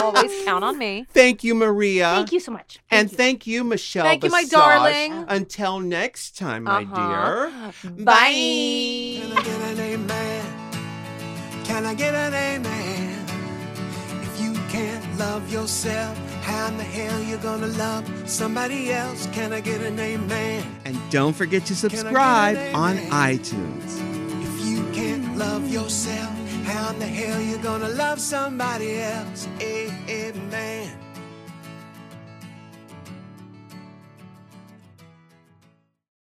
Always 0.00 0.44
count 0.44 0.64
on 0.64 0.78
me. 0.78 1.06
Thank 1.10 1.44
you, 1.44 1.54
Maria. 1.54 2.12
Thank 2.16 2.32
you 2.32 2.40
so 2.40 2.52
much. 2.52 2.78
And 2.90 3.08
Thank 3.08 3.12
you. 3.12 3.16
thank 3.16 3.46
you, 3.46 3.64
Michelle. 3.64 4.04
Thank 4.04 4.24
you, 4.24 4.30
my 4.30 4.44
darling. 4.44 5.24
Until 5.28 5.80
next 5.80 6.36
time, 6.38 6.64
my 6.64 6.82
Uh-huh. 6.82 6.94
dear. 7.90 8.04
Bye. 8.04 9.20
Can 9.20 9.32
I 9.36 9.42
get 9.42 9.60
an 9.70 9.80
amen? 9.80 10.44
Can 11.64 11.86
I 11.86 11.94
get 11.94 12.14
an 12.14 12.34
amen? 12.34 13.18
If 14.22 14.40
you 14.42 14.52
can't 14.68 15.18
love 15.18 15.50
yourself, 15.52 16.16
how 16.42 16.68
in 16.68 16.76
the 16.76 16.84
hell 16.84 17.22
you 17.22 17.36
gonna 17.38 17.66
love 17.68 18.04
somebody 18.28 18.92
else? 18.92 19.28
Can 19.32 19.52
I 19.52 19.60
get 19.60 19.80
an 19.80 19.98
amen? 19.98 20.64
And 20.84 20.96
don't 21.10 21.34
forget 21.34 21.64
to 21.66 21.74
Can 21.74 21.86
I 21.86 21.88
get 21.88 21.98
subscribe 22.00 22.74
on 22.74 22.96
iTunes. 22.96 24.00
If 24.42 24.66
you 24.66 24.84
can't 24.92 25.36
love 25.38 25.68
yourself, 25.70 26.32
how 26.64 26.90
in 26.90 26.98
the 26.98 27.06
hell 27.06 27.40
you 27.40 27.58
gonna 27.58 27.88
love 27.88 28.20
somebody 28.20 29.00
else? 29.00 29.48
Eh, 29.60 29.90
eh, 30.08 30.30
Amen. 30.30 31.01